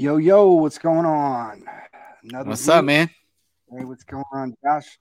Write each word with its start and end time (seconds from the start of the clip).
Yo, 0.00 0.16
yo, 0.16 0.52
what's 0.52 0.78
going 0.78 1.04
on? 1.04 1.62
Another 2.24 2.48
what's 2.48 2.66
week. 2.66 2.74
up, 2.74 2.84
man? 2.86 3.10
Hey, 3.70 3.84
what's 3.84 4.02
going 4.02 4.24
on, 4.32 4.56
Josh? 4.64 4.98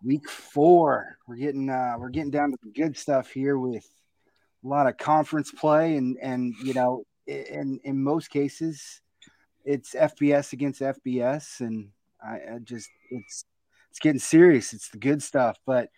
Week 0.00 0.30
four. 0.30 1.16
We're 1.26 1.38
getting 1.38 1.68
uh 1.68 1.96
we're 1.98 2.10
getting 2.10 2.30
down 2.30 2.52
to 2.52 2.58
the 2.62 2.70
good 2.70 2.96
stuff 2.96 3.32
here 3.32 3.58
with 3.58 3.84
a 4.64 4.68
lot 4.68 4.86
of 4.86 4.96
conference 4.96 5.50
play 5.50 5.96
and 5.96 6.16
and 6.22 6.54
you 6.62 6.72
know 6.72 7.02
in 7.26 7.80
in 7.82 8.00
most 8.00 8.30
cases 8.30 9.00
it's 9.64 9.92
FBS 9.92 10.52
against 10.52 10.82
FBS 10.82 11.58
and 11.58 11.88
I, 12.24 12.34
I 12.34 12.58
just 12.62 12.90
it's 13.10 13.44
it's 13.90 13.98
getting 13.98 14.20
serious. 14.20 14.72
It's 14.72 14.90
the 14.90 14.98
good 14.98 15.20
stuff. 15.20 15.58
But 15.66 15.88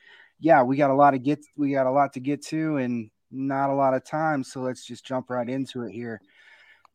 yeah, 0.40 0.62
we 0.62 0.78
got 0.78 0.88
a 0.88 0.94
lot 0.94 1.10
to 1.10 1.18
get 1.18 1.40
we 1.58 1.72
got 1.72 1.86
a 1.86 1.92
lot 1.92 2.14
to 2.14 2.20
get 2.20 2.40
to 2.46 2.78
and 2.78 3.10
not 3.30 3.68
a 3.68 3.74
lot 3.74 3.92
of 3.92 4.02
time. 4.02 4.42
So 4.44 4.62
let's 4.62 4.86
just 4.86 5.04
jump 5.04 5.28
right 5.28 5.50
into 5.50 5.82
it 5.82 5.92
here 5.92 6.22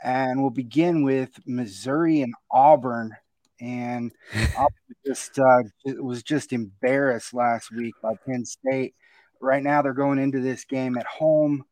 and 0.04 0.42
we'll 0.42 0.50
begin 0.50 1.04
with 1.04 1.32
Missouri 1.46 2.22
and 2.22 2.34
Auburn. 2.52 3.16
And 3.60 4.12
Auburn 4.58 4.96
just 5.06 5.38
uh, 5.40 5.64
was 5.86 6.24
just 6.24 6.54
embarrassed 6.54 7.34
last 7.34 7.72
week 7.72 7.96
by 8.02 8.14
Penn 8.26 8.46
State. 8.46 8.96
Right 9.42 9.64
now, 9.64 9.82
they're 9.82 9.94
going 9.94 10.20
into 10.20 10.40
this 10.40 10.66
game 10.66 10.98
at 10.98 11.06
home 11.06 11.64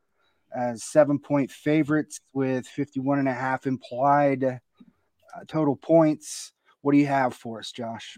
as 0.55 0.83
seven 0.83 1.19
point 1.19 1.51
favorites 1.51 2.21
with 2.33 2.65
51 2.67 3.19
and 3.19 3.27
a 3.27 3.33
half 3.33 3.67
implied 3.67 4.43
uh, 4.43 4.59
total 5.47 5.75
points. 5.75 6.51
What 6.81 6.93
do 6.93 6.97
you 6.97 7.07
have 7.07 7.33
for 7.33 7.59
us, 7.59 7.71
Josh? 7.71 8.17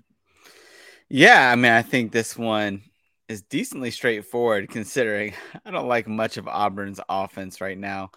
Yeah, 1.09 1.51
I 1.51 1.55
mean, 1.55 1.71
I 1.71 1.81
think 1.81 2.11
this 2.11 2.37
one 2.37 2.83
is 3.27 3.41
decently 3.43 3.91
straightforward 3.91 4.69
considering 4.69 5.33
I 5.65 5.71
don't 5.71 5.87
like 5.87 6.07
much 6.07 6.37
of 6.37 6.47
Auburn's 6.47 6.99
offense 7.09 7.61
right 7.61 7.77
now. 7.77 8.11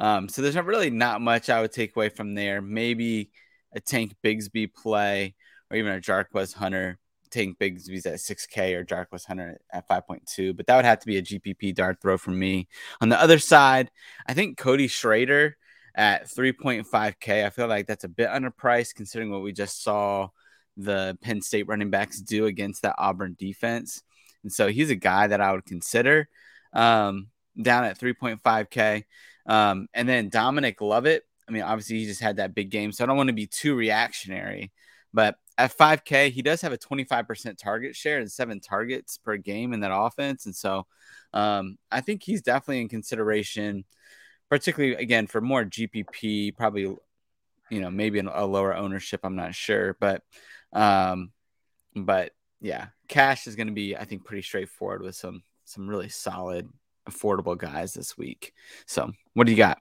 Um, 0.00 0.28
so 0.28 0.42
there's 0.42 0.54
not 0.54 0.64
really 0.64 0.90
not 0.90 1.20
much 1.20 1.50
I 1.50 1.60
would 1.60 1.72
take 1.72 1.94
away 1.94 2.08
from 2.08 2.34
there. 2.34 2.60
Maybe 2.62 3.30
a 3.72 3.80
Tank 3.80 4.14
Bigsby 4.24 4.74
play 4.74 5.34
or 5.70 5.76
even 5.76 5.92
a 5.92 6.00
Jarquez 6.00 6.54
Hunter. 6.54 6.98
Tank 7.30 7.58
Bigsby's 7.60 8.06
at 8.06 8.18
6K 8.18 8.74
or 8.74 8.84
Jarquez 8.84 9.24
Hunter 9.24 9.60
at 9.72 9.88
5.2, 9.88 10.56
but 10.56 10.66
that 10.66 10.74
would 10.74 10.84
have 10.84 10.98
to 10.98 11.06
be 11.06 11.18
a 11.18 11.22
GPP 11.22 11.74
dart 11.74 12.00
throw 12.02 12.18
from 12.18 12.36
me. 12.36 12.66
On 13.00 13.08
the 13.08 13.20
other 13.20 13.38
side, 13.38 13.90
I 14.26 14.34
think 14.34 14.58
Cody 14.58 14.88
Schrader 14.88 15.56
at 15.94 16.26
3.5K. 16.28 17.46
I 17.46 17.50
feel 17.50 17.68
like 17.68 17.86
that's 17.86 18.02
a 18.02 18.08
bit 18.08 18.30
underpriced 18.30 18.94
considering 18.96 19.30
what 19.30 19.42
we 19.42 19.52
just 19.52 19.84
saw 19.84 20.30
the 20.76 21.16
Penn 21.20 21.42
State 21.42 21.68
running 21.68 21.90
backs 21.90 22.20
do 22.20 22.46
against 22.46 22.82
that 22.82 22.96
Auburn 22.98 23.36
defense. 23.38 24.02
And 24.42 24.52
so 24.52 24.68
he's 24.68 24.90
a 24.90 24.96
guy 24.96 25.26
that 25.26 25.40
I 25.40 25.52
would 25.52 25.66
consider 25.66 26.28
um, 26.72 27.28
down 27.60 27.84
at 27.84 27.98
3.5K. 27.98 29.04
Um, 29.46 29.88
and 29.94 30.08
then 30.08 30.28
Dominic 30.28 30.80
Lovett. 30.80 31.24
I 31.48 31.52
mean, 31.52 31.62
obviously 31.62 31.98
he 31.98 32.06
just 32.06 32.20
had 32.20 32.36
that 32.36 32.54
big 32.54 32.70
game, 32.70 32.92
so 32.92 33.02
I 33.02 33.06
don't 33.06 33.16
want 33.16 33.28
to 33.28 33.34
be 33.34 33.46
too 33.46 33.74
reactionary. 33.74 34.70
But 35.12 35.36
at 35.58 35.76
5K, 35.76 36.30
he 36.30 36.42
does 36.42 36.60
have 36.62 36.72
a 36.72 36.78
25% 36.78 37.58
target 37.58 37.96
share 37.96 38.18
and 38.18 38.30
seven 38.30 38.60
targets 38.60 39.18
per 39.18 39.36
game 39.36 39.72
in 39.72 39.80
that 39.80 39.94
offense. 39.94 40.46
And 40.46 40.54
so 40.54 40.86
um, 41.34 41.76
I 41.90 42.00
think 42.00 42.22
he's 42.22 42.42
definitely 42.42 42.80
in 42.80 42.88
consideration, 42.88 43.84
particularly 44.48 44.94
again 44.94 45.26
for 45.26 45.40
more 45.40 45.64
GPP, 45.64 46.56
probably, 46.56 46.82
you 46.82 47.80
know, 47.80 47.90
maybe 47.90 48.20
a 48.20 48.46
lower 48.46 48.74
ownership. 48.74 49.20
I'm 49.24 49.36
not 49.36 49.54
sure. 49.54 49.96
But, 50.00 50.22
um, 50.72 51.32
but 51.94 52.32
yeah, 52.60 52.88
cash 53.08 53.46
is 53.46 53.56
going 53.56 53.68
to 53.68 53.72
be, 53.72 53.96
I 53.96 54.04
think, 54.04 54.24
pretty 54.24 54.42
straightforward 54.42 55.02
with 55.02 55.16
some, 55.16 55.42
some 55.64 55.88
really 55.88 56.08
solid 56.08 56.68
affordable 57.10 57.56
guys 57.56 57.92
this 57.92 58.16
week. 58.16 58.52
So, 58.86 59.10
what 59.34 59.46
do 59.46 59.52
you 59.52 59.58
got? 59.58 59.78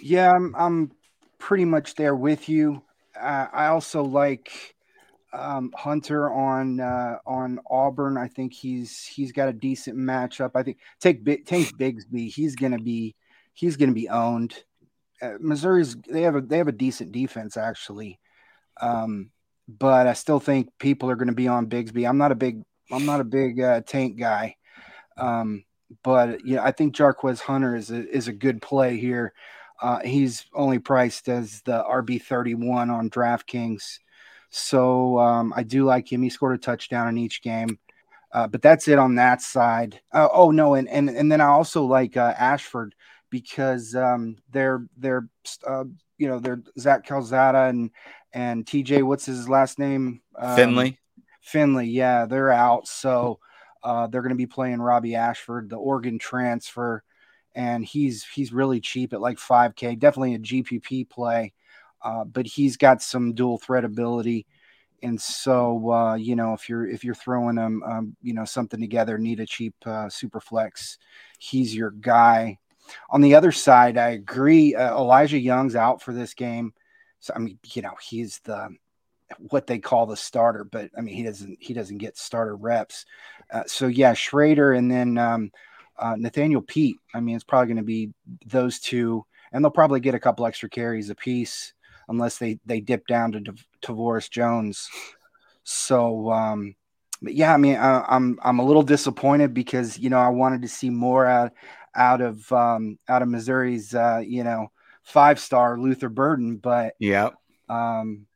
Yeah, 0.00 0.30
I'm 0.30 0.54
I'm 0.56 0.90
pretty 1.38 1.64
much 1.64 1.94
there 1.94 2.14
with 2.14 2.48
you. 2.48 2.82
Uh, 3.18 3.46
I 3.52 3.66
also 3.66 4.02
like 4.02 4.50
um, 5.32 5.72
Hunter 5.74 6.30
on 6.32 6.80
uh, 6.80 7.18
on 7.26 7.60
Auburn. 7.70 8.16
I 8.16 8.28
think 8.28 8.52
he's 8.52 9.04
he's 9.04 9.32
got 9.32 9.48
a 9.48 9.52
decent 9.52 9.96
matchup. 9.96 10.52
I 10.54 10.62
think 10.62 10.78
take 11.00 11.24
take 11.46 11.76
Bigsby. 11.78 12.32
He's 12.32 12.56
gonna 12.56 12.78
be 12.78 13.14
he's 13.54 13.76
gonna 13.76 13.92
be 13.92 14.08
owned. 14.08 14.54
Uh, 15.20 15.34
Missouri's 15.38 15.96
they 16.08 16.22
have 16.22 16.36
a 16.36 16.40
they 16.40 16.58
have 16.58 16.68
a 16.68 16.72
decent 16.72 17.12
defense 17.12 17.56
actually, 17.56 18.18
um, 18.80 19.30
but 19.68 20.06
I 20.06 20.14
still 20.14 20.40
think 20.40 20.70
people 20.78 21.10
are 21.10 21.16
going 21.16 21.28
to 21.28 21.34
be 21.34 21.48
on 21.48 21.66
Bigsby. 21.66 22.08
I'm 22.08 22.18
not 22.18 22.32
a 22.32 22.36
big 22.36 22.62
I'm 22.90 23.06
not 23.06 23.20
a 23.20 23.24
big 23.24 23.60
uh, 23.60 23.82
tank 23.82 24.18
guy. 24.18 24.56
Um, 25.16 25.64
but 26.02 26.44
yeah, 26.44 26.62
I 26.62 26.72
think 26.72 26.94
Jarquez 26.94 27.40
Hunter 27.40 27.76
is 27.76 27.90
a, 27.90 28.08
is 28.08 28.28
a 28.28 28.32
good 28.32 28.62
play 28.62 28.96
here. 28.96 29.32
Uh, 29.82 30.00
he's 30.00 30.46
only 30.54 30.78
priced 30.78 31.28
as 31.28 31.62
the 31.62 31.82
RB 31.84 32.22
thirty 32.22 32.54
one 32.54 32.90
on 32.90 33.10
DraftKings, 33.10 33.98
so 34.50 35.18
um, 35.18 35.52
I 35.56 35.62
do 35.62 35.84
like 35.84 36.10
him. 36.12 36.22
He 36.22 36.30
scored 36.30 36.54
a 36.54 36.58
touchdown 36.58 37.08
in 37.08 37.16
each 37.18 37.42
game, 37.42 37.78
uh, 38.32 38.46
but 38.46 38.62
that's 38.62 38.88
it 38.88 38.98
on 38.98 39.14
that 39.14 39.40
side. 39.40 40.00
Uh, 40.12 40.28
oh 40.32 40.50
no, 40.50 40.74
and 40.74 40.88
and 40.88 41.08
and 41.08 41.32
then 41.32 41.40
I 41.40 41.46
also 41.46 41.84
like 41.84 42.16
uh, 42.16 42.34
Ashford 42.38 42.94
because 43.30 43.94
um, 43.94 44.36
they're 44.50 44.84
they're 44.98 45.28
uh, 45.66 45.84
you 46.18 46.28
know 46.28 46.38
they're 46.38 46.62
Zach 46.78 47.06
Calzada 47.06 47.68
and 47.68 47.90
and 48.32 48.66
TJ. 48.66 49.02
What's 49.02 49.24
his 49.26 49.48
last 49.48 49.78
name? 49.78 50.20
Um, 50.36 50.56
Finley. 50.56 50.98
Finley, 51.40 51.86
yeah, 51.86 52.26
they're 52.26 52.52
out. 52.52 52.86
So 52.86 53.38
uh, 53.82 54.06
they're 54.06 54.22
going 54.22 54.30
to 54.30 54.36
be 54.36 54.46
playing 54.46 54.80
Robbie 54.80 55.14
Ashford, 55.14 55.68
the 55.68 55.76
Oregon 55.76 56.18
transfer, 56.18 57.02
and 57.54 57.84
he's 57.84 58.24
he's 58.24 58.52
really 58.52 58.80
cheap 58.80 59.12
at 59.12 59.20
like 59.20 59.38
5K. 59.38 59.98
Definitely 59.98 60.34
a 60.34 60.38
GPP 60.38 61.08
play, 61.08 61.52
uh, 62.02 62.24
but 62.24 62.46
he's 62.46 62.76
got 62.76 63.02
some 63.02 63.34
dual 63.34 63.58
threat 63.58 63.84
ability. 63.84 64.46
And 65.02 65.20
so, 65.20 65.90
uh, 65.90 66.14
you 66.14 66.36
know, 66.36 66.52
if 66.52 66.68
you're 66.68 66.86
if 66.86 67.04
you're 67.04 67.14
throwing 67.14 67.56
them, 67.56 67.82
um, 67.84 68.16
you 68.22 68.34
know, 68.34 68.44
something 68.44 68.80
together, 68.80 69.18
need 69.18 69.40
a 69.40 69.46
cheap 69.46 69.74
uh, 69.86 70.08
super 70.08 70.40
flex, 70.40 70.98
he's 71.38 71.74
your 71.74 71.90
guy. 71.90 72.58
On 73.10 73.20
the 73.20 73.34
other 73.34 73.52
side, 73.52 73.96
I 73.96 74.10
agree. 74.10 74.74
Uh, 74.74 74.96
Elijah 74.96 75.38
Young's 75.38 75.76
out 75.76 76.02
for 76.02 76.12
this 76.12 76.34
game, 76.34 76.74
so 77.20 77.32
I 77.34 77.38
mean, 77.38 77.58
you 77.72 77.82
know, 77.82 77.94
he's 78.02 78.40
the 78.44 78.68
what 79.38 79.66
they 79.66 79.78
call 79.78 80.06
the 80.06 80.16
starter, 80.16 80.64
but 80.64 80.90
I 80.96 81.00
mean, 81.00 81.14
he 81.14 81.22
doesn't 81.22 81.58
he 81.60 81.74
doesn't 81.74 81.98
get 81.98 82.16
starter 82.16 82.56
reps. 82.56 83.04
Uh, 83.52 83.64
so 83.66 83.86
yeah, 83.86 84.12
Schrader 84.14 84.72
and 84.72 84.90
then 84.90 85.18
um, 85.18 85.50
uh, 85.98 86.16
Nathaniel 86.16 86.62
Peat. 86.62 86.96
I 87.14 87.20
mean, 87.20 87.36
it's 87.36 87.44
probably 87.44 87.68
going 87.68 87.76
to 87.76 87.82
be 87.82 88.12
those 88.46 88.80
two, 88.80 89.24
and 89.52 89.64
they'll 89.64 89.70
probably 89.70 90.00
get 90.00 90.14
a 90.14 90.20
couple 90.20 90.46
extra 90.46 90.68
carries 90.68 91.10
apiece 91.10 91.72
unless 92.08 92.38
they 92.38 92.58
they 92.66 92.80
dip 92.80 93.06
down 93.06 93.32
to 93.32 93.54
Tavoris 93.82 94.30
Jones. 94.30 94.88
So, 95.62 96.30
um, 96.32 96.74
but 97.22 97.34
yeah, 97.34 97.54
I 97.54 97.56
mean, 97.56 97.76
I, 97.76 98.04
I'm 98.08 98.38
I'm 98.42 98.58
a 98.58 98.64
little 98.64 98.82
disappointed 98.82 99.54
because 99.54 99.98
you 99.98 100.10
know 100.10 100.18
I 100.18 100.28
wanted 100.28 100.62
to 100.62 100.68
see 100.68 100.90
more 100.90 101.26
out 101.26 101.52
out 101.94 102.20
of 102.20 102.50
um, 102.52 102.98
out 103.08 103.22
of 103.22 103.28
Missouri's 103.28 103.94
uh, 103.94 104.22
you 104.24 104.44
know 104.44 104.68
five 105.02 105.38
star 105.38 105.78
Luther 105.78 106.08
Burden, 106.08 106.56
but 106.56 106.94
yeah. 106.98 107.30
Um, 107.68 108.26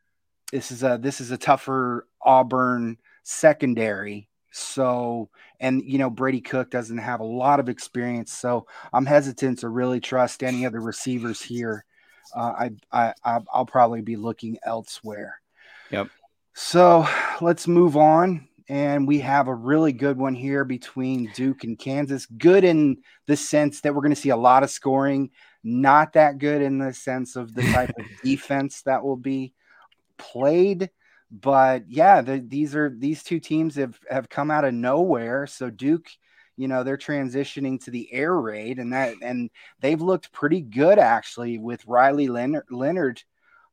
this 0.54 0.70
is 0.70 0.82
a 0.82 0.98
this 1.02 1.20
is 1.20 1.30
a 1.30 1.36
tougher 1.36 2.06
Auburn 2.22 2.96
secondary 3.24 4.28
so, 4.56 5.30
and 5.58 5.82
you 5.84 5.98
know, 5.98 6.08
Brady 6.08 6.40
Cook 6.40 6.70
doesn't 6.70 6.98
have 6.98 7.18
a 7.18 7.24
lot 7.24 7.58
of 7.58 7.68
experience, 7.68 8.32
so 8.32 8.68
I'm 8.92 9.04
hesitant 9.04 9.58
to 9.60 9.68
really 9.68 9.98
trust 9.98 10.44
any 10.44 10.64
of 10.64 10.72
the 10.72 10.78
receivers 10.78 11.42
here. 11.42 11.84
Uh, 12.34 12.68
I, 12.92 13.12
I, 13.24 13.40
I'll 13.52 13.66
probably 13.66 14.00
be 14.00 14.14
looking 14.14 14.56
elsewhere. 14.64 15.40
Yep. 15.90 16.08
So 16.52 17.04
let's 17.40 17.66
move 17.66 17.96
on. 17.96 18.48
And 18.68 19.08
we 19.08 19.18
have 19.20 19.48
a 19.48 19.54
really 19.54 19.92
good 19.92 20.16
one 20.16 20.36
here 20.36 20.64
between 20.64 21.32
Duke 21.34 21.64
and 21.64 21.76
Kansas. 21.76 22.24
Good 22.26 22.62
in 22.62 22.98
the 23.26 23.36
sense 23.36 23.80
that 23.80 23.92
we're 23.92 24.02
going 24.02 24.14
to 24.14 24.20
see 24.20 24.30
a 24.30 24.36
lot 24.36 24.62
of 24.62 24.70
scoring, 24.70 25.30
not 25.64 26.12
that 26.12 26.38
good 26.38 26.62
in 26.62 26.78
the 26.78 26.94
sense 26.94 27.34
of 27.34 27.54
the 27.54 27.62
type 27.62 27.92
of 27.98 28.06
defense 28.22 28.82
that 28.82 29.02
will 29.02 29.16
be 29.16 29.52
played 30.32 30.90
but 31.30 31.84
yeah, 31.88 32.20
the, 32.20 32.38
these 32.38 32.76
are 32.76 32.90
these 32.96 33.22
two 33.24 33.40
teams 33.40 33.74
have 33.74 33.98
have 34.08 34.28
come 34.28 34.50
out 34.50 34.64
of 34.64 34.72
nowhere. 34.72 35.46
So 35.48 35.68
Duke, 35.68 36.06
you 36.56 36.68
know, 36.68 36.84
they're 36.84 36.96
transitioning 36.96 37.82
to 37.84 37.90
the 37.90 38.12
air 38.12 38.34
raid, 38.34 38.78
and 38.78 38.92
that 38.92 39.16
and 39.20 39.50
they've 39.80 40.00
looked 40.00 40.32
pretty 40.32 40.60
good 40.60 40.98
actually 40.98 41.58
with 41.58 41.86
Riley 41.86 42.28
Leonard, 42.28 42.66
Leonard 42.70 43.22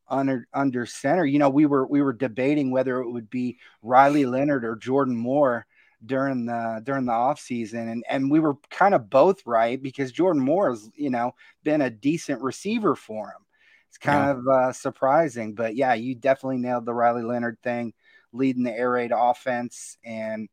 under 0.08 0.48
under 0.52 0.86
center. 0.86 1.24
You 1.24 1.38
know, 1.38 1.50
we 1.50 1.66
were 1.66 1.86
we 1.86 2.02
were 2.02 2.12
debating 2.12 2.72
whether 2.72 3.00
it 3.00 3.10
would 3.10 3.30
be 3.30 3.58
Riley 3.82 4.26
Leonard 4.26 4.64
or 4.64 4.74
Jordan 4.74 5.16
Moore 5.16 5.64
during 6.04 6.46
the 6.46 6.80
during 6.84 7.06
the 7.06 7.12
off 7.12 7.38
season 7.38 7.88
and 7.88 8.04
and 8.10 8.28
we 8.28 8.40
were 8.40 8.56
kind 8.70 8.92
of 8.92 9.08
both 9.08 9.40
right 9.46 9.80
because 9.80 10.10
Jordan 10.10 10.42
Moore 10.42 10.70
has 10.70 10.90
you 10.96 11.10
know 11.10 11.32
been 11.62 11.80
a 11.82 11.90
decent 11.90 12.42
receiver 12.42 12.96
for 12.96 13.28
him 13.28 13.46
it's 13.92 13.98
kind 13.98 14.24
yeah. 14.24 14.30
of 14.30 14.48
uh, 14.48 14.72
surprising, 14.72 15.54
but 15.54 15.76
yeah, 15.76 15.92
you 15.92 16.14
definitely 16.14 16.56
nailed 16.56 16.86
the 16.86 16.94
Riley 16.94 17.22
Leonard 17.22 17.58
thing, 17.62 17.92
leading 18.32 18.62
the 18.62 18.72
air 18.72 18.92
raid 18.92 19.12
offense, 19.14 19.98
and 20.02 20.48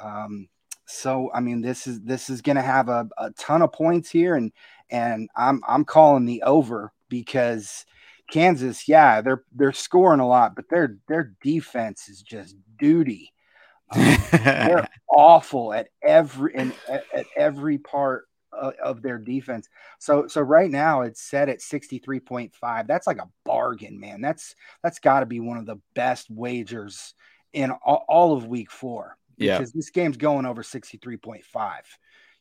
um, 0.00 0.48
so 0.86 1.28
I 1.34 1.40
mean, 1.40 1.62
this 1.62 1.88
is 1.88 2.00
this 2.02 2.30
is 2.30 2.42
going 2.42 2.54
to 2.54 2.62
have 2.62 2.88
a, 2.88 3.08
a 3.18 3.32
ton 3.32 3.62
of 3.62 3.72
points 3.72 4.08
here, 4.08 4.36
and 4.36 4.52
and 4.88 5.28
I'm 5.36 5.62
I'm 5.66 5.84
calling 5.84 6.26
the 6.26 6.42
over 6.42 6.92
because 7.08 7.84
Kansas, 8.30 8.86
yeah, 8.86 9.20
they're 9.20 9.42
they're 9.52 9.72
scoring 9.72 10.20
a 10.20 10.28
lot, 10.28 10.54
but 10.54 10.66
their 10.70 10.98
their 11.08 11.34
defense 11.42 12.08
is 12.08 12.22
just 12.22 12.54
duty. 12.78 13.32
Um, 13.88 14.18
they're 14.32 14.88
awful 15.08 15.72
at 15.72 15.88
every 16.02 16.52
and 16.56 16.72
at, 16.88 17.04
at 17.14 17.26
every 17.36 17.78
part 17.78 18.26
of, 18.60 18.74
of 18.82 19.02
their 19.02 19.18
defense. 19.18 19.68
So 19.98 20.26
so 20.26 20.40
right 20.40 20.70
now 20.70 21.02
it's 21.02 21.20
set 21.20 21.48
at 21.48 21.60
63.5. 21.60 22.86
That's 22.86 23.06
like 23.06 23.18
a 23.18 23.28
bargain, 23.44 23.98
man. 24.00 24.20
That's 24.20 24.54
that's 24.82 24.98
got 24.98 25.20
to 25.20 25.26
be 25.26 25.40
one 25.40 25.58
of 25.58 25.66
the 25.66 25.80
best 25.94 26.30
wagers 26.30 27.14
in 27.52 27.70
all, 27.70 28.04
all 28.08 28.36
of 28.36 28.46
week 28.46 28.70
4 28.70 29.16
yeah. 29.36 29.58
because 29.58 29.72
this 29.72 29.90
game's 29.90 30.16
going 30.16 30.46
over 30.46 30.62
63.5. 30.62 31.42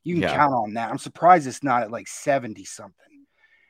You 0.04 0.16
can 0.16 0.24
yeah. 0.24 0.36
count 0.36 0.54
on 0.54 0.74
that. 0.74 0.90
I'm 0.90 0.98
surprised 0.98 1.48
it's 1.48 1.64
not 1.64 1.84
at 1.84 1.92
like 1.92 2.08
70 2.08 2.64
something. 2.66 2.94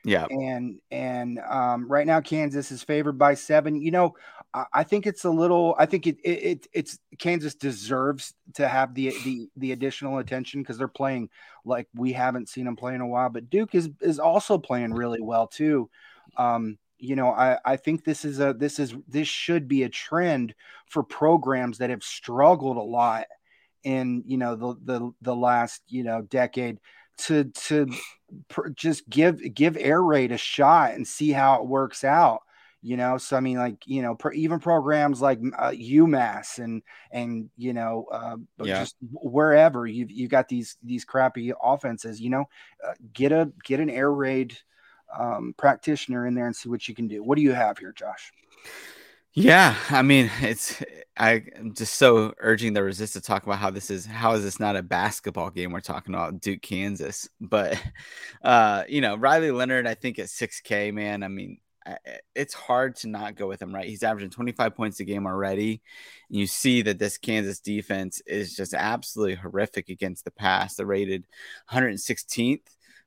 Yeah. 0.04 0.26
And 0.30 0.78
and 0.92 1.40
um, 1.40 1.88
right 1.88 2.06
now 2.06 2.20
Kansas 2.20 2.70
is 2.70 2.84
favored 2.84 3.18
by 3.18 3.34
seven. 3.34 3.80
You 3.82 3.90
know, 3.90 4.14
I, 4.72 4.84
think 4.84 5.06
it's 5.06 5.24
a 5.24 5.30
little. 5.30 5.74
I 5.78 5.86
think 5.86 6.06
it, 6.06 6.18
it, 6.24 6.30
it 6.30 6.66
it's 6.72 6.98
Kansas 7.18 7.54
deserves 7.54 8.32
to 8.54 8.66
have 8.66 8.94
the 8.94 9.12
the 9.24 9.48
the 9.56 9.72
additional 9.72 10.18
attention 10.18 10.62
because 10.62 10.78
they're 10.78 10.88
playing 10.88 11.28
like 11.64 11.88
we 11.94 12.12
haven't 12.12 12.48
seen 12.48 12.64
them 12.64 12.76
play 12.76 12.94
in 12.94 13.00
a 13.02 13.06
while. 13.06 13.28
But 13.28 13.50
Duke 13.50 13.74
is 13.74 13.90
is 14.00 14.18
also 14.18 14.56
playing 14.56 14.94
really 14.94 15.20
well 15.20 15.46
too. 15.46 15.90
Um, 16.36 16.78
you 16.98 17.16
know, 17.16 17.30
I, 17.30 17.58
I 17.64 17.76
think 17.76 18.04
this 18.04 18.24
is 18.24 18.40
a 18.40 18.54
this 18.54 18.78
is 18.78 18.94
this 19.06 19.28
should 19.28 19.68
be 19.68 19.82
a 19.82 19.88
trend 19.90 20.54
for 20.86 21.02
programs 21.02 21.78
that 21.78 21.90
have 21.90 22.02
struggled 22.02 22.78
a 22.78 22.80
lot 22.80 23.26
in 23.84 24.24
you 24.26 24.38
know 24.38 24.54
the 24.56 24.74
the 24.84 25.12
the 25.20 25.36
last 25.36 25.82
you 25.88 26.02
know 26.02 26.22
decade 26.22 26.78
to 27.18 27.44
to 27.44 27.88
pr- 28.48 28.70
just 28.70 29.08
give 29.08 29.54
give 29.54 29.76
air 29.76 30.02
raid 30.02 30.32
a 30.32 30.38
shot 30.38 30.94
and 30.94 31.06
see 31.06 31.30
how 31.30 31.60
it 31.60 31.66
works 31.66 32.04
out 32.04 32.40
you 32.82 32.96
know 32.96 33.18
so 33.18 33.36
i 33.36 33.40
mean 33.40 33.56
like 33.56 33.76
you 33.86 34.02
know 34.02 34.16
even 34.34 34.58
programs 34.58 35.20
like 35.20 35.38
uh, 35.58 35.70
umass 35.70 36.58
and 36.58 36.82
and 37.10 37.50
you 37.56 37.72
know 37.72 38.06
uh, 38.12 38.36
yeah. 38.62 38.80
just 38.80 38.96
wherever 39.12 39.86
you've, 39.86 40.10
you've 40.10 40.30
got 40.30 40.48
these 40.48 40.76
these 40.82 41.04
crappy 41.04 41.52
offenses 41.62 42.20
you 42.20 42.30
know 42.30 42.44
uh, 42.86 42.92
get 43.12 43.32
a 43.32 43.50
get 43.64 43.80
an 43.80 43.90
air 43.90 44.12
raid 44.12 44.56
um, 45.16 45.54
practitioner 45.56 46.26
in 46.26 46.34
there 46.34 46.46
and 46.46 46.56
see 46.56 46.68
what 46.68 46.86
you 46.88 46.94
can 46.94 47.08
do 47.08 47.22
what 47.22 47.36
do 47.36 47.42
you 47.42 47.52
have 47.52 47.78
here 47.78 47.92
josh 47.92 48.32
yeah, 49.36 49.76
I 49.90 50.00
mean, 50.00 50.30
it's 50.40 50.82
I, 51.14 51.44
am 51.56 51.74
just 51.74 51.96
so 51.96 52.32
urging 52.38 52.72
the 52.72 52.82
resist 52.82 53.12
to 53.12 53.20
talk 53.20 53.42
about 53.42 53.58
how 53.58 53.70
this 53.70 53.90
is 53.90 54.06
how 54.06 54.32
is 54.32 54.42
this 54.42 54.58
not 54.58 54.76
a 54.76 54.82
basketball 54.82 55.50
game? 55.50 55.72
We're 55.72 55.80
talking 55.80 56.14
about 56.14 56.40
Duke, 56.40 56.62
Kansas, 56.62 57.28
but 57.38 57.80
uh, 58.42 58.84
you 58.88 59.02
know, 59.02 59.14
Riley 59.14 59.50
Leonard, 59.50 59.86
I 59.86 59.92
think 59.92 60.18
at 60.18 60.28
6K, 60.28 60.92
man. 60.94 61.22
I 61.22 61.28
mean, 61.28 61.58
it's 62.34 62.54
hard 62.54 62.96
to 62.96 63.08
not 63.08 63.36
go 63.36 63.46
with 63.46 63.62
him, 63.62 63.74
right? 63.74 63.88
He's 63.88 64.02
averaging 64.02 64.30
25 64.30 64.74
points 64.74 65.00
a 65.00 65.04
game 65.04 65.26
already. 65.26 65.82
You 66.28 66.46
see 66.46 66.82
that 66.82 66.98
this 66.98 67.18
Kansas 67.18 67.60
defense 67.60 68.20
is 68.26 68.54
just 68.54 68.74
absolutely 68.74 69.36
horrific 69.36 69.88
against 69.88 70.24
the 70.24 70.30
pass. 70.30 70.74
They're 70.74 70.86
rated 70.86 71.24
116th, 71.70 72.62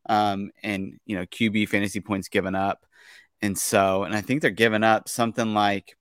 um, 0.08 0.52
and 0.64 1.00
you 1.06 1.18
know, 1.18 1.26
QB 1.26 1.70
fantasy 1.70 2.00
points 2.00 2.30
given 2.30 2.56
up. 2.56 2.86
And 3.42 3.58
so, 3.58 4.04
and 4.04 4.16
I 4.16 4.22
think 4.22 4.42
they're 4.42 4.52
giving 4.52 4.84
up 4.84 5.08
something 5.08 5.54
like 5.54 5.96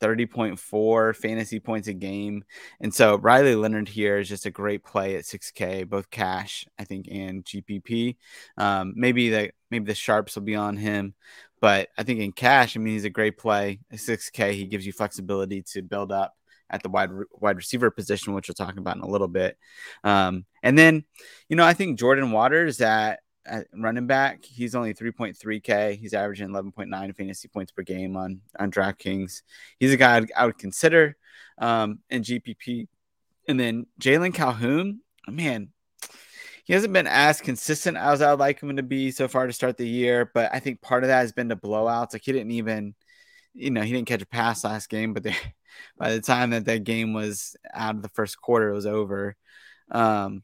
30.4 0.00 1.16
fantasy 1.16 1.60
points 1.60 1.88
a 1.88 1.92
game. 1.92 2.44
And 2.80 2.94
so 2.94 3.16
Riley 3.18 3.54
Leonard 3.54 3.88
here 3.88 4.18
is 4.18 4.28
just 4.28 4.46
a 4.46 4.50
great 4.50 4.84
play 4.84 5.16
at 5.16 5.24
6K, 5.24 5.88
both 5.88 6.10
cash, 6.10 6.66
I 6.78 6.84
think, 6.84 7.08
and 7.10 7.44
GPP. 7.44 8.16
Um, 8.56 8.94
maybe 8.96 9.30
the 9.30 9.50
maybe 9.70 9.86
the 9.86 9.94
sharps 9.94 10.36
will 10.36 10.42
be 10.42 10.54
on 10.54 10.76
him, 10.76 11.14
but 11.60 11.88
I 11.98 12.02
think 12.02 12.20
in 12.20 12.32
cash, 12.32 12.76
I 12.76 12.80
mean, 12.80 12.94
he's 12.94 13.04
a 13.04 13.10
great 13.10 13.38
play. 13.38 13.80
At 13.90 13.98
6K, 13.98 14.52
he 14.52 14.66
gives 14.66 14.86
you 14.86 14.92
flexibility 14.92 15.62
to 15.72 15.82
build 15.82 16.12
up 16.12 16.34
at 16.70 16.82
the 16.82 16.88
wide 16.88 17.10
wide 17.32 17.56
receiver 17.56 17.90
position, 17.90 18.34
which 18.34 18.48
we'll 18.48 18.54
talk 18.54 18.76
about 18.76 18.96
in 18.96 19.02
a 19.02 19.08
little 19.08 19.28
bit. 19.28 19.56
Um, 20.04 20.44
and 20.62 20.78
then, 20.78 21.04
you 21.48 21.56
know, 21.56 21.64
I 21.64 21.74
think 21.74 21.98
Jordan 21.98 22.32
Waters 22.32 22.80
at 22.80 23.20
at 23.46 23.66
running 23.72 24.06
back. 24.06 24.44
He's 24.44 24.74
only 24.74 24.94
3.3K. 24.94 25.98
He's 25.98 26.14
averaging 26.14 26.48
11.9 26.48 27.16
fantasy 27.16 27.48
points 27.48 27.72
per 27.72 27.82
game 27.82 28.16
on, 28.16 28.40
on 28.58 28.70
DraftKings. 28.70 29.42
He's 29.78 29.92
a 29.92 29.96
guy 29.96 30.16
I'd, 30.16 30.32
I 30.36 30.46
would 30.46 30.58
consider 30.58 31.16
um, 31.58 32.00
in 32.10 32.22
GPP. 32.22 32.88
And 33.48 33.58
then 33.58 33.86
Jalon 34.00 34.34
Calhoun, 34.34 35.00
man, 35.28 35.68
he 36.64 36.72
hasn't 36.72 36.92
been 36.92 37.06
as 37.06 37.40
consistent 37.40 37.96
as 37.96 38.20
I 38.20 38.30
would 38.30 38.40
like 38.40 38.60
him 38.60 38.76
to 38.76 38.82
be 38.82 39.12
so 39.12 39.28
far 39.28 39.46
to 39.46 39.52
start 39.52 39.76
the 39.76 39.88
year. 39.88 40.30
But 40.34 40.50
I 40.52 40.58
think 40.58 40.82
part 40.82 41.04
of 41.04 41.08
that 41.08 41.20
has 41.20 41.32
been 41.32 41.48
the 41.48 41.56
blowouts. 41.56 42.12
Like 42.12 42.22
he 42.24 42.32
didn't 42.32 42.50
even, 42.50 42.94
you 43.54 43.70
know, 43.70 43.82
he 43.82 43.92
didn't 43.92 44.08
catch 44.08 44.22
a 44.22 44.26
pass 44.26 44.64
last 44.64 44.88
game, 44.88 45.14
but 45.14 45.22
they, 45.22 45.36
by 45.96 46.12
the 46.12 46.20
time 46.20 46.50
that 46.50 46.64
that 46.64 46.82
game 46.84 47.12
was 47.12 47.56
out 47.72 47.94
of 47.94 48.02
the 48.02 48.08
first 48.08 48.40
quarter, 48.40 48.70
it 48.70 48.74
was 48.74 48.86
over. 48.86 49.36
Um, 49.92 50.42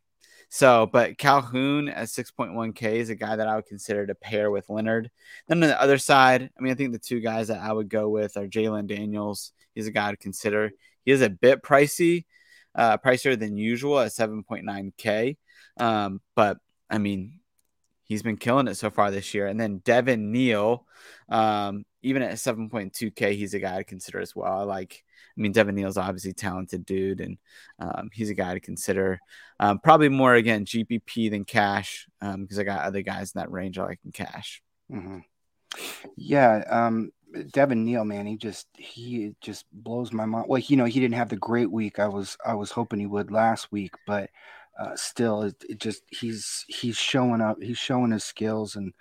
so, 0.55 0.85
but 0.85 1.17
Calhoun 1.17 1.89
at 1.89 2.09
6.1K 2.09 2.83
is 2.97 3.09
a 3.09 3.15
guy 3.15 3.37
that 3.37 3.49
I 3.49 3.57
would 3.57 3.65
consider 3.65 4.07
to 4.07 4.15
pair 4.15 4.51
with 4.51 4.69
Leonard. 4.69 5.11
Then 5.49 5.63
on 5.63 5.71
the 5.71 5.81
other 5.81 5.97
side, 5.97 6.51
I 6.59 6.61
mean, 6.61 6.71
I 6.71 6.75
think 6.75 6.93
the 6.93 6.99
two 6.99 7.21
guys 7.21 7.49
that 7.49 7.63
I 7.63 7.73
would 7.73 7.89
go 7.89 8.11
with 8.11 8.37
are 8.37 8.47
Jalon 8.47 8.87
Daniels. 8.87 9.55
He's 9.75 9.87
a 9.87 9.91
guy 9.91 10.11
to 10.11 10.17
consider. 10.19 10.71
He 11.07 11.11
is 11.11 11.23
a 11.23 11.31
bit 11.31 11.63
pricey, 11.63 12.27
uh, 12.75 12.99
pricier 12.99 13.39
than 13.39 13.57
usual 13.57 13.99
at 13.99 14.13
7.9K. 14.13 15.39
Um, 15.79 16.21
but 16.35 16.59
I 16.91 16.99
mean, 16.99 17.41
he's 18.05 18.23
been 18.23 18.37
killing 18.37 18.69
it 18.69 18.75
so 18.75 18.91
far 18.91 19.11
this 19.11 19.33
year. 19.33 19.47
And 19.47 19.59
then 19.59 19.79
Devin 19.79 20.33
Neal, 20.33 20.87
um, 21.31 21.87
even 22.03 22.21
at 22.21 22.35
7.2K, 22.35 23.37
he's 23.37 23.55
a 23.55 23.59
guy 23.59 23.79
to 23.79 23.85
consider 23.85 24.21
as 24.21 24.37
well. 24.37 24.53
I 24.53 24.65
like 24.65 25.03
I 25.37 25.41
mean, 25.41 25.53
Devin 25.53 25.75
Neal's 25.75 25.97
obviously 25.97 26.33
talented 26.33 26.85
dude, 26.85 27.21
and 27.21 27.39
um, 27.79 28.11
he's 28.13 28.31
a 28.31 28.35
guy 28.35 28.55
to 28.55 28.61
consider. 28.61 29.19
Um, 29.61 29.79
probably 29.79 30.09
more 30.09 30.35
again 30.35 30.65
GPP 30.65 31.31
than 31.31 31.45
cash 31.45 32.07
because 32.21 32.59
um, 32.59 32.61
I 32.61 32.65
got 32.65 32.85
other 32.85 33.03
guys 33.03 33.33
in 33.35 33.41
that 33.41 33.51
range 33.51 33.79
I 33.79 33.85
like 33.85 34.01
in 34.05 34.13
cash. 34.13 34.63
Mm-hmm. 34.91 35.19
Yeah, 36.17 36.65
um, 36.69 37.13
Devin 37.53 37.85
Neal, 37.85 38.05
man, 38.05 38.27
he 38.27 38.37
just 38.37 38.69
he 38.77 39.35
just 39.41 39.65
blows 39.73 40.13
my 40.13 40.27
mind. 40.27 40.47
Well, 40.49 40.61
you 40.61 40.77
know, 40.77 40.85
he 40.85 41.01
didn't 41.01 41.15
have 41.15 41.29
the 41.29 41.37
great 41.37 41.71
week 41.71 41.99
I 41.99 42.09
was 42.09 42.37
I 42.45 42.55
was 42.55 42.71
hoping 42.71 43.01
he 43.01 43.07
would 43.07 43.31
last 43.31 43.73
week, 43.73 43.95
but 44.07 44.31
uh, 44.79 44.97
still, 44.97 45.43
it, 45.43 45.65
it 45.69 45.79
just 45.79 46.03
he's 46.09 46.65
he's 46.69 46.97
showing 46.97 47.41
up. 47.41 47.63
He's 47.63 47.79
showing 47.79 48.11
his 48.11 48.25
skills 48.25 48.77
and 48.77 48.93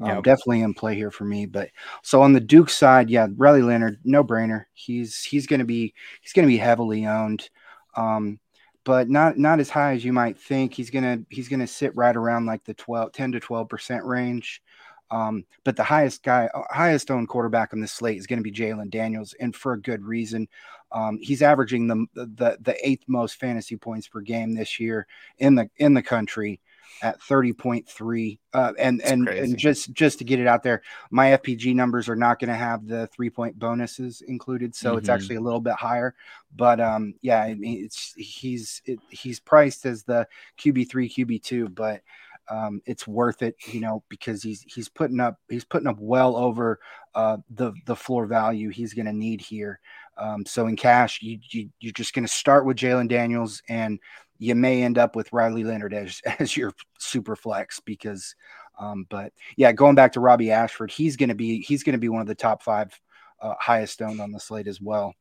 um, 0.00 0.22
definitely 0.22 0.60
in 0.60 0.74
play 0.74 0.94
here 0.94 1.10
for 1.10 1.24
me. 1.24 1.46
But 1.46 1.70
so 2.02 2.22
on 2.22 2.32
the 2.32 2.40
Duke 2.40 2.70
side, 2.70 3.08
yeah, 3.08 3.28
Riley 3.36 3.62
Leonard, 3.62 3.98
no 4.04 4.22
brainer. 4.22 4.66
He's 4.74 5.22
he's 5.22 5.46
going 5.46 5.60
to 5.60 5.66
be 5.66 5.94
he's 6.20 6.32
going 6.32 6.46
to 6.46 6.52
be 6.52 6.58
heavily 6.58 7.06
owned, 7.06 7.48
um, 7.96 8.38
but 8.84 9.08
not 9.08 9.38
not 9.38 9.60
as 9.60 9.70
high 9.70 9.94
as 9.94 10.04
you 10.04 10.12
might 10.12 10.38
think. 10.38 10.74
He's 10.74 10.90
gonna 10.90 11.20
he's 11.30 11.48
gonna 11.48 11.66
sit 11.66 11.96
right 11.96 12.16
around 12.16 12.46
like 12.46 12.64
the 12.64 12.74
12, 12.74 13.12
10 13.12 13.32
to 13.32 13.40
twelve 13.40 13.68
percent 13.68 14.04
range. 14.04 14.62
Um, 15.10 15.44
but 15.64 15.76
the 15.76 15.84
highest 15.84 16.24
guy, 16.24 16.48
uh, 16.52 16.62
highest 16.70 17.10
owned 17.10 17.28
quarterback 17.28 17.72
on 17.72 17.80
this 17.80 17.92
slate 17.92 18.18
is 18.18 18.26
going 18.26 18.40
to 18.40 18.42
be 18.42 18.50
Jalon 18.50 18.90
Daniels, 18.90 19.34
and 19.40 19.54
for 19.54 19.72
a 19.72 19.80
good 19.80 20.04
reason. 20.04 20.48
Um, 20.92 21.18
he's 21.20 21.42
averaging 21.42 21.86
the, 21.86 22.06
the 22.14 22.58
the 22.60 22.76
eighth 22.82 23.04
most 23.06 23.38
fantasy 23.40 23.76
points 23.76 24.08
per 24.08 24.20
game 24.20 24.54
this 24.54 24.78
year 24.78 25.06
in 25.38 25.54
the 25.54 25.68
in 25.76 25.94
the 25.94 26.02
country 26.02 26.60
at 27.02 27.20
30.3 27.20 28.38
uh, 28.54 28.72
and 28.78 29.02
and 29.02 29.28
and 29.28 29.58
just 29.58 29.92
just 29.92 30.18
to 30.18 30.24
get 30.24 30.40
it 30.40 30.46
out 30.46 30.62
there 30.62 30.82
my 31.10 31.30
fpg 31.38 31.74
numbers 31.74 32.08
are 32.08 32.16
not 32.16 32.38
going 32.38 32.48
to 32.48 32.54
have 32.54 32.86
the 32.86 33.06
three 33.08 33.30
point 33.30 33.58
bonuses 33.58 34.22
included 34.22 34.74
so 34.74 34.90
mm-hmm. 34.90 34.98
it's 34.98 35.08
actually 35.08 35.36
a 35.36 35.40
little 35.40 35.60
bit 35.60 35.74
higher 35.74 36.14
but 36.54 36.80
um 36.80 37.14
yeah 37.20 37.42
I 37.42 37.54
mean, 37.54 37.84
it's 37.84 38.14
he's 38.16 38.82
it, 38.86 38.98
he's 39.10 39.40
priced 39.40 39.84
as 39.86 40.04
the 40.04 40.26
qb3 40.58 40.88
qb2 40.90 41.74
but 41.74 42.02
um, 42.48 42.80
it's 42.86 43.06
worth 43.06 43.42
it, 43.42 43.56
you 43.72 43.80
know, 43.80 44.02
because 44.08 44.42
he's 44.42 44.62
he's 44.62 44.88
putting 44.88 45.20
up 45.20 45.38
he's 45.48 45.64
putting 45.64 45.88
up 45.88 45.98
well 45.98 46.36
over 46.36 46.78
uh, 47.14 47.38
the 47.50 47.72
the 47.86 47.96
floor 47.96 48.26
value 48.26 48.70
he's 48.70 48.94
going 48.94 49.06
to 49.06 49.12
need 49.12 49.40
here. 49.40 49.80
Um, 50.18 50.46
so 50.46 50.66
in 50.66 50.76
cash, 50.76 51.20
you, 51.22 51.38
you 51.50 51.68
you're 51.80 51.92
just 51.92 52.14
going 52.14 52.26
to 52.26 52.32
start 52.32 52.64
with 52.64 52.76
Jalon 52.76 53.08
Daniels 53.08 53.62
and 53.68 53.98
you 54.38 54.54
may 54.54 54.82
end 54.82 54.98
up 54.98 55.16
with 55.16 55.32
Riley 55.32 55.64
Leonard 55.64 55.94
as, 55.94 56.20
as 56.38 56.56
your 56.56 56.72
super 56.98 57.36
flex 57.36 57.80
because, 57.80 58.34
um, 58.78 59.06
but 59.08 59.32
yeah, 59.56 59.72
going 59.72 59.94
back 59.94 60.12
to 60.12 60.20
Robbie 60.20 60.50
Ashford, 60.50 60.90
he's 60.90 61.16
going 61.16 61.30
to 61.30 61.34
be, 61.34 61.60
he's 61.60 61.82
going 61.82 61.94
to 61.94 61.98
be 61.98 62.08
one 62.08 62.20
of 62.20 62.26
the 62.26 62.34
top 62.34 62.62
five 62.62 62.98
uh, 63.40 63.54
highest 63.58 64.00
owned 64.02 64.20
on 64.20 64.32
the 64.32 64.40
slate 64.40 64.66
as 64.66 64.80
well. 64.80 65.14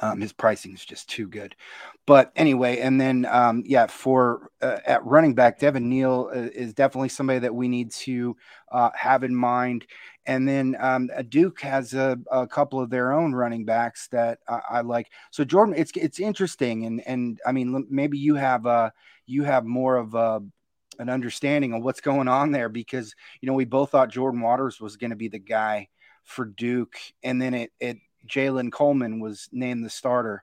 Um, 0.00 0.20
his 0.20 0.32
pricing 0.32 0.74
is 0.74 0.84
just 0.84 1.08
too 1.08 1.28
good. 1.28 1.54
But 2.06 2.32
anyway, 2.36 2.80
and 2.80 3.00
then 3.00 3.26
um, 3.26 3.62
yeah, 3.66 3.86
for 3.86 4.50
uh, 4.60 4.78
at 4.84 5.04
running 5.04 5.34
back, 5.34 5.58
Devin 5.58 5.88
Neal 5.88 6.30
uh, 6.34 6.38
is 6.38 6.74
definitely 6.74 7.08
somebody 7.08 7.38
that 7.40 7.54
we 7.54 7.68
need 7.68 7.92
to 7.92 8.36
uh, 8.70 8.90
have 8.94 9.24
in 9.24 9.34
mind. 9.34 9.86
And 10.26 10.48
then 10.48 10.76
um, 10.80 11.08
Duke 11.28 11.60
has 11.60 11.94
a, 11.94 12.18
a, 12.30 12.46
couple 12.46 12.80
of 12.80 12.90
their 12.90 13.12
own 13.12 13.32
running 13.32 13.64
backs 13.64 14.08
that 14.08 14.40
I, 14.48 14.60
I, 14.70 14.80
like. 14.80 15.10
So 15.30 15.44
Jordan, 15.44 15.74
it's 15.76 15.92
it's 15.94 16.18
interesting, 16.18 16.84
and 16.84 17.06
and 17.06 17.40
I 17.46 17.52
mean 17.52 17.86
maybe 17.88 18.18
you 18.18 18.34
have 18.34 18.66
uh 18.66 18.90
you 19.26 19.44
have 19.44 19.64
more 19.64 19.96
of 19.96 20.14
a 20.14 20.42
an 20.98 21.08
understanding 21.10 21.74
of 21.74 21.82
what's 21.82 22.00
going 22.00 22.28
on 22.28 22.52
there 22.52 22.68
because 22.68 23.14
you 23.40 23.46
know 23.46 23.52
we 23.52 23.64
both 23.64 23.90
thought 23.90 24.10
Jordan 24.10 24.40
Waters 24.40 24.80
was 24.80 24.96
going 24.96 25.10
to 25.10 25.16
be 25.16 25.28
the 25.28 25.38
guy 25.38 25.88
for 26.24 26.44
Duke, 26.44 26.96
and 27.22 27.40
then 27.40 27.54
it 27.54 27.72
it 27.78 27.98
Jaylen 28.26 28.72
Coleman 28.72 29.20
was 29.20 29.48
named 29.52 29.84
the 29.84 29.90
starter. 29.90 30.42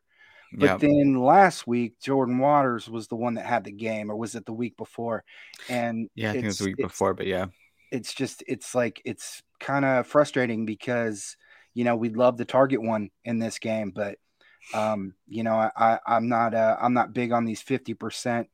But 0.56 0.66
yep. 0.66 0.80
then 0.82 1.16
last 1.16 1.66
week, 1.66 2.00
Jordan 2.00 2.38
Waters 2.38 2.88
was 2.88 3.08
the 3.08 3.16
one 3.16 3.34
that 3.36 3.46
had 3.46 3.64
the 3.64 3.72
game, 3.72 4.12
or 4.12 4.16
was 4.16 4.36
it 4.36 4.46
the 4.46 4.54
week 4.54 4.78
before? 4.78 5.24
And 5.68 6.10
yeah, 6.14 6.30
I 6.30 6.34
think 6.34 6.44
it 6.44 6.48
was 6.48 6.60
the 6.60 6.66
week 6.66 6.78
before, 6.78 7.16
but 7.16 7.26
yeah, 7.26 7.48
it's 7.94 8.14
just 8.14 8.44
it's 8.48 8.74
like 8.74 9.02
it's 9.06 9.44
kind 9.60 9.86
of 9.86 10.08
frustrating 10.08 10.66
because 10.66 11.38
you 11.76 11.84
know 11.84 11.96
we'd 11.96 12.18
love 12.18 12.38
the 12.38 12.44
target 12.44 12.82
one 12.82 13.12
in 13.24 13.40
this 13.40 13.60
game, 13.60 13.92
but 13.92 14.18
um, 14.74 15.14
you 15.28 15.44
know 15.44 15.54
I, 15.54 16.00
I 16.06 16.18
am 16.18 16.28
not 16.28 16.56
uh, 16.56 16.76
I'm 16.82 16.94
not 16.94 17.14
big 17.14 17.32
on 17.32 17.46
these 17.46 17.62
fifty 17.62 17.94
percent 17.94 18.50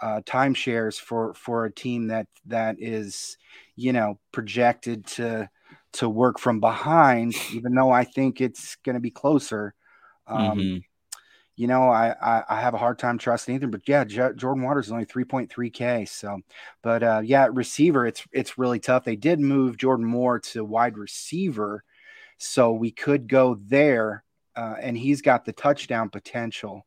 uh, 0.00 0.20
timeshares 0.26 1.00
for 1.00 1.32
for 1.34 1.64
a 1.64 1.72
team 1.72 2.08
that 2.08 2.26
that 2.46 2.76
is 2.78 3.38
you 3.76 3.94
know 3.94 4.18
projected 4.30 5.06
to 5.06 5.48
to 5.94 6.08
work 6.08 6.38
from 6.38 6.60
behind, 6.60 7.34
even 7.54 7.74
though 7.74 7.90
I 7.90 8.04
think 8.04 8.40
it's 8.40 8.76
going 8.84 8.94
to 8.94 9.00
be 9.00 9.10
closer. 9.10 9.74
Um, 10.26 10.58
mm-hmm. 10.58 10.78
You 11.56 11.66
know, 11.66 11.88
I, 11.90 12.14
I, 12.20 12.44
I 12.48 12.60
have 12.60 12.74
a 12.74 12.78
hard 12.78 12.98
time 12.98 13.18
trusting 13.18 13.54
either, 13.54 13.66
but 13.66 13.86
yeah, 13.86 14.04
J- 14.04 14.32
Jordan 14.34 14.62
Waters 14.62 14.86
is 14.86 14.92
only 14.92 15.04
3.3k. 15.04 16.08
So, 16.08 16.40
but 16.82 17.02
uh, 17.02 17.20
yeah, 17.24 17.48
receiver, 17.52 18.06
it's 18.06 18.24
it's 18.32 18.58
really 18.58 18.80
tough. 18.80 19.04
They 19.04 19.16
did 19.16 19.38
move 19.38 19.76
Jordan 19.76 20.06
Moore 20.06 20.38
to 20.40 20.64
wide 20.64 20.96
receiver, 20.96 21.84
so 22.38 22.72
we 22.72 22.90
could 22.90 23.28
go 23.28 23.54
there, 23.66 24.24
uh, 24.56 24.76
and 24.80 24.96
he's 24.96 25.20
got 25.22 25.44
the 25.44 25.52
touchdown 25.52 26.08
potential, 26.08 26.86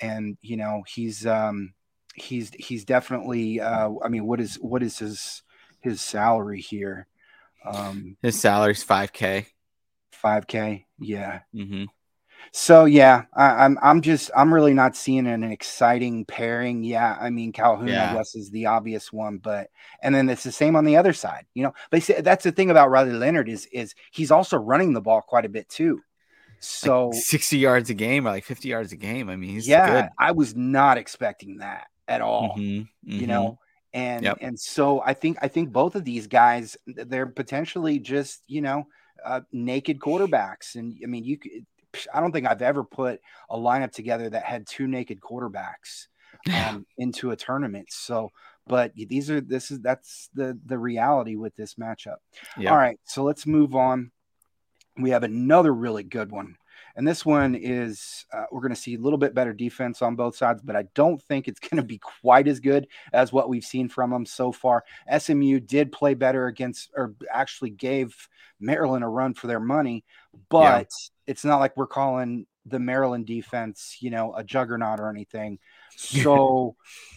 and 0.00 0.36
you 0.42 0.56
know 0.56 0.82
he's 0.86 1.26
um 1.26 1.72
he's 2.14 2.50
he's 2.58 2.84
definitely 2.84 3.60
uh, 3.60 3.90
I 4.04 4.08
mean, 4.08 4.26
what 4.26 4.40
is 4.40 4.56
what 4.56 4.82
is 4.82 4.98
his 4.98 5.42
his 5.80 6.00
salary 6.00 6.60
here? 6.60 7.06
Um, 7.64 8.16
His 8.22 8.40
salary's 8.40 8.82
five 8.82 9.12
k. 9.12 9.46
Five 10.12 10.46
k, 10.46 10.86
yeah. 10.98 11.40
Mm-hmm. 11.54 11.84
So 12.52 12.84
yeah, 12.84 13.24
I, 13.34 13.64
am 13.64 13.78
I'm, 13.78 13.78
I'm 13.82 14.00
just 14.02 14.30
I'm 14.36 14.52
really 14.52 14.74
not 14.74 14.96
seeing 14.96 15.26
an 15.26 15.42
exciting 15.44 16.24
pairing. 16.24 16.84
Yeah, 16.84 17.16
I 17.20 17.30
mean 17.30 17.52
Calhoun, 17.52 17.88
yeah. 17.88 18.10
I 18.10 18.14
guess, 18.14 18.34
is 18.34 18.50
the 18.50 18.66
obvious 18.66 19.12
one, 19.12 19.38
but 19.38 19.70
and 20.02 20.14
then 20.14 20.28
it's 20.28 20.44
the 20.44 20.52
same 20.52 20.76
on 20.76 20.84
the 20.84 20.96
other 20.96 21.12
side. 21.12 21.46
You 21.54 21.64
know, 21.64 21.74
but 21.90 22.08
that's 22.20 22.44
the 22.44 22.52
thing 22.52 22.70
about 22.70 22.90
Riley 22.90 23.12
Leonard 23.12 23.48
is 23.48 23.66
is 23.66 23.94
he's 24.12 24.30
also 24.30 24.56
running 24.56 24.92
the 24.92 25.00
ball 25.00 25.20
quite 25.20 25.44
a 25.44 25.50
bit 25.50 25.68
too. 25.68 26.00
So 26.60 27.08
like 27.08 27.22
60 27.22 27.58
yards 27.58 27.90
a 27.90 27.94
game 27.94 28.26
or 28.26 28.30
like 28.30 28.44
50 28.44 28.68
yards 28.68 28.92
a 28.92 28.96
game. 28.96 29.28
I 29.28 29.36
mean, 29.36 29.60
yeah, 29.62 30.02
good. 30.02 30.10
I 30.18 30.32
was 30.32 30.56
not 30.56 30.96
expecting 30.96 31.58
that 31.58 31.88
at 32.08 32.20
all. 32.20 32.54
Mm-hmm, 32.56 32.62
mm-hmm. 33.10 33.20
You 33.20 33.26
know, 33.26 33.58
and 33.92 34.24
yep. 34.24 34.38
and 34.40 34.58
so 34.58 35.02
I 35.04 35.14
think 35.14 35.38
I 35.42 35.48
think 35.48 35.72
both 35.72 35.94
of 35.94 36.04
these 36.04 36.26
guys 36.26 36.76
they're 36.86 37.26
potentially 37.26 37.98
just 37.98 38.42
you 38.46 38.60
know 38.62 38.88
uh, 39.24 39.42
naked 39.52 40.00
quarterbacks, 40.00 40.74
and 40.74 40.96
I 41.02 41.06
mean 41.06 41.24
you 41.24 41.38
I 42.12 42.20
don't 42.20 42.32
think 42.32 42.46
I've 42.46 42.62
ever 42.62 42.84
put 42.84 43.20
a 43.50 43.56
lineup 43.56 43.92
together 43.92 44.30
that 44.30 44.44
had 44.44 44.66
two 44.66 44.86
naked 44.86 45.20
quarterbacks 45.20 46.06
um, 46.52 46.86
into 46.98 47.30
a 47.30 47.36
tournament. 47.36 47.88
So, 47.90 48.30
but 48.66 48.92
these 48.94 49.30
are 49.30 49.40
this 49.40 49.70
is 49.70 49.80
that's 49.80 50.30
the 50.34 50.58
the 50.64 50.78
reality 50.78 51.36
with 51.36 51.54
this 51.56 51.74
matchup. 51.74 52.16
Yep. 52.58 52.72
All 52.72 52.78
right, 52.78 52.98
so 53.04 53.22
let's 53.22 53.46
move 53.46 53.74
on. 53.74 54.10
We 54.96 55.10
have 55.10 55.24
another 55.24 55.72
really 55.72 56.04
good 56.04 56.30
one. 56.30 56.56
And 56.96 57.06
this 57.06 57.26
one 57.26 57.54
is, 57.54 58.24
uh, 58.32 58.44
we're 58.52 58.60
going 58.60 58.74
to 58.74 58.80
see 58.80 58.94
a 58.94 59.00
little 59.00 59.18
bit 59.18 59.34
better 59.34 59.52
defense 59.52 60.00
on 60.00 60.14
both 60.14 60.36
sides, 60.36 60.62
but 60.62 60.76
I 60.76 60.84
don't 60.94 61.20
think 61.22 61.48
it's 61.48 61.60
going 61.68 61.76
to 61.76 61.86
be 61.86 61.98
quite 61.98 62.48
as 62.48 62.60
good 62.60 62.86
as 63.12 63.32
what 63.32 63.48
we've 63.48 63.64
seen 63.64 63.88
from 63.88 64.10
them 64.10 64.26
so 64.26 64.52
far. 64.52 64.84
SMU 65.18 65.60
did 65.60 65.92
play 65.92 66.14
better 66.14 66.46
against, 66.46 66.90
or 66.94 67.14
actually 67.32 67.70
gave 67.70 68.28
Maryland 68.60 69.04
a 69.04 69.08
run 69.08 69.34
for 69.34 69.46
their 69.46 69.60
money, 69.60 70.04
but 70.48 70.88
yeah. 70.88 71.10
it's 71.26 71.44
not 71.44 71.58
like 71.58 71.76
we're 71.76 71.86
calling 71.86 72.46
the 72.66 72.78
Maryland 72.78 73.26
defense, 73.26 73.98
you 74.00 74.10
know, 74.10 74.34
a 74.34 74.42
juggernaut 74.42 75.00
or 75.00 75.10
anything. 75.10 75.58
So, 75.96 76.74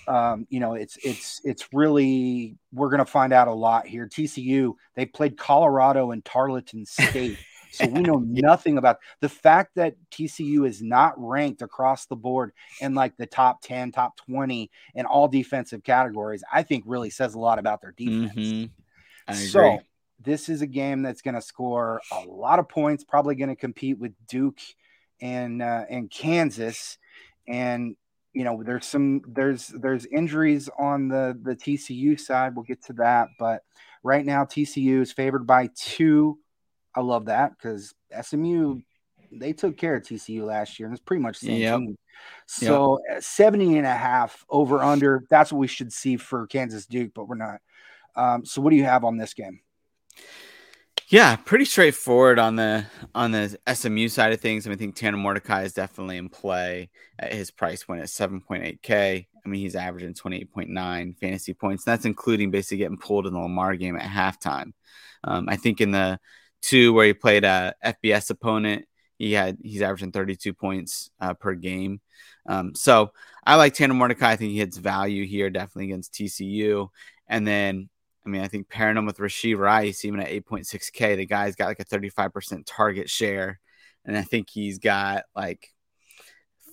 um, 0.07 0.45
you 0.51 0.59
know, 0.59 0.75
it's 0.75 0.97
it's 1.03 1.41
it's 1.43 1.67
really 1.73 2.57
we're 2.71 2.89
going 2.89 2.99
to 2.99 3.05
find 3.05 3.33
out 3.33 3.47
a 3.47 3.53
lot 3.53 3.87
here. 3.87 4.07
TCU 4.07 4.73
they 4.93 5.07
played 5.07 5.35
Colorado 5.35 6.11
and 6.11 6.23
Tarleton 6.23 6.85
State. 6.85 7.39
So 7.71 7.87
we 7.87 8.01
know 8.01 8.19
nothing 8.25 8.77
about 8.77 8.99
the 9.19 9.29
fact 9.29 9.75
that 9.75 9.95
TCU 10.11 10.67
is 10.67 10.81
not 10.81 11.13
ranked 11.17 11.61
across 11.61 12.05
the 12.05 12.15
board 12.15 12.51
in 12.81 12.95
like 12.95 13.17
the 13.17 13.25
top 13.25 13.61
10, 13.61 13.91
top 13.91 14.17
20 14.17 14.69
in 14.95 15.05
all 15.05 15.27
defensive 15.27 15.83
categories, 15.83 16.43
I 16.51 16.63
think 16.63 16.83
really 16.87 17.09
says 17.09 17.33
a 17.33 17.39
lot 17.39 17.59
about 17.59 17.81
their 17.81 17.93
defense. 17.95 18.33
Mm-hmm. 18.35 19.33
So 19.33 19.79
this 20.19 20.49
is 20.49 20.61
a 20.61 20.67
game 20.67 21.01
that's 21.01 21.21
going 21.21 21.35
to 21.35 21.41
score 21.41 22.01
a 22.11 22.21
lot 22.27 22.59
of 22.59 22.69
points, 22.69 23.03
probably 23.03 23.35
going 23.35 23.49
to 23.49 23.55
compete 23.55 23.99
with 23.99 24.13
Duke 24.27 24.59
and 25.21 25.61
uh, 25.61 25.85
and 25.89 26.09
Kansas. 26.09 26.97
And 27.47 27.95
you 28.33 28.43
know, 28.43 28.61
there's 28.63 28.85
some 28.85 29.21
there's 29.27 29.67
there's 29.67 30.05
injuries 30.05 30.69
on 30.79 31.07
the 31.07 31.37
the 31.41 31.55
TCU 31.55 32.19
side. 32.19 32.55
We'll 32.55 32.63
get 32.63 32.83
to 32.85 32.93
that, 32.93 33.29
but 33.39 33.63
right 34.03 34.25
now 34.25 34.45
TCU 34.45 35.01
is 35.01 35.11
favored 35.11 35.45
by 35.45 35.69
two 35.75 36.39
I 36.97 37.01
love 37.01 37.25
that 37.25 37.51
because 37.51 37.93
SMU 38.19 38.79
they 39.31 39.53
took 39.53 39.77
care 39.77 39.95
of 39.95 40.03
TCU 40.03 40.43
last 40.43 40.79
year 40.79 40.87
and 40.87 40.95
it's 40.95 41.03
pretty 41.03 41.21
much 41.21 41.39
the 41.39 41.47
same 41.47 41.61
yep. 41.61 41.79
team. 41.79 41.97
So 42.47 42.99
yep. 43.07 43.21
70 43.21 43.77
and 43.77 43.85
a 43.85 43.93
half 43.93 44.43
over 44.49 44.81
under, 44.81 45.23
that's 45.29 45.51
what 45.51 45.59
we 45.59 45.67
should 45.67 45.93
see 45.93 46.17
for 46.17 46.47
Kansas 46.47 46.87
Duke, 46.87 47.11
but 47.13 47.27
we're 47.27 47.35
not. 47.35 47.59
Um, 48.15 48.45
so 48.45 48.61
what 48.61 48.71
do 48.71 48.77
you 48.77 48.85
have 48.85 49.03
on 49.03 49.17
this 49.17 49.35
game? 49.35 49.59
Yeah, 51.09 51.35
pretty 51.35 51.65
straightforward 51.65 52.39
on 52.39 52.55
the 52.55 52.85
on 53.13 53.31
the 53.31 53.57
SMU 53.71 54.09
side 54.09 54.33
of 54.33 54.41
things. 54.41 54.65
I, 54.65 54.69
mean, 54.69 54.77
I 54.77 54.79
think 54.79 54.95
Tanner 54.95 55.17
Mordecai 55.17 55.63
is 55.63 55.73
definitely 55.73 56.17
in 56.17 56.29
play 56.29 56.89
at 57.19 57.31
his 57.31 57.51
price 57.51 57.83
point 57.83 58.01
at 58.01 58.07
7.8K. 58.07 59.27
I 59.45 59.49
mean, 59.49 59.61
he's 59.61 59.75
averaging 59.75 60.15
28.9 60.15 61.17
fantasy 61.19 61.53
points. 61.53 61.85
That's 61.85 62.05
including 62.05 62.51
basically 62.51 62.79
getting 62.79 62.97
pulled 62.97 63.27
in 63.27 63.33
the 63.33 63.39
Lamar 63.39 63.75
game 63.75 63.95
at 63.95 64.01
halftime. 64.01 64.73
Um, 65.23 65.47
I 65.47 65.55
think 65.55 65.79
in 65.79 65.91
the 65.91 66.19
two 66.67 66.93
where 66.93 67.05
he 67.05 67.13
played 67.13 67.43
a 67.43 67.73
FBS 67.83 68.29
opponent. 68.29 68.85
He 69.17 69.33
had 69.33 69.57
he's 69.63 69.81
averaging 69.81 70.11
32 70.11 70.53
points 70.53 71.09
uh, 71.19 71.33
per 71.33 71.55
game. 71.55 72.01
Um, 72.47 72.75
so 72.75 73.11
I 73.45 73.55
like 73.55 73.73
Tanner 73.73 73.93
Mordecai. 73.93 74.31
I 74.31 74.35
think 74.35 74.51
he 74.51 74.59
hits 74.59 74.77
value 74.77 75.25
here 75.25 75.49
definitely 75.49 75.85
against 75.85 76.13
TCU. 76.13 76.89
And 77.27 77.47
then 77.47 77.89
I 78.25 78.29
mean 78.29 78.41
I 78.41 78.47
think 78.47 78.69
pairing 78.69 78.97
him 78.97 79.05
with 79.05 79.17
Rashee 79.17 79.57
Rice 79.57 80.05
even 80.05 80.19
at 80.19 80.29
8.6K, 80.29 81.15
the 81.17 81.25
guy's 81.25 81.55
got 81.55 81.67
like 81.67 81.79
a 81.79 81.85
35% 81.85 82.63
target 82.65 83.09
share, 83.09 83.59
and 84.05 84.17
I 84.17 84.21
think 84.21 84.49
he's 84.49 84.77
got 84.77 85.23
like 85.35 85.69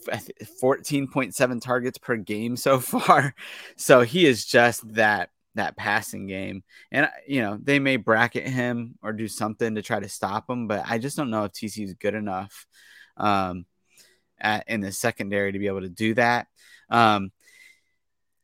14.7 0.06 1.60
targets 1.60 1.98
per 1.98 2.16
game 2.16 2.56
so 2.56 2.80
far. 2.80 3.34
So 3.76 4.02
he 4.02 4.26
is 4.26 4.44
just 4.44 4.86
that 4.94 5.30
that 5.54 5.76
passing 5.76 6.26
game. 6.26 6.62
And 6.90 7.08
you 7.26 7.40
know, 7.42 7.58
they 7.60 7.78
may 7.78 7.96
bracket 7.96 8.46
him 8.46 8.96
or 9.02 9.12
do 9.12 9.28
something 9.28 9.74
to 9.74 9.82
try 9.82 10.00
to 10.00 10.08
stop 10.08 10.48
him, 10.48 10.66
but 10.66 10.84
I 10.86 10.98
just 10.98 11.16
don't 11.16 11.30
know 11.30 11.44
if 11.44 11.52
TC 11.52 11.84
is 11.84 11.94
good 11.94 12.14
enough 12.14 12.66
um, 13.16 13.66
at, 14.38 14.68
in 14.68 14.80
the 14.80 14.92
secondary 14.92 15.52
to 15.52 15.58
be 15.58 15.66
able 15.66 15.82
to 15.82 15.88
do 15.88 16.14
that. 16.14 16.46
Um, 16.90 17.32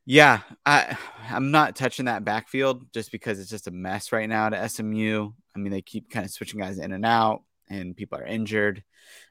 yeah, 0.05 0.39
I 0.65 0.97
I'm 1.29 1.51
not 1.51 1.75
touching 1.75 2.05
that 2.05 2.25
backfield 2.25 2.91
just 2.93 3.11
because 3.11 3.39
it's 3.39 3.49
just 3.49 3.67
a 3.67 3.71
mess 3.71 4.11
right 4.11 4.27
now 4.27 4.49
to 4.49 4.67
SMU. 4.67 5.31
I 5.55 5.59
mean, 5.59 5.71
they 5.71 5.81
keep 5.81 6.09
kind 6.09 6.25
of 6.25 6.31
switching 6.31 6.59
guys 6.59 6.79
in 6.79 6.91
and 6.91 7.05
out, 7.05 7.43
and 7.69 7.95
people 7.95 8.17
are 8.17 8.25
injured. 8.25 8.83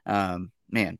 Um, 0.05 0.51
man, 0.69 0.97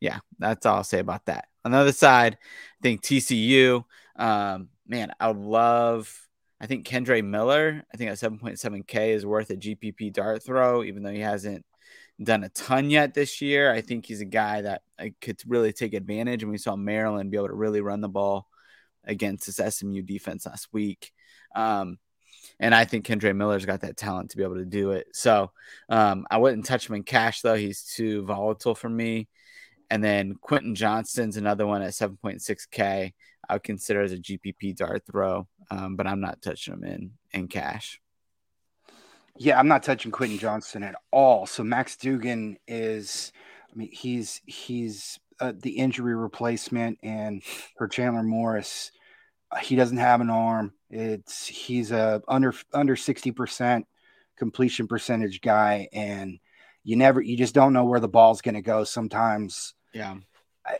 yeah, 0.00 0.20
that's 0.38 0.66
all 0.66 0.76
I'll 0.76 0.84
say 0.84 1.00
about 1.00 1.26
that. 1.26 1.46
On 1.64 1.72
the 1.72 1.78
other 1.78 1.92
side, 1.92 2.38
I 2.40 2.82
think 2.82 3.02
TCU. 3.02 3.84
Um, 4.16 4.68
man, 4.92 5.10
I 5.18 5.30
love. 5.32 6.14
I 6.60 6.66
think 6.66 6.86
Kendre 6.86 7.24
Miller, 7.24 7.82
I 7.92 7.96
think 7.96 8.10
at 8.10 8.18
7.7K 8.18 9.14
is 9.14 9.26
worth 9.26 9.50
a 9.50 9.56
GPP 9.56 10.12
dart 10.12 10.44
throw, 10.44 10.84
even 10.84 11.02
though 11.02 11.10
he 11.10 11.20
hasn't 11.20 11.64
done 12.22 12.44
a 12.44 12.50
ton 12.50 12.90
yet 12.90 13.14
this 13.14 13.40
year. 13.40 13.72
I 13.72 13.80
think 13.80 14.04
he's 14.04 14.20
a 14.20 14.26
guy 14.26 14.60
that 14.60 14.82
could 15.20 15.40
really 15.46 15.72
take 15.72 15.94
advantage. 15.94 16.42
And 16.42 16.52
we 16.52 16.58
saw 16.58 16.76
Maryland 16.76 17.30
be 17.30 17.38
able 17.38 17.48
to 17.48 17.54
really 17.54 17.80
run 17.80 18.02
the 18.02 18.08
ball 18.08 18.46
against 19.02 19.46
this 19.46 19.74
SMU 19.74 20.02
defense 20.02 20.44
last 20.44 20.68
week. 20.72 21.10
Um, 21.56 21.98
and 22.60 22.74
I 22.74 22.84
think 22.84 23.06
Kendre 23.06 23.34
Miller's 23.34 23.66
got 23.66 23.80
that 23.80 23.96
talent 23.96 24.30
to 24.30 24.36
be 24.36 24.44
able 24.44 24.56
to 24.56 24.64
do 24.66 24.90
it. 24.90 25.06
So 25.14 25.50
um, 25.88 26.26
I 26.30 26.36
wouldn't 26.36 26.66
touch 26.66 26.88
him 26.88 26.94
in 26.96 27.02
cash, 27.02 27.40
though. 27.40 27.56
He's 27.56 27.82
too 27.82 28.24
volatile 28.24 28.74
for 28.74 28.90
me. 28.90 29.28
And 29.90 30.04
then 30.04 30.36
Quentin 30.40 30.74
Johnston's 30.74 31.38
another 31.38 31.66
one 31.66 31.82
at 31.82 31.90
7.6K. 31.92 33.12
I 33.48 33.54
would 33.54 33.64
consider 33.64 34.02
as 34.02 34.12
a 34.12 34.18
GPP 34.18 34.76
dart 34.76 35.04
throw, 35.10 35.46
um, 35.70 35.96
but 35.96 36.06
I'm 36.06 36.20
not 36.20 36.42
touching 36.42 36.74
him 36.74 36.84
in 36.84 37.12
in 37.32 37.48
cash. 37.48 38.00
Yeah, 39.36 39.58
I'm 39.58 39.68
not 39.68 39.82
touching 39.82 40.12
Quentin 40.12 40.38
Johnston 40.38 40.82
at 40.82 40.94
all. 41.10 41.46
So 41.46 41.64
Max 41.64 41.96
Duggan 41.96 42.58
is, 42.68 43.32
I 43.72 43.76
mean, 43.76 43.90
he's 43.90 44.40
he's 44.46 45.18
uh, 45.40 45.52
the 45.58 45.70
injury 45.70 46.14
replacement, 46.14 46.98
and 47.02 47.42
for 47.76 47.88
Chandler 47.88 48.22
Morris, 48.22 48.92
he 49.62 49.74
doesn't 49.74 49.96
have 49.96 50.20
an 50.20 50.30
arm. 50.30 50.72
It's 50.90 51.46
he's 51.46 51.92
a 51.92 52.22
under 52.28 52.54
under 52.72 52.96
sixty 52.96 53.32
percent 53.32 53.86
completion 54.38 54.86
percentage 54.86 55.40
guy, 55.40 55.88
and 55.92 56.38
you 56.84 56.96
never 56.96 57.20
you 57.20 57.36
just 57.36 57.54
don't 57.54 57.72
know 57.72 57.84
where 57.84 58.00
the 58.00 58.08
ball's 58.08 58.42
going 58.42 58.54
to 58.54 58.62
go. 58.62 58.84
Sometimes, 58.84 59.74
yeah, 59.94 60.16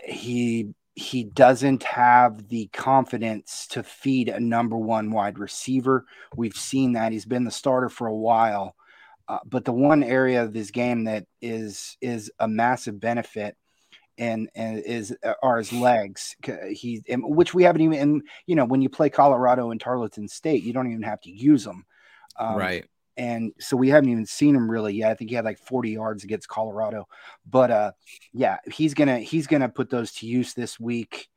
he 0.04 0.74
he 0.94 1.24
doesn't 1.24 1.82
have 1.84 2.48
the 2.48 2.66
confidence 2.72 3.66
to 3.68 3.82
feed 3.82 4.28
a 4.28 4.38
number 4.38 4.76
one 4.76 5.10
wide 5.10 5.38
receiver. 5.38 6.04
We've 6.36 6.56
seen 6.56 6.92
that 6.92 7.12
he's 7.12 7.24
been 7.24 7.44
the 7.44 7.50
starter 7.50 7.88
for 7.88 8.06
a 8.06 8.14
while, 8.14 8.76
uh, 9.28 9.38
but 9.46 9.64
the 9.64 9.72
one 9.72 10.02
area 10.02 10.42
of 10.42 10.52
this 10.52 10.70
game 10.70 11.04
that 11.04 11.26
is 11.40 11.96
is 12.00 12.30
a 12.38 12.46
massive 12.46 13.00
benefit 13.00 13.56
and, 14.18 14.50
and 14.54 14.80
is 14.80 15.16
uh, 15.24 15.34
are 15.42 15.58
his 15.58 15.72
legs. 15.72 16.36
He 16.70 17.02
which 17.08 17.54
we 17.54 17.62
haven't 17.62 17.80
even. 17.80 17.98
And, 17.98 18.22
you 18.46 18.54
know, 18.54 18.66
when 18.66 18.82
you 18.82 18.90
play 18.90 19.08
Colorado 19.08 19.70
and 19.70 19.80
Tarleton 19.80 20.28
State, 20.28 20.62
you 20.62 20.74
don't 20.74 20.90
even 20.90 21.02
have 21.02 21.20
to 21.22 21.30
use 21.30 21.64
them. 21.64 21.86
Um, 22.38 22.56
right. 22.56 22.84
And 23.16 23.52
so 23.58 23.76
we 23.76 23.88
haven't 23.88 24.10
even 24.10 24.26
seen 24.26 24.54
him 24.54 24.70
really 24.70 24.94
yet. 24.94 25.10
I 25.10 25.14
think 25.14 25.30
he 25.30 25.36
had 25.36 25.44
like 25.44 25.58
40 25.58 25.90
yards 25.90 26.24
against 26.24 26.48
Colorado, 26.48 27.08
but 27.48 27.70
uh, 27.70 27.92
yeah, 28.32 28.58
he's 28.70 28.94
gonna 28.94 29.18
he's 29.18 29.46
gonna 29.46 29.68
put 29.68 29.90
those 29.90 30.12
to 30.12 30.26
use 30.26 30.54
this 30.54 30.80
week, 30.80 31.28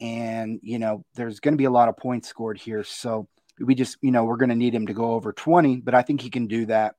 and 0.00 0.60
you 0.62 0.78
know, 0.78 1.04
there's 1.14 1.40
gonna 1.40 1.56
be 1.56 1.64
a 1.64 1.70
lot 1.70 1.88
of 1.88 1.96
points 1.96 2.28
scored 2.28 2.58
here. 2.58 2.84
So 2.84 3.26
we 3.58 3.74
just 3.74 3.96
you 4.02 4.12
know 4.12 4.24
we're 4.24 4.36
gonna 4.36 4.54
need 4.54 4.74
him 4.74 4.86
to 4.86 4.94
go 4.94 5.12
over 5.12 5.32
20, 5.32 5.78
but 5.78 5.94
I 5.94 6.02
think 6.02 6.20
he 6.20 6.30
can 6.30 6.46
do 6.46 6.66
that. 6.66 6.94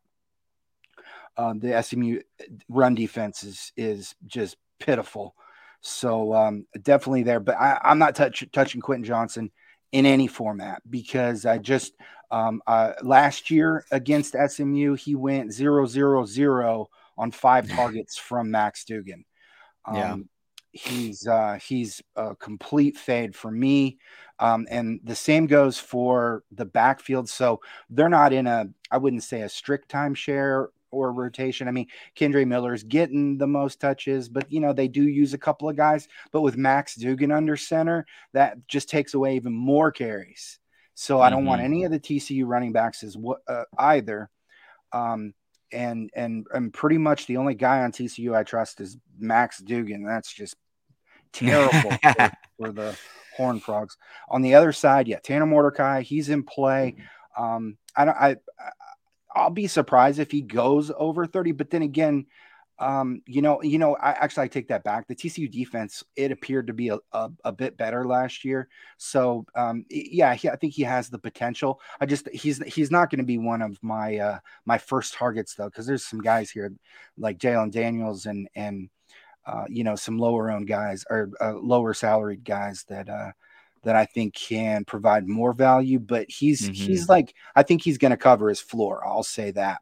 Um, 1.38 1.60
the 1.60 1.82
SMU 1.82 2.20
run 2.68 2.96
defense 2.96 3.44
is 3.44 3.72
is 3.78 4.16
just 4.26 4.58
pitiful. 4.80 5.36
So 5.82 6.34
um, 6.34 6.66
definitely 6.82 7.24
there, 7.24 7.40
but 7.40 7.56
I, 7.56 7.80
am 7.84 8.00
not 8.00 8.16
touch, 8.16 8.44
touching 8.52 8.82
Quentin 8.82 9.06
Johnston 9.06 9.52
in 9.92 10.06
any 10.06 10.28
format 10.28 10.82
because 10.90 11.46
I 11.46 11.60
just 11.60 11.94
um, 12.32 12.62
uh, 12.68 12.94
last 13.04 13.50
year 13.50 13.86
against 13.92 14.36
SMU 14.48 14.96
he 14.96 15.16
went 15.16 15.54
zero 15.54 15.86
zero 15.86 16.26
zero 16.26 16.90
on 17.18 17.32
five 17.32 17.70
targets 17.76 18.18
from 18.18 18.52
Max 18.52 18.84
Duggan. 18.84 19.26
Um, 19.86 19.96
yeah. 19.96 20.16
He's 20.72 21.28
uh, 21.28 21.58
he's 21.62 22.02
a 22.16 22.36
complete 22.36 22.98
fade 22.98 23.36
for 23.36 23.50
me, 23.50 23.98
um, 24.38 24.68
and 24.70 25.00
the 25.04 25.16
same 25.16 25.48
goes 25.48 25.80
for 25.80 26.44
the 26.52 26.66
backfield. 26.66 27.30
So 27.30 27.62
they're 27.90 28.10
not 28.10 28.32
in 28.32 28.46
a 28.46 28.68
I 28.92 28.98
wouldn't 28.98 29.24
say 29.24 29.42
a 29.42 29.50
strict 29.50 29.90
timeshare 29.90 30.68
or 30.92 31.12
rotation. 31.14 31.68
I 31.68 31.72
mean, 31.72 31.88
Kendre 32.16 32.48
Miller's 32.48 32.84
getting 32.84 33.38
the 33.38 33.48
most 33.48 33.80
touches, 33.80 34.30
but 34.30 34.52
you 34.52 34.60
know, 34.60 34.74
they 34.74 34.88
do 34.88 35.04
use 35.04 35.34
a 35.34 35.38
couple 35.38 35.70
of 35.70 35.76
guys. 35.76 36.08
But 36.32 36.42
with 36.42 36.58
Max 36.58 36.96
Duggan 36.96 37.32
under 37.32 37.58
center, 37.58 38.06
that 38.34 38.68
just 38.68 38.90
takes 38.90 39.14
away 39.14 39.36
even 39.36 39.54
more 39.54 39.92
carries. 39.92 40.60
So 41.00 41.18
mm-hmm. 41.18 41.24
I 41.24 41.30
don't 41.30 41.46
want 41.46 41.60
mm-hmm. 41.60 41.74
any 41.74 41.84
of 41.84 41.92
the 41.92 42.00
TCU 42.00 42.46
running 42.48 42.72
backs 42.72 43.04
as 43.04 43.16
uh, 43.48 43.64
either. 43.78 44.30
Um, 44.92 45.36
and 45.72 46.10
and 46.16 46.48
and 46.54 46.74
pretty 46.74 46.98
much 46.98 47.28
the 47.28 47.38
only 47.38 47.54
guy 47.54 47.84
on 47.84 47.92
TCU 47.92 48.36
I 48.36 48.44
trust 48.44 48.82
is 48.82 48.98
Max 49.20 49.60
Duggan. 49.60 50.04
That's 50.04 50.34
just 50.34 50.56
terrible 51.34 51.92
for, 52.02 52.32
for, 52.58 52.72
the 52.72 52.98
Horn 53.36 53.60
Frogs. 53.60 53.98
On 54.30 54.42
the 54.42 54.56
other 54.56 54.72
side, 54.72 55.08
yeah, 55.08 55.20
Tanner 55.20 55.46
Mordecai, 55.46 56.02
he's 56.02 56.30
in 56.30 56.44
play. 56.44 56.96
Um, 57.38 57.78
I 57.96 58.06
don't. 58.06 58.18
I 58.18 58.38
I'll 59.36 59.52
be 59.52 59.68
surprised 59.68 60.18
if 60.18 60.32
he 60.32 60.42
goes 60.42 60.92
over 60.98 61.28
30. 61.28 61.52
But 61.52 61.70
then 61.70 61.84
again, 61.84 62.26
um, 62.80 63.22
you 63.26 63.42
know, 63.42 63.62
you 63.64 63.80
know, 63.80 63.96
I 63.96 64.12
actually 64.12 64.44
I 64.44 64.48
take 64.48 64.68
that 64.68 64.84
back. 64.84 65.08
The 65.08 65.16
TCU 65.16 65.50
defense 65.50 66.04
it 66.16 66.32
appeared 66.32 66.68
to 66.68 66.74
be 66.74 66.90
a, 66.90 66.98
a, 67.12 67.30
a 67.46 67.52
bit 67.52 67.76
better 67.76 68.06
last 68.06 68.46
year. 68.46 68.68
So 68.98 69.46
um, 69.56 69.86
yeah, 69.90 70.36
he, 70.36 70.50
I 70.50 70.56
think 70.56 70.74
he 70.74 70.84
has 70.84 71.10
the 71.10 71.18
potential. 71.18 71.82
I 72.00 72.06
just 72.06 72.30
he's 72.30 72.62
he's 72.64 72.92
not 72.92 73.10
going 73.10 73.20
to 73.20 73.26
be 73.26 73.40
one 73.40 73.64
of 73.64 73.82
my 73.82 74.18
uh, 74.18 74.40
my 74.66 74.78
first 74.78 75.16
targets 75.16 75.56
though, 75.56 75.66
because 75.66 75.88
there's 75.88 76.06
some 76.06 76.22
guys 76.22 76.52
here 76.52 76.72
like 77.18 77.40
Jalon 77.40 77.72
Daniels 77.72 78.28
and 78.28 78.48
and 78.54 78.90
uh, 79.48 79.66
you 79.68 79.84
know 79.84 79.96
some 79.96 80.20
lower 80.20 80.52
owned 80.52 80.68
guys 80.68 81.04
or 81.10 81.32
uh, 81.42 81.54
lower 81.54 81.96
salaried 81.96 82.44
guys 82.44 82.86
that 82.90 83.10
uh, 83.10 83.32
that 83.84 83.96
I 83.96 84.06
think 84.06 84.36
can 84.36 84.86
provide 84.86 85.28
more 85.28 85.54
value. 85.54 85.98
But 85.98 86.30
he's 86.30 86.62
mm-hmm. 86.62 86.74
he's 86.74 87.10
like 87.10 87.34
I 87.56 87.64
think 87.64 87.82
he's 87.82 87.98
going 87.98 88.12
to 88.12 88.18
cover 88.18 88.50
his 88.50 88.60
floor. 88.60 89.02
I'll 89.04 89.24
say 89.24 89.50
that. 89.52 89.82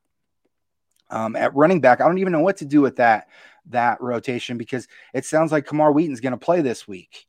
Um, 1.10 1.36
at 1.36 1.56
running 1.56 1.82
back, 1.82 2.02
I 2.02 2.08
don't 2.08 2.18
even 2.18 2.34
know 2.34 2.42
what 2.42 2.58
to 2.58 2.66
do 2.66 2.82
with 2.82 2.98
that 2.98 3.28
that 3.68 4.02
rotation 4.02 4.58
because 4.58 4.88
it 5.14 5.26
sounds 5.26 5.52
like 5.52 5.66
Camar 5.66 5.92
Wheaton's 5.92 6.20
going 6.20 6.32
to 6.32 6.38
play 6.38 6.62
this 6.62 6.88
week. 6.88 7.28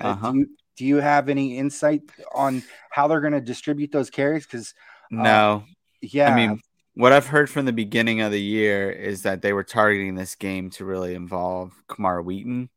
Uh, 0.00 0.08
uh-huh. 0.08 0.32
do, 0.32 0.38
you, 0.38 0.46
do 0.76 0.84
you 0.84 0.96
have 0.96 1.28
any 1.28 1.58
insight 1.58 2.02
on 2.34 2.62
how 2.90 3.06
they're 3.06 3.20
going 3.20 3.32
to 3.32 3.40
distribute 3.40 3.92
those 3.92 4.10
carries? 4.10 4.46
Because 4.46 4.74
uh, 5.12 5.22
no, 5.22 5.64
yeah, 6.00 6.32
I 6.32 6.36
mean, 6.36 6.60
what 6.94 7.12
I've 7.12 7.26
heard 7.26 7.50
from 7.50 7.66
the 7.66 7.72
beginning 7.72 8.20
of 8.20 8.32
the 8.32 8.40
year 8.40 8.90
is 8.90 9.22
that 9.22 9.42
they 9.42 9.52
were 9.52 9.64
targeting 9.64 10.14
this 10.14 10.34
game 10.34 10.70
to 10.70 10.84
really 10.84 11.14
involve 11.14 11.72
Camar 11.88 12.22
Wheaton. 12.22 12.70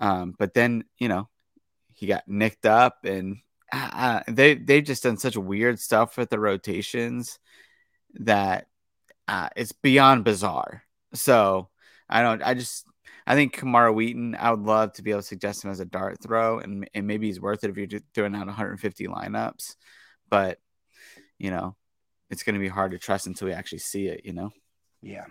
Um, 0.00 0.34
but 0.38 0.54
then, 0.54 0.84
you 0.98 1.08
know, 1.08 1.28
he 1.92 2.06
got 2.06 2.28
nicked 2.28 2.66
up, 2.66 3.04
and 3.04 3.38
uh, 3.72 4.20
they 4.28 4.54
they've 4.54 4.84
just 4.84 5.02
done 5.02 5.16
such 5.16 5.36
weird 5.36 5.80
stuff 5.80 6.16
with 6.16 6.30
the 6.30 6.38
rotations 6.38 7.40
that 8.14 8.67
uh, 9.28 9.50
it's 9.54 9.72
beyond 9.72 10.24
bizarre. 10.24 10.82
So 11.14 11.68
I 12.08 12.22
don't. 12.22 12.42
I 12.42 12.54
just 12.54 12.86
I 13.26 13.34
think 13.34 13.54
Kamara 13.54 13.94
Wheaton. 13.94 14.34
I 14.34 14.50
would 14.50 14.62
love 14.62 14.94
to 14.94 15.02
be 15.02 15.10
able 15.10 15.20
to 15.20 15.26
suggest 15.26 15.64
him 15.64 15.70
as 15.70 15.80
a 15.80 15.84
dart 15.84 16.16
throw, 16.22 16.58
and 16.58 16.88
and 16.94 17.06
maybe 17.06 17.26
he's 17.26 17.40
worth 17.40 17.62
it 17.62 17.70
if 17.70 17.76
you're 17.76 18.00
throwing 18.14 18.34
out 18.34 18.46
150 18.46 19.06
lineups. 19.06 19.76
But 20.30 20.58
you 21.38 21.50
know, 21.50 21.76
it's 22.30 22.42
going 22.42 22.54
to 22.54 22.60
be 22.60 22.68
hard 22.68 22.92
to 22.92 22.98
trust 22.98 23.26
until 23.26 23.46
we 23.46 23.54
actually 23.54 23.78
see 23.78 24.08
it. 24.08 24.22
You 24.24 24.32
know. 24.32 24.50
Yeah. 25.02 25.26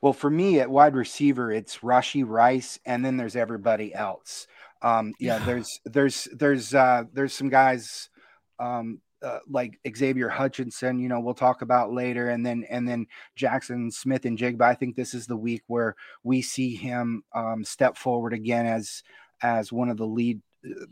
Well, 0.00 0.12
for 0.12 0.30
me 0.30 0.60
at 0.60 0.70
wide 0.70 0.94
receiver, 0.94 1.50
it's 1.50 1.78
Rashee 1.78 2.24
Rice, 2.26 2.78
and 2.84 3.04
then 3.04 3.16
there's 3.16 3.34
everybody 3.34 3.94
else. 3.94 4.46
Um, 4.82 5.14
yeah, 5.18 5.38
there's 5.38 5.80
there's 5.84 6.28
there's 6.32 6.74
uh, 6.74 7.04
there's 7.12 7.32
some 7.32 7.48
guys 7.48 8.10
um, 8.58 9.00
uh, 9.22 9.38
like 9.48 9.78
Xavier 9.96 10.28
Hutchinson, 10.28 10.98
you 10.98 11.08
know, 11.08 11.20
we'll 11.20 11.34
talk 11.34 11.62
about 11.62 11.92
later, 11.92 12.30
and 12.30 12.44
then 12.44 12.64
and 12.68 12.88
then 12.88 13.06
Jaxon 13.36 13.92
Smith-Njigba. 13.92 14.62
I 14.62 14.74
think 14.74 14.96
this 14.96 15.14
is 15.14 15.26
the 15.26 15.36
week 15.36 15.62
where 15.66 15.96
we 16.22 16.42
see 16.42 16.74
him 16.74 17.22
um, 17.34 17.64
step 17.64 17.96
forward 17.96 18.32
again 18.32 18.66
as 18.66 19.02
as 19.42 19.72
one 19.72 19.88
of 19.88 19.96
the 19.96 20.06
lead 20.06 20.40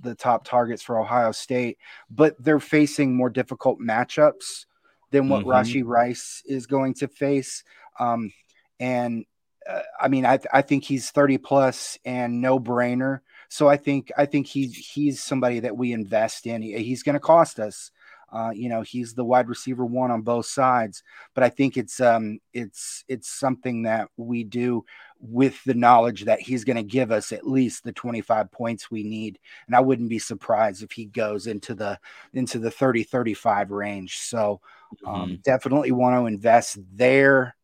the 0.01 0.14
top 0.14 0.45
targets 0.45 0.83
for 0.83 0.99
Ohio 0.99 1.33
State, 1.33 1.79
but 2.11 2.35
they're 2.43 2.61
facing 2.61 3.16
more 3.16 3.31
difficult 3.31 3.79
matchups 3.79 4.66
than 5.11 5.29
what 5.29 5.45
mm-hmm. 5.45 5.51
Rashee 5.51 5.85
Rice 5.85 6.43
is 6.47 6.66
going 6.66 6.95
to 6.95 7.09
face. 7.09 7.64
Um, 7.99 8.33
and 8.79 9.25
uh, 9.69 9.83
I 10.01 10.09
mean, 10.09 10.27
I, 10.27 10.38
I 10.53 10.62
think 10.62 10.85
he's 10.85 11.11
30 11.11 11.38
plus 11.38 11.99
and 12.05 12.40
no 12.40 12.59
brainer. 12.59 13.21
So 13.49 13.69
I 13.69 13.77
think 13.77 14.12
I 14.16 14.27
think 14.27 14.47
he's 14.47 14.77
he's 14.77 15.21
somebody 15.21 15.61
that 15.61 15.77
we 15.77 15.93
invest 15.93 16.47
in. 16.47 16.62
He, 16.62 16.79
he's 16.83 17.03
going 17.03 17.14
to 17.14 17.21
cost 17.21 17.59
us. 17.59 17.90
Uh, 18.33 18.51
you 18.55 18.69
know, 18.69 18.83
he's 18.83 19.14
the 19.14 19.25
wide 19.25 19.49
receiver 19.49 19.85
one 19.85 20.11
on 20.11 20.23
both 20.23 20.47
sides, 20.47 21.03
but 21.35 21.43
I 21.45 21.49
think 21.49 21.77
it's 21.77 22.01
um 22.01 22.38
it's 22.53 23.05
it's 23.09 23.29
something 23.29 23.83
that 23.83 24.09
we 24.16 24.45
do 24.45 24.85
with 25.19 25.62
the 25.64 25.75
knowledge 25.75 26.25
that 26.25 26.40
he's 26.40 26.64
going 26.64 26.77
to 26.77 26.83
give 26.83 27.12
us 27.12 27.31
at 27.31 27.47
least 27.47 27.85
the 27.85 27.93
25 27.93 28.51
points 28.51 28.90
we 28.90 29.03
need 29.03 29.38
and 29.66 29.77
I 29.77 29.81
wouldn't 29.81 30.09
be 30.09 30.19
surprised 30.19 30.83
if 30.83 30.93
he 30.93 31.05
goes 31.05 31.47
into 31.47 31.75
the 31.75 31.99
into 32.33 32.59
the 32.59 32.71
30 32.71 33.03
35 33.05 33.71
range. 33.71 34.19
So 34.19 34.61
um, 35.07 35.23
mm-hmm. 35.23 35.35
definitely 35.43 35.93
want 35.93 36.16
to 36.16 36.27
invest 36.27 36.79
there 36.95 37.55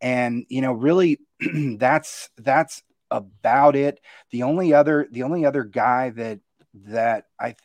and 0.00 0.44
you 0.48 0.60
know 0.60 0.72
really 0.72 1.20
that's 1.76 2.30
that's 2.38 2.82
about 3.10 3.76
it. 3.76 4.00
The 4.30 4.42
only 4.42 4.74
other 4.74 5.08
the 5.10 5.22
only 5.22 5.44
other 5.44 5.64
guy 5.64 6.10
that 6.10 6.40
that 6.74 7.24
I 7.40 7.56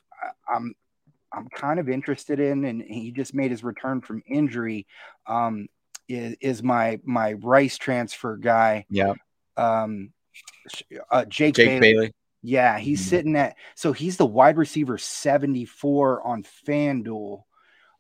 I'm 0.48 0.74
I'm 1.34 1.48
kind 1.50 1.80
of 1.80 1.90
interested 1.90 2.40
in, 2.40 2.66
and 2.66 2.82
he 2.82 3.12
just 3.12 3.34
made 3.34 3.52
his 3.52 3.64
return 3.64 4.02
from 4.02 4.24
injury. 4.28 4.88
Um, 5.28 5.68
is, 6.08 6.36
is 6.42 6.64
my 6.64 7.00
my 7.04 7.34
Rice 7.34 7.78
transfer 7.78 8.38
guy? 8.38 8.86
Yeah. 8.90 9.14
Um, 9.58 10.12
uh, 11.10 11.26
Jake, 11.26 11.56
Jake 11.56 11.68
Bailey. 11.68 11.94
Bailey. 11.94 12.14
Yeah, 12.42 12.78
he's 12.78 13.00
mm-hmm. 13.02 13.10
sitting 13.10 13.36
at 13.38 13.56
so 13.76 13.94
he's 13.94 14.18
the 14.18 14.26
wide 14.26 14.58
receiver 14.58 14.98
74 14.98 16.28
on 16.28 16.44
FanDuel. 16.68 17.44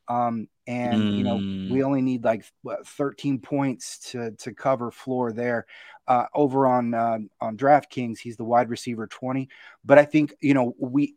Um, 0.09 0.49
and 0.67 1.01
mm. 1.01 1.17
you 1.17 1.23
know 1.23 1.35
we 1.35 1.81
mm. 1.81 1.83
only 1.83 2.01
need 2.01 2.23
like 2.23 2.45
what, 2.61 2.87
13 2.87 3.39
points 3.39 4.11
to 4.11 4.31
to 4.31 4.53
cover 4.53 4.91
floor 4.91 5.31
there 5.31 5.65
uh, 6.07 6.25
over 6.33 6.67
on 6.67 6.93
uh, 6.93 7.19
on 7.41 7.57
DraftKings 7.57 8.19
he's 8.19 8.37
the 8.37 8.43
wide 8.43 8.69
receiver 8.69 9.07
20 9.07 9.49
but 9.83 9.97
I 9.97 10.05
think 10.05 10.33
you 10.39 10.53
know 10.53 10.73
we 10.77 11.15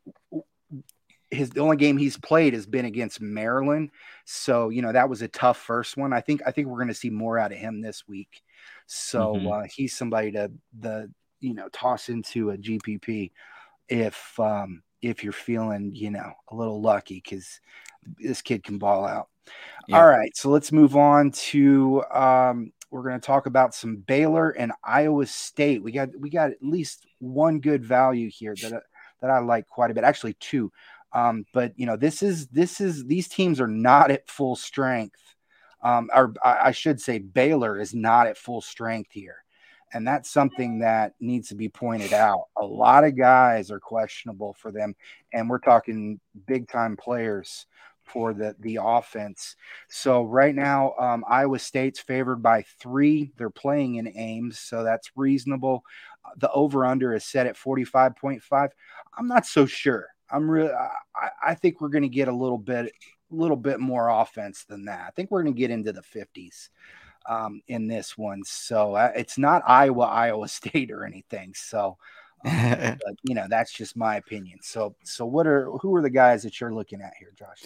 his 1.31 1.51
the 1.51 1.61
only 1.61 1.77
game 1.77 1.97
he's 1.97 2.17
played 2.17 2.55
has 2.55 2.67
been 2.67 2.85
against 2.85 3.21
Maryland 3.21 3.91
so 4.25 4.69
you 4.69 4.83
know 4.83 4.93
that 4.93 5.09
was 5.09 5.23
a 5.23 5.29
tough 5.29 5.59
first 5.59 5.97
one 5.97 6.13
I 6.13 6.21
think 6.21 6.43
I 6.47 6.51
think 6.51 6.69
we're 6.69 6.77
going 6.77 6.89
to 6.89 6.95
see 6.95 7.11
more 7.11 7.39
out 7.39 7.53
of 7.53 7.59
him 7.59 7.81
this 7.81 8.07
week 8.07 8.43
so 8.87 9.35
mm-hmm. 9.35 9.49
uh, 9.49 9.63
he's 9.65 9.97
somebody 9.97 10.31
to 10.33 10.51
the 10.79 11.11
you 11.41 11.55
know 11.55 11.69
toss 11.73 12.09
into 12.09 12.51
a 12.51 12.57
GPP 12.57 13.33
if 13.89 14.39
um 14.39 14.83
if 15.03 15.23
you're 15.23 15.33
feeling, 15.33 15.93
you 15.95 16.11
know, 16.11 16.33
a 16.51 16.55
little 16.55 16.81
lucky 16.81 17.23
because 17.23 17.61
this 18.19 18.43
kid 18.43 18.65
can 18.65 18.79
ball 18.79 19.07
out. 19.07 19.29
Yeah. 19.89 19.99
All 19.99 20.07
right, 20.07 20.37
so 20.37 20.51
let's 20.51 20.73
move 20.73 20.97
on 20.97 21.31
to 21.31 22.03
um, 22.13 22.73
we're 22.91 23.03
going 23.03 23.21
to 23.21 23.25
talk 23.27 23.47
about 23.47 23.75
some 23.75 23.97
Baylor 23.97 24.51
and 24.51 24.73
Iowa 24.83 25.27
State. 25.27 25.83
We 25.83 25.93
got 25.93 26.09
we 26.19 26.31
got 26.31 26.51
at 26.51 26.63
least 26.63 27.07
one 27.21 27.61
good 27.61 27.85
value 27.85 28.31
here 28.31 28.55
that 28.63 28.83
that 29.21 29.31
I 29.31 29.39
like 29.39 29.67
quite 29.69 29.91
a 29.91 29.95
bit. 29.95 30.05
Actually, 30.05 30.35
two. 30.35 30.73
Um, 31.13 31.47
but 31.53 31.73
you 31.77 31.87
know, 31.87 31.97
this 31.97 32.23
is 32.23 32.47
this 32.49 32.81
is 32.81 33.05
these 33.05 33.29
teams 33.29 33.61
are 33.61 33.69
not 33.69 34.11
at 34.11 34.29
full 34.29 34.57
strength. 34.57 35.21
Um, 35.83 36.11
or 36.15 36.35
I, 36.45 36.73
should 36.73 37.01
say, 37.01 37.19
Baylor 37.19 37.79
is 37.79 37.95
not 37.95 38.27
at 38.27 38.39
full 38.39 38.61
strength 38.61 39.13
here. 39.13 39.37
And 39.93 40.07
that's 40.07 40.31
something 40.31 40.81
that 40.81 41.15
needs 41.21 41.49
to 41.51 41.55
be 41.55 41.69
pointed 41.69 42.13
out. 42.13 42.47
A 42.59 42.65
lot 42.65 43.05
of 43.05 43.17
guys 43.17 43.71
are 43.71 43.79
questionable 43.79 44.55
for 44.55 44.73
them. 44.73 44.97
And 45.33 45.49
we're 45.49 45.61
talking 45.61 46.19
big 46.47 46.69
time 46.69 46.97
players 46.97 47.67
for 48.03 48.33
the 48.33 48.57
the 48.61 48.79
offense. 48.83 49.57
So 49.89 50.23
right 50.25 50.55
now, 50.55 50.95
um, 50.99 51.25
Iowa 51.29 51.59
State's 51.59 52.01
favored 52.01 52.43
by 52.43 52.65
three. 52.81 53.33
They're 53.37 53.51
playing 53.51 53.97
in 53.97 54.17
Ames, 54.17 54.59
so 54.59 54.83
that's 54.83 55.11
reasonable. 55.17 55.85
The 56.39 56.51
over 56.51 56.85
under 56.85 57.15
is 57.15 57.25
set 57.25 57.47
at 57.47 57.57
forty 57.57 57.85
five 57.85 58.17
point 58.17 58.43
five. 58.43 58.71
I'm 59.17 59.29
not 59.29 59.47
so 59.47 59.67
sure. 59.67 60.09
I'm 60.31 60.51
really. 60.51 60.73
I, 60.73 61.29
I 61.45 61.55
think 61.55 61.81
we're 61.81 61.89
going 61.89 62.03
to 62.03 62.09
get 62.09 62.29
a 62.29 62.33
little 62.33 62.59
bit, 62.59 62.87
a 62.87 63.35
little 63.35 63.57
bit 63.57 63.81
more 63.81 64.09
offense 64.09 64.65
than 64.65 64.85
that. 64.87 65.05
I 65.07 65.11
think 65.11 65.31
we're 65.31 65.43
going 65.43 65.55
to 65.55 65.59
get 65.59 65.71
into 65.71 65.93
the 65.93 66.03
fifties. 66.03 66.71
Um, 67.29 67.61
in 67.67 67.89
this 67.89 68.17
one, 68.17 68.45
so 68.45 68.95
uh, 68.95 69.11
it's 69.17 69.37
not 69.37 69.65
Iowa, 69.67 70.05
Iowa 70.05 70.47
State 70.49 70.93
or 70.93 71.05
anything. 71.05 71.55
So, 71.57 71.97
um, 72.45 72.99
but, 73.05 73.17
you 73.25 73.35
know, 73.35 73.47
that's 73.49 73.73
just 73.73 73.97
my 73.97 74.15
opinion. 74.15 74.61
So, 74.63 74.95
so 75.03 75.27
what 75.27 75.45
are 75.49 75.71
who 75.73 75.95
are 75.97 76.03
the 76.03 76.11
guys 76.11 76.45
that 76.45 76.61
you're 76.61 76.73
looking 76.73 77.03
at 77.03 77.15
here, 77.19 77.33
Josh? 77.37 77.65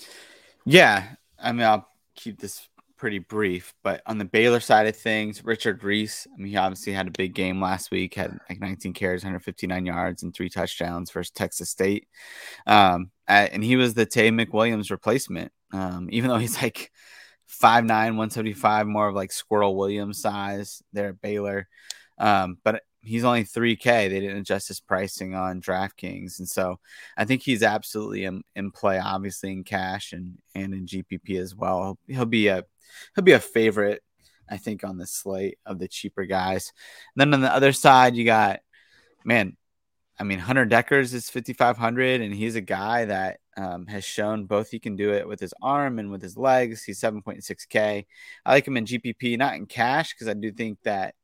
Yeah, 0.64 1.08
I 1.38 1.52
mean, 1.52 1.66
I'll 1.66 1.86
keep 2.14 2.40
this 2.40 2.68
pretty 3.00 3.18
brief, 3.18 3.72
but 3.82 4.02
on 4.04 4.18
the 4.18 4.26
Baylor 4.26 4.60
side 4.60 4.86
of 4.86 4.94
things, 4.94 5.42
Richard 5.42 5.82
Reese, 5.82 6.26
I 6.32 6.36
mean, 6.36 6.50
he 6.50 6.56
obviously 6.58 6.92
had 6.92 7.08
a 7.08 7.10
big 7.10 7.34
game 7.34 7.58
last 7.58 7.90
week, 7.90 8.14
had 8.14 8.38
like 8.46 8.60
19 8.60 8.92
carries, 8.92 9.24
159 9.24 9.86
yards, 9.86 10.22
and 10.22 10.34
three 10.34 10.50
touchdowns 10.50 11.10
versus 11.10 11.30
Texas 11.30 11.70
State. 11.70 12.08
Um, 12.66 13.10
and 13.26 13.64
he 13.64 13.76
was 13.76 13.94
the 13.94 14.04
Taye 14.04 14.30
McWilliams 14.30 14.90
replacement, 14.90 15.50
um, 15.72 16.08
even 16.12 16.28
though 16.28 16.36
he's 16.36 16.60
like 16.60 16.92
5'9, 17.48 17.88
175, 17.88 18.86
more 18.86 19.08
of 19.08 19.14
like 19.14 19.32
Squirrel 19.32 19.76
Williams 19.76 20.20
size 20.20 20.82
there 20.92 21.08
at 21.08 21.22
Baylor. 21.22 21.68
Um, 22.18 22.58
but 22.62 22.82
he's 23.00 23.24
only 23.24 23.44
3K. 23.44 23.82
They 23.82 24.20
didn't 24.20 24.36
adjust 24.36 24.68
his 24.68 24.80
pricing 24.80 25.34
on 25.34 25.62
DraftKings. 25.62 26.38
And 26.38 26.46
so 26.46 26.78
I 27.16 27.24
think 27.24 27.42
he's 27.42 27.62
absolutely 27.62 28.24
in, 28.24 28.42
in 28.54 28.72
play, 28.72 28.98
obviously 28.98 29.52
in 29.52 29.64
cash 29.64 30.12
and, 30.12 30.36
and 30.54 30.74
in 30.74 30.84
GPP 30.84 31.40
as 31.40 31.54
well. 31.54 31.98
He'll, 32.06 32.16
he'll 32.16 32.26
be 32.26 32.48
a 32.48 32.64
he'll 33.14 33.24
be 33.24 33.32
a 33.32 33.40
favorite, 33.40 34.02
I 34.48 34.56
think, 34.56 34.84
on 34.84 34.98
the 34.98 35.06
slate 35.06 35.58
of 35.66 35.78
the 35.78 35.88
cheaper 35.88 36.24
guys. 36.24 36.72
And 37.14 37.20
then 37.20 37.34
on 37.34 37.40
the 37.40 37.52
other 37.52 37.72
side, 37.72 38.16
you 38.16 38.24
got 38.24 38.60
man, 39.24 39.56
I 40.18 40.24
mean, 40.24 40.38
Hunter 40.38 40.66
Dekkers 40.66 41.14
is 41.14 41.30
5,500, 41.30 42.20
and 42.20 42.34
he's 42.34 42.54
a 42.54 42.60
guy 42.60 43.06
that 43.06 43.40
um, 43.56 43.86
has 43.86 44.04
shown 44.04 44.44
both 44.44 44.70
he 44.70 44.78
can 44.78 44.96
do 44.96 45.12
it 45.12 45.26
with 45.26 45.40
his 45.40 45.54
arm 45.62 45.98
and 45.98 46.10
with 46.10 46.22
his 46.22 46.36
legs. 46.36 46.82
He's 46.82 47.00
7.6K. 47.00 48.06
I 48.44 48.50
like 48.50 48.66
him 48.66 48.76
in 48.76 48.84
GPP, 48.84 49.38
not 49.38 49.54
in 49.54 49.66
cash, 49.66 50.12
because 50.12 50.28
I 50.28 50.34
do 50.34 50.52
think 50.52 50.78
that 50.82 51.14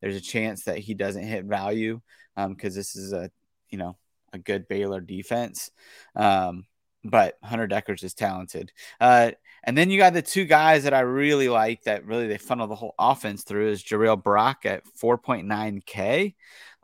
there's 0.00 0.16
a 0.16 0.20
chance 0.20 0.64
that 0.64 0.78
he 0.78 0.94
doesn't 0.94 1.22
hit 1.22 1.44
value 1.44 2.00
because 2.34 2.74
um, 2.74 2.78
this 2.78 2.96
is 2.96 3.12
a 3.12 3.30
you 3.68 3.78
know 3.78 3.96
a 4.32 4.38
good 4.38 4.66
Baylor 4.66 5.00
defense. 5.00 5.70
Um, 6.16 6.66
but 7.04 7.38
Hunter 7.42 7.68
Dekkers 7.68 8.04
is 8.04 8.14
talented. 8.14 8.72
Uh, 9.00 9.32
and 9.64 9.76
then 9.76 9.90
you 9.90 9.98
got 9.98 10.12
the 10.12 10.22
two 10.22 10.44
guys 10.44 10.84
that 10.84 10.94
I 10.94 11.00
really 11.00 11.48
like 11.48 11.82
that 11.84 12.06
really 12.06 12.26
they 12.26 12.38
funnel 12.38 12.66
the 12.66 12.74
whole 12.74 12.94
offense 12.98 13.42
through 13.42 13.70
is 13.70 13.82
Jirehl 13.82 14.22
Brock 14.22 14.64
at 14.64 14.84
4.9K 15.00 16.34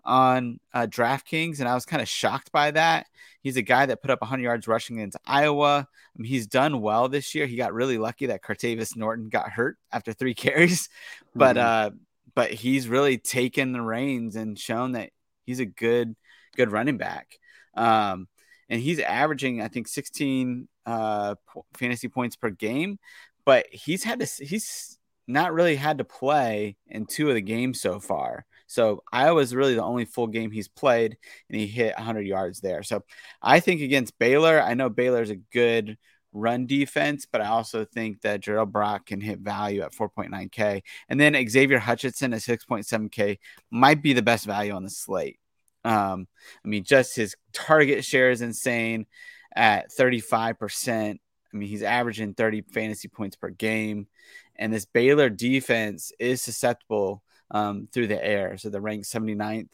on 0.04 0.60
uh, 0.72 0.86
DraftKings, 0.86 1.58
and 1.58 1.68
I 1.68 1.74
was 1.74 1.84
kind 1.84 2.00
of 2.00 2.08
shocked 2.08 2.52
by 2.52 2.70
that. 2.70 3.06
He's 3.42 3.56
a 3.56 3.62
guy 3.62 3.86
that 3.86 4.02
put 4.02 4.10
up 4.10 4.20
100 4.20 4.42
yards 4.42 4.68
rushing 4.68 4.98
against 4.98 5.16
Iowa. 5.26 5.86
I 5.88 6.18
mean, 6.18 6.30
he's 6.30 6.46
done 6.46 6.80
well 6.80 7.08
this 7.08 7.34
year. 7.34 7.46
He 7.46 7.56
got 7.56 7.74
really 7.74 7.98
lucky 7.98 8.26
that 8.26 8.42
Cartevious 8.42 8.96
Norton 8.96 9.28
got 9.28 9.50
hurt 9.50 9.78
after 9.92 10.12
three 10.12 10.34
carries, 10.34 10.88
but 11.34 11.56
mm-hmm. 11.56 11.66
uh, 11.66 11.90
but 12.34 12.52
he's 12.52 12.88
really 12.88 13.18
taken 13.18 13.72
the 13.72 13.80
reins 13.80 14.36
and 14.36 14.58
shown 14.58 14.92
that 14.92 15.10
he's 15.44 15.60
a 15.60 15.66
good 15.66 16.14
good 16.56 16.70
running 16.70 16.98
back. 16.98 17.38
Um, 17.74 18.28
and 18.68 18.80
he's 18.80 19.00
averaging 19.00 19.62
I 19.62 19.68
think 19.68 19.88
16 19.88 20.68
uh, 20.86 21.34
fantasy 21.74 22.08
points 22.08 22.36
per 22.36 22.50
game, 22.50 22.98
but 23.44 23.66
he's 23.70 24.04
had 24.04 24.20
to 24.20 24.44
he's 24.44 24.98
not 25.26 25.52
really 25.52 25.76
had 25.76 25.98
to 25.98 26.04
play 26.04 26.76
in 26.86 27.06
two 27.06 27.28
of 27.28 27.34
the 27.34 27.40
games 27.40 27.80
so 27.80 27.98
far. 27.98 28.46
So 28.68 29.02
Iowa's 29.12 29.54
really 29.54 29.74
the 29.74 29.82
only 29.82 30.04
full 30.04 30.26
game 30.26 30.50
he's 30.50 30.68
played, 30.68 31.16
and 31.48 31.58
he 31.58 31.66
hit 31.66 31.94
100 31.96 32.26
yards 32.26 32.60
there. 32.60 32.82
So 32.82 33.02
I 33.42 33.60
think 33.60 33.80
against 33.80 34.18
Baylor, 34.18 34.60
I 34.60 34.74
know 34.74 34.88
Baylor's 34.88 35.30
a 35.30 35.36
good 35.36 35.96
run 36.32 36.66
defense, 36.66 37.26
but 37.30 37.40
I 37.40 37.46
also 37.46 37.84
think 37.84 38.20
that 38.22 38.40
Jirehl 38.42 38.70
Brock 38.70 39.06
can 39.06 39.20
hit 39.20 39.38
value 39.40 39.82
at 39.82 39.92
4.9K. 39.92 40.82
And 41.08 41.18
then 41.18 41.48
Xavier 41.48 41.78
Hutchinson 41.78 42.34
at 42.34 42.40
6.7K 42.40 43.38
might 43.70 44.02
be 44.02 44.12
the 44.12 44.22
best 44.22 44.46
value 44.46 44.72
on 44.72 44.84
the 44.84 44.90
slate. 44.90 45.38
Um, 45.86 46.26
I 46.64 46.68
mean, 46.68 46.82
just 46.82 47.14
his 47.14 47.36
target 47.52 48.04
share 48.04 48.30
is 48.30 48.42
insane 48.42 49.06
at 49.54 49.90
35%. 49.90 51.12
I 51.12 51.56
mean, 51.56 51.68
he's 51.68 51.84
averaging 51.84 52.34
30 52.34 52.62
fantasy 52.62 53.08
points 53.08 53.36
per 53.36 53.50
game. 53.50 54.08
And 54.56 54.72
this 54.72 54.84
Baylor 54.84 55.30
defense 55.30 56.12
is 56.18 56.42
susceptible 56.42 57.22
um, 57.52 57.88
through 57.92 58.08
the 58.08 58.22
air. 58.22 58.58
So 58.58 58.68
they're 58.68 58.80
ranked 58.80 59.06
79th 59.06 59.68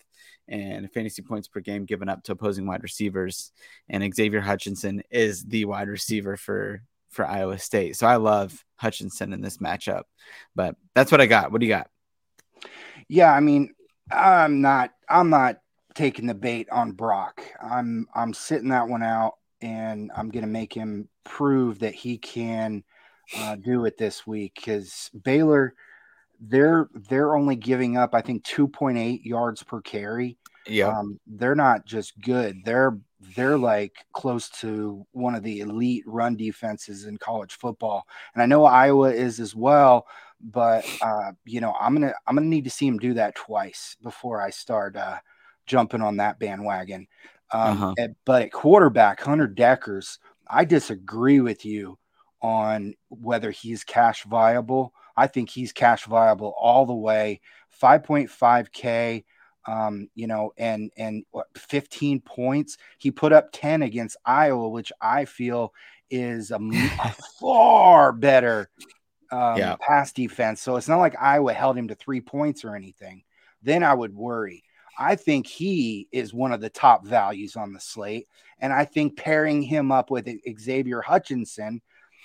and 0.48 0.92
fantasy 0.92 1.22
points 1.22 1.48
per 1.48 1.60
game 1.60 1.86
given 1.86 2.10
up 2.10 2.24
to 2.24 2.32
opposing 2.32 2.66
wide 2.66 2.82
receivers. 2.82 3.52
And 3.88 4.14
Xavier 4.14 4.40
Hutchinson 4.40 5.02
is 5.10 5.44
the 5.44 5.64
wide 5.64 5.88
receiver 5.88 6.36
for 6.36 6.82
for 7.08 7.26
Iowa 7.26 7.58
State. 7.58 7.96
So 7.96 8.06
I 8.06 8.16
love 8.16 8.64
Hutchinson 8.76 9.32
in 9.32 9.40
this 9.40 9.58
matchup. 9.58 10.04
But 10.54 10.76
that's 10.94 11.12
what 11.12 11.20
I 11.20 11.26
got. 11.26 11.52
What 11.52 11.60
do 11.60 11.66
you 11.66 11.72
got? 11.72 11.88
Yeah, 13.08 13.32
I 13.32 13.40
mean, 13.40 13.74
I'm 14.10 14.60
not 14.60 14.90
I'm 15.08 15.30
not 15.30 15.61
taking 15.94 16.26
the 16.26 16.34
bait 16.34 16.68
on 16.70 16.92
Brock. 16.92 17.42
I'm 17.62 18.06
I'm 18.14 18.34
sitting 18.34 18.70
that 18.70 18.88
one 18.88 19.02
out 19.02 19.34
and 19.60 20.10
I'm 20.16 20.30
going 20.30 20.44
to 20.44 20.50
make 20.50 20.72
him 20.72 21.08
prove 21.24 21.78
that 21.80 21.94
he 21.94 22.18
can 22.18 22.82
uh, 23.36 23.56
do 23.56 23.84
it 23.84 23.96
this 23.96 24.26
week 24.26 24.58
cuz 24.64 25.10
Baylor– 25.22 25.74
they're 26.42 26.88
they're 27.08 27.36
only 27.36 27.56
giving 27.56 27.96
up, 27.96 28.14
I 28.14 28.20
think, 28.20 28.44
2.8 28.44 29.24
yards 29.24 29.62
per 29.62 29.80
carry. 29.80 30.38
Yeah, 30.66 30.88
um, 30.88 31.18
they're 31.26 31.54
not 31.54 31.86
just 31.86 32.20
good; 32.20 32.64
they're 32.64 32.98
they're 33.36 33.58
like 33.58 33.94
close 34.12 34.48
to 34.60 35.06
one 35.12 35.34
of 35.34 35.42
the 35.42 35.60
elite 35.60 36.04
run 36.06 36.36
defenses 36.36 37.04
in 37.04 37.16
college 37.16 37.54
football. 37.54 38.06
And 38.34 38.42
I 38.42 38.46
know 38.46 38.64
Iowa 38.64 39.12
is 39.12 39.40
as 39.40 39.54
well, 39.54 40.06
but 40.40 40.84
uh, 41.00 41.32
you 41.44 41.60
know, 41.60 41.74
I'm 41.80 41.94
gonna 41.94 42.14
I'm 42.26 42.36
gonna 42.36 42.46
need 42.46 42.64
to 42.64 42.70
see 42.70 42.86
him 42.86 42.98
do 42.98 43.14
that 43.14 43.34
twice 43.34 43.96
before 44.02 44.40
I 44.40 44.50
start 44.50 44.96
uh, 44.96 45.18
jumping 45.66 46.02
on 46.02 46.18
that 46.18 46.38
bandwagon. 46.38 47.06
Um, 47.52 47.82
uh-huh. 47.82 47.94
at, 47.98 48.10
but 48.24 48.42
at 48.42 48.52
quarterback, 48.52 49.20
Hunter 49.20 49.48
Dekkers, 49.48 50.18
I 50.48 50.64
disagree 50.64 51.40
with 51.40 51.64
you 51.64 51.98
on 52.40 52.94
whether 53.08 53.50
he's 53.50 53.84
cash 53.84 54.24
viable. 54.24 54.92
I 55.16 55.26
think 55.26 55.50
he's 55.50 55.72
cash 55.72 56.04
viable 56.04 56.54
all 56.58 56.86
the 56.86 56.94
way. 56.94 57.40
5.5K, 57.80 59.24
um, 59.66 60.08
you 60.14 60.26
know, 60.26 60.52
and 60.56 60.90
and 60.96 61.24
what, 61.30 61.46
15 61.56 62.20
points. 62.20 62.78
He 62.98 63.10
put 63.10 63.32
up 63.32 63.50
10 63.52 63.82
against 63.82 64.16
Iowa, 64.24 64.68
which 64.68 64.92
I 65.00 65.24
feel 65.24 65.72
is 66.10 66.50
a, 66.50 66.56
a 67.04 67.14
far 67.40 68.12
better 68.12 68.70
um, 69.30 69.56
yeah. 69.56 69.76
pass 69.80 70.12
defense. 70.12 70.60
So 70.60 70.76
it's 70.76 70.88
not 70.88 70.98
like 70.98 71.20
Iowa 71.20 71.54
held 71.54 71.76
him 71.76 71.88
to 71.88 71.94
three 71.94 72.20
points 72.20 72.64
or 72.64 72.76
anything. 72.76 73.24
Then 73.62 73.82
I 73.82 73.94
would 73.94 74.14
worry. 74.14 74.62
I 74.98 75.16
think 75.16 75.46
he 75.46 76.08
is 76.12 76.34
one 76.34 76.52
of 76.52 76.60
the 76.60 76.70
top 76.70 77.06
values 77.06 77.56
on 77.56 77.72
the 77.72 77.80
slate. 77.80 78.28
And 78.58 78.72
I 78.72 78.84
think 78.84 79.16
pairing 79.16 79.62
him 79.62 79.90
up 79.90 80.10
with 80.10 80.28
Xavier 80.58 81.00
Hutchinson 81.00 81.80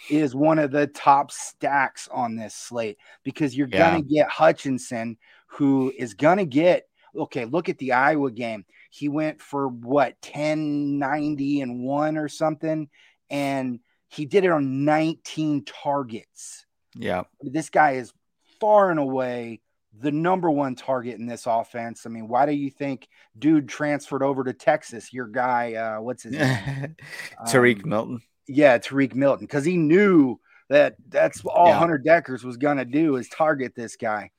is 0.10 0.36
one 0.36 0.60
of 0.60 0.72
the 0.72 0.88
top 0.88 1.32
stacks 1.32 2.08
on 2.12 2.36
this 2.36 2.54
slate 2.54 2.98
because 3.24 3.58
you're 3.58 3.68
yeah. 3.72 3.92
going 3.92 4.04
to 4.04 4.14
get 4.14 4.30
Hutchinson, 4.30 5.18
who 5.48 5.92
is 5.98 6.14
going 6.14 6.38
to 6.38 6.46
get 6.46 6.88
okay. 7.16 7.46
Look 7.46 7.70
at 7.70 7.78
the 7.80 7.94
Iowa 7.94 8.32
game. 8.32 8.66
He 8.92 9.10
went 9.10 9.42
for 9.42 9.68
what 9.68 10.16
1090 10.22 11.62
and 11.62 11.84
one 11.84 12.18
or 12.18 12.28
something, 12.28 12.90
and 13.30 13.80
he 14.10 14.26
did 14.26 14.46
it 14.46 14.52
on 14.52 14.86
19 14.86 15.66
targets. 15.66 16.66
Yeah, 16.96 17.24
this 17.42 17.70
guy 17.70 17.94
is 17.94 18.14
far 18.60 18.92
and 18.92 19.00
away 19.00 19.62
the 20.00 20.12
number 20.12 20.50
one 20.52 20.76
target 20.76 21.20
in 21.20 21.26
this 21.26 21.46
offense. 21.46 22.06
I 22.06 22.10
mean, 22.10 22.28
why 22.28 22.46
do 22.46 22.52
you 22.52 22.70
think 22.70 23.08
dude 23.38 23.68
transferred 23.68 24.24
over 24.24 24.44
to 24.44 24.54
Texas? 24.54 25.14
Your 25.14 25.28
guy, 25.28 25.74
uh, 25.74 26.02
what's 26.02 26.24
his 26.24 26.34
name? 26.34 26.96
Tariq 27.48 27.84
um, 27.84 27.90
Milton. 27.90 28.22
Yeah, 28.48 28.78
Tariq 28.78 29.14
Milton, 29.16 29.46
because 29.46 29.66
he 29.66 29.78
knew 29.78 30.40
that 30.70 30.96
that's 31.10 31.44
all 31.46 31.68
yeah. 31.68 31.80
Hunter 31.80 32.02
Dekkers 32.06 32.44
was 32.44 32.58
gonna 32.58 32.86
do 32.86 33.16
is 33.16 33.30
target 33.30 33.74
this 33.76 33.96
guy. 33.96 34.32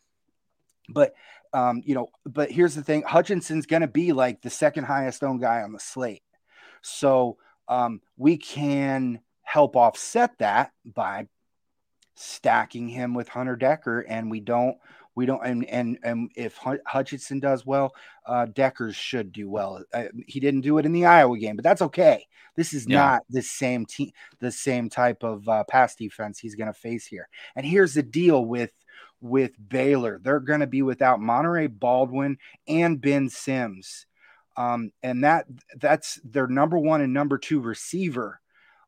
But 0.88 1.14
um, 1.52 1.82
you 1.84 1.94
know, 1.94 2.08
but 2.24 2.50
here's 2.50 2.74
the 2.74 2.82
thing: 2.82 3.02
Hutchinson's 3.02 3.66
gonna 3.66 3.88
be 3.88 4.12
like 4.12 4.42
the 4.42 4.50
second 4.50 4.84
highest 4.84 5.22
owned 5.22 5.40
guy 5.40 5.62
on 5.62 5.72
the 5.72 5.80
slate, 5.80 6.22
so 6.82 7.38
um, 7.68 8.00
we 8.16 8.36
can 8.36 9.20
help 9.42 9.76
offset 9.76 10.38
that 10.38 10.72
by 10.84 11.26
stacking 12.14 12.88
him 12.88 13.14
with 13.14 13.28
Hunter 13.28 13.56
Decker, 13.56 14.00
and 14.00 14.30
we 14.30 14.40
don't 14.40 14.76
we 15.18 15.26
don't 15.26 15.44
and 15.44 15.64
and 15.64 15.98
and 16.04 16.30
if 16.36 16.56
Hutchinson 16.86 17.40
does 17.40 17.66
well, 17.66 17.92
uh, 18.24 18.46
Dekkers 18.46 18.94
should 18.94 19.32
do 19.32 19.50
well. 19.50 19.82
Uh, 19.92 20.04
he 20.28 20.38
didn't 20.38 20.60
do 20.60 20.78
it 20.78 20.86
in 20.86 20.92
the 20.92 21.06
Iowa 21.06 21.36
game, 21.36 21.56
but 21.56 21.64
that's 21.64 21.82
okay. 21.82 22.24
This 22.54 22.72
is 22.72 22.86
yeah. 22.86 22.98
not 22.98 23.22
the 23.28 23.42
same 23.42 23.84
team, 23.84 24.12
the 24.38 24.52
same 24.52 24.88
type 24.88 25.24
of 25.24 25.48
uh, 25.48 25.64
pass 25.64 25.96
defense 25.96 26.38
he's 26.38 26.54
going 26.54 26.68
to 26.68 26.72
face 26.72 27.04
here. 27.04 27.28
And 27.56 27.66
here's 27.66 27.94
the 27.94 28.02
deal 28.04 28.44
with 28.44 28.70
with 29.20 29.50
Baylor: 29.68 30.20
they're 30.22 30.38
going 30.38 30.60
to 30.60 30.68
be 30.68 30.82
without 30.82 31.18
Monaray 31.18 31.68
Baldwin 31.68 32.38
and 32.68 33.00
Ben 33.00 33.28
Sims, 33.28 34.06
um, 34.56 34.92
and 35.02 35.24
that 35.24 35.46
that's 35.78 36.20
their 36.22 36.46
number 36.46 36.78
one 36.78 37.00
and 37.00 37.12
number 37.12 37.38
two 37.38 37.58
receiver. 37.58 38.40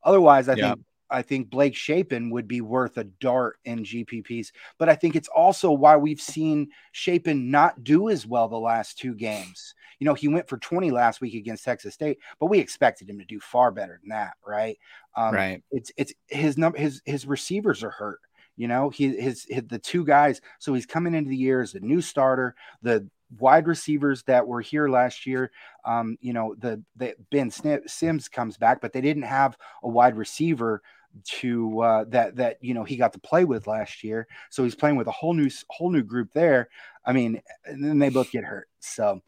Otherwise, 0.05 0.49
I 0.49 0.55
yeah. 0.55 0.75
think 0.75 0.87
I 1.11 1.23
think 1.23 1.51
Blake 1.51 1.75
Shapen 1.75 2.31
would 2.31 2.49
be 2.49 2.61
worth 2.61 2.97
a 2.97 3.05
dart 3.05 3.59
in 3.65 3.85
GPPs. 3.85 4.53
But 4.79 4.89
I 4.89 4.95
think 4.95 5.17
it's 5.17 5.29
also 5.29 5.71
why 5.73 5.97
we've 5.97 6.21
seen 6.21 6.69
Shapen 6.93 7.51
not 7.51 7.83
do 7.85 8.09
as 8.09 8.27
well 8.27 8.49
the 8.49 8.59
last 8.59 8.99
two 8.99 9.15
games. 9.15 9.75
You 9.99 10.07
know, 10.07 10.15
he 10.15 10.29
went 10.29 10.49
for 10.49 10.57
20 10.57 10.91
last 10.91 11.21
week 11.21 11.35
against 11.35 11.65
Texas 11.65 11.95
State, 11.95 12.19
but 12.39 12.47
we 12.47 12.59
expected 12.59 13.09
him 13.09 13.19
to 13.19 13.25
do 13.25 13.39
far 13.39 13.71
better 13.71 13.99
than 14.03 14.11
that, 14.11 14.33
right? 14.47 14.79
Um, 15.15 15.35
right. 15.35 15.63
It's 15.71 15.93
it's 15.97 16.15
his 16.29 16.57
number 16.57 16.79
his 16.79 17.03
his 17.05 17.27
receivers 17.27 17.85
are 17.85 17.91
hurt. 17.91 18.21
You 18.57 18.69
know, 18.69 18.91
he 18.91 19.15
his, 19.17 19.47
his 19.49 19.65
the 19.67 19.79
two 19.79 20.05
guys. 20.05 20.41
So 20.59 20.73
he's 20.73 20.87
coming 20.87 21.15
into 21.15 21.31
the 21.31 21.37
year 21.37 21.61
as 21.61 21.75
a 21.75 21.81
new 21.81 22.01
starter. 22.01 22.55
The 22.83 23.09
wide 23.39 23.67
receivers 23.67 24.23
that 24.25 24.47
were 24.47 24.61
here 24.61 24.89
last 24.89 25.27
year. 25.27 25.51
Um, 25.85 26.17
you 26.21 26.33
know, 26.33 26.55
the, 26.59 26.83
the 26.97 27.15
Ben 27.31 27.51
Sims 27.51 28.29
comes 28.29 28.57
back, 28.57 28.81
but 28.81 28.93
they 28.93 29.01
didn't 29.01 29.23
have 29.23 29.57
a 29.83 29.89
wide 29.89 30.17
receiver 30.17 30.83
to 31.25 31.81
uh, 31.81 32.05
that 32.09 32.37
that 32.37 32.59
you 32.61 32.75
know 32.75 32.85
he 32.85 32.97
got 32.97 33.13
to 33.13 33.19
play 33.19 33.45
with 33.45 33.67
last 33.67 34.03
year. 34.05 34.27
So 34.51 34.65
he's 34.65 34.75
playing 34.75 34.97
with 34.97 35.07
a 35.07 35.13
whole 35.13 35.35
new 35.35 35.51
whole 35.69 35.91
new 35.91 36.03
group 36.03 36.33
there. 36.33 36.69
I 37.05 37.13
mean, 37.13 37.41
and 37.65 37.85
then 37.85 37.99
they 37.99 38.09
both 38.09 38.31
get 38.31 38.45
hurt. 38.45 38.69
So 38.81 39.21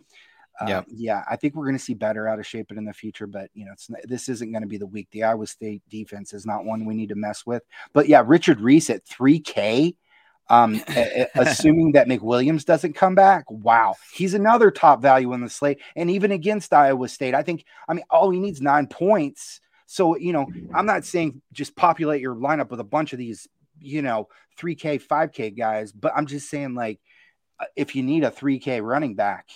uh, 0.60 0.66
yeah, 0.68 0.82
yeah, 0.88 1.24
I 1.30 1.36
think 1.36 1.54
we're 1.54 1.64
going 1.64 1.78
to 1.78 1.82
see 1.82 1.94
better 1.94 2.28
out 2.28 2.38
of 2.38 2.46
Shapen 2.46 2.78
in 2.78 2.84
the 2.84 2.92
future. 2.92 3.26
But 3.26 3.50
you 3.54 3.64
know, 3.64 3.72
it's 3.72 3.90
this 4.04 4.28
isn't 4.28 4.52
going 4.52 4.62
to 4.62 4.68
be 4.68 4.78
the 4.78 4.86
week. 4.86 5.08
The 5.10 5.24
Iowa 5.24 5.46
State 5.46 5.82
defense 5.88 6.32
is 6.32 6.46
not 6.46 6.64
one 6.64 6.84
we 6.84 6.94
need 6.94 7.08
to 7.08 7.14
mess 7.14 7.44
with. 7.46 7.62
But 7.92 8.08
yeah, 8.08 8.22
Richard 8.24 8.60
Reese 8.60 8.90
at 8.90 9.06
three 9.06 9.40
K. 9.40 9.96
Um, 10.50 10.82
assuming 11.34 11.92
that 11.92 12.08
McWilliams 12.08 12.66
doesn't 12.66 12.92
come 12.94 13.14
back, 13.14 13.44
wow, 13.48 13.94
he's 14.12 14.34
another 14.34 14.70
top 14.70 15.00
value 15.00 15.32
in 15.32 15.40
the 15.40 15.48
slate. 15.48 15.78
And 15.96 16.10
even 16.10 16.30
against 16.30 16.74
Iowa 16.74 17.08
State, 17.08 17.34
I 17.34 17.42
think, 17.42 17.64
I 17.88 17.94
mean, 17.94 18.04
all 18.10 18.28
he 18.28 18.38
needs 18.38 18.60
nine 18.60 18.86
points 18.86 19.61
so, 19.92 20.16
you 20.16 20.32
know, 20.32 20.46
I'm 20.74 20.86
not 20.86 21.04
saying 21.04 21.42
just 21.52 21.76
populate 21.76 22.22
your 22.22 22.34
lineup 22.34 22.70
with 22.70 22.80
a 22.80 22.84
bunch 22.84 23.12
of 23.12 23.18
these, 23.18 23.46
you 23.78 24.00
know, 24.00 24.28
3K, 24.58 25.02
5K 25.02 25.54
guys, 25.54 25.92
but 25.92 26.14
I'm 26.16 26.24
just 26.24 26.48
saying, 26.48 26.74
like, 26.74 26.98
uh, 27.60 27.66
if 27.76 27.94
you 27.94 28.02
need 28.02 28.24
a 28.24 28.30
3K 28.30 28.82
running 28.82 29.16
back, 29.16 29.50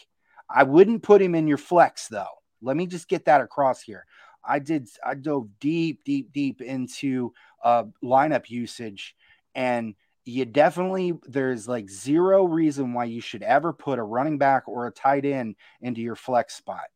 I 0.54 0.64
wouldn't 0.64 1.02
put 1.02 1.22
him 1.22 1.34
in 1.34 1.48
your 1.48 1.56
flex, 1.56 2.08
though. 2.08 2.26
Let 2.60 2.76
me 2.76 2.86
just 2.86 3.08
get 3.08 3.24
that 3.24 3.40
across 3.40 3.80
here. 3.80 4.04
I 4.46 4.58
did, 4.58 4.90
I 5.02 5.14
dove 5.14 5.48
deep, 5.58 6.04
deep, 6.04 6.34
deep 6.34 6.60
into 6.60 7.32
uh, 7.64 7.84
lineup 8.04 8.50
usage, 8.50 9.16
and 9.54 9.94
you 10.26 10.44
definitely, 10.44 11.14
there's 11.26 11.66
like 11.66 11.88
zero 11.88 12.44
reason 12.44 12.92
why 12.92 13.04
you 13.04 13.22
should 13.22 13.42
ever 13.42 13.72
put 13.72 13.98
a 13.98 14.02
running 14.02 14.36
back 14.36 14.68
or 14.68 14.86
a 14.86 14.92
tight 14.92 15.24
end 15.24 15.56
into 15.80 16.02
your 16.02 16.14
flex 16.14 16.56
spot. 16.56 16.88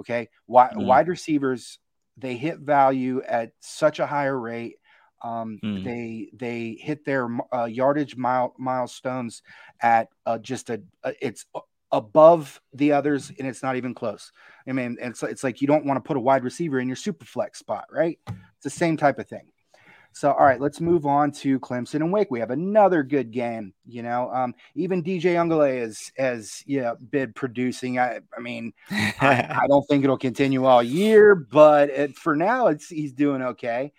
Okay. 0.00 0.30
Wide, 0.46 0.72
mm. 0.72 0.86
wide 0.86 1.08
receivers 1.08 1.78
they 2.16 2.36
hit 2.36 2.58
value 2.60 3.22
at 3.22 3.52
such 3.60 3.98
a 3.98 4.06
higher 4.06 4.38
rate. 4.38 4.76
Um, 5.22 5.58
mm. 5.62 5.84
They 5.84 6.30
they 6.34 6.78
hit 6.80 7.04
their 7.04 7.28
uh, 7.52 7.64
yardage 7.64 8.16
mile, 8.16 8.54
milestones 8.58 9.42
at 9.80 10.08
uh, 10.24 10.38
just 10.38 10.70
a, 10.70 10.82
a, 11.04 11.14
it's 11.20 11.46
above 11.92 12.60
the 12.74 12.92
others 12.92 13.32
and 13.38 13.46
it's 13.48 13.62
not 13.62 13.76
even 13.76 13.94
close. 13.94 14.32
I 14.68 14.72
mean, 14.72 14.98
it's 15.00 15.22
it's 15.22 15.44
like 15.44 15.60
you 15.60 15.66
don't 15.66 15.86
want 15.86 15.96
to 16.02 16.06
put 16.06 16.16
a 16.16 16.20
wide 16.20 16.44
receiver 16.44 16.78
in 16.80 16.88
your 16.88 16.96
super 16.96 17.24
flex 17.24 17.58
spot, 17.58 17.86
right? 17.90 18.18
It's 18.28 18.64
the 18.64 18.70
same 18.70 18.96
type 18.96 19.18
of 19.18 19.28
thing. 19.28 19.48
So, 20.16 20.32
all 20.32 20.46
right, 20.46 20.58
let's 20.58 20.80
move 20.80 21.04
on 21.04 21.30
to 21.32 21.60
Clemson 21.60 21.96
and 21.96 22.10
Wake. 22.10 22.30
We 22.30 22.40
have 22.40 22.50
another 22.50 23.02
good 23.02 23.30
game. 23.30 23.74
You 23.84 24.02
know, 24.02 24.30
um, 24.32 24.54
even 24.74 25.04
DJ 25.04 25.34
Uiagalelei 25.34 25.82
is 25.82 26.10
has 26.16 26.62
yeah 26.66 26.94
been 27.10 27.34
producing. 27.34 27.98
I, 27.98 28.20
I 28.34 28.40
mean, 28.40 28.72
I, 28.90 29.58
I, 29.62 29.66
don't 29.68 29.86
think 29.86 30.04
it'll 30.04 30.16
continue 30.16 30.64
all 30.64 30.82
year, 30.82 31.34
but 31.34 31.90
it, 31.90 32.16
for 32.16 32.34
now, 32.34 32.68
it's 32.68 32.88
he's 32.88 33.12
doing 33.12 33.42
okay. 33.42 33.92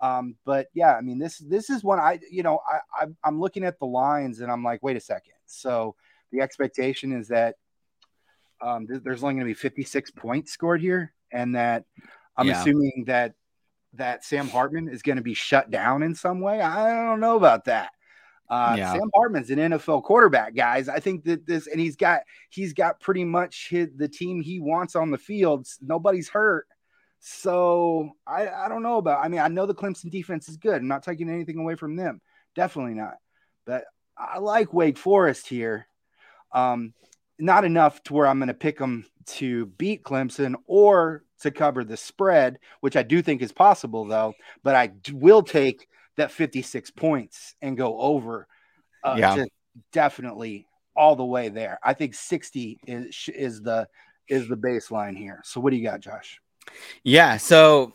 Um, 0.00 0.36
but 0.44 0.68
yeah, 0.74 0.94
I 0.94 1.00
mean, 1.00 1.18
this 1.18 1.38
this 1.38 1.68
is 1.70 1.82
one 1.82 1.98
I 1.98 2.20
you 2.30 2.44
know 2.44 2.60
I, 2.72 3.06
I 3.06 3.06
I'm 3.24 3.40
looking 3.40 3.64
at 3.64 3.80
the 3.80 3.86
lines 3.86 4.38
and 4.42 4.52
I'm 4.52 4.62
like, 4.62 4.80
wait 4.80 4.96
a 4.96 5.00
second. 5.00 5.34
So 5.46 5.96
the 6.30 6.40
expectation 6.40 7.10
is 7.10 7.26
that 7.28 7.56
um, 8.60 8.86
there's 8.88 9.24
only 9.24 9.34
going 9.34 9.44
to 9.44 9.50
be 9.50 9.54
56 9.54 10.12
points 10.12 10.52
scored 10.52 10.80
here, 10.80 11.12
and 11.32 11.56
that 11.56 11.84
I'm 12.36 12.46
yeah. 12.46 12.60
assuming 12.60 13.06
that 13.08 13.34
that 13.96 14.24
Sam 14.24 14.48
Hartman 14.48 14.88
is 14.88 15.02
going 15.02 15.16
to 15.16 15.22
be 15.22 15.34
shut 15.34 15.70
down 15.70 16.02
in 16.02 16.14
some 16.14 16.40
way. 16.40 16.60
I 16.60 17.06
don't 17.06 17.20
know 17.20 17.36
about 17.36 17.66
that. 17.66 17.90
Uh, 18.48 18.74
yeah. 18.76 18.92
Sam 18.92 19.10
Hartman's 19.14 19.50
an 19.50 19.58
NFL 19.58 20.02
quarterback, 20.02 20.54
guys. 20.54 20.88
I 20.88 21.00
think 21.00 21.24
that 21.24 21.46
this, 21.46 21.66
and 21.66 21.80
he's 21.80 21.96
got 21.96 22.20
he's 22.50 22.74
got 22.74 23.00
pretty 23.00 23.24
much 23.24 23.68
his, 23.70 23.88
the 23.96 24.08
team 24.08 24.42
he 24.42 24.60
wants 24.60 24.96
on 24.96 25.10
the 25.10 25.18
field. 25.18 25.66
Nobody's 25.80 26.28
hurt, 26.28 26.66
so 27.20 28.10
I 28.26 28.48
I 28.48 28.68
don't 28.68 28.82
know 28.82 28.98
about. 28.98 29.24
I 29.24 29.28
mean, 29.28 29.40
I 29.40 29.48
know 29.48 29.64
the 29.64 29.74
Clemson 29.74 30.10
defense 30.10 30.48
is 30.48 30.58
good. 30.58 30.76
I'm 30.76 30.88
not 30.88 31.02
taking 31.02 31.30
anything 31.30 31.58
away 31.58 31.74
from 31.74 31.96
them, 31.96 32.20
definitely 32.54 32.94
not. 32.94 33.14
But 33.64 33.84
I 34.16 34.38
like 34.38 34.74
Wake 34.74 34.98
Forest 34.98 35.48
here. 35.48 35.86
Um, 36.52 36.92
not 37.38 37.64
enough 37.64 38.02
to 38.04 38.14
where 38.14 38.26
I'm 38.26 38.38
going 38.38 38.48
to 38.48 38.54
pick 38.54 38.78
them 38.78 39.06
to 39.26 39.66
beat 39.66 40.04
Clemson 40.04 40.54
or 40.66 41.24
to 41.44 41.50
cover 41.50 41.84
the 41.84 41.96
spread, 41.96 42.58
which 42.80 42.96
I 42.96 43.02
do 43.02 43.22
think 43.22 43.40
is 43.42 43.52
possible 43.52 44.04
though. 44.04 44.34
But 44.62 44.74
I 44.74 44.92
will 45.12 45.42
take 45.42 45.86
that 46.16 46.32
56 46.32 46.90
points 46.90 47.54
and 47.62 47.76
go 47.76 47.98
over. 48.00 48.48
Uh, 49.02 49.16
yeah, 49.18 49.44
definitely 49.92 50.66
all 50.96 51.16
the 51.16 51.24
way 51.24 51.50
there. 51.50 51.78
I 51.82 51.94
think 51.94 52.14
60 52.14 52.80
is 52.86 53.28
is 53.34 53.60
the 53.62 53.86
is 54.28 54.48
the 54.48 54.56
baseline 54.56 55.16
here. 55.16 55.40
So 55.44 55.60
what 55.60 55.70
do 55.70 55.76
you 55.76 55.84
got, 55.84 56.00
Josh? 56.00 56.40
Yeah. 57.02 57.36
So 57.36 57.92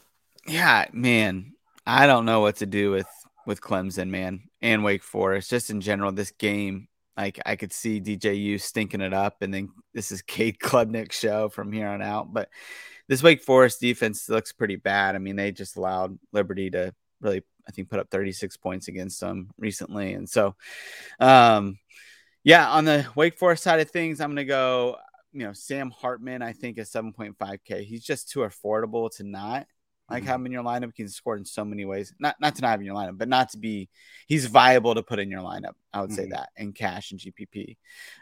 yeah, 0.48 0.86
man, 0.94 1.54
I 1.86 2.08
don't 2.08 2.26
know 2.26 2.42
what 2.42 2.58
to 2.58 2.66
do 2.66 2.92
with 2.92 3.08
with 3.46 3.62
Clemson, 3.62 4.10
man, 4.10 4.44
and 4.62 4.84
Wake 4.84 5.04
Forest. 5.04 5.50
Just 5.50 5.72
in 5.72 5.82
general, 5.82 6.12
this 6.12 6.32
game 6.32 6.88
like 7.18 7.40
I 7.46 7.58
could 7.58 7.74
see 7.74 8.00
DJU 8.00 8.62
stinking 8.62 9.02
it 9.02 9.14
up, 9.14 9.42
and 9.42 9.54
then 9.54 9.70
this 9.94 10.12
is 10.12 10.22
Cade 10.22 10.60
Klubnik's 10.60 11.18
show 11.18 11.50
from 11.50 11.72
here 11.72 11.88
on 11.88 12.02
out. 12.02 12.32
But 12.32 12.50
this 13.10 13.22
Wake 13.22 13.44
Forest 13.44 13.82
defense 13.82 14.30
looks 14.30 14.54
pretty 14.54 14.78
bad. 14.78 15.16
I 15.16 15.18
mean, 15.18 15.36
they 15.36 15.52
just 15.52 15.76
allowed 15.76 16.18
Liberty 16.32 16.70
to 16.70 16.94
really, 17.20 17.42
I 17.68 17.72
think, 17.72 17.90
put 17.90 18.00
up 18.00 18.10
36 18.10 18.56
points 18.56 18.88
against 18.88 19.20
them 19.20 19.50
recently, 19.58 20.14
and 20.14 20.30
so, 20.30 20.56
um, 21.20 21.78
yeah, 22.46 22.70
on 22.70 22.86
the 22.86 23.06
Wake 23.16 23.38
Forest 23.38 23.64
side 23.64 23.82
of 23.82 23.92
things, 23.92 24.22
I'm 24.22 24.30
gonna 24.30 24.46
go. 24.46 24.96
You 25.32 25.46
know, 25.46 25.54
Sam 25.54 25.92
Hartman, 25.92 26.42
I 26.42 26.54
think 26.54 26.80
is 26.80 26.90
7.5k. 26.90 27.84
He's 27.84 28.04
just 28.04 28.32
too 28.32 28.40
affordable 28.40 29.12
to 29.18 29.24
not 29.24 29.68
like 30.10 30.24
mm-hmm. 30.24 30.30
have 30.30 30.40
him 30.40 30.46
in 30.48 30.52
your 30.52 30.64
lineup. 30.64 30.92
He 30.96 31.04
can 31.04 31.10
score 31.10 31.38
in 31.38 31.46
so 31.46 31.64
many 31.64 31.86
ways. 31.86 32.14
Not 32.20 32.36
not 32.40 32.56
to 32.56 32.62
not 32.62 32.72
have 32.72 32.80
in 32.80 32.86
your 32.86 32.96
lineup, 32.96 33.18
but 33.18 33.28
not 33.28 33.50
to 33.50 33.58
be 33.58 33.90
he's 34.28 34.46
viable 34.46 34.96
to 34.96 35.04
put 35.04 35.20
in 35.20 35.30
your 35.30 35.42
lineup. 35.42 35.74
I 35.94 36.02
would 36.02 36.12
mm-hmm. 36.12 36.16
say 36.18 36.30
that 36.30 36.50
in 36.56 36.74
cash 36.74 37.12
and 37.12 37.20
GPP. 37.20 37.78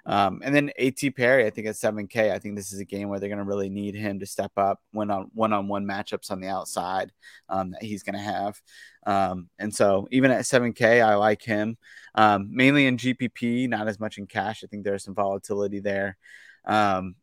Um, 0.06 0.42
and 0.44 0.56
then 0.56 0.72
AT 0.80 1.00
Perry, 1.16 1.46
I 1.46 1.50
think 1.50 1.68
at 1.68 1.76
7K, 1.76 2.32
I 2.32 2.40
think 2.40 2.56
this 2.56 2.72
is 2.72 2.80
a 2.80 2.86
game 2.86 3.10
where 3.10 3.20
they're 3.20 3.30
going 3.30 3.40
to 3.40 3.44
really 3.44 3.70
need 3.70 3.96
him 3.96 4.20
to 4.20 4.26
step 4.26 4.52
up 4.56 4.80
when 4.92 5.12
on 5.12 5.30
one 5.34 5.52
on 5.52 5.68
one 5.68 5.86
matchups 5.86 6.32
on 6.32 6.40
the 6.40 6.48
outside 6.48 7.12
um, 7.50 7.72
that 7.72 7.84
he's 7.84 8.04
going 8.04 8.16
to 8.16 8.22
have. 8.22 8.62
Um, 9.06 9.50
and 9.60 9.74
so 9.74 10.08
even 10.12 10.32
at 10.32 10.46
7K, 10.46 11.04
I 11.04 11.16
like 11.16 11.42
him 11.42 11.78
um, 12.16 12.50
mainly 12.52 12.88
in 12.88 12.98
GPP, 12.98 13.70
not 13.70 13.88
as 13.88 14.00
much 14.00 14.18
in 14.18 14.28
cash. 14.28 14.64
I 14.64 14.68
think 14.68 14.84
there's 14.84 15.04
some 15.04 15.16
volatility 15.16 15.80
there. 15.80 16.18
Um, 16.66 17.16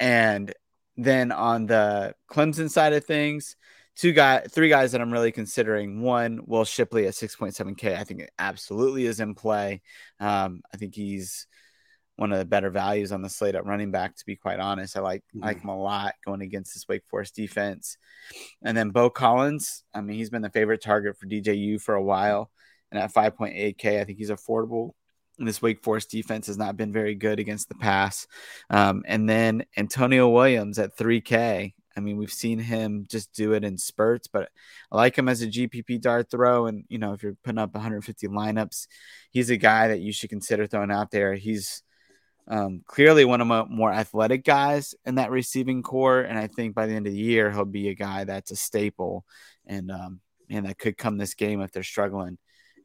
and 0.00 0.52
then 0.96 1.32
on 1.32 1.66
the 1.66 2.14
Clemson 2.30 2.70
side 2.70 2.92
of 2.92 3.04
things, 3.04 3.56
two 3.96 4.12
guy, 4.12 4.40
three 4.40 4.68
guys 4.68 4.92
that 4.92 5.00
I'm 5.00 5.12
really 5.12 5.32
considering. 5.32 6.02
One, 6.02 6.40
Will 6.46 6.64
Shipley 6.64 7.06
at 7.06 7.14
6.7K. 7.14 7.96
I 7.96 8.04
think 8.04 8.20
it 8.20 8.30
absolutely 8.38 9.06
is 9.06 9.20
in 9.20 9.34
play. 9.34 9.82
Um, 10.20 10.62
I 10.72 10.76
think 10.76 10.94
he's 10.94 11.46
one 12.16 12.32
of 12.32 12.38
the 12.38 12.44
better 12.44 12.70
values 12.70 13.12
on 13.12 13.22
the 13.22 13.28
slate 13.28 13.54
at 13.54 13.66
running 13.66 13.90
back. 13.90 14.16
To 14.16 14.26
be 14.26 14.36
quite 14.36 14.60
honest, 14.60 14.96
I 14.96 15.00
like 15.00 15.22
mm-hmm. 15.34 15.44
like 15.44 15.60
him 15.60 15.70
a 15.70 15.80
lot 15.80 16.14
going 16.24 16.42
against 16.42 16.74
this 16.74 16.86
Wake 16.88 17.04
Forest 17.08 17.34
defense. 17.34 17.96
And 18.62 18.76
then 18.76 18.90
Beaux 18.90 19.10
Collins, 19.10 19.84
I 19.92 20.00
mean, 20.00 20.16
he's 20.16 20.30
been 20.30 20.42
the 20.42 20.50
favorite 20.50 20.82
target 20.82 21.18
for 21.18 21.26
DJU 21.26 21.80
for 21.80 21.94
a 21.94 22.02
while, 22.02 22.50
and 22.90 23.00
at 23.00 23.12
5.8K, 23.12 24.00
I 24.00 24.04
think 24.04 24.18
he's 24.18 24.30
affordable. 24.30 24.92
And 25.38 25.48
this 25.48 25.60
Wake 25.60 25.82
Forest 25.82 26.10
defense 26.10 26.46
has 26.46 26.56
not 26.56 26.76
been 26.76 26.92
very 26.92 27.16
good 27.16 27.40
against 27.40 27.68
the 27.68 27.74
pass. 27.74 28.28
Um, 28.70 29.02
and 29.06 29.28
then 29.28 29.64
Antonio 29.76 30.28
Williams 30.28 30.78
at 30.78 30.96
3K. 30.96 31.74
I 31.96 32.00
mean, 32.00 32.16
we've 32.16 32.32
seen 32.32 32.58
him 32.58 33.06
just 33.08 33.32
do 33.32 33.52
it 33.52 33.64
in 33.64 33.78
spurts, 33.78 34.26
but 34.26 34.48
I 34.90 34.96
like 34.96 35.16
him 35.16 35.28
as 35.28 35.42
a 35.42 35.46
GPP 35.46 36.00
dart 36.00 36.30
throw. 36.30 36.66
And, 36.66 36.84
you 36.88 36.98
know, 36.98 37.12
if 37.12 37.22
you're 37.22 37.36
putting 37.44 37.58
up 37.58 37.74
150 37.74 38.28
lineups, 38.28 38.86
he's 39.30 39.50
a 39.50 39.56
guy 39.56 39.88
that 39.88 40.00
you 40.00 40.12
should 40.12 40.30
consider 40.30 40.66
throwing 40.66 40.90
out 40.90 41.10
there. 41.10 41.34
He's 41.34 41.82
um, 42.48 42.82
clearly 42.86 43.24
one 43.24 43.40
of 43.40 43.46
my 43.46 43.64
more 43.64 43.92
athletic 43.92 44.44
guys 44.44 44.94
in 45.04 45.14
that 45.16 45.30
receiving 45.30 45.82
core. 45.82 46.20
And 46.20 46.38
I 46.38 46.48
think 46.48 46.74
by 46.74 46.86
the 46.86 46.94
end 46.94 47.06
of 47.06 47.12
the 47.12 47.18
year, 47.18 47.50
he'll 47.50 47.64
be 47.64 47.88
a 47.88 47.94
guy 47.94 48.24
that's 48.24 48.50
a 48.50 48.56
staple. 48.56 49.24
And, 49.66 49.90
um, 49.90 50.20
and 50.50 50.66
that 50.66 50.78
could 50.78 50.98
come 50.98 51.16
this 51.16 51.34
game 51.34 51.60
if 51.60 51.72
they're 51.72 51.82
struggling 51.82 52.38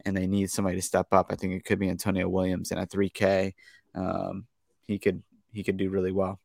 and 0.06 0.16
they 0.16 0.28
need 0.28 0.50
somebody 0.50 0.78
to 0.78 0.82
step 0.82 1.08
up. 1.12 1.28
I 1.30 1.36
think 1.36 1.54
it 1.54 1.66
could 1.66 1.80
be 1.80 1.90
Antonio 1.90 2.30
Williams. 2.30 2.72
And 2.72 2.80
at 2.80 2.90
3K, 2.90 3.54
um, 3.96 4.46
he 4.88 5.00
could 5.00 5.24
he 5.52 5.64
could 5.64 5.78
do 5.78 5.90
really 5.90 6.12
well. 6.12 6.40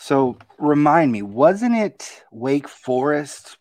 So 0.00 0.38
remind 0.56 1.12
me, 1.12 1.20
wasn't 1.20 1.76
it 1.76 2.22
Wake 2.32 2.68
Forest? 2.68 3.58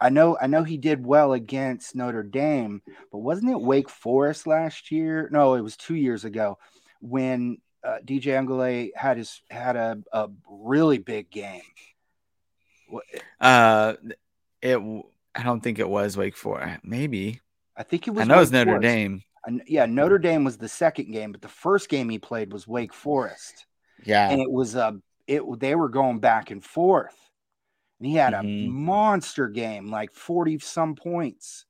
I 0.00 0.08
know, 0.08 0.38
I 0.40 0.46
know 0.46 0.62
he 0.62 0.76
did 0.76 1.04
well 1.04 1.32
against 1.32 1.96
Notre 1.96 2.22
Dame, 2.22 2.80
but 3.10 3.18
wasn't 3.18 3.50
it 3.50 3.60
Wake 3.60 3.90
Forest 3.90 4.46
last 4.46 4.92
year? 4.92 5.28
No, 5.32 5.54
it 5.54 5.62
was 5.62 5.76
two 5.76 5.96
years 5.96 6.24
ago 6.24 6.58
when 7.00 7.58
uh, 7.82 7.98
DJ 8.04 8.26
Uiagalelei 8.26 8.90
had 8.94 9.16
his 9.16 9.42
had 9.50 9.74
a, 9.74 9.98
a 10.12 10.28
really 10.48 10.98
big 10.98 11.28
game. 11.28 11.62
Uh, 13.40 13.94
it. 14.62 14.78
I 15.34 15.42
don't 15.42 15.60
think 15.60 15.80
it 15.80 15.88
was 15.88 16.16
Wake 16.16 16.36
Forest. 16.36 16.84
Maybe. 16.84 17.40
I 17.76 17.82
think 17.82 18.06
it 18.06 18.12
was. 18.12 18.22
I 18.22 18.24
know 18.26 18.34
Wake 18.34 18.38
it 18.38 18.40
was 18.42 18.52
Notre 18.52 18.70
Forest. 18.70 18.82
Dame. 18.82 19.22
yeah, 19.66 19.86
Notre 19.86 20.18
Dame 20.18 20.44
was 20.44 20.56
the 20.56 20.68
second 20.68 21.10
game, 21.10 21.32
but 21.32 21.42
the 21.42 21.48
first 21.48 21.88
game 21.88 22.08
he 22.08 22.20
played 22.20 22.52
was 22.52 22.68
Wake 22.68 22.94
Forest. 22.94 23.66
Yeah, 24.04 24.30
and 24.30 24.40
it 24.40 24.50
was 24.50 24.76
a 24.76 25.00
it 25.26 25.42
they 25.58 25.74
were 25.74 25.88
going 25.88 26.20
back 26.20 26.50
and 26.50 26.62
forth. 26.62 27.16
And 27.98 28.08
he 28.08 28.16
had 28.16 28.34
mm-hmm. 28.34 28.68
a 28.68 28.70
monster 28.70 29.48
game, 29.48 29.90
like 29.90 30.12
40 30.12 30.58
some 30.58 30.94
points. 30.94 31.64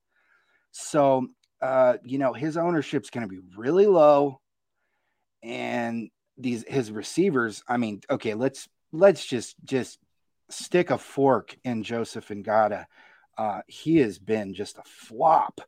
So, 0.72 1.28
uh, 1.60 1.98
you 2.04 2.18
know, 2.18 2.32
his 2.32 2.56
ownership's 2.56 3.10
going 3.10 3.22
to 3.22 3.28
be 3.28 3.40
really 3.56 3.86
low. 3.86 4.40
And 5.42 6.10
these 6.36 6.64
his 6.66 6.90
receivers, 6.90 7.62
I 7.68 7.76
mean, 7.76 8.00
okay, 8.10 8.34
let's 8.34 8.68
let's 8.92 9.24
just 9.24 9.56
just 9.64 9.98
stick 10.50 10.90
a 10.90 10.98
fork 10.98 11.56
in 11.64 11.82
Joseph 11.82 12.28
Ngata. 12.28 12.86
Uh, 13.36 13.60
he 13.66 13.98
has 13.98 14.18
been 14.18 14.54
just 14.54 14.78
a 14.78 14.82
flop. 14.84 15.60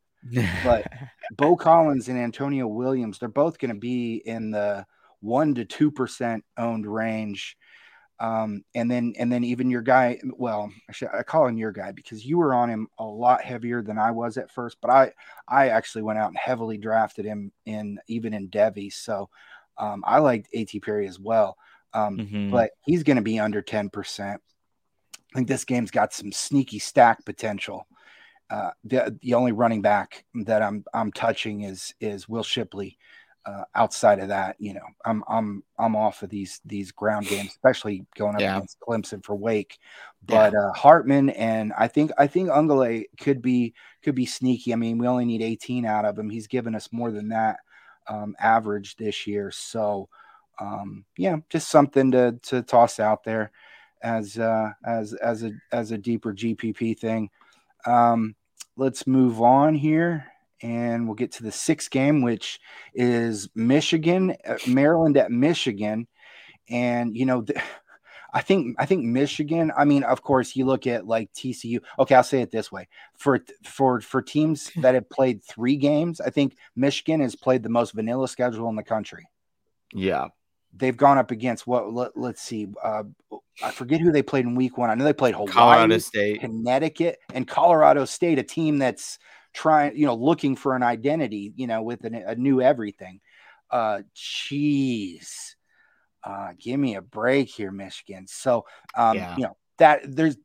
but 0.65 0.87
Beaux 1.37 1.57
Collins 1.57 2.09
and 2.09 2.19
Antonio 2.19 2.67
Williams, 2.67 3.19
they're 3.19 3.29
both 3.29 3.59
going 3.59 3.73
to 3.73 3.79
be 3.79 4.17
in 4.17 4.51
the 4.51 4.87
one 5.21 5.55
to 5.55 5.65
two 5.65 5.91
percent 5.91 6.45
owned 6.57 6.87
range. 6.87 7.57
Um, 8.19 8.65
and 8.75 8.91
then 8.91 9.15
and 9.19 9.31
then 9.31 9.45
even 9.45 9.71
your 9.71 9.83
guy, 9.83 10.19
well, 10.37 10.71
I, 10.89 10.93
should, 10.93 11.09
I 11.13 11.23
call 11.23 11.47
him 11.47 11.59
your 11.59 11.73
guy 11.73 11.93
because 11.93 12.25
you 12.25 12.39
were 12.39 12.55
on 12.55 12.71
him 12.71 12.89
a 12.99 13.05
lot 13.05 13.43
heavier 13.43 13.83
than 13.83 13.99
I 13.99 14.11
was 14.11 14.39
at 14.39 14.51
first, 14.51 14.79
but 14.81 14.91
I 14.91 15.13
I 15.47 15.69
actually 15.69 16.03
went 16.03 16.19
out 16.19 16.29
and 16.29 16.39
heavily 16.39 16.79
drafted 16.79 17.27
him 17.27 17.53
in 17.67 17.99
even 18.09 18.33
in 18.33 18.49
devy. 18.49 18.91
So 18.93 19.29
um, 19.77 20.03
I 20.07 20.19
liked 20.19 20.55
AT 20.55 20.71
Perry 20.83 21.07
as 21.07 21.21
well. 21.21 21.59
Um, 21.93 22.19
mm-hmm. 22.19 22.51
but 22.51 22.73
he's 22.85 23.03
going 23.03 23.17
to 23.17 23.23
be 23.23 23.39
under 23.39 23.63
10%. 23.63 24.35
I 24.35 24.39
think 25.35 25.49
this 25.49 25.65
game's 25.65 25.91
got 25.91 26.13
some 26.13 26.33
sneaky 26.33 26.79
stack 26.79 27.25
potential. 27.25 27.87
Uh, 28.49 28.71
the 28.85 29.19
the 29.23 29.35
only 29.35 29.51
running 29.51 29.83
back 29.83 30.25
that 30.45 30.63
I'm 30.63 30.85
I'm 30.95 31.11
touching 31.11 31.63
is 31.63 31.95
is 32.01 32.29
Will 32.29 32.45
Shipley 32.45 32.97
uh, 33.47 33.65
outside 33.77 34.19
of 34.19 34.29
that, 34.29 34.57
you 34.59 34.75
know, 34.75 34.87
I'm 35.05 35.23
I'm 35.29 35.63
I'm 35.79 35.95
off 35.95 36.23
of 36.23 36.31
these 36.31 36.61
these 36.65 36.91
ground 36.91 37.29
games, 37.29 37.51
especially 37.51 38.05
going 38.17 38.35
up 38.35 38.41
yeah. 38.41 38.57
against 38.57 38.81
Clemson 38.81 39.25
for 39.25 39.37
Wake. 39.37 39.79
But 40.25 40.53
yeah. 40.53 40.59
uh, 40.59 40.73
Hartman 40.73 41.31
and 41.31 41.73
I 41.79 41.87
think 41.87 42.11
I 42.19 42.27
think 42.27 42.49
Uiagalelei 42.49 43.05
could 43.21 43.41
be 43.41 43.75
could 44.03 44.17
be 44.17 44.27
sneaky. 44.27 44.73
I 44.73 44.77
mean, 44.77 44.99
we 44.99 45.07
only 45.07 45.25
need 45.25 45.43
18 45.43 45.87
out 45.87 46.05
of 46.05 46.19
him. 46.19 46.29
He's 46.29 46.49
given 46.49 46.75
us 46.75 46.93
more 46.93 47.13
than 47.13 47.29
that 47.29 47.59
um, 48.09 48.35
average 48.41 48.97
this 48.97 49.29
year. 49.29 49.53
So 49.53 50.09
um, 50.61 51.05
yeah, 51.17 51.37
just 51.49 51.69
something 51.69 52.11
to 52.13 52.39
to 52.45 52.63
toss 52.63 52.99
out 52.99 53.23
there 53.23 53.53
as 54.03 54.39
uh, 54.39 54.71
as 54.85 55.13
as 55.15 55.45
a 55.45 55.53
as 55.71 55.93
a 55.93 55.99
deeper 55.99 56.35
GPP 56.35 56.99
thing. 56.99 57.31
Um, 57.87 58.35
let's 58.77 59.07
move 59.07 59.41
on 59.41 59.77
here 59.77 60.27
and 60.63 61.07
we'll 61.07 61.15
get 61.15 61.33
to 61.33 61.43
the 61.43 61.53
sixth 61.53 61.91
game, 61.91 62.23
which 62.23 62.61
is 62.95 63.49
Michigan, 63.55 64.37
uh, 64.47 64.57
Maryland 64.67 65.17
at 65.17 65.31
Michigan, 65.31 66.07
and 66.69 67.17
you 67.17 67.27
know. 67.27 67.45
I 68.35 68.43
think 68.43 68.77
I 68.79 68.85
think 68.85 69.03
Michigan. 69.03 69.73
I 69.79 69.87
mean, 69.87 70.03
of 70.03 70.21
course, 70.21 70.57
you 70.57 70.67
look 70.67 70.87
at 70.87 71.07
like 71.07 71.33
TCU. 71.33 71.79
Okay, 71.99 72.15
I'll 72.15 72.23
say 72.23 72.43
it 72.43 72.51
this 72.51 72.71
way: 72.71 72.87
for 73.17 73.41
for 73.65 74.01
for 74.03 74.21
teams 74.21 74.71
that 74.83 74.95
have 74.95 75.09
played 75.09 75.43
three 75.43 75.77
games, 75.77 76.21
I 76.21 76.29
think 76.29 76.57
Michigan 76.75 77.21
has 77.21 77.35
played 77.35 77.63
the 77.63 77.71
most 77.71 77.93
vanilla 77.95 78.29
schedule 78.29 78.69
in 78.69 78.77
the 78.77 78.83
country. 78.83 79.27
Yeah, 79.95 80.27
they've 80.79 80.97
gone 80.97 81.19
up 81.19 81.31
against 81.31 81.67
what? 81.67 81.93
Let, 81.93 82.17
us 82.17 82.41
see. 82.41 82.69
Uh, 82.83 83.05
I 83.63 83.71
forget 83.71 84.01
who 84.01 84.13
they 84.13 84.23
played 84.23 84.45
in 84.45 84.55
Week 84.55 84.77
One. 84.77 84.91
I 84.91 84.95
know 84.95 85.05
they 85.05 85.13
played 85.13 85.35
Hawaii, 85.35 85.53
Colorado 85.53 85.99
State, 85.99 86.41
Connecticut, 86.41 87.19
and 87.33 87.49
Colorado 87.49 88.05
State, 88.05 88.39
a 88.39 88.43
team 88.43 88.79
that's 88.79 89.19
trying, 89.57 89.97
you 89.97 90.07
know, 90.07 90.15
looking 90.15 90.55
for 90.55 90.77
an 90.77 90.83
identity, 90.83 91.53
you 91.57 91.67
know, 91.67 91.83
with 91.83 92.05
an, 92.05 92.15
a 92.15 92.35
new 92.35 92.61
everything. 92.61 93.21
Uh, 93.71 94.01
jeez, 94.15 95.55
uh, 96.23 96.53
give 96.59 96.79
me 96.79 96.95
a 96.95 97.01
break 97.01 97.49
here, 97.49 97.73
Michigan. 97.73 98.27
So, 98.29 98.67
um, 98.95 99.17
yeah. 99.17 99.37
you 99.37 99.45
know, 99.45 99.57
that 99.79 100.01
there's 100.05 100.37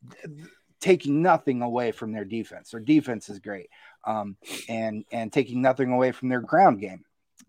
taking 0.80 1.22
nothing 1.22 1.62
away 1.62 1.92
from 1.92 2.14
their 2.14 2.26
defense. 2.26 2.72
Their 2.72 2.80
defense 2.80 3.30
is 3.30 3.40
great, 3.40 3.70
um, 4.06 4.38
and 4.70 5.04
and 5.12 5.32
taking 5.32 5.62
nothing 5.62 5.92
away 5.92 6.14
from 6.14 6.30
their 6.30 6.42
ground 6.42 6.80
game. 6.80 7.04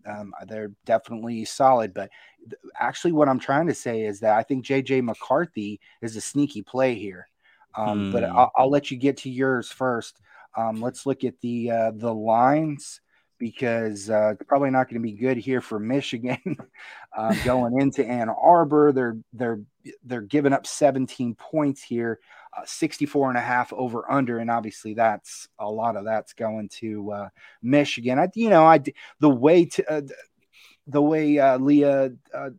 Um, 0.05 0.33
they're 0.47 0.71
definitely 0.85 1.45
solid, 1.45 1.93
but 1.93 2.09
th- 2.49 2.59
actually, 2.77 3.13
what 3.13 3.29
I'm 3.29 3.39
trying 3.39 3.67
to 3.67 3.73
say 3.73 4.01
is 4.01 4.19
that 4.19 4.33
I 4.33 4.43
think 4.43 4.65
JJ 4.65 5.01
McCarthy 5.01 5.79
is 6.01 6.15
a 6.17 6.21
sneaky 6.21 6.61
play 6.61 6.95
here. 6.95 7.27
Um, 7.75 8.11
But 8.11 8.23
hmm. 8.23 8.37
I'll, 8.37 8.51
I'll, 8.55 8.69
let 8.69 8.91
you 8.91 8.97
get 8.97 9.17
to 9.17 9.29
yours 9.29 9.71
first. 9.71 10.19
Um, 10.55 10.81
let's 10.81 11.05
look 11.05 11.23
at 11.23 11.39
the 11.41 11.71
uh, 11.71 11.91
the 11.95 12.13
lines 12.13 13.01
because 13.39 14.09
uh, 14.09 14.29
it's 14.33 14.47
probably 14.47 14.69
not 14.69 14.87
going 14.87 15.01
to 15.01 15.05
be 15.05 15.17
good 15.17 15.37
here 15.37 15.59
for 15.59 15.79
Michigan 15.79 16.55
uh, 17.17 17.35
going 17.43 17.79
into 17.81 18.05
Ann 18.05 18.29
Arbor. 18.29 18.91
They're 18.91 19.17
they're 19.33 19.61
they're 20.03 20.21
giving 20.21 20.53
up 20.53 20.65
17 20.65 21.35
points 21.35 21.83
here, 21.83 22.19
uh, 22.57 22.61
64 22.65 23.29
and 23.29 23.37
a 23.37 23.41
half 23.41 23.73
over 23.73 24.09
under, 24.09 24.39
and 24.39 24.49
obviously 24.49 24.93
that's 24.93 25.47
a 25.59 25.69
lot 25.69 25.95
of 25.95 26.05
that's 26.05 26.33
going 26.33 26.69
to 26.79 27.11
uh, 27.11 27.29
Michigan. 27.61 28.19
I 28.19 28.29
you 28.35 28.49
know 28.49 28.65
I 28.65 28.81
the 29.19 29.29
way 29.29 29.65
to 29.65 29.91
uh, 29.91 30.01
the 30.87 31.01
way 31.01 31.39
uh, 31.39 31.57
Leah 31.57 32.11
uh, 32.33 32.49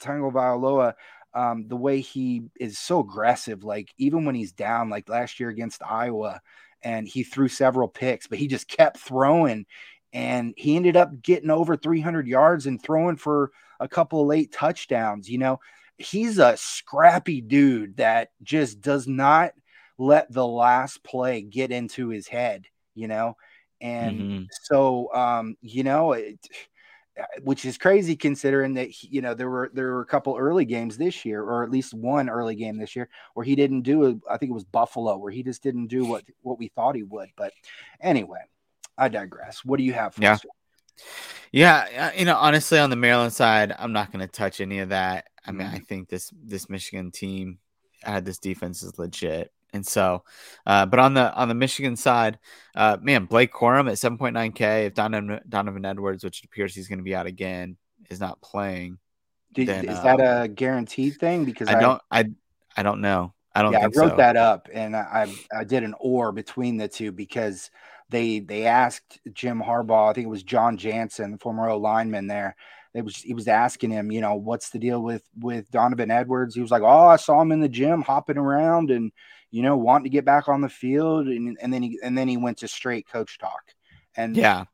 Tagovailoa 0.00 0.94
um, 1.36 1.68
the 1.68 1.76
way 1.76 2.00
he 2.00 2.44
is 2.58 2.78
so 2.78 3.00
aggressive, 3.00 3.62
like 3.62 3.92
even 3.98 4.24
when 4.24 4.34
he's 4.34 4.52
down, 4.52 4.88
like 4.88 5.06
last 5.06 5.38
year 5.38 5.50
against 5.50 5.82
Iowa, 5.82 6.40
and 6.86 7.08
he 7.08 7.24
threw 7.24 7.48
several 7.48 7.88
picks, 7.88 8.28
but 8.28 8.38
he 8.38 8.46
just 8.46 8.68
kept 8.68 8.98
throwing. 8.98 9.66
And 10.12 10.54
he 10.56 10.76
ended 10.76 10.96
up 10.96 11.20
getting 11.20 11.50
over 11.50 11.76
300 11.76 12.28
yards 12.28 12.66
and 12.66 12.80
throwing 12.80 13.16
for 13.16 13.50
a 13.80 13.88
couple 13.88 14.20
of 14.20 14.28
late 14.28 14.52
touchdowns. 14.52 15.28
You 15.28 15.38
know, 15.38 15.58
he's 15.98 16.38
a 16.38 16.56
scrappy 16.56 17.40
dude 17.40 17.96
that 17.96 18.28
just 18.40 18.80
does 18.80 19.08
not 19.08 19.50
let 19.98 20.32
the 20.32 20.46
last 20.46 21.02
play 21.02 21.42
get 21.42 21.72
into 21.72 22.06
his 22.06 22.28
head, 22.28 22.66
you 22.94 23.08
know? 23.08 23.36
And 23.80 24.20
mm-hmm. 24.20 24.42
so, 24.62 25.12
um, 25.12 25.56
you 25.62 25.82
know, 25.82 26.12
it, 26.12 26.38
which 27.42 27.64
is 27.64 27.78
crazy 27.78 28.16
considering 28.16 28.74
that 28.74 29.02
you 29.02 29.22
know 29.22 29.34
there 29.34 29.48
were 29.48 29.70
there 29.72 29.92
were 29.92 30.00
a 30.02 30.06
couple 30.06 30.36
early 30.36 30.64
games 30.64 30.96
this 30.96 31.24
year, 31.24 31.42
or 31.42 31.62
at 31.62 31.70
least 31.70 31.94
one 31.94 32.28
early 32.28 32.54
game 32.54 32.76
this 32.76 32.94
year 32.94 33.08
where 33.34 33.44
he 33.44 33.54
didn't 33.54 33.82
do. 33.82 34.20
I 34.30 34.36
think 34.36 34.50
it 34.50 34.54
was 34.54 34.64
Buffalo 34.64 35.16
where 35.16 35.32
he 35.32 35.42
just 35.42 35.62
didn't 35.62 35.86
do 35.86 36.04
what 36.04 36.24
what 36.42 36.58
we 36.58 36.68
thought 36.68 36.94
he 36.94 37.02
would. 37.02 37.30
But 37.36 37.52
anyway, 38.00 38.40
I 38.98 39.08
digress. 39.08 39.64
What 39.64 39.78
do 39.78 39.84
you 39.84 39.92
have? 39.94 40.14
yeah, 41.52 41.86
yeah. 41.90 42.12
You 42.14 42.24
know, 42.24 42.36
honestly, 42.36 42.78
on 42.78 42.90
the 42.90 42.96
Maryland 42.96 43.32
side, 43.32 43.74
I'm 43.78 43.92
not 43.92 44.12
going 44.12 44.26
to 44.26 44.30
touch 44.30 44.60
any 44.60 44.80
of 44.80 44.90
that. 44.90 45.26
I 45.44 45.52
mean, 45.52 45.66
mm-hmm. 45.66 45.76
I 45.76 45.80
think 45.80 46.08
this 46.08 46.30
this 46.42 46.68
Michigan 46.68 47.10
team 47.10 47.58
had 48.02 48.24
this 48.24 48.38
defense 48.38 48.82
is 48.82 48.98
legit. 48.98 49.52
And 49.72 49.86
so, 49.86 50.24
uh, 50.64 50.86
but 50.86 50.98
on 50.98 51.14
the 51.14 51.34
on 51.34 51.48
the 51.48 51.54
Michigan 51.54 51.96
side, 51.96 52.38
uh, 52.74 52.96
man, 53.00 53.24
Blake 53.24 53.52
Corum 53.52 53.90
at 53.90 53.98
7.9K. 53.98 54.86
If 54.86 54.94
Donovan, 54.94 55.40
Donovan 55.48 55.84
Edwards, 55.84 56.24
which 56.24 56.40
it 56.40 56.46
appears 56.46 56.74
he's 56.74 56.88
going 56.88 56.98
to 56.98 57.04
be 57.04 57.14
out 57.14 57.26
again, 57.26 57.76
is 58.08 58.20
not 58.20 58.40
playing, 58.40 58.98
Did, 59.52 59.68
then, 59.68 59.88
is 59.88 59.98
uh, 59.98 60.02
that 60.16 60.44
a 60.44 60.48
guaranteed 60.48 61.16
thing? 61.16 61.44
Because 61.44 61.68
I 61.68 61.78
don't 61.78 62.00
I 62.10 62.26
I 62.76 62.82
don't 62.82 63.00
know. 63.00 63.34
I 63.54 63.62
don't 63.62 63.72
yeah, 63.72 63.80
I 63.80 63.84
wrote 63.84 64.10
so. 64.10 64.16
that 64.16 64.36
up, 64.36 64.68
and 64.72 64.94
I 64.94 65.32
I 65.54 65.64
did 65.64 65.82
an 65.82 65.94
or 65.98 66.32
between 66.32 66.76
the 66.76 66.88
two 66.88 67.12
because 67.12 67.70
they 68.08 68.40
they 68.40 68.66
asked 68.66 69.18
Jim 69.32 69.60
Harbaugh. 69.60 70.10
I 70.10 70.12
think 70.12 70.26
it 70.26 70.30
was 70.30 70.42
Jon 70.42 70.76
Jansen, 70.76 71.32
the 71.32 71.38
former 71.38 71.68
O 71.68 71.78
lineman 71.78 72.26
there. 72.26 72.56
It 72.94 73.04
was 73.04 73.16
he 73.16 73.34
was 73.34 73.48
asking 73.48 73.90
him, 73.90 74.10
you 74.10 74.20
know, 74.20 74.36
what's 74.36 74.70
the 74.70 74.78
deal 74.78 75.02
with 75.02 75.22
with 75.38 75.70
Donovan 75.70 76.10
Edwards? 76.10 76.54
He 76.54 76.60
was 76.60 76.70
like, 76.70 76.82
oh, 76.82 77.08
I 77.08 77.16
saw 77.16 77.40
him 77.40 77.52
in 77.52 77.60
the 77.60 77.68
gym 77.68 78.02
hopping 78.02 78.38
around 78.38 78.90
and 78.90 79.12
you 79.50 79.62
know 79.62 79.76
wanting 79.76 80.04
to 80.04 80.10
get 80.10 80.24
back 80.24 80.48
on 80.48 80.60
the 80.60 80.68
field, 80.68 81.28
and 81.28 81.56
and 81.60 81.72
then 81.72 81.82
he 81.82 81.98
and 82.02 82.16
then 82.16 82.28
he 82.28 82.36
went 82.36 82.58
to 82.58 82.68
straight 82.68 83.08
coach 83.08 83.38
talk, 83.38 83.62
and 84.16 84.36
Yeah. 84.36 84.64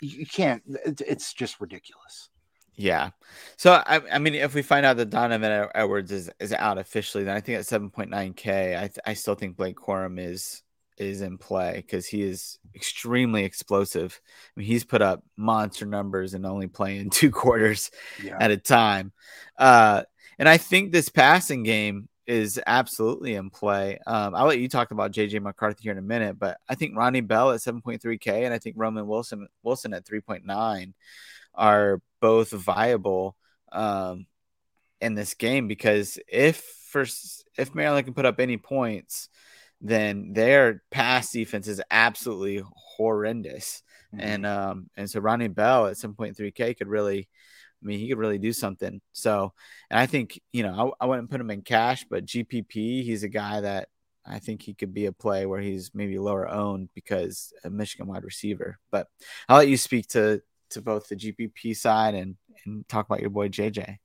you 0.00 0.26
can't. 0.26 0.62
It's, 0.84 1.32
just 1.34 1.60
ridiculous. 1.60 2.30
Yeah. 2.74 3.10
So 3.56 3.72
I, 3.72 4.00
I 4.12 4.18
mean, 4.18 4.34
if 4.34 4.54
we 4.54 4.62
find 4.62 4.84
out 4.86 4.96
that 4.98 5.10
Donovan 5.10 5.68
Edwards 5.74 6.12
is, 6.12 6.30
is 6.40 6.52
out 6.52 6.76
officially, 6.78 7.24
then 7.24 7.34
I 7.34 7.40
think 7.40 7.58
at 7.58 7.64
7.9k, 7.64 8.76
I 8.76 8.80
th- 8.80 8.98
I 9.06 9.14
still 9.14 9.34
think 9.34 9.56
Blake 9.56 9.76
Corum 9.76 10.18
is 10.20 10.62
is 10.98 11.20
in 11.20 11.36
play 11.36 11.74
because 11.76 12.06
he 12.06 12.22
is 12.22 12.58
extremely 12.74 13.44
explosive. 13.44 14.18
I 14.56 14.60
mean, 14.60 14.66
he's 14.66 14.84
put 14.84 15.02
up 15.02 15.22
monster 15.36 15.84
numbers 15.84 16.32
and 16.34 16.46
only 16.46 16.68
playing 16.68 17.10
two 17.10 17.30
quarters 17.30 17.90
Yeah, 18.22 18.36
at 18.40 18.50
a 18.50 18.56
time. 18.56 19.12
Uh, 19.58 20.02
and 20.38 20.48
I 20.48 20.56
think 20.58 20.92
this 20.92 21.08
passing 21.10 21.62
game 21.62 22.08
is 22.26 22.60
absolutely 22.66 23.34
in 23.34 23.50
play. 23.50 23.98
Um, 24.06 24.34
I'll 24.34 24.46
let 24.46 24.58
you 24.58 24.68
talk 24.68 24.90
about 24.90 25.12
JJ 25.12 25.40
McCarthy 25.42 25.82
here 25.84 25.92
in 25.92 25.98
a 25.98 26.02
minute, 26.02 26.38
but 26.38 26.58
I 26.68 26.74
think 26.74 26.96
Ronnie 26.96 27.20
Bell 27.20 27.52
at 27.52 27.60
7.3K 27.60 28.44
and 28.44 28.52
I 28.54 28.58
think 28.58 28.76
Roman 28.78 29.06
Wilson 29.06 29.46
Wilson 29.62 29.94
at 29.94 30.04
3.9 30.04 30.92
are 31.54 32.00
both 32.20 32.50
viable 32.50 33.36
um, 33.72 34.26
in 35.00 35.14
this 35.14 35.34
game 35.34 35.68
because 35.68 36.18
if 36.28 36.56
first 36.90 37.44
if 37.56 37.74
Maryland 37.74 38.06
can 38.06 38.14
put 38.14 38.26
up 38.26 38.40
any 38.40 38.56
points, 38.56 39.28
then 39.80 40.32
their 40.32 40.82
pass 40.90 41.30
defense 41.30 41.68
is 41.68 41.82
absolutely 41.90 42.62
horrendous. 42.96 43.82
Mhm. 44.14 44.20
And 44.20 44.46
um 44.46 44.90
and 44.96 45.10
so 45.10 45.20
Ronnie 45.20 45.48
Bell 45.48 45.86
at 45.86 45.96
7.3K 45.96 46.76
could 46.76 46.88
really 46.88 47.28
I 47.82 47.86
mean 47.86 47.98
he 47.98 48.08
could 48.08 48.18
really 48.18 48.38
do 48.38 48.52
something. 48.52 49.00
So 49.12 49.52
and 49.90 50.00
I 50.00 50.06
think, 50.06 50.40
you 50.52 50.62
know, 50.62 50.94
I, 51.00 51.04
I 51.04 51.06
wouldn't 51.08 51.30
put 51.30 51.40
him 51.40 51.50
in 51.50 51.62
cash, 51.62 52.04
but 52.08 52.26
GPP, 52.26 53.04
he's 53.04 53.22
a 53.22 53.28
guy 53.28 53.60
that 53.60 53.88
I 54.26 54.38
think 54.38 54.62
he 54.62 54.74
could 54.74 54.92
be 54.92 55.06
a 55.06 55.12
play 55.12 55.46
where 55.46 55.60
he's 55.60 55.92
maybe 55.94 56.18
lower 56.18 56.48
owned 56.48 56.88
because 56.94 57.52
a 57.64 57.70
Michigan 57.70 58.08
wide 58.08 58.24
receiver. 58.24 58.78
But 58.90 59.06
I'll 59.48 59.58
let 59.58 59.68
you 59.68 59.76
speak 59.76 60.08
to 60.08 60.42
to 60.70 60.82
both 60.82 61.08
the 61.08 61.16
GPP 61.16 61.76
side 61.76 62.14
and 62.14 62.36
and 62.64 62.88
talk 62.88 63.06
about 63.06 63.20
your 63.20 63.30
boy 63.30 63.48
JJ. 63.48 63.98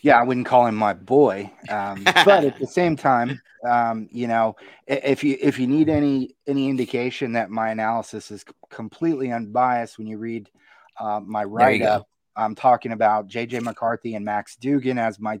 yeah, 0.00 0.18
I 0.18 0.22
wouldn't 0.22 0.46
call 0.46 0.66
him 0.66 0.74
my 0.74 0.94
boy, 0.94 1.52
um, 1.68 2.02
but 2.04 2.44
at 2.44 2.58
the 2.58 2.66
same 2.80 2.96
time, 2.96 3.40
um, 3.68 4.08
you 4.10 4.26
know, 4.26 4.56
if 4.86 5.22
you 5.22 5.36
if 5.40 5.58
you 5.58 5.66
need 5.66 5.88
any 5.88 6.34
any 6.46 6.68
indication 6.68 7.32
that 7.34 7.50
my 7.50 7.70
analysis 7.70 8.30
is 8.30 8.44
completely 8.70 9.30
unbiased, 9.30 9.98
when 9.98 10.06
you 10.06 10.18
read 10.18 10.50
uh, 10.98 11.20
my 11.20 11.44
write 11.44 11.82
up, 11.82 12.08
I'm 12.36 12.54
talking 12.54 12.92
about 12.92 13.28
JJ 13.28 13.62
McCarthy 13.62 14.14
and 14.14 14.24
Max 14.24 14.56
Duggan 14.56 14.98
as 14.98 15.18
my 15.18 15.40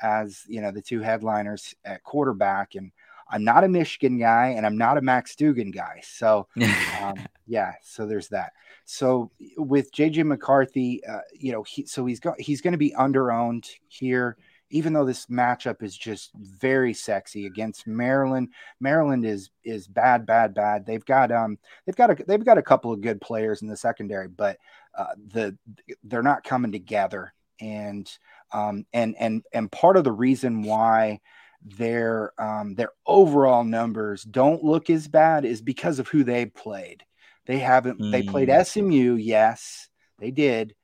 as 0.00 0.44
you 0.48 0.60
know 0.60 0.70
the 0.70 0.82
two 0.82 1.00
headliners 1.00 1.74
at 1.84 2.02
quarterback, 2.04 2.74
and 2.74 2.92
I'm 3.30 3.44
not 3.44 3.64
a 3.64 3.68
Michigan 3.68 4.18
guy, 4.18 4.48
and 4.56 4.64
I'm 4.64 4.78
not 4.78 4.98
a 4.98 5.02
Max 5.02 5.36
Duggan 5.36 5.70
guy, 5.70 6.00
so 6.02 6.46
um, 7.02 7.16
yeah, 7.46 7.74
so 7.82 8.06
there's 8.06 8.28
that. 8.28 8.52
So 8.84 9.30
with 9.56 9.92
JJ 9.92 10.24
McCarthy, 10.24 11.04
uh, 11.04 11.20
you 11.34 11.52
know, 11.52 11.62
he, 11.62 11.84
so 11.86 12.06
he's 12.06 12.20
got 12.20 12.40
he's 12.40 12.60
going 12.60 12.72
to 12.72 12.78
be 12.78 12.94
underowned 12.98 13.68
here, 13.88 14.36
even 14.70 14.92
though 14.92 15.04
this 15.04 15.26
matchup 15.26 15.82
is 15.82 15.96
just 15.96 16.30
very 16.34 16.94
sexy 16.94 17.46
against 17.46 17.86
Maryland. 17.86 18.48
Maryland 18.80 19.24
is 19.26 19.50
is 19.64 19.86
bad, 19.86 20.24
bad, 20.24 20.54
bad. 20.54 20.86
They've 20.86 21.04
got 21.04 21.32
um 21.32 21.58
they've 21.84 21.96
got 21.96 22.10
a 22.10 22.24
they've 22.24 22.44
got 22.44 22.58
a 22.58 22.62
couple 22.62 22.92
of 22.92 23.00
good 23.00 23.20
players 23.20 23.62
in 23.62 23.68
the 23.68 23.76
secondary, 23.76 24.28
but 24.28 24.58
uh, 24.98 25.14
the 25.28 25.56
they're 26.02 26.22
not 26.22 26.44
coming 26.44 26.72
together, 26.72 27.32
and 27.60 28.10
um 28.52 28.84
and 28.92 29.14
and 29.18 29.44
and 29.52 29.72
part 29.72 29.96
of 29.96 30.04
the 30.04 30.12
reason 30.12 30.62
why 30.62 31.20
their 31.62 32.32
um 32.40 32.74
their 32.74 32.90
overall 33.06 33.64
numbers 33.64 34.22
don't 34.24 34.64
look 34.64 34.90
as 34.90 35.08
bad 35.08 35.44
is 35.44 35.62
because 35.62 35.98
of 35.98 36.08
who 36.08 36.24
they 36.24 36.46
played. 36.46 37.04
They 37.46 37.58
haven't 37.58 38.10
they 38.12 38.22
played 38.22 38.48
Mm. 38.48 38.66
SMU, 38.66 39.14
yes, 39.14 39.88
they 40.18 40.30
did, 40.30 40.74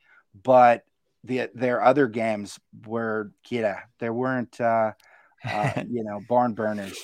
but 0.42 0.84
the 1.24 1.50
their 1.54 1.82
other 1.82 2.06
games 2.06 2.58
were 2.86 3.32
yeah, 3.50 3.80
there 3.98 4.12
weren't 4.12 4.60
uh, 4.60 4.92
uh 5.44 5.82
you 5.90 6.04
know 6.04 6.20
barn 6.20 6.54
burners. 6.54 6.98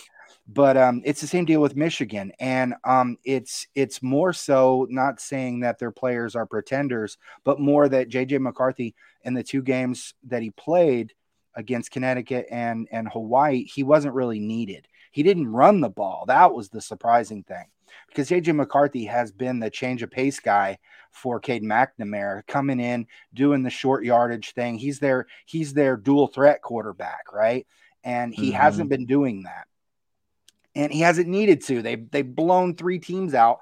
But 0.53 0.76
um, 0.76 1.01
it's 1.05 1.20
the 1.20 1.28
same 1.28 1.44
deal 1.44 1.61
with 1.61 1.76
Michigan, 1.76 2.32
and 2.40 2.74
um, 2.82 3.18
it's 3.22 3.68
it's 3.76 4.03
more 4.03 4.32
so 4.32 4.84
not 4.90 5.20
saying 5.20 5.61
that 5.61 5.78
their 5.78 5.92
players 5.92 6.34
are 6.34 6.44
pretenders, 6.44 7.18
but 7.44 7.61
more 7.61 7.88
that 7.88 8.09
JJ 8.09 8.40
McCarthy 8.40 8.96
in 9.22 9.34
the 9.34 9.44
two 9.44 9.62
games 9.62 10.12
that 10.24 10.42
he 10.42 10.51
played 10.51 11.12
against 11.55 11.92
Connecticut 11.92 12.46
and 12.51 12.88
and 12.90 13.09
Hawaii, 13.12 13.62
he 13.64 13.84
wasn't 13.84 14.14
really 14.14 14.40
needed. 14.40 14.88
He 15.12 15.22
didn't 15.22 15.46
run 15.46 15.80
the 15.80 15.88
ball. 15.88 16.24
That 16.26 16.53
was 16.53 16.68
the 16.68 16.80
surprising 16.80 17.44
thing 17.44 17.66
because 18.09 18.28
JJ 18.28 18.57
McCarthy 18.57 19.05
has 19.05 19.30
been 19.30 19.61
the 19.61 19.70
change 19.70 20.03
of 20.03 20.11
pace 20.11 20.40
guy 20.40 20.78
for 21.12 21.38
Cade 21.38 21.62
McNamara, 21.62 22.44
coming 22.48 22.80
in, 22.80 23.07
doing 23.34 23.62
the 23.62 23.70
short 23.70 24.05
yardage 24.05 24.53
thing. 24.53 24.78
He's 24.78 24.98
their 24.98 25.26
he's 25.46 25.74
their 25.74 25.96
dual 25.96 26.26
threat 26.26 26.61
quarterback, 26.61 27.32
right? 27.32 27.68
And 28.03 28.34
he 28.34 28.51
Mhm. 28.51 28.57
hasn't 28.57 28.90
been 28.90 29.07
doing 29.07 29.44
that. 29.44 29.68
And 30.75 30.93
he 30.93 31.01
hasn't 31.01 31.29
needed 31.29 31.62
to. 31.64 31.83
They 31.83 31.97
they've 31.97 32.35
blown 32.35 32.77
three 32.77 32.99
teams 32.99 33.35
out, 33.35 33.59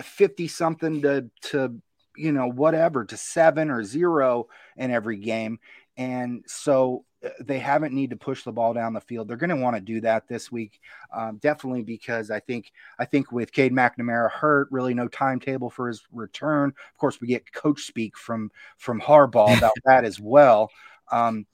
fifty 0.00 0.48
something 0.48 1.02
to 1.02 1.28
to 1.50 1.80
you 2.16 2.32
know 2.32 2.48
whatever 2.48 3.04
to 3.04 3.16
seven 3.16 3.70
or 3.70 3.82
zero 3.82 4.46
in 4.76 4.90
every 4.90 5.16
game, 5.16 5.58
and 5.96 6.44
so 6.46 7.04
uh, 7.24 7.30
they 7.40 7.58
haven't 7.58 7.94
need 7.94 8.10
to 8.10 8.16
push 8.16 8.42
the 8.44 8.52
ball 8.52 8.72
down 8.72 8.92
the 8.92 9.00
field. 9.00 9.26
They're 9.28 9.36
going 9.36 9.50
to 9.50 9.56
want 9.56 9.76
to 9.76 9.80
do 9.80 10.00
that 10.02 10.28
this 10.28 10.52
week, 10.52 10.80
um, 11.12 11.38
definitely 11.38 11.82
because 11.82 12.30
I 12.30 12.40
think 12.40 12.72
I 12.98 13.04
think 13.04 13.32
with 13.32 13.52
Cade 13.52 13.72
McNamara 13.72 14.30
hurt, 14.30 14.68
really 14.70 14.94
no 14.94 15.08
timetable 15.08 15.70
for 15.70 15.88
his 15.88 16.02
return. 16.12 16.68
Of 16.68 16.98
course, 16.98 17.20
we 17.20 17.28
get 17.28 17.52
coach 17.52 17.82
speak 17.82 18.16
from 18.16 18.50
from 18.78 19.00
Harbaugh 19.00 19.56
about 19.58 19.72
that 19.84 20.04
as 20.04 20.20
well. 20.20 20.70
Um, 21.10 21.46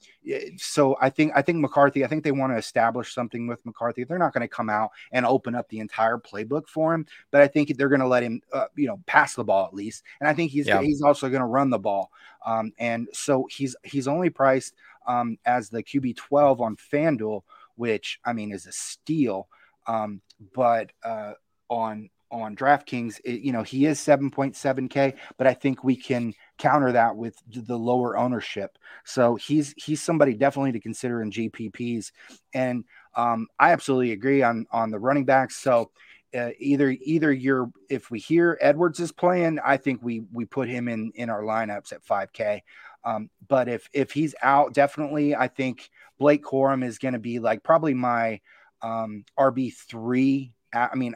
so 0.57 0.97
I 1.01 1.09
think 1.09 1.33
I 1.35 1.41
think 1.41 1.59
McCarthy. 1.59 2.03
I 2.05 2.07
think 2.07 2.23
they 2.23 2.31
want 2.31 2.53
to 2.53 2.57
establish 2.57 3.13
something 3.13 3.47
with 3.47 3.65
McCarthy. 3.65 4.03
They're 4.03 4.17
not 4.17 4.33
going 4.33 4.41
to 4.41 4.47
come 4.47 4.69
out 4.69 4.91
and 5.11 5.25
open 5.25 5.55
up 5.55 5.67
the 5.69 5.79
entire 5.79 6.17
playbook 6.17 6.67
for 6.67 6.93
him, 6.93 7.05
but 7.31 7.41
I 7.41 7.47
think 7.47 7.75
they're 7.77 7.89
going 7.89 8.01
to 8.01 8.07
let 8.07 8.23
him, 8.23 8.41
uh, 8.53 8.65
you 8.75 8.87
know, 8.87 8.99
pass 9.05 9.35
the 9.35 9.43
ball 9.43 9.65
at 9.65 9.73
least. 9.73 10.03
And 10.19 10.29
I 10.29 10.33
think 10.33 10.51
he's 10.51 10.67
Yeah. 10.67 10.81
he's 10.81 11.01
also 11.01 11.29
going 11.29 11.41
to 11.41 11.47
run 11.47 11.69
the 11.69 11.79
ball. 11.79 12.11
Um, 12.45 12.71
and 12.79 13.07
so 13.13 13.47
he's 13.49 13.75
he's 13.83 14.07
only 14.07 14.29
priced 14.29 14.75
um, 15.07 15.37
as 15.45 15.69
the 15.69 15.83
QB 15.83 16.15
twelve 16.17 16.61
on 16.61 16.75
FanDuel, 16.75 17.41
which 17.75 18.19
I 18.23 18.33
mean 18.33 18.51
is 18.51 18.65
a 18.67 18.71
steal. 18.71 19.47
Um, 19.87 20.21
but 20.53 20.91
uh, 21.03 21.33
on 21.69 22.09
on 22.31 22.55
DraftKings, 22.55 23.19
it, 23.25 23.41
you 23.41 23.51
know, 23.51 23.61
he 23.61 23.85
is 23.85 23.99
7.7K, 23.99 25.17
but 25.37 25.47
I 25.47 25.53
think 25.53 25.83
we 25.83 25.97
can 25.97 26.33
counter 26.61 26.91
that 26.91 27.15
with 27.15 27.35
the 27.47 27.77
lower 27.77 28.15
ownership. 28.15 28.77
So 29.03 29.35
he's 29.35 29.73
he's 29.77 30.01
somebody 30.01 30.35
definitely 30.35 30.73
to 30.73 30.79
consider 30.79 31.21
in 31.21 31.31
GPPs. 31.31 32.11
And 32.53 32.85
um, 33.15 33.47
I 33.59 33.71
absolutely 33.71 34.11
agree 34.11 34.43
on 34.43 34.67
on 34.71 34.91
the 34.91 34.99
running 34.99 35.25
backs. 35.25 35.57
So 35.57 35.91
uh, 36.37 36.51
either 36.59 36.95
either 37.01 37.33
you're 37.33 37.71
if 37.89 38.11
we 38.11 38.19
hear 38.19 38.57
Edwards 38.61 38.99
is 38.99 39.11
playing, 39.11 39.59
I 39.65 39.77
think 39.77 40.01
we 40.03 40.21
we 40.31 40.45
put 40.45 40.69
him 40.69 40.87
in 40.87 41.11
in 41.15 41.29
our 41.29 41.41
lineups 41.41 41.91
at 41.93 42.05
5K. 42.05 42.61
Um, 43.03 43.29
but 43.47 43.67
if 43.67 43.89
if 43.91 44.11
he's 44.11 44.35
out, 44.43 44.73
definitely 44.73 45.35
I 45.35 45.47
think 45.47 45.89
Blake 46.19 46.43
Corum 46.43 46.85
is 46.85 46.99
going 46.99 47.13
to 47.13 47.19
be 47.19 47.39
like 47.39 47.63
probably 47.63 47.95
my 47.95 48.39
um, 48.83 49.25
RB 49.37 49.73
three. 49.73 50.53
I 50.73 50.95
mean, 50.95 51.15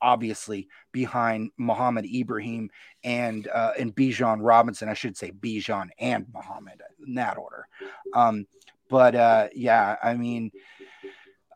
obviously 0.00 0.68
behind 0.92 1.50
Mohamed 1.56 2.06
Ibrahim 2.06 2.70
and 3.04 3.48
uh, 3.48 3.72
and 3.78 3.94
Bijan 3.94 4.38
Robinson. 4.40 4.88
I 4.88 4.94
should 4.94 5.16
say 5.16 5.32
Bijan 5.32 5.88
and 5.98 6.26
Muhammad 6.32 6.82
in 7.06 7.14
that 7.14 7.38
order. 7.38 7.66
Um, 8.12 8.46
but 8.88 9.14
uh, 9.14 9.48
yeah, 9.54 9.96
I 10.02 10.14
mean, 10.14 10.52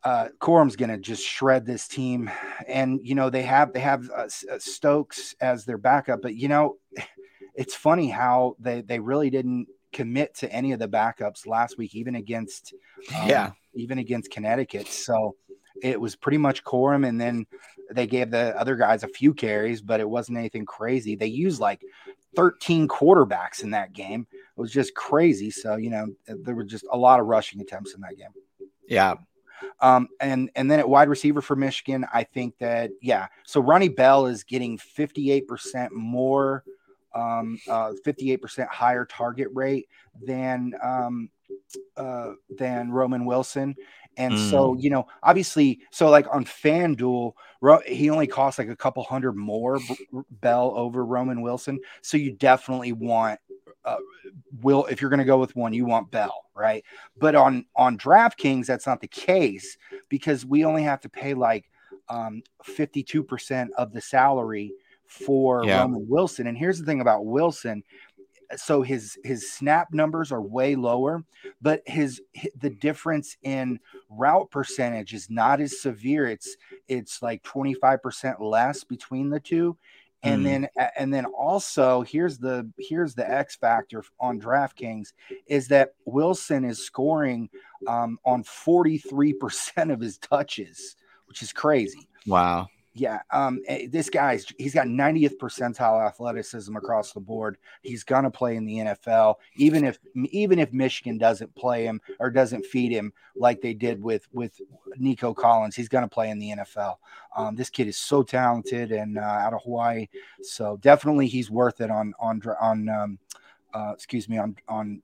uh, 0.03 0.29
Corum's 0.39 0.77
going 0.77 0.91
to 0.91 0.99
just 0.99 1.25
shred 1.25 1.67
this 1.67 1.87
team, 1.87 2.31
and 2.67 3.01
you 3.03 3.15
know 3.15 3.31
they 3.31 3.43
have 3.43 3.73
they 3.73 3.81
have 3.81 4.11
uh, 4.11 4.29
uh, 4.51 4.59
Stokes 4.59 5.35
as 5.41 5.65
their 5.65 5.79
backup, 5.79 6.23
but 6.23 6.35
you 6.35 6.49
know 6.49 6.77
it's 7.55 7.75
funny 7.75 8.09
how 8.09 8.57
they 8.59 8.81
they 8.81 8.99
really 8.99 9.31
didn't 9.31 9.67
commit 9.93 10.35
to 10.37 10.51
any 10.53 10.73
of 10.73 10.79
the 10.79 10.89
backups 10.89 11.47
last 11.47 11.77
week, 11.77 11.95
even 11.95 12.15
against 12.15 12.75
um, 13.15 13.29
Yeah. 13.29 13.51
even 13.75 13.99
against 13.99 14.31
Connecticut. 14.31 14.87
So 14.87 15.35
it 15.83 16.01
was 16.01 16.17
pretty 16.17 16.39
much 16.39 16.65
Corum, 16.65 17.07
and 17.07 17.21
then 17.21 17.47
they 17.91 18.07
gave 18.07 18.31
the 18.31 18.59
other 18.59 18.77
guys 18.77 19.03
a 19.03 19.09
few 19.09 19.35
carries, 19.35 19.81
but 19.81 20.01
it 20.01 20.09
wasn't 20.09 20.39
anything 20.39 20.65
crazy. 20.65 21.17
They 21.17 21.27
used 21.27 21.61
like 21.61 21.83
13 22.37 22.89
quarterbacks 22.89 23.63
in 23.63 23.71
that 23.71 23.93
game. 23.93 24.27
It 24.33 24.61
was 24.61 24.73
just 24.73 24.95
crazy. 24.95 25.51
So 25.51 25.77
you 25.77 25.91
know 25.91 26.07
there 26.27 26.55
were 26.55 26.65
just 26.65 26.85
a 26.91 26.97
lot 26.97 27.21
of 27.21 27.27
rushing 27.27 27.61
attempts 27.61 27.95
in 27.95 28.01
that 28.03 28.17
game. 28.17 28.33
Yeah. 28.89 29.15
Um, 29.81 30.09
and 30.21 30.51
and 30.55 30.71
then 30.71 30.79
at 30.79 30.89
wide 30.89 31.09
receiver 31.09 31.41
for 31.41 31.57
Michigan, 31.57 32.07
I 32.13 32.25
think 32.25 32.59
that 32.59 32.91
yeah. 33.01 33.29
So 33.45 33.61
Ronnie 33.61 33.89
Bell 33.89 34.27
is 34.27 34.45
getting 34.45 34.79
58% 34.79 35.91
more, 35.93 36.65
um, 37.15 37.59
uh, 37.69 37.93
58% 38.07 38.69
higher 38.69 39.05
target 39.05 39.49
rate 39.53 39.89
than 40.23 40.75
um, 40.83 41.31
uh, 41.97 42.33
than 42.59 42.91
Roman 42.91 43.25
Wilson. 43.25 43.77
And 44.17 44.35
mm. 44.35 44.51
so, 44.51 44.77
you 44.77 44.91
know, 44.91 45.07
obviously, 45.23 45.81
so 45.91 46.11
like 46.11 46.27
on 46.33 46.45
FanDuel, 46.45 47.33
he 47.87 48.11
only 48.11 48.27
costs 48.27 48.59
like 48.59 48.69
a 48.69 48.77
couple 48.77 49.03
hundred 49.03 49.35
more 49.35 49.79
Bell 50.31 50.73
over 50.77 51.05
Roman 51.05 51.43
Wilson. 51.43 51.81
So 52.03 52.17
you 52.17 52.33
definitely 52.33 52.93
want 52.93 53.41
uh, 53.85 53.97
will 54.63 54.85
if 54.87 55.01
you're 55.01 55.11
going 55.11 55.19
to 55.19 55.25
go 55.25 55.39
with 55.39 55.57
one, 55.57 55.73
you 55.73 55.87
want 55.87 56.11
Bell, 56.11 56.45
right? 56.55 56.85
But 57.19 57.35
on 57.35 57.65
on 57.77 57.97
DraftKings, 57.99 58.67
that's 58.67 58.87
not 58.87 59.01
the 59.01 59.09
case 59.09 59.77
because 60.09 60.45
we 60.45 60.65
only 60.65 60.83
have 60.83 61.01
to 61.01 61.09
pay 61.09 61.35
like 61.35 61.71
um, 62.09 62.43
52% 62.65 63.69
of 63.79 63.93
the 63.93 64.01
salary 64.01 64.73
for 65.07 65.65
yeah. 65.65 65.81
Roman 65.81 66.09
Wilson. 66.09 66.47
And 66.47 66.57
here's 66.57 66.79
the 66.79 66.85
thing 66.85 67.01
about 67.01 67.27
Wilson 67.27 67.83
so 68.57 68.83
his 68.83 69.19
his 69.25 69.51
snap 69.51 69.93
numbers 69.93 70.33
are 70.33 70.43
way 70.43 70.75
lower, 70.75 71.25
but 71.61 71.83
his, 71.87 72.21
the 72.59 72.71
difference 72.71 73.37
in 73.43 73.81
route 74.09 74.51
percentage 74.51 75.15
is 75.15 75.31
not 75.31 75.61
as 75.61 75.81
severe. 75.81 76.27
It's 76.27 76.57
it's 76.89 77.23
like 77.23 77.43
25% 77.43 78.41
less 78.41 78.85
between 78.85 79.31
the 79.31 79.41
two. 79.41 79.77
And 80.23 80.43
mm. 80.43 80.45
then 80.45 80.69
and 80.99 81.15
then 81.15 81.25
also 81.27 82.03
here's 82.03 82.39
the 82.39 82.71
here's 82.79 83.15
the 83.15 83.29
X 83.29 83.57
factor 83.57 84.05
on 84.19 84.41
DraftKings 84.41 85.13
is 85.47 85.69
that 85.69 85.95
Wilson 86.05 86.65
is 86.65 86.85
scoring 86.85 87.49
um, 87.87 88.19
on 88.27 88.45
43% 88.45 89.93
of 89.93 90.01
his 90.01 90.19
touches, 90.19 90.97
which 91.27 91.43
is 91.43 91.53
crazy. 91.53 92.07
Wow 92.27 92.69
yeah, 92.93 93.21
um, 93.31 93.61
eh, 93.69 93.87
this 93.89 94.11
guy's 94.11 94.47
he's 94.59 94.75
got 94.75 94.89
90th 94.89 95.37
percentile 95.39 96.05
athleticism 96.05 96.77
across 96.77 97.13
the 97.13 97.21
board. 97.21 97.57
He's 97.83 98.03
gonna 98.03 98.31
play 98.31 98.57
in 98.57 98.65
the 98.65 98.79
NFL, 98.79 99.37
even 99.57 99.85
if 99.85 99.99
even 100.31 100.59
if 100.59 100.73
Michigan 100.73 101.17
doesn't 101.17 101.55
play 101.55 101.85
him 101.85 102.01
or 102.19 102.31
doesn't 102.31 102.67
feed 102.67 102.91
him 102.91 103.13
like 103.37 103.61
they 103.61 103.75
did 103.75 104.03
with 104.03 104.27
with 104.33 104.61
Nico 104.97 105.33
Collins. 105.33 105.77
He's 105.77 105.89
gonna 105.89 106.09
play 106.09 106.31
in 106.31 106.41
the 106.41 106.51
NFL. 106.51 106.97
Um, 107.37 107.55
this 107.55 107.71
kid 107.71 107.87
is 107.87 107.97
so 107.97 108.25
talented 108.25 108.91
and 108.91 109.19
uh, 109.19 109.23
out 109.23 109.55
of 109.55 109.63
Hawaii, 109.63 110.09
so 110.43 110.77
definitely 110.79 111.29
he's 111.29 111.51
worth 111.51 111.81
it 111.81 111.91
on 111.91 112.13
on 112.19 112.43
on 112.61 112.89
um, 112.89 113.19
uh, 113.73 113.93
excuse 113.95 114.29
me 114.29 114.37
on 114.37 114.57
on 114.69 115.01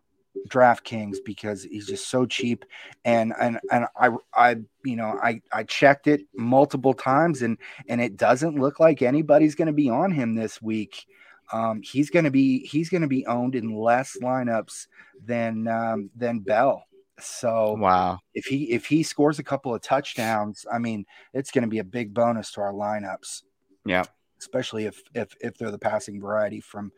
DraftKings 0.49 1.17
because 1.25 1.65
he's 1.65 1.87
just 1.87 2.09
so 2.09 2.27
cheap. 2.27 2.65
And 3.05 3.33
and 3.41 3.59
and 3.71 3.87
I 3.99 4.11
I 4.35 4.57
you 4.85 4.97
know 4.97 5.19
I 5.23 5.41
I 5.53 5.65
checked 5.65 6.07
it 6.07 6.23
multiple 6.35 6.95
times 6.95 7.43
and 7.43 7.59
and 7.89 8.01
it 8.01 8.17
doesn't 8.17 8.59
look 8.59 8.81
like 8.81 9.03
anybody's 9.03 9.55
going 9.55 9.67
to 9.67 9.73
be 9.73 9.91
on 9.91 10.13
him 10.13 10.35
this 10.35 10.61
week. 10.61 11.07
Um, 11.53 11.81
he's 11.83 12.11
going 12.11 12.25
to 12.25 12.31
be 12.31 12.67
he's 12.67 12.89
going 12.89 13.03
to 13.03 13.09
be 13.09 13.27
owned 13.27 13.55
in 13.55 13.75
less 13.75 14.17
lineups 14.23 14.89
than 15.25 15.69
um, 15.69 16.11
than 16.17 16.41
Bell. 16.41 16.85
So 17.19 17.77
wow, 17.79 18.19
if 18.35 18.47
he 18.47 18.73
if 18.73 18.87
he 18.87 19.03
scores 19.03 19.39
a 19.39 19.45
couple 19.45 19.75
of 19.75 19.81
touchdowns, 19.81 20.67
I 20.71 20.79
mean, 20.79 21.07
it's 21.33 21.51
going 21.51 21.63
to 21.63 21.71
be 21.71 21.79
a 21.79 21.85
big 21.85 22.13
bonus 22.13 22.51
to 22.53 22.61
our 22.61 22.73
lineups. 22.73 23.43
Yeah, 23.87 24.05
especially 24.39 24.85
if 24.85 25.01
if 25.15 25.35
if 25.41 25.57
they're 25.57 25.71
the 25.71 25.79
passing 25.79 26.21
variety 26.21 26.61
from 26.61 26.93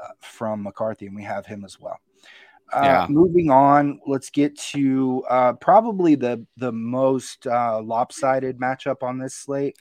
uh, 0.00 0.12
from 0.20 0.62
McCarthy, 0.62 1.06
and 1.06 1.16
we 1.16 1.22
have 1.22 1.46
him 1.46 1.64
as 1.64 1.80
well. 1.80 1.98
Uh, 2.72 2.80
yeah. 2.82 3.06
Moving 3.08 3.50
on, 3.50 4.00
let's 4.06 4.30
get 4.30 4.58
to 4.58 5.22
uh, 5.28 5.52
probably 5.54 6.14
the 6.14 6.44
the 6.56 6.72
most 6.72 7.46
uh, 7.46 7.80
lopsided 7.80 8.58
matchup 8.58 9.02
on 9.02 9.18
this 9.18 9.34
slate, 9.34 9.76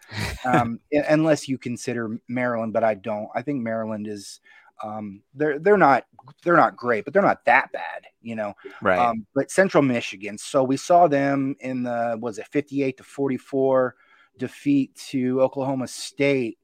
um, 0.46 0.80
unless 0.92 1.48
you 1.48 1.58
consider 1.58 2.20
Maryland, 2.28 2.74
but 2.74 2.84
I 2.84 2.94
don't. 2.96 3.30
I 3.34 3.42
think 3.42 3.62
Maryland 3.62 4.08
is 4.08 4.42
um, 4.84 5.22
they're 5.34 5.60
they're 5.60 5.78
not 5.78 6.06
they're 6.44 6.58
not 6.58 6.76
great, 6.76 7.06
but 7.06 7.14
they're 7.14 7.22
not 7.22 7.46
that 7.46 7.72
bad, 7.72 8.06
you 8.22 8.36
know. 8.36 8.54
Right. 8.82 9.00
Um, 9.00 9.26
but 9.34 9.50
Central 9.50 9.82
Michigan, 9.82 10.38
so 10.38 10.64
we 10.64 10.78
saw 10.78 11.08
them 11.08 11.56
in 11.62 11.84
the 11.84 12.18
was 12.20 12.38
it 12.38 12.48
fifty 12.48 12.84
eight 12.84 12.98
to 12.98 13.04
forty 13.04 13.38
four 13.38 13.96
defeat 14.38 14.94
to 15.10 15.42
Oklahoma 15.42 15.88
State. 15.88 16.58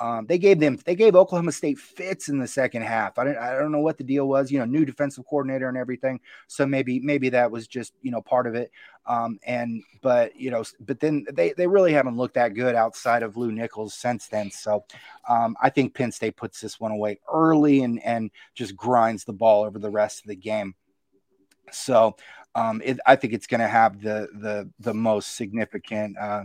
Um, 0.00 0.26
they 0.26 0.38
gave 0.38 0.58
them 0.58 0.78
they 0.84 0.96
gave 0.96 1.14
Oklahoma 1.14 1.52
State 1.52 1.78
fits 1.78 2.28
in 2.28 2.38
the 2.38 2.48
second 2.48 2.82
half. 2.82 3.16
I 3.16 3.24
don't 3.24 3.38
I 3.38 3.56
don't 3.56 3.70
know 3.70 3.80
what 3.80 3.96
the 3.96 4.04
deal 4.04 4.26
was, 4.26 4.50
you 4.50 4.58
know, 4.58 4.64
new 4.64 4.84
defensive 4.84 5.24
coordinator 5.24 5.68
and 5.68 5.78
everything. 5.78 6.20
So 6.48 6.66
maybe 6.66 6.98
maybe 6.98 7.28
that 7.28 7.50
was 7.50 7.68
just 7.68 7.92
you 8.02 8.10
know 8.10 8.20
part 8.20 8.48
of 8.48 8.56
it. 8.56 8.72
Um, 9.06 9.38
and 9.46 9.82
but 10.02 10.34
you 10.34 10.50
know, 10.50 10.64
but 10.80 10.98
then 10.98 11.24
they 11.32 11.52
they 11.52 11.68
really 11.68 11.92
haven't 11.92 12.16
looked 12.16 12.34
that 12.34 12.54
good 12.54 12.74
outside 12.74 13.22
of 13.22 13.36
Lew 13.36 13.52
Nichols 13.52 13.94
since 13.94 14.26
then. 14.26 14.50
So 14.50 14.84
um, 15.28 15.56
I 15.60 15.70
think 15.70 15.94
Penn 15.94 16.10
State 16.10 16.36
puts 16.36 16.60
this 16.60 16.80
one 16.80 16.90
away 16.90 17.20
early 17.32 17.82
and 17.82 18.02
and 18.02 18.32
just 18.54 18.76
grinds 18.76 19.24
the 19.24 19.32
ball 19.32 19.62
over 19.62 19.78
the 19.78 19.90
rest 19.90 20.22
of 20.22 20.26
the 20.26 20.36
game. 20.36 20.74
So 21.70 22.16
um, 22.56 22.82
it, 22.84 22.98
I 23.06 23.14
think 23.14 23.32
it's 23.32 23.46
going 23.46 23.60
to 23.60 23.68
have 23.68 24.00
the 24.00 24.28
the 24.40 24.68
the 24.80 24.94
most 24.94 25.36
significant 25.36 26.18
uh, 26.18 26.44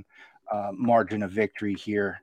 uh, 0.52 0.72
margin 0.72 1.24
of 1.24 1.32
victory 1.32 1.74
here 1.74 2.22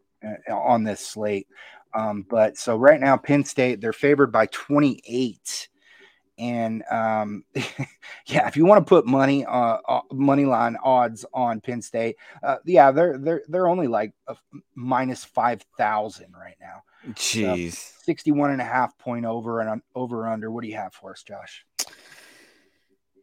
on 0.51 0.85
this 0.85 1.01
slate. 1.01 1.49
Um, 1.95 2.27
but 2.29 2.59
so 2.59 2.77
right 2.77 3.01
now, 3.01 3.16
Penn 3.16 3.45
State 3.45 3.81
they're 3.81 3.93
favored 3.93 4.33
by 4.33 4.47
28. 4.47 5.68
And 6.39 6.83
um, 6.91 7.45
yeah, 8.27 8.47
if 8.47 8.57
you 8.57 8.66
want 8.66 8.85
to 8.85 8.89
put 8.89 9.07
money 9.07 9.47
uh, 9.47 9.79
uh, 9.89 10.01
money 10.12 10.45
line 10.45 10.77
odds 10.83 11.24
on 11.33 11.62
Penn 11.62 11.81
State, 11.81 12.16
uh, 12.43 12.57
yeah, 12.66 12.91
they're 12.91 13.16
they're 13.16 13.43
they're 13.49 13.68
only 13.68 13.87
like 13.87 14.12
minus 14.74 15.24
five 15.24 15.64
thousand 15.79 16.35
right 16.39 16.57
now. 16.61 16.83
Jeez, 17.12 17.72
so 17.72 18.03
61 18.05 18.51
and 18.51 18.61
a 18.61 18.64
half 18.64 18.99
point 18.99 19.24
over 19.24 19.61
and 19.61 19.81
over 19.95 20.27
under. 20.27 20.51
What 20.51 20.62
do 20.62 20.68
you 20.68 20.77
have 20.77 20.93
for 20.93 21.12
us, 21.12 21.22
Josh? 21.22 21.64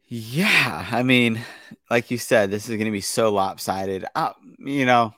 Yeah, 0.07 0.87
I 0.91 1.03
mean, 1.03 1.41
like 1.89 2.11
you 2.11 2.17
said, 2.17 2.51
this 2.51 2.69
is 2.69 2.75
going 2.75 2.85
to 2.85 2.91
be 2.91 3.01
so 3.01 3.31
lopsided. 3.31 4.05
Uh, 4.15 4.33
you 4.59 4.85
know, 4.85 5.13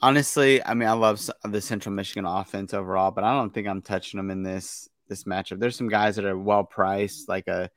honestly, 0.00 0.64
I 0.64 0.74
mean, 0.74 0.88
I 0.88 0.92
love 0.92 1.20
the 1.44 1.60
Central 1.60 1.94
Michigan 1.94 2.24
offense 2.24 2.74
overall, 2.74 3.10
but 3.10 3.24
I 3.24 3.34
don't 3.34 3.52
think 3.52 3.66
I'm 3.66 3.82
touching 3.82 4.18
them 4.18 4.30
in 4.30 4.42
this 4.42 4.88
this 5.08 5.24
matchup. 5.24 5.60
There's 5.60 5.76
some 5.76 5.88
guys 5.88 6.16
that 6.16 6.24
are 6.24 6.38
well 6.38 6.64
priced, 6.64 7.28
like 7.28 7.46
a 7.48 7.70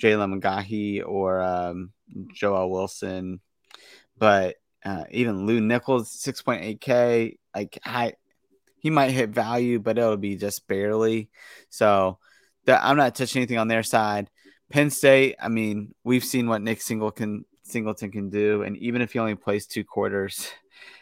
Jalen 0.00 0.40
McGahee 0.40 1.02
or 1.06 1.40
um, 1.40 1.92
Joel 2.32 2.70
Wilson, 2.70 3.40
but 4.18 4.56
uh, 4.84 5.04
even 5.10 5.46
Lew 5.46 5.60
Nichols, 5.60 6.10
6.8K, 6.22 7.38
like 7.54 7.78
I, 7.84 8.12
he 8.78 8.90
might 8.90 9.10
hit 9.10 9.30
value, 9.30 9.80
but 9.80 9.98
it'll 9.98 10.16
be 10.16 10.36
just 10.36 10.68
barely. 10.68 11.28
So 11.70 12.18
that 12.66 12.84
I'm 12.84 12.96
not 12.96 13.14
touching 13.14 13.40
anything 13.40 13.58
on 13.58 13.68
their 13.68 13.82
side. 13.82 14.30
Penn 14.70 14.90
State, 14.90 15.36
I 15.40 15.48
mean, 15.48 15.94
we've 16.04 16.24
seen 16.24 16.48
what 16.48 16.62
Nick 16.62 16.82
Singleton 16.82 17.44
Singleton 17.62 18.12
can 18.12 18.30
do, 18.30 18.62
and 18.62 18.76
even 18.76 19.02
if 19.02 19.12
he 19.12 19.18
only 19.18 19.34
plays 19.34 19.66
two 19.66 19.82
quarters, 19.84 20.48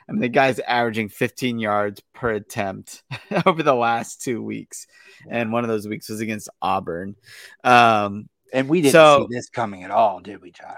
I 0.08 0.12
mean, 0.12 0.20
the 0.20 0.28
guy's 0.28 0.58
averaging 0.60 1.08
15 1.08 1.58
yards 1.58 2.02
per 2.14 2.32
attempt 2.32 3.02
over 3.46 3.62
the 3.62 3.74
last 3.74 4.22
two 4.22 4.42
weeks, 4.42 4.86
and 5.28 5.52
one 5.52 5.64
of 5.64 5.68
those 5.68 5.88
weeks 5.88 6.08
was 6.08 6.20
against 6.20 6.48
Auburn. 6.60 7.16
Um, 7.62 8.28
and 8.52 8.68
we 8.68 8.82
didn't 8.82 8.92
so, 8.92 9.26
see 9.28 9.36
this 9.36 9.48
coming 9.48 9.82
at 9.82 9.90
all, 9.90 10.20
did 10.20 10.40
we, 10.40 10.50
Josh? 10.50 10.76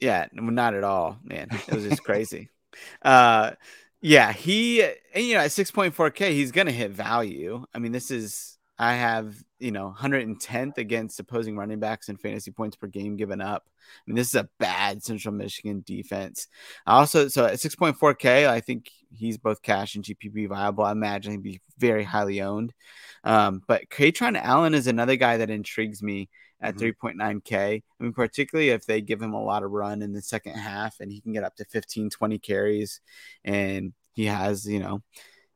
Yeah, 0.00 0.26
not 0.32 0.74
at 0.74 0.84
all, 0.84 1.18
man. 1.24 1.48
It 1.50 1.74
was 1.74 1.84
just 1.84 2.04
crazy. 2.04 2.50
Uh, 3.02 3.52
yeah, 4.00 4.32
he, 4.32 4.82
and, 4.82 5.24
you 5.24 5.34
know, 5.34 5.40
at 5.42 5.50
6.4K, 5.50 6.32
he's 6.32 6.50
going 6.50 6.66
to 6.66 6.72
hit 6.72 6.90
value. 6.90 7.64
I 7.72 7.78
mean, 7.78 7.92
this 7.92 8.10
is 8.10 8.58
I 8.78 8.94
have, 8.94 9.36
you 9.60 9.70
know, 9.70 9.94
110th 9.96 10.78
against 10.78 11.20
opposing 11.20 11.56
running 11.56 11.78
backs 11.78 12.08
and 12.08 12.20
fantasy 12.20 12.50
points 12.50 12.76
per 12.76 12.88
game 12.88 13.16
given 13.16 13.40
up. 13.40 13.64
I 13.66 14.02
mean, 14.06 14.16
this 14.16 14.28
is 14.28 14.34
a 14.34 14.48
bad 14.58 15.02
Central 15.02 15.32
Michigan 15.32 15.84
defense. 15.86 16.48
Also, 16.86 17.28
so 17.28 17.44
at 17.44 17.54
6.4K, 17.54 18.48
I 18.48 18.60
think 18.60 18.90
he's 19.12 19.38
both 19.38 19.62
cash 19.62 19.94
and 19.94 20.04
GPP 20.04 20.48
viable. 20.48 20.84
I 20.84 20.92
imagine 20.92 21.32
he'd 21.32 21.42
be 21.42 21.60
very 21.78 22.02
highly 22.02 22.40
owned. 22.40 22.72
Um, 23.22 23.62
but 23.68 23.88
Kaytron 23.90 24.40
Allen 24.40 24.74
is 24.74 24.86
another 24.86 25.16
guy 25.16 25.36
that 25.36 25.50
intrigues 25.50 26.02
me 26.02 26.28
at 26.60 26.74
mm-hmm. 26.74 27.06
3.9K. 27.06 27.82
I 28.00 28.02
mean, 28.02 28.12
particularly 28.12 28.70
if 28.70 28.86
they 28.86 29.00
give 29.00 29.22
him 29.22 29.34
a 29.34 29.44
lot 29.44 29.62
of 29.62 29.70
run 29.70 30.02
in 30.02 30.12
the 30.12 30.22
second 30.22 30.54
half 30.54 30.96
and 30.98 31.12
he 31.12 31.20
can 31.20 31.32
get 31.32 31.44
up 31.44 31.54
to 31.56 31.64
15, 31.66 32.10
20 32.10 32.38
carries 32.40 33.00
and 33.44 33.92
he 34.14 34.26
has, 34.26 34.66
you 34.66 34.80
know, 34.80 35.02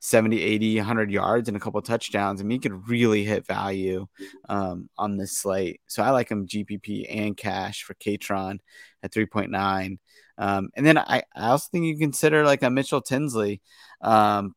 70, 0.01 0.41
80, 0.41 0.77
100 0.77 1.11
yards 1.11 1.49
and 1.49 1.57
a 1.57 1.61
couple 1.61 1.83
touchdowns. 1.83 2.41
I 2.41 2.45
mean, 2.45 2.61
he 2.61 2.69
could 2.69 2.89
really 2.89 3.25
hit 3.25 3.47
value 3.47 4.07
um, 4.49 4.89
on 4.97 5.17
this 5.17 5.33
slate. 5.33 5.81
So 5.87 6.03
I 6.03 6.11
like 6.11 6.31
him 6.31 6.47
GPP 6.47 7.07
and 7.09 7.37
cash 7.37 7.83
for 7.83 7.95
Kaytron 7.95 8.59
at 9.03 9.13
3.9. 9.13 9.99
Um, 10.39 10.71
and 10.77 10.87
then 10.87 10.99
I, 10.99 11.23
I 11.35 11.49
also 11.49 11.69
think 11.73 11.85
you 11.85 11.99
consider 11.99 12.45
like 12.45 12.63
a 12.63 12.71
Mitchell 12.71 13.03
Tinsley 13.03 13.61
um, 14.01 14.55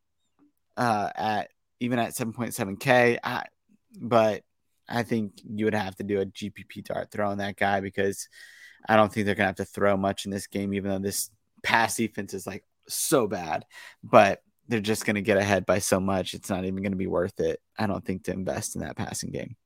uh, 0.78 1.10
at 1.16 1.50
even 1.80 1.98
at 1.98 2.14
7.7K. 2.14 3.18
I, 3.24 3.46
but 4.00 4.44
I 4.88 5.04
think 5.04 5.34
you 5.44 5.66
would 5.66 5.74
have 5.74 5.96
to 5.96 6.04
do 6.04 6.22
a 6.22 6.26
GPP 6.26 6.86
dart 6.86 7.12
throw 7.12 7.30
on 7.30 7.40
that 7.40 7.56
guy 7.56 7.80
because 7.80 8.28
I 8.88 8.96
don't 8.96 9.12
think 9.12 9.26
they're 9.26 9.36
gonna 9.36 9.48
have 9.48 9.56
to 9.56 9.66
throw 9.66 9.98
much 9.98 10.26
in 10.26 10.32
this 10.32 10.48
game, 10.48 10.74
even 10.74 10.92
though 10.92 11.00
this 11.00 11.32
pass 11.64 11.98
defense 11.98 12.34
is 12.34 12.46
like 12.46 12.64
so 12.88 13.28
bad. 13.28 13.66
But 14.04 14.42
they're 14.72 14.80
just 14.80 15.06
gonna 15.06 15.22
get 15.22 15.38
ahead 15.38 15.66
by 15.66 15.80
so 15.80 16.00
much. 16.00 16.34
It's 16.34 16.50
not 16.50 16.64
even 16.64 16.82
gonna 16.82 16.96
be 16.96 17.08
worth 17.08 17.40
it. 17.42 17.60
I 17.78 17.88
don't 17.88 18.04
think 18.04 18.24
to 18.24 18.32
invest 18.32 18.76
in 18.76 18.82
that 18.82 18.96
passing 18.96 19.32
game. 19.32 19.58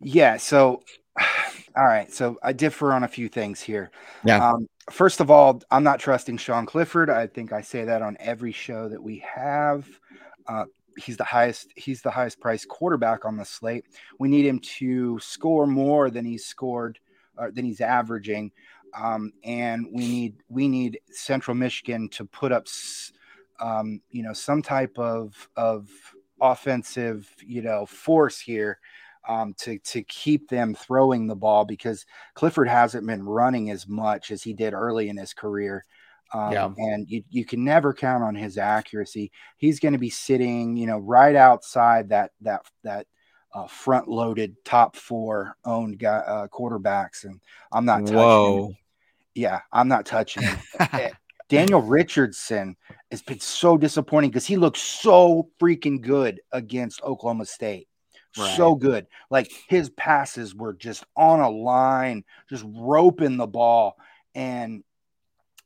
Yeah. 0.00 0.36
So, 0.36 0.82
all 1.76 1.84
right. 1.84 2.12
So 2.12 2.36
I 2.42 2.52
differ 2.52 2.92
on 2.92 3.04
a 3.04 3.08
few 3.08 3.28
things 3.28 3.60
here. 3.60 3.90
Yeah. 4.22 4.50
Um, 4.50 4.66
first 4.90 5.20
of 5.20 5.30
all, 5.30 5.62
I'm 5.70 5.82
not 5.82 5.98
trusting 5.98 6.36
Sean 6.36 6.66
Clifford. 6.66 7.08
I 7.08 7.26
think 7.26 7.52
I 7.52 7.62
say 7.62 7.84
that 7.84 8.02
on 8.02 8.16
every 8.20 8.52
show 8.52 8.88
that 8.90 9.02
we 9.02 9.24
have. 9.34 9.88
Uh, 10.46 10.66
he's 10.98 11.16
the 11.16 11.24
highest. 11.24 11.68
He's 11.74 12.02
the 12.02 12.10
highest 12.10 12.38
priced 12.38 12.68
quarterback 12.68 13.24
on 13.24 13.36
the 13.36 13.44
slate. 13.46 13.86
We 14.18 14.28
need 14.28 14.44
him 14.44 14.58
to 14.78 15.18
score 15.20 15.66
more 15.66 16.10
than 16.10 16.26
he's 16.26 16.44
scored, 16.44 16.98
or 17.38 17.50
than 17.50 17.64
he's 17.64 17.80
averaging, 17.80 18.52
um, 18.94 19.32
and 19.42 19.86
we 19.90 20.06
need 20.06 20.34
we 20.48 20.68
need 20.68 21.00
Central 21.10 21.54
Michigan 21.54 22.08
to 22.10 22.26
put 22.26 22.52
up, 22.52 22.66
um, 23.62 24.02
you 24.10 24.22
know, 24.22 24.32
some 24.32 24.60
type 24.60 24.98
of 24.98 25.48
of 25.56 25.88
offensive, 26.40 27.32
you 27.46 27.62
know, 27.62 27.86
force 27.86 28.40
here 28.40 28.78
um, 29.28 29.54
to 29.60 29.78
to 29.78 30.02
keep 30.02 30.48
them 30.48 30.74
throwing 30.74 31.26
the 31.26 31.36
ball 31.36 31.64
because 31.64 32.04
Clifford 32.34 32.68
hasn't 32.68 33.06
been 33.06 33.22
running 33.22 33.70
as 33.70 33.86
much 33.86 34.30
as 34.30 34.42
he 34.42 34.52
did 34.52 34.74
early 34.74 35.08
in 35.08 35.16
his 35.16 35.32
career. 35.32 35.84
Um, 36.34 36.52
yeah. 36.52 36.70
And 36.76 37.08
you, 37.08 37.22
you 37.28 37.44
can 37.44 37.62
never 37.62 37.92
count 37.92 38.24
on 38.24 38.34
his 38.34 38.56
accuracy. 38.58 39.30
He's 39.58 39.80
going 39.80 39.92
to 39.92 39.98
be 39.98 40.10
sitting, 40.10 40.76
you 40.76 40.86
know, 40.86 40.98
right 40.98 41.36
outside 41.36 42.08
that 42.08 42.32
that 42.40 42.66
that 42.82 43.06
uh, 43.54 43.66
front 43.66 44.08
loaded 44.08 44.56
top 44.64 44.96
four 44.96 45.56
owned 45.64 45.98
guy, 45.98 46.16
uh, 46.16 46.48
quarterbacks, 46.48 47.24
and 47.24 47.40
I'm 47.70 47.84
not 47.84 48.00
touching. 48.00 48.16
Whoa. 48.16 48.66
Him. 48.68 48.76
Yeah, 49.34 49.60
I'm 49.72 49.88
not 49.88 50.04
touching 50.04 50.42
him. 50.42 50.58
Daniel 51.52 51.82
Richardson 51.82 52.76
has 53.10 53.22
been 53.22 53.40
so 53.40 53.76
disappointing 53.76 54.30
because 54.30 54.46
he 54.46 54.56
looked 54.56 54.78
so 54.78 55.50
freaking 55.60 56.00
good 56.00 56.40
against 56.50 57.02
Oklahoma 57.02 57.44
State. 57.44 57.88
Right. 58.38 58.56
So 58.56 58.74
good. 58.74 59.06
Like 59.30 59.52
his 59.68 59.90
passes 59.90 60.54
were 60.54 60.72
just 60.72 61.04
on 61.14 61.40
a 61.40 61.50
line, 61.50 62.24
just 62.48 62.64
roping 62.66 63.36
the 63.36 63.46
ball. 63.46 63.96
And 64.34 64.82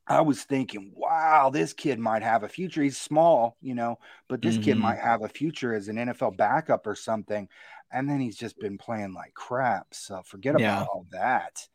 I 0.09 0.22
was 0.22 0.43
thinking, 0.43 0.93
wow, 0.97 1.51
this 1.51 1.72
kid 1.72 2.01
might 2.01 2.22
have 2.22 2.43
a 2.43 2.49
future. 2.49 2.82
He's 2.82 2.99
small, 2.99 3.57
you 3.61 3.74
know, 3.74 3.99
but 4.28 4.43
this 4.43 4.55
mm-hmm. 4.55 4.64
kid 4.64 4.78
might 4.78 4.99
have 4.99 5.22
a 5.22 5.28
future 5.28 5.72
as 5.72 5.87
an 5.89 5.97
NFL 5.97 6.37
backup 6.37 6.87
or 6.87 6.97
something. 6.97 7.49
And 7.93 8.09
then 8.09 8.20
he's 8.20 8.37
just 8.37 8.59
been 8.59 8.78
playing 8.78 9.14
like 9.14 9.34
crap. 9.34 9.87
So 9.93 10.22
forget 10.24 10.59
yeah. 10.59 10.78
about 10.78 10.89
all 10.89 11.07
that. 11.12 11.68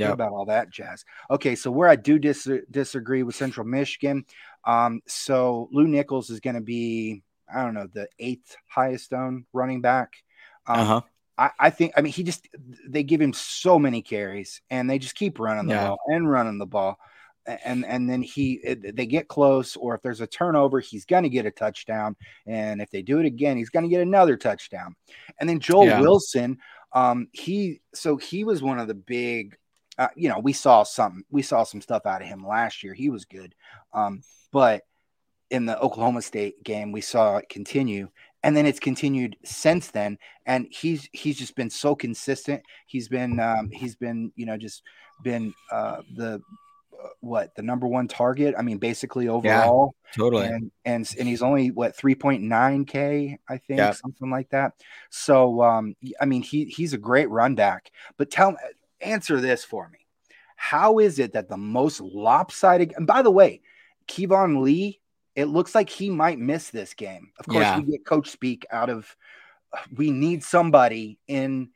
Yep. 0.00 0.12
about 0.12 0.32
all 0.32 0.46
that 0.46 0.70
jazz. 0.70 1.04
Okay, 1.30 1.54
so 1.54 1.70
where 1.70 1.88
I 1.88 1.96
do 1.96 2.18
dis- 2.18 2.48
disagree 2.70 3.22
with 3.22 3.34
Central 3.34 3.66
Michigan, 3.66 4.24
um, 4.64 5.00
so 5.06 5.68
Lew 5.72 5.86
Nichols 5.86 6.30
is 6.30 6.40
going 6.40 6.56
to 6.56 6.62
be, 6.62 7.22
I 7.52 7.62
don't 7.62 7.74
know, 7.74 7.88
the 7.92 8.08
eighth 8.18 8.56
highest 8.68 9.12
owned 9.12 9.46
running 9.52 9.80
back. 9.80 10.14
Um, 10.66 10.80
uh-huh. 10.80 11.00
I, 11.38 11.50
I, 11.58 11.70
think, 11.70 11.92
I 11.96 12.00
mean, 12.00 12.12
he 12.12 12.22
just, 12.22 12.48
they 12.88 13.02
give 13.02 13.20
him 13.20 13.32
so 13.32 13.78
many 13.78 14.02
carries 14.02 14.62
and 14.70 14.88
they 14.88 14.98
just 14.98 15.14
keep 15.14 15.38
running 15.38 15.66
the 15.66 15.74
yeah. 15.74 15.88
ball 15.88 15.98
and 16.08 16.30
running 16.30 16.58
the 16.58 16.66
ball 16.66 16.98
and 17.46 17.84
and 17.84 18.08
then 18.08 18.22
he 18.22 18.60
they 18.92 19.06
get 19.06 19.28
close 19.28 19.76
or 19.76 19.94
if 19.94 20.02
there's 20.02 20.20
a 20.20 20.26
turnover 20.26 20.80
he's 20.80 21.04
going 21.04 21.22
to 21.22 21.28
get 21.28 21.46
a 21.46 21.50
touchdown 21.50 22.16
and 22.46 22.80
if 22.80 22.90
they 22.90 23.02
do 23.02 23.18
it 23.18 23.26
again 23.26 23.56
he's 23.56 23.70
going 23.70 23.84
to 23.84 23.88
get 23.88 24.00
another 24.00 24.36
touchdown 24.36 24.94
and 25.38 25.48
then 25.48 25.60
joel 25.60 25.86
yeah. 25.86 26.00
wilson 26.00 26.58
um 26.92 27.28
he 27.32 27.80
so 27.94 28.16
he 28.16 28.44
was 28.44 28.62
one 28.62 28.78
of 28.78 28.88
the 28.88 28.94
big 28.94 29.56
uh, 29.98 30.08
you 30.14 30.28
know 30.28 30.38
we 30.38 30.52
saw 30.52 30.82
some 30.82 31.24
we 31.30 31.42
saw 31.42 31.64
some 31.64 31.80
stuff 31.80 32.06
out 32.06 32.22
of 32.22 32.28
him 32.28 32.46
last 32.46 32.82
year 32.82 32.94
he 32.94 33.08
was 33.08 33.24
good 33.24 33.54
um 33.92 34.22
but 34.52 34.82
in 35.50 35.66
the 35.66 35.78
oklahoma 35.80 36.22
state 36.22 36.62
game 36.62 36.92
we 36.92 37.00
saw 37.00 37.36
it 37.36 37.48
continue 37.48 38.08
and 38.42 38.56
then 38.56 38.66
it's 38.66 38.80
continued 38.80 39.36
since 39.44 39.90
then 39.90 40.18
and 40.44 40.66
he's 40.70 41.08
he's 41.12 41.38
just 41.38 41.56
been 41.56 41.70
so 41.70 41.94
consistent 41.94 42.62
he's 42.86 43.08
been 43.08 43.40
um 43.40 43.70
he's 43.70 43.96
been 43.96 44.32
you 44.36 44.46
know 44.46 44.56
just 44.56 44.82
been 45.22 45.54
uh 45.72 46.02
the 46.16 46.40
what 47.20 47.54
the 47.54 47.62
number 47.62 47.86
one 47.86 48.08
target. 48.08 48.54
I 48.56 48.62
mean, 48.62 48.78
basically 48.78 49.28
overall, 49.28 49.94
yeah, 50.06 50.16
totally. 50.16 50.46
And, 50.46 50.70
and 50.84 51.14
and 51.18 51.28
he's 51.28 51.42
only 51.42 51.70
what 51.70 51.96
3.9k, 51.96 53.38
I 53.48 53.56
think, 53.58 53.78
yeah. 53.78 53.92
something 53.92 54.30
like 54.30 54.50
that. 54.50 54.72
So, 55.10 55.62
um, 55.62 55.94
I 56.20 56.24
mean, 56.24 56.42
he 56.42 56.64
he's 56.66 56.92
a 56.92 56.98
great 56.98 57.30
run 57.30 57.54
back. 57.54 57.90
But 58.16 58.30
tell 58.30 58.56
answer 59.06 59.40
this 59.40 59.64
for 59.64 59.88
me: 59.88 59.98
How 60.56 60.98
is 60.98 61.18
it 61.18 61.32
that 61.32 61.48
the 61.48 61.56
most 61.56 62.00
lopsided? 62.00 62.92
And 62.96 63.06
by 63.06 63.22
the 63.22 63.30
way, 63.30 63.62
Keyvone 64.08 64.62
Lee, 64.62 65.00
it 65.34 65.46
looks 65.46 65.74
like 65.74 65.90
he 65.90 66.10
might 66.10 66.38
miss 66.38 66.70
this 66.70 66.94
game. 66.94 67.30
Of 67.38 67.46
course, 67.46 67.62
yeah. 67.62 67.78
we 67.78 67.92
get 67.92 68.06
coach 68.06 68.30
speak 68.30 68.66
out 68.70 68.90
of. 68.90 69.16
We 69.94 70.10
need 70.10 70.42
somebody 70.42 71.18
in 71.28 71.70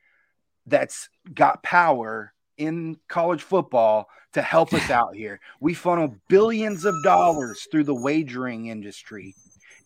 that's 0.67 1.09
got 1.35 1.63
power 1.63 2.33
in 2.57 2.99
college 3.09 3.43
football 3.43 4.09
to 4.33 4.43
help 4.43 4.73
us 4.73 4.91
out 4.91 5.15
here. 5.15 5.41
We 5.61 5.75
funnel 5.75 6.17
billions 6.29 6.85
of 6.85 6.95
dollars 7.03 7.67
through 7.71 7.85
the 7.85 7.95
wagering 7.95 8.67
industry, 8.67 9.35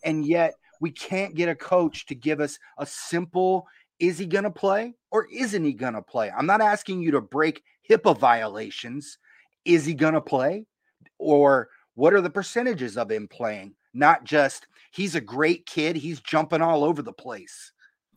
and 0.03 0.25
yet 0.25 0.53
we 0.79 0.91
can't 0.91 1.35
get 1.35 1.49
a 1.49 1.55
coach 1.55 2.05
to 2.07 2.15
give 2.15 2.39
us 2.39 2.59
a 2.77 2.85
simple 2.85 3.67
is 3.99 4.17
he 4.17 4.25
going 4.25 4.43
to 4.43 4.51
play 4.51 4.93
or 5.11 5.27
isn't 5.31 5.63
he 5.63 5.73
going 5.73 5.93
to 5.93 6.01
play? 6.01 6.31
I'm 6.31 6.45
not 6.45 6.61
asking 6.61 7.01
you 7.01 7.11
to 7.11 7.21
break 7.21 7.63
HIPAA 7.89 8.17
violations. 8.17 9.17
Is 9.63 9.85
he 9.85 9.93
going 9.93 10.13
to 10.13 10.21
play? 10.21 10.65
Or 11.17 11.69
what 11.95 12.13
are 12.13 12.21
the 12.21 12.29
percentages 12.29 12.97
of 12.97 13.09
him 13.09 13.27
playing? 13.27 13.75
Not 13.93 14.23
just 14.25 14.67
he's 14.91 15.15
a 15.15 15.21
great 15.21 15.65
kid, 15.65 15.95
he's 15.95 16.19
jumping 16.19 16.61
all 16.61 16.83
over 16.83 17.01
the 17.01 17.13
place. 17.13 17.71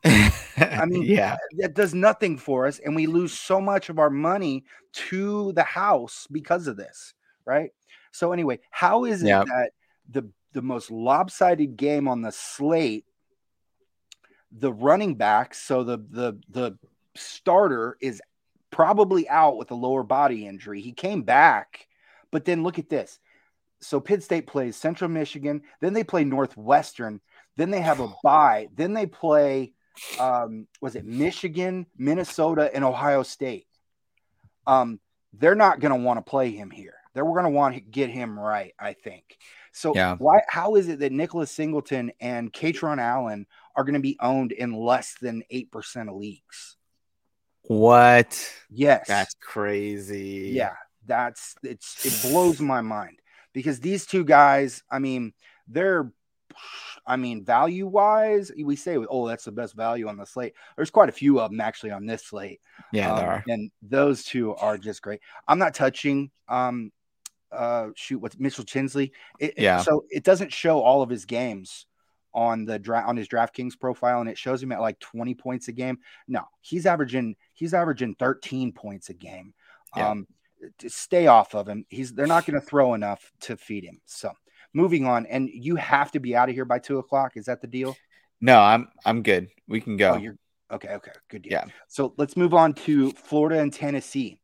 I 0.04 0.84
mean, 0.86 1.02
yeah, 1.02 1.36
that 1.58 1.74
does 1.74 1.94
nothing 1.94 2.38
for 2.38 2.66
us, 2.66 2.78
and 2.78 2.94
we 2.94 3.06
lose 3.06 3.32
so 3.32 3.60
much 3.60 3.88
of 3.88 3.98
our 3.98 4.10
money 4.10 4.64
to 4.92 5.52
the 5.52 5.62
house 5.62 6.26
because 6.30 6.66
of 6.66 6.76
this, 6.76 7.14
right? 7.44 7.70
So 8.12 8.32
anyway, 8.32 8.60
how 8.70 9.04
is 9.04 9.22
it 9.22 9.28
yep. 9.28 9.46
that 9.46 9.70
the 10.08 10.28
the 10.52 10.62
most 10.62 10.90
lopsided 10.90 11.76
game 11.76 12.08
on 12.08 12.22
the 12.22 12.32
slate, 12.32 13.04
the 14.52 14.72
running 14.72 15.14
back, 15.14 15.54
so 15.54 15.84
the 15.84 15.98
the 15.98 16.38
the 16.48 16.78
starter 17.14 17.96
is 18.00 18.22
probably 18.70 19.28
out 19.28 19.56
with 19.56 19.70
a 19.70 19.74
lower 19.74 20.02
body 20.02 20.46
injury. 20.46 20.80
He 20.80 20.92
came 20.92 21.22
back, 21.22 21.86
but 22.30 22.44
then 22.44 22.62
look 22.62 22.78
at 22.78 22.88
this. 22.88 23.18
So 23.80 24.00
Pitt 24.00 24.22
State 24.22 24.46
plays 24.46 24.76
Central 24.76 25.10
Michigan, 25.10 25.62
then 25.80 25.92
they 25.92 26.04
play 26.04 26.24
Northwestern, 26.24 27.20
then 27.56 27.70
they 27.70 27.80
have 27.80 28.00
a 28.00 28.08
bye, 28.22 28.68
then 28.74 28.92
they 28.92 29.06
play 29.06 29.72
um, 30.18 30.66
was 30.80 30.94
it 30.94 31.04
Michigan, 31.04 31.86
Minnesota, 31.96 32.70
and 32.72 32.84
Ohio 32.84 33.22
State. 33.22 33.66
Um, 34.66 35.00
they're 35.32 35.54
not 35.54 35.80
going 35.80 35.92
to 35.92 36.04
want 36.04 36.18
to 36.24 36.30
play 36.30 36.50
him 36.50 36.70
here. 36.70 36.94
They're 37.14 37.24
going 37.24 37.44
to 37.44 37.50
want 37.50 37.74
to 37.74 37.80
get 37.80 38.10
him 38.10 38.38
right, 38.38 38.74
I 38.78 38.92
think. 38.92 39.38
So 39.72 39.94
yeah. 39.94 40.16
why? 40.16 40.40
How 40.48 40.76
is 40.76 40.88
it 40.88 41.00
that 41.00 41.12
Nicholas 41.12 41.50
Singleton 41.50 42.12
and 42.20 42.52
Kaytron 42.52 43.00
Allen 43.00 43.46
are 43.78 43.84
going 43.84 43.94
to 43.94 44.00
be 44.00 44.18
owned 44.20 44.50
in 44.50 44.72
less 44.74 45.14
than 45.22 45.44
eight 45.50 45.70
percent 45.70 46.08
of 46.08 46.16
leagues? 46.16 46.76
What? 47.62 48.52
Yes, 48.68 49.06
that's 49.06 49.34
crazy. 49.40 50.50
Yeah, 50.52 50.74
that's 51.06 51.54
it's 51.62 52.04
it 52.04 52.30
blows 52.30 52.60
my 52.60 52.80
mind 52.80 53.20
because 53.52 53.78
these 53.78 54.04
two 54.04 54.24
guys. 54.24 54.82
I 54.90 54.98
mean, 54.98 55.32
they're 55.68 56.12
I 57.06 57.16
mean, 57.16 57.44
value 57.44 57.86
wise, 57.86 58.50
we 58.62 58.74
say, 58.74 58.96
oh, 58.96 59.28
that's 59.28 59.44
the 59.44 59.52
best 59.52 59.74
value 59.74 60.08
on 60.08 60.16
the 60.16 60.26
slate. 60.26 60.54
There's 60.76 60.90
quite 60.90 61.08
a 61.08 61.12
few 61.12 61.40
of 61.40 61.50
them 61.50 61.60
actually 61.60 61.92
on 61.92 62.04
this 62.04 62.26
slate. 62.26 62.60
Yeah, 62.92 63.12
um, 63.12 63.18
there 63.18 63.30
are. 63.30 63.44
And 63.46 63.70
those 63.80 64.24
two 64.24 64.56
are 64.56 64.76
just 64.76 65.02
great. 65.02 65.20
I'm 65.46 65.58
not 65.58 65.74
touching, 65.74 66.30
um, 66.48 66.90
uh, 67.52 67.88
shoot, 67.94 68.18
what's 68.18 68.38
Mitchell 68.38 68.64
Tinsley. 68.64 69.12
It, 69.38 69.54
yeah. 69.56 69.82
So 69.82 70.04
it 70.10 70.24
doesn't 70.24 70.52
show 70.52 70.80
all 70.80 71.00
of 71.00 71.08
his 71.08 71.24
games 71.24 71.86
on 72.34 72.64
the 72.64 72.78
draft 72.78 73.08
on 73.08 73.16
his 73.16 73.28
DraftKings 73.28 73.78
profile, 73.78 74.20
and 74.20 74.28
it 74.28 74.38
shows 74.38 74.62
him 74.62 74.72
at 74.72 74.80
like 74.80 74.98
20 75.00 75.34
points 75.34 75.68
a 75.68 75.72
game. 75.72 75.98
No, 76.26 76.42
he's 76.60 76.86
averaging 76.86 77.36
he's 77.54 77.74
averaging 77.74 78.14
13 78.16 78.72
points 78.72 79.08
a 79.08 79.14
game. 79.14 79.54
Yeah. 79.96 80.10
Um, 80.10 80.26
stay 80.86 81.26
off 81.26 81.54
of 81.54 81.68
him. 81.68 81.84
He's 81.88 82.12
they're 82.12 82.26
not 82.26 82.46
going 82.46 82.60
to 82.60 82.66
throw 82.66 82.94
enough 82.94 83.32
to 83.40 83.56
feed 83.56 83.84
him. 83.84 84.00
So 84.06 84.32
moving 84.72 85.06
on, 85.06 85.26
and 85.26 85.48
you 85.52 85.76
have 85.76 86.12
to 86.12 86.20
be 86.20 86.36
out 86.36 86.48
of 86.48 86.54
here 86.54 86.64
by 86.64 86.78
two 86.78 86.98
o'clock. 86.98 87.36
Is 87.36 87.46
that 87.46 87.60
the 87.60 87.66
deal? 87.66 87.96
No, 88.40 88.60
I'm 88.60 88.88
I'm 89.04 89.22
good. 89.22 89.48
We 89.66 89.80
can 89.80 89.96
go. 89.96 90.12
Oh, 90.12 90.16
you're 90.16 90.38
okay. 90.70 90.90
Okay, 90.90 91.12
good 91.28 91.42
deal. 91.42 91.52
Yeah. 91.52 91.64
So 91.88 92.14
let's 92.16 92.36
move 92.36 92.54
on 92.54 92.74
to 92.74 93.12
Florida 93.12 93.60
and 93.60 93.72
Tennessee. 93.72 94.38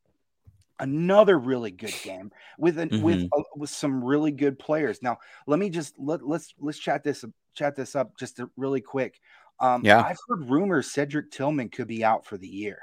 Another 0.80 1.38
really 1.38 1.70
good 1.70 1.94
game 2.02 2.32
with 2.58 2.78
an, 2.78 2.88
mm-hmm. 2.88 3.02
with 3.02 3.28
uh, 3.32 3.42
with 3.56 3.70
some 3.70 4.02
really 4.02 4.32
good 4.32 4.58
players. 4.58 5.02
Now, 5.02 5.18
let 5.46 5.60
me 5.60 5.70
just 5.70 5.94
let 5.98 6.26
let's 6.26 6.52
let's 6.58 6.78
chat 6.78 7.04
this 7.04 7.24
chat 7.54 7.76
this 7.76 7.94
up 7.94 8.16
just 8.18 8.40
really 8.56 8.80
quick. 8.80 9.20
Um, 9.60 9.82
yeah, 9.84 10.02
I've 10.02 10.18
heard 10.28 10.50
rumors 10.50 10.90
Cedric 10.90 11.30
Tillman 11.30 11.68
could 11.68 11.86
be 11.86 12.04
out 12.04 12.26
for 12.26 12.36
the 12.36 12.48
year. 12.48 12.80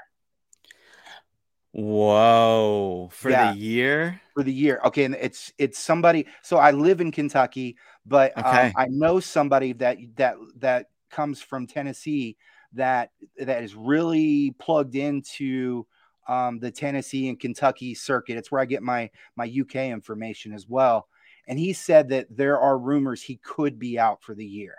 Whoa, 1.72 3.08
for 3.12 3.30
yeah, 3.30 3.52
the 3.52 3.58
year? 3.58 4.20
For 4.34 4.42
the 4.42 4.52
year. 4.52 4.80
Okay, 4.84 5.04
and 5.04 5.14
it's 5.14 5.52
it's 5.58 5.78
somebody. 5.78 6.26
So 6.42 6.58
I 6.58 6.70
live 6.70 7.00
in 7.00 7.10
Kentucky, 7.10 7.76
but 8.04 8.36
um, 8.36 8.44
okay. 8.44 8.66
um, 8.66 8.72
I 8.76 8.86
know 8.88 9.20
somebody 9.20 9.72
that 9.74 9.98
that 10.16 10.36
that 10.58 10.86
comes 11.10 11.40
from 11.40 11.66
Tennessee 11.66 12.36
that 12.74 13.10
that 13.38 13.62
is 13.62 13.74
really 13.74 14.54
plugged 14.58 14.96
into 14.96 15.86
um, 16.28 16.58
the 16.58 16.70
Tennessee 16.70 17.28
and 17.28 17.40
Kentucky 17.40 17.94
circuit. 17.94 18.36
It's 18.36 18.52
where 18.52 18.60
I 18.60 18.66
get 18.66 18.82
my 18.82 19.10
my 19.36 19.44
UK 19.44 19.76
information 19.76 20.52
as 20.52 20.68
well. 20.68 21.08
And 21.48 21.58
he 21.58 21.72
said 21.72 22.10
that 22.10 22.28
there 22.30 22.58
are 22.58 22.78
rumors 22.78 23.22
he 23.22 23.36
could 23.36 23.78
be 23.78 23.98
out 23.98 24.22
for 24.22 24.34
the 24.34 24.46
year. 24.46 24.76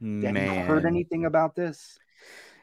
Man. 0.00 0.34
Have 0.34 0.56
you 0.56 0.62
heard 0.62 0.84
anything 0.84 1.24
about 1.24 1.54
this? 1.54 1.98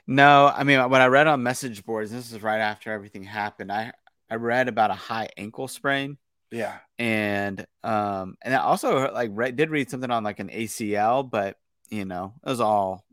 No, 0.05 0.51
I 0.53 0.63
mean 0.63 0.89
when 0.89 1.01
I 1.01 1.07
read 1.07 1.27
on 1.27 1.43
message 1.43 1.85
boards, 1.85 2.11
this 2.11 2.31
is 2.31 2.43
right 2.43 2.59
after 2.59 2.91
everything 2.91 3.23
happened. 3.23 3.71
I 3.71 3.93
I 4.29 4.35
read 4.35 4.67
about 4.67 4.91
a 4.91 4.95
high 4.95 5.29
ankle 5.37 5.67
sprain. 5.67 6.17
Yeah, 6.51 6.77
and 6.99 7.65
um, 7.83 8.37
and 8.41 8.53
I 8.53 8.59
also 8.59 9.11
like 9.11 9.31
read, 9.33 9.55
did 9.55 9.69
read 9.69 9.89
something 9.89 10.11
on 10.11 10.23
like 10.23 10.39
an 10.39 10.49
ACL, 10.49 11.29
but 11.29 11.57
you 11.89 12.05
know 12.05 12.33
it 12.45 12.49
was 12.49 12.59
all 12.59 13.05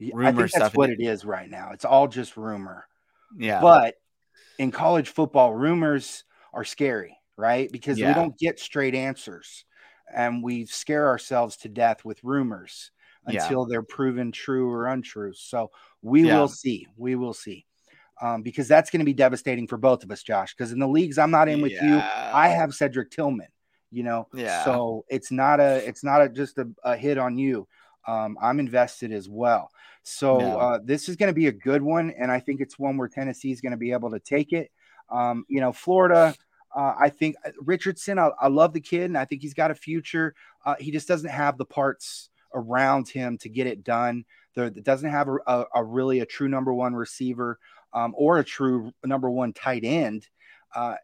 rumor 0.00 0.24
I 0.24 0.32
think 0.32 0.48
stuff. 0.48 0.60
That's 0.62 0.74
what 0.74 0.90
it 0.90 1.00
is 1.00 1.24
right 1.24 1.48
now. 1.48 1.70
It's 1.72 1.84
all 1.84 2.08
just 2.08 2.36
rumor. 2.36 2.86
Yeah, 3.36 3.60
but 3.60 3.96
in 4.58 4.70
college 4.70 5.10
football, 5.10 5.54
rumors 5.54 6.24
are 6.52 6.64
scary, 6.64 7.17
right? 7.38 7.70
Because 7.72 7.98
yeah. 7.98 8.08
we 8.08 8.14
don't 8.14 8.36
get 8.36 8.58
straight 8.58 8.94
answers, 8.94 9.64
and 10.14 10.42
we 10.42 10.66
scare 10.66 11.06
ourselves 11.06 11.56
to 11.58 11.68
death 11.68 12.04
with 12.04 12.22
rumors 12.22 12.90
until 13.24 13.60
yeah. 13.62 13.66
they're 13.70 13.82
proven 13.82 14.32
true 14.32 14.70
or 14.70 14.88
untrue. 14.88 15.32
So 15.34 15.70
we 16.02 16.26
yeah. 16.26 16.38
will 16.38 16.48
see. 16.48 16.86
We 16.96 17.14
will 17.14 17.32
see. 17.32 17.64
Um, 18.20 18.42
because 18.42 18.66
that's 18.66 18.90
going 18.90 18.98
to 18.98 19.06
be 19.06 19.14
devastating 19.14 19.68
for 19.68 19.76
both 19.76 20.02
of 20.02 20.10
us, 20.10 20.24
Josh. 20.24 20.52
Because 20.52 20.72
in 20.72 20.80
the 20.80 20.88
leagues 20.88 21.18
I'm 21.18 21.30
not 21.30 21.48
in 21.48 21.60
with 21.62 21.72
you, 21.72 22.02
I 22.02 22.48
have 22.48 22.74
Cedric 22.74 23.12
Tillman. 23.12 23.46
You 23.90 24.02
know, 24.02 24.26
yeah. 24.34 24.64
So 24.64 25.04
it's 25.08 25.30
not 25.30 25.60
a, 25.60 25.86
it's 25.86 26.02
not 26.02 26.20
a, 26.20 26.28
just 26.28 26.58
a, 26.58 26.68
a 26.82 26.96
hit 26.96 27.16
on 27.16 27.38
you. 27.38 27.68
Um, 28.06 28.36
I'm 28.42 28.58
invested 28.58 29.12
as 29.12 29.28
well. 29.28 29.70
So 30.02 30.38
no. 30.38 30.58
uh, 30.58 30.78
this 30.82 31.08
is 31.08 31.16
going 31.16 31.28
to 31.28 31.34
be 31.34 31.46
a 31.46 31.52
good 31.52 31.82
one, 31.82 32.10
and 32.18 32.32
I 32.32 32.40
think 32.40 32.60
it's 32.60 32.78
one 32.78 32.96
where 32.96 33.08
Tennessee 33.08 33.52
is 33.52 33.60
going 33.60 33.70
to 33.70 33.78
be 33.78 33.92
able 33.92 34.10
to 34.10 34.18
take 34.18 34.52
it. 34.52 34.70
Um, 35.10 35.44
you 35.48 35.60
know, 35.60 35.72
Florida. 35.72 36.34
Uh, 36.74 36.94
I 36.98 37.08
think 37.08 37.36
uh, 37.44 37.50
Richardson. 37.60 38.18
I, 38.18 38.30
I, 38.40 38.48
love 38.48 38.72
the 38.72 38.80
kid, 38.80 39.04
and 39.04 39.16
I 39.16 39.24
think 39.24 39.42
he's 39.42 39.54
got 39.54 39.70
a 39.70 39.74
future. 39.74 40.34
Uh, 40.64 40.74
he 40.78 40.90
just 40.90 41.08
doesn't 41.08 41.30
have 41.30 41.56
the 41.56 41.64
parts 41.64 42.30
around 42.54 43.08
him 43.08 43.38
to 43.38 43.48
get 43.48 43.66
it 43.66 43.84
done. 43.84 44.24
There 44.54 44.70
doesn't 44.70 45.10
have 45.10 45.28
a, 45.28 45.36
a, 45.46 45.64
a, 45.76 45.84
really 45.84 46.20
a 46.20 46.26
true 46.26 46.48
number 46.48 46.72
one 46.72 46.94
receiver 46.94 47.58
um, 47.92 48.14
or 48.16 48.38
a 48.38 48.44
true 48.44 48.92
number 49.04 49.30
one 49.30 49.52
tight 49.52 49.84
end. 49.84 50.28
Uh, 50.74 50.96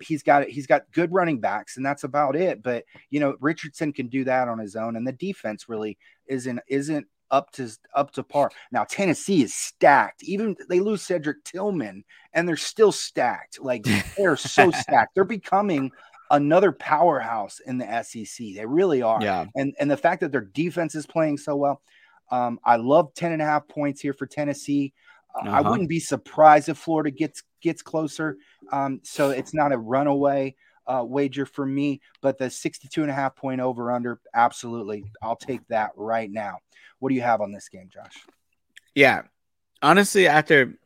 he's 0.00 0.22
got 0.22 0.46
he's 0.46 0.66
got 0.66 0.90
good 0.92 1.12
running 1.12 1.40
backs, 1.40 1.76
and 1.76 1.84
that's 1.84 2.04
about 2.04 2.36
it. 2.36 2.62
But 2.62 2.84
you 3.10 3.18
know, 3.18 3.36
Richardson 3.40 3.92
can 3.92 4.08
do 4.08 4.24
that 4.24 4.46
on 4.46 4.58
his 4.58 4.76
own, 4.76 4.94
and 4.94 5.06
the 5.06 5.12
defense 5.12 5.68
really 5.68 5.98
isn't 6.26 6.60
isn't 6.68 7.06
up 7.30 7.50
to 7.52 7.68
up 7.94 8.12
to 8.12 8.22
par. 8.22 8.50
Now 8.72 8.84
Tennessee 8.84 9.42
is 9.42 9.54
stacked. 9.54 10.22
Even 10.22 10.56
they 10.68 10.80
lose 10.80 11.02
Cedric 11.02 11.44
Tillman, 11.44 12.04
and 12.32 12.48
they're 12.48 12.56
still 12.56 12.92
stacked. 12.92 13.60
Like 13.60 13.86
they're 14.16 14.36
so 14.36 14.70
stacked. 14.74 15.14
They're 15.14 15.24
becoming 15.24 15.90
another 16.30 16.72
powerhouse 16.72 17.60
in 17.60 17.78
the 17.78 18.02
SEC. 18.02 18.54
They 18.54 18.66
really 18.66 19.02
are. 19.02 19.22
Yeah. 19.22 19.46
And 19.54 19.74
and 19.78 19.90
the 19.90 19.96
fact 19.96 20.20
that 20.20 20.32
their 20.32 20.42
defense 20.42 20.94
is 20.94 21.06
playing 21.06 21.38
so 21.38 21.56
well. 21.56 21.82
Um, 22.30 22.60
I 22.64 22.76
love 22.76 23.14
10 23.14 23.32
and 23.32 23.40
a 23.40 23.44
half 23.46 23.66
points 23.68 24.02
here 24.02 24.12
for 24.12 24.26
Tennessee. 24.26 24.92
Uh, 25.34 25.48
uh-huh. 25.48 25.56
I 25.56 25.60
wouldn't 25.62 25.88
be 25.88 26.00
surprised 26.00 26.68
if 26.68 26.76
Florida 26.78 27.10
gets 27.10 27.42
gets 27.62 27.82
closer. 27.82 28.36
Um, 28.72 29.00
so 29.02 29.30
it's 29.30 29.54
not 29.54 29.72
a 29.72 29.78
runaway 29.78 30.54
uh, 30.88 31.04
wager 31.04 31.46
for 31.46 31.66
me, 31.66 32.00
but 32.22 32.38
the 32.38 32.50
62 32.50 33.02
and 33.02 33.10
a 33.10 33.14
half 33.14 33.36
point 33.36 33.60
over 33.60 33.92
under, 33.92 34.20
absolutely. 34.34 35.04
I'll 35.22 35.36
take 35.36 35.66
that 35.68 35.90
right 35.96 36.30
now. 36.30 36.58
What 36.98 37.10
do 37.10 37.14
you 37.14 37.20
have 37.20 37.40
on 37.40 37.52
this 37.52 37.68
game, 37.68 37.88
Josh? 37.92 38.14
Yeah. 38.94 39.22
Honestly, 39.82 40.26
after 40.26 40.78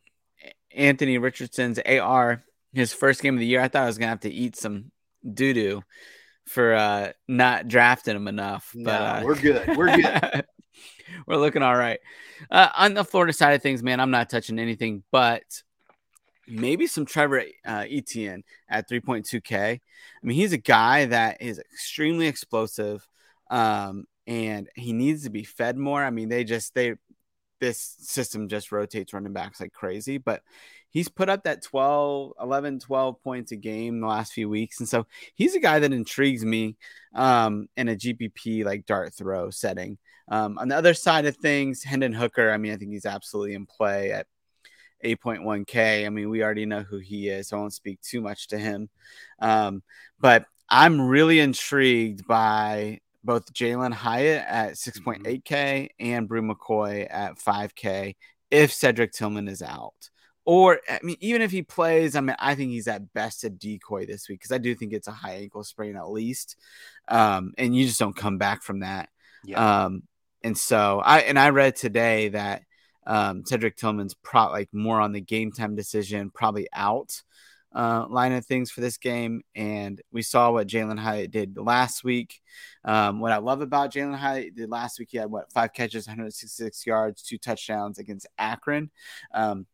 Anthony 0.74 1.18
Richardson's 1.18 1.78
AR, 1.78 2.42
his 2.74 2.92
first 2.92 3.22
game 3.22 3.34
of 3.34 3.40
the 3.40 3.46
year, 3.46 3.60
I 3.60 3.68
thought 3.68 3.84
I 3.84 3.86
was 3.86 3.98
going 3.98 4.08
to 4.08 4.10
have 4.10 4.20
to 4.20 4.32
eat 4.32 4.56
some 4.56 4.90
doo 5.32 5.54
doo 5.54 5.82
for 6.46 6.74
uh, 6.74 7.12
not 7.28 7.68
drafting 7.68 8.16
him 8.16 8.28
enough. 8.28 8.72
But 8.74 8.82
no, 8.82 8.92
uh, 8.92 9.22
we're 9.24 9.40
good. 9.40 9.76
We're 9.76 9.96
good. 9.96 10.44
we're 11.26 11.36
looking 11.36 11.62
all 11.62 11.76
right. 11.76 12.00
Uh, 12.50 12.68
on 12.76 12.94
the 12.94 13.04
Florida 13.04 13.32
side 13.32 13.54
of 13.54 13.62
things, 13.62 13.82
man, 13.82 14.00
I'm 14.00 14.10
not 14.10 14.28
touching 14.28 14.58
anything, 14.58 15.04
but 15.12 15.42
maybe 16.46 16.86
some 16.86 17.06
Trevor 17.06 17.44
uh, 17.64 17.84
Etienne 17.88 18.44
at 18.68 18.88
3.2K. 18.88 19.54
I 19.54 19.80
mean, 20.22 20.36
he's 20.36 20.52
a 20.52 20.58
guy 20.58 21.06
that 21.06 21.40
is 21.40 21.58
extremely 21.58 22.26
explosive, 22.26 23.06
um, 23.50 24.06
and 24.26 24.68
he 24.74 24.92
needs 24.92 25.24
to 25.24 25.30
be 25.30 25.44
fed 25.44 25.76
more. 25.76 26.02
I 26.02 26.10
mean, 26.10 26.28
they 26.28 26.44
just 26.44 26.74
they 26.74 26.94
this 27.60 27.96
system 28.00 28.48
just 28.48 28.72
rotates 28.72 29.12
running 29.12 29.32
backs 29.32 29.60
like 29.60 29.72
crazy, 29.72 30.18
but 30.18 30.42
he's 30.90 31.08
put 31.08 31.28
up 31.28 31.44
that 31.44 31.62
12, 31.62 32.32
11, 32.40 32.80
12 32.80 33.22
points 33.22 33.52
a 33.52 33.56
game 33.56 34.00
the 34.00 34.06
last 34.06 34.32
few 34.32 34.48
weeks. 34.48 34.80
And 34.80 34.88
so 34.88 35.06
he's 35.34 35.54
a 35.54 35.60
guy 35.60 35.78
that 35.78 35.92
intrigues 35.92 36.44
me 36.44 36.76
um, 37.14 37.68
in 37.76 37.88
a 37.88 37.96
GPP 37.96 38.64
like 38.64 38.84
dart 38.84 39.14
throw 39.14 39.50
setting. 39.50 39.98
Um, 40.28 40.58
on 40.58 40.68
the 40.68 40.76
other 40.76 40.94
side 40.94 41.24
of 41.24 41.36
things, 41.36 41.82
Hendon 41.82 42.12
Hooker, 42.12 42.50
I 42.50 42.56
mean, 42.56 42.72
I 42.72 42.76
think 42.76 42.92
he's 42.92 43.06
absolutely 43.06 43.54
in 43.54 43.66
play 43.66 44.12
at 44.12 44.26
8.1K. 45.04 46.06
I 46.06 46.08
mean, 46.08 46.30
we 46.30 46.42
already 46.42 46.66
know 46.66 46.82
who 46.82 46.98
he 46.98 47.28
is, 47.28 47.48
so 47.48 47.56
I 47.56 47.60
won't 47.60 47.72
speak 47.72 48.00
too 48.00 48.20
much 48.20 48.48
to 48.48 48.58
him. 48.58 48.88
Um, 49.38 49.82
but 50.20 50.46
I'm 50.68 51.00
really 51.00 51.40
intrigued 51.40 52.26
by 52.26 53.00
both 53.24 53.52
Jalin 53.52 53.92
Hyatt 53.92 54.44
at 54.48 54.72
6.8K 54.74 55.42
mm-hmm. 55.42 55.86
and 55.98 56.28
Bru 56.28 56.42
McCoy 56.42 57.06
at 57.10 57.38
5K 57.38 58.16
if 58.50 58.72
Cedric 58.72 59.12
Tillman 59.12 59.48
is 59.48 59.62
out 59.62 60.10
or 60.44 60.80
I 60.88 60.98
mean, 61.02 61.16
even 61.20 61.42
if 61.42 61.50
he 61.50 61.62
plays, 61.62 62.16
I 62.16 62.20
mean, 62.20 62.36
I 62.38 62.54
think 62.54 62.70
he's 62.70 62.88
at 62.88 63.12
best 63.12 63.44
a 63.44 63.50
decoy 63.50 64.06
this 64.06 64.28
week 64.28 64.40
because 64.40 64.52
I 64.52 64.58
do 64.58 64.74
think 64.74 64.92
it's 64.92 65.08
a 65.08 65.12
high 65.12 65.34
ankle 65.34 65.62
sprain 65.64 65.96
at 65.96 66.10
least, 66.10 66.56
um, 67.08 67.52
and 67.58 67.76
you 67.76 67.86
just 67.86 68.00
don't 68.00 68.16
come 68.16 68.38
back 68.38 68.62
from 68.62 68.80
that. 68.80 69.08
Yeah. 69.44 69.84
Um, 69.84 70.02
and 70.42 70.58
so 70.58 71.00
I 71.04 71.20
and 71.20 71.38
I 71.38 71.50
read 71.50 71.76
today 71.76 72.30
that 72.30 72.62
um, 73.06 73.44
Cedric 73.44 73.76
Tillman's 73.76 74.14
pro 74.14 74.50
like 74.50 74.68
more 74.72 75.00
on 75.00 75.12
the 75.12 75.20
game 75.20 75.52
time 75.52 75.74
decision, 75.74 76.30
probably 76.30 76.68
out 76.72 77.22
uh, 77.74 78.06
line 78.08 78.32
of 78.32 78.44
things 78.44 78.70
for 78.70 78.80
this 78.80 78.96
game. 78.96 79.42
And 79.54 80.00
we 80.12 80.22
saw 80.22 80.52
what 80.52 80.66
Jalin 80.66 80.98
Hyatt 80.98 81.30
did 81.30 81.56
last 81.56 82.04
week. 82.04 82.40
Um, 82.84 83.20
what 83.20 83.32
I 83.32 83.38
love 83.38 83.60
about 83.60 83.92
Jalin 83.92 84.16
Hyatt 84.16 84.54
did 84.54 84.70
last 84.70 84.98
week, 84.98 85.08
he 85.12 85.18
had 85.18 85.30
what 85.30 85.52
five 85.52 85.72
catches, 85.72 86.06
166 86.06 86.86
yards, 86.86 87.22
two 87.22 87.38
touchdowns 87.38 87.98
against 87.98 88.26
Akron. 88.38 88.90
Um, 89.32 89.66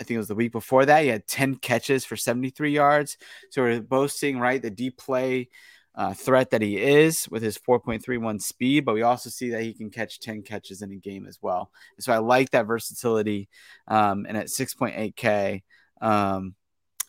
I 0.00 0.04
think 0.04 0.16
it 0.16 0.18
was 0.18 0.28
the 0.28 0.34
week 0.34 0.52
before 0.52 0.86
that. 0.86 1.02
He 1.02 1.08
had 1.08 1.26
10 1.26 1.56
catches 1.56 2.04
for 2.04 2.16
73 2.16 2.70
yards. 2.70 3.18
So 3.50 3.62
we're 3.62 3.80
both 3.80 4.12
seeing, 4.12 4.38
right, 4.38 4.62
the 4.62 4.70
deep 4.70 4.96
play 4.96 5.48
uh, 5.94 6.14
threat 6.14 6.50
that 6.50 6.62
he 6.62 6.78
is 6.78 7.28
with 7.28 7.42
his 7.42 7.58
4.31 7.58 8.40
speed, 8.40 8.84
but 8.84 8.94
we 8.94 9.02
also 9.02 9.28
see 9.30 9.50
that 9.50 9.62
he 9.62 9.74
can 9.74 9.90
catch 9.90 10.20
10 10.20 10.42
catches 10.42 10.82
in 10.82 10.92
a 10.92 10.96
game 10.96 11.26
as 11.26 11.38
well. 11.42 11.70
So 11.98 12.12
I 12.12 12.18
like 12.18 12.50
that 12.50 12.66
versatility. 12.66 13.48
Um, 13.88 14.24
and 14.28 14.36
at 14.36 14.46
6.8K, 14.46 15.62
um, 16.00 16.54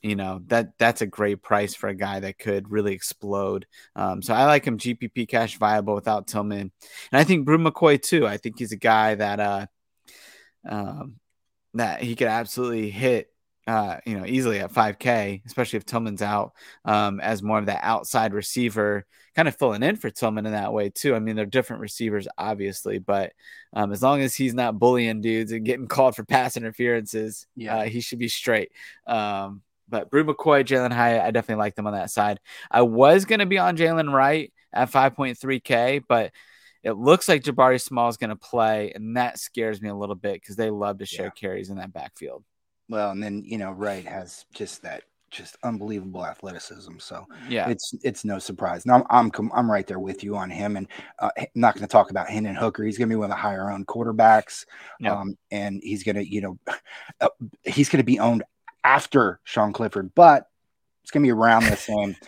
you 0.01 0.15
know 0.15 0.41
that 0.47 0.77
that's 0.79 1.01
a 1.01 1.07
great 1.07 1.43
price 1.43 1.75
for 1.75 1.87
a 1.87 1.95
guy 1.95 2.19
that 2.19 2.39
could 2.39 2.71
really 2.71 2.93
explode. 2.93 3.67
Um, 3.95 4.21
so 4.21 4.33
I 4.33 4.45
like 4.45 4.65
him 4.65 4.79
GPP 4.79 5.27
cash 5.27 5.57
viable 5.57 5.93
without 5.93 6.27
Tillman, 6.27 6.59
and 6.59 6.71
I 7.11 7.23
think 7.23 7.45
Bru 7.45 7.59
McCoy 7.59 8.01
too. 8.01 8.25
I 8.25 8.37
think 8.37 8.57
he's 8.57 8.71
a 8.71 8.77
guy 8.77 9.13
that 9.13 9.39
uh, 9.39 9.65
um, 10.67 11.19
that 11.75 12.01
he 12.01 12.15
could 12.15 12.27
absolutely 12.27 12.89
hit 12.89 13.30
uh, 13.67 13.97
you 14.05 14.17
know, 14.17 14.25
easily 14.25 14.59
at 14.59 14.73
5K, 14.73 15.45
especially 15.45 15.77
if 15.77 15.85
Tillman's 15.85 16.21
out 16.21 16.53
um, 16.85 17.19
as 17.19 17.43
more 17.43 17.59
of 17.59 17.67
that 17.67 17.83
outside 17.83 18.33
receiver, 18.33 19.05
kind 19.35 19.47
of 19.47 19.55
filling 19.55 19.83
in 19.83 19.95
for 19.95 20.09
Tillman 20.09 20.45
in 20.45 20.51
that 20.53 20.73
way 20.73 20.89
too. 20.89 21.15
I 21.15 21.19
mean, 21.19 21.35
they're 21.35 21.45
different 21.45 21.81
receivers, 21.81 22.27
obviously, 22.37 22.99
but 22.99 23.33
um, 23.73 23.91
as 23.91 24.01
long 24.01 24.21
as 24.21 24.35
he's 24.35 24.53
not 24.53 24.79
bullying 24.79 25.21
dudes 25.21 25.51
and 25.51 25.65
getting 25.65 25.87
called 25.89 26.15
for 26.15 26.25
pass 26.25 26.57
interferences, 26.57 27.47
yeah, 27.55 27.77
uh, 27.77 27.83
he 27.83 28.01
should 28.01 28.19
be 28.19 28.27
straight. 28.27 28.71
Um, 29.05 29.61
but 29.87 30.09
Bru 30.09 30.23
McCoy, 30.23 30.63
Jalin 30.63 30.93
Hyatt, 30.93 31.21
I 31.21 31.31
definitely 31.31 31.61
like 31.61 31.75
them 31.75 31.87
on 31.87 31.93
that 31.93 32.09
side. 32.09 32.39
I 32.69 32.81
was 32.81 33.25
going 33.25 33.39
to 33.39 33.45
be 33.45 33.57
on 33.57 33.77
Jaylen 33.77 34.11
Wright 34.11 34.51
at 34.73 34.89
5.3K, 34.89 36.03
but 36.07 36.31
it 36.83 36.93
looks 36.93 37.27
like 37.27 37.43
Jabari 37.43 37.79
Small 37.79 38.09
is 38.09 38.17
going 38.17 38.29
to 38.31 38.35
play, 38.35 38.91
and 38.95 39.17
that 39.17 39.37
scares 39.37 39.81
me 39.81 39.89
a 39.89 39.95
little 39.95 40.15
bit 40.15 40.35
because 40.35 40.55
they 40.55 40.71
love 40.71 40.97
to 40.99 41.05
share 41.05 41.25
yeah. 41.25 41.31
carries 41.31 41.69
in 41.69 41.77
that 41.77 41.93
backfield. 41.93 42.43
Well, 42.91 43.11
and 43.11 43.23
then 43.23 43.43
you 43.45 43.57
know, 43.57 43.71
Wright 43.71 44.05
has 44.05 44.45
just 44.53 44.83
that 44.83 45.03
just 45.29 45.55
unbelievable 45.63 46.25
athleticism. 46.25 46.97
So 46.99 47.25
yeah, 47.47 47.69
it's 47.69 47.93
it's 48.03 48.25
no 48.25 48.37
surprise. 48.37 48.85
Now 48.85 49.05
I'm 49.09 49.31
I'm 49.33 49.51
I'm 49.53 49.71
right 49.71 49.87
there 49.87 49.99
with 49.99 50.25
you 50.25 50.35
on 50.35 50.49
him, 50.49 50.75
and 50.75 50.87
uh, 51.19 51.29
I'm 51.37 51.47
not 51.55 51.73
going 51.73 51.87
to 51.87 51.91
talk 51.91 52.11
about 52.11 52.29
Hendon 52.29 52.53
Hooker. 52.53 52.83
He's 52.83 52.97
going 52.97 53.07
to 53.07 53.13
be 53.13 53.17
one 53.17 53.25
of 53.25 53.29
the 53.29 53.41
higher 53.41 53.71
owned 53.71 53.87
quarterbacks, 53.87 54.65
um, 55.05 55.37
and 55.51 55.79
he's 55.81 56.03
going 56.03 56.17
to 56.17 56.29
you 56.29 56.41
know 56.41 56.59
uh, 57.21 57.29
he's 57.63 57.87
going 57.87 57.99
to 57.99 58.03
be 58.03 58.19
owned 58.19 58.43
after 58.83 59.39
Sean 59.45 59.71
Clifford, 59.71 60.13
but 60.13 60.47
it's 61.01 61.11
going 61.11 61.23
to 61.23 61.27
be 61.27 61.31
around 61.31 61.63
the 61.63 61.77
same. 61.77 62.15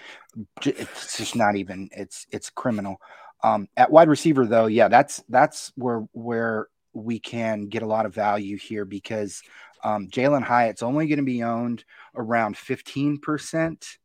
It's 0.66 1.16
just 1.16 1.36
not 1.36 1.58
even. 1.58 1.90
It's 1.92 2.26
it's 2.32 2.50
criminal. 2.50 2.98
Um, 3.44 3.68
at 3.78 3.92
wide 3.92 4.10
receiver, 4.10 4.48
though, 4.48 4.66
yeah, 4.66 4.88
that's 4.88 5.24
that's 5.30 5.72
where 5.76 6.08
where 6.14 6.70
we 6.94 7.20
can 7.20 7.68
get 7.68 7.84
a 7.84 7.88
lot 7.88 8.08
of 8.08 8.16
value 8.16 8.58
here 8.58 8.86
because 8.86 9.44
um, 9.84 10.08
Jalin 10.08 10.44
Hyatt's 10.44 10.84
only 10.84 11.08
going 11.08 11.18
to 11.18 11.24
be 11.24 11.44
owned 11.44 11.84
around 12.16 12.56
15%. 12.56 13.98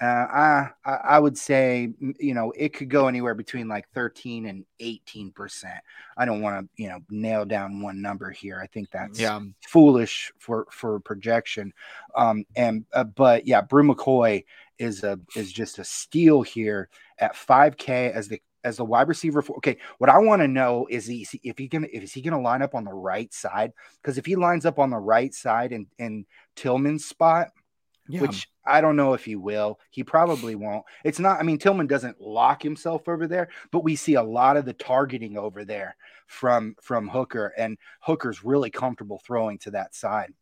Uh, 0.00 0.04
I, 0.06 0.70
I 0.86 1.18
would 1.18 1.36
say, 1.36 1.92
you 2.18 2.32
know, 2.32 2.54
it 2.56 2.72
could 2.72 2.88
go 2.88 3.06
anywhere 3.06 3.34
between 3.34 3.68
like 3.68 3.86
13 3.90 4.46
and 4.46 4.64
18%. 4.80 5.64
I 6.16 6.24
don't 6.24 6.40
want 6.40 6.64
to, 6.64 6.82
you 6.82 6.88
know, 6.88 7.00
nail 7.10 7.44
down 7.44 7.82
one 7.82 8.00
number 8.00 8.30
here. 8.30 8.58
I 8.62 8.66
think 8.66 8.90
that's 8.90 9.20
yeah. 9.20 9.38
foolish 9.68 10.32
for, 10.38 10.66
for 10.70 11.00
projection. 11.00 11.74
Um, 12.16 12.46
and, 12.56 12.86
uh, 12.94 13.04
but 13.04 13.46
yeah, 13.46 13.60
Bru 13.60 13.86
McCoy 13.86 14.44
is 14.78 15.04
a, 15.04 15.20
is 15.36 15.52
just 15.52 15.78
a 15.78 15.84
steal 15.84 16.40
here 16.40 16.88
at 17.18 17.34
5k 17.34 18.12
as 18.12 18.28
the 18.28 18.40
as 18.64 18.76
the 18.76 18.84
wide 18.84 19.08
receiver. 19.08 19.42
For, 19.42 19.56
okay, 19.56 19.78
what 19.98 20.10
I 20.10 20.18
want 20.18 20.42
to 20.42 20.48
know 20.48 20.86
is 20.90 21.06
he, 21.06 21.26
if 21.42 21.58
he 21.58 21.68
can 21.68 21.84
if 21.84 22.02
is 22.02 22.12
he 22.12 22.22
going 22.22 22.32
to 22.32 22.40
line 22.40 22.62
up 22.62 22.74
on 22.74 22.84
the 22.84 22.92
right 22.92 23.32
side? 23.32 23.72
Because 24.02 24.18
if 24.18 24.26
he 24.26 24.36
lines 24.36 24.66
up 24.66 24.78
on 24.78 24.90
the 24.90 24.98
right 24.98 25.34
side 25.34 25.72
in 25.72 25.86
in 25.98 26.26
Tillman's 26.56 27.04
spot, 27.04 27.48
yeah. 28.08 28.20
which 28.20 28.48
I 28.66 28.80
don't 28.80 28.96
know 28.96 29.14
if 29.14 29.24
he 29.24 29.36
will, 29.36 29.80
he 29.90 30.04
probably 30.04 30.54
won't. 30.54 30.84
It's 31.04 31.18
not. 31.18 31.40
I 31.40 31.42
mean, 31.42 31.58
Tillman 31.58 31.86
doesn't 31.86 32.20
lock 32.20 32.62
himself 32.62 33.08
over 33.08 33.26
there, 33.26 33.48
but 33.70 33.84
we 33.84 33.96
see 33.96 34.14
a 34.14 34.22
lot 34.22 34.56
of 34.56 34.64
the 34.64 34.72
targeting 34.72 35.36
over 35.36 35.64
there 35.64 35.96
from 36.26 36.76
from 36.80 37.08
Hooker, 37.08 37.52
and 37.56 37.78
Hooker's 38.00 38.44
really 38.44 38.70
comfortable 38.70 39.20
throwing 39.24 39.58
to 39.58 39.72
that 39.72 39.94
side. 39.94 40.32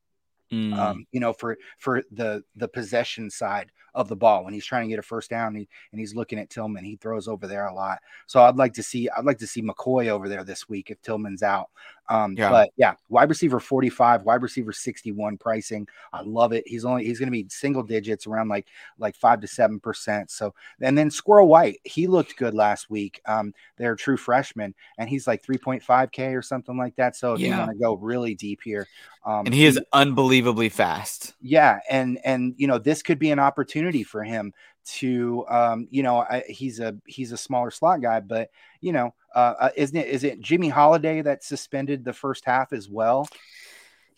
Mm. 0.52 0.76
Um, 0.76 1.06
you 1.12 1.20
know, 1.20 1.32
for 1.32 1.58
for 1.78 2.02
the 2.10 2.42
the 2.56 2.68
possession 2.68 3.30
side 3.30 3.70
of 3.98 4.08
the 4.08 4.16
ball 4.16 4.44
when 4.44 4.54
he's 4.54 4.64
trying 4.64 4.84
to 4.84 4.88
get 4.88 5.00
a 5.00 5.02
first 5.02 5.28
down 5.28 5.48
and, 5.48 5.58
he, 5.58 5.68
and 5.90 5.98
he's 5.98 6.14
looking 6.14 6.38
at 6.38 6.48
Tillman. 6.48 6.84
He 6.84 6.94
throws 6.96 7.26
over 7.26 7.48
there 7.48 7.66
a 7.66 7.74
lot. 7.74 7.98
So 8.26 8.40
I'd 8.40 8.56
like 8.56 8.72
to 8.74 8.82
see 8.82 9.08
I'd 9.10 9.24
like 9.24 9.38
to 9.38 9.46
see 9.46 9.60
McCoy 9.60 10.08
over 10.08 10.28
there 10.28 10.44
this 10.44 10.68
week 10.68 10.90
if 10.90 11.02
Tillman's 11.02 11.42
out. 11.42 11.68
Um, 12.10 12.34
yeah. 12.38 12.48
But 12.48 12.70
yeah, 12.76 12.94
wide 13.08 13.28
receiver 13.28 13.60
45, 13.60 14.22
wide 14.22 14.40
receiver 14.40 14.72
61 14.72 15.36
pricing. 15.36 15.86
I 16.12 16.22
love 16.22 16.52
it. 16.52 16.62
He's 16.66 16.84
only 16.84 17.04
he's 17.04 17.18
going 17.18 17.26
to 17.26 17.32
be 17.32 17.46
single 17.48 17.82
digits 17.82 18.26
around 18.26 18.48
like 18.48 18.68
like 18.98 19.16
five 19.16 19.40
to 19.40 19.48
seven 19.48 19.80
percent. 19.80 20.30
So 20.30 20.54
and 20.80 20.96
then 20.96 21.10
Squirrel 21.10 21.48
White, 21.48 21.80
he 21.84 22.06
looked 22.06 22.36
good 22.36 22.54
last 22.54 22.88
week. 22.88 23.20
Um, 23.26 23.52
they're 23.76 23.96
true 23.96 24.16
freshman, 24.16 24.74
and 24.98 25.08
he's 25.08 25.26
like 25.26 25.42
3.5k 25.44 26.36
or 26.36 26.42
something 26.42 26.78
like 26.78 26.94
that. 26.96 27.16
So 27.16 27.34
if 27.34 27.40
yeah. 27.40 27.48
you 27.48 27.58
want 27.58 27.70
to 27.72 27.78
go 27.78 27.96
really 27.96 28.34
deep 28.34 28.60
here, 28.62 28.86
um, 29.28 29.44
and 29.44 29.54
he 29.54 29.66
is 29.66 29.78
unbelievably 29.92 30.70
fast. 30.70 31.34
Yeah, 31.42 31.80
and 31.90 32.18
and 32.24 32.54
you 32.56 32.66
know 32.66 32.78
this 32.78 33.02
could 33.02 33.18
be 33.18 33.30
an 33.30 33.38
opportunity 33.38 33.87
for 34.04 34.22
him 34.22 34.52
to 34.84 35.44
um, 35.48 35.88
you 35.90 36.02
know 36.02 36.18
I, 36.18 36.44
he's 36.48 36.80
a 36.80 36.96
he's 37.06 37.32
a 37.32 37.36
smaller 37.36 37.70
slot 37.70 38.00
guy, 38.00 38.20
but 38.20 38.50
you 38.80 38.92
know 38.92 39.14
uh, 39.34 39.54
uh, 39.60 39.70
isn't 39.76 39.96
it 39.96 40.08
is 40.08 40.24
it 40.24 40.40
Jimmy 40.40 40.68
Holiday 40.68 41.22
that 41.22 41.44
suspended 41.44 42.04
the 42.04 42.12
first 42.12 42.44
half 42.44 42.72
as 42.72 42.88
well? 42.88 43.28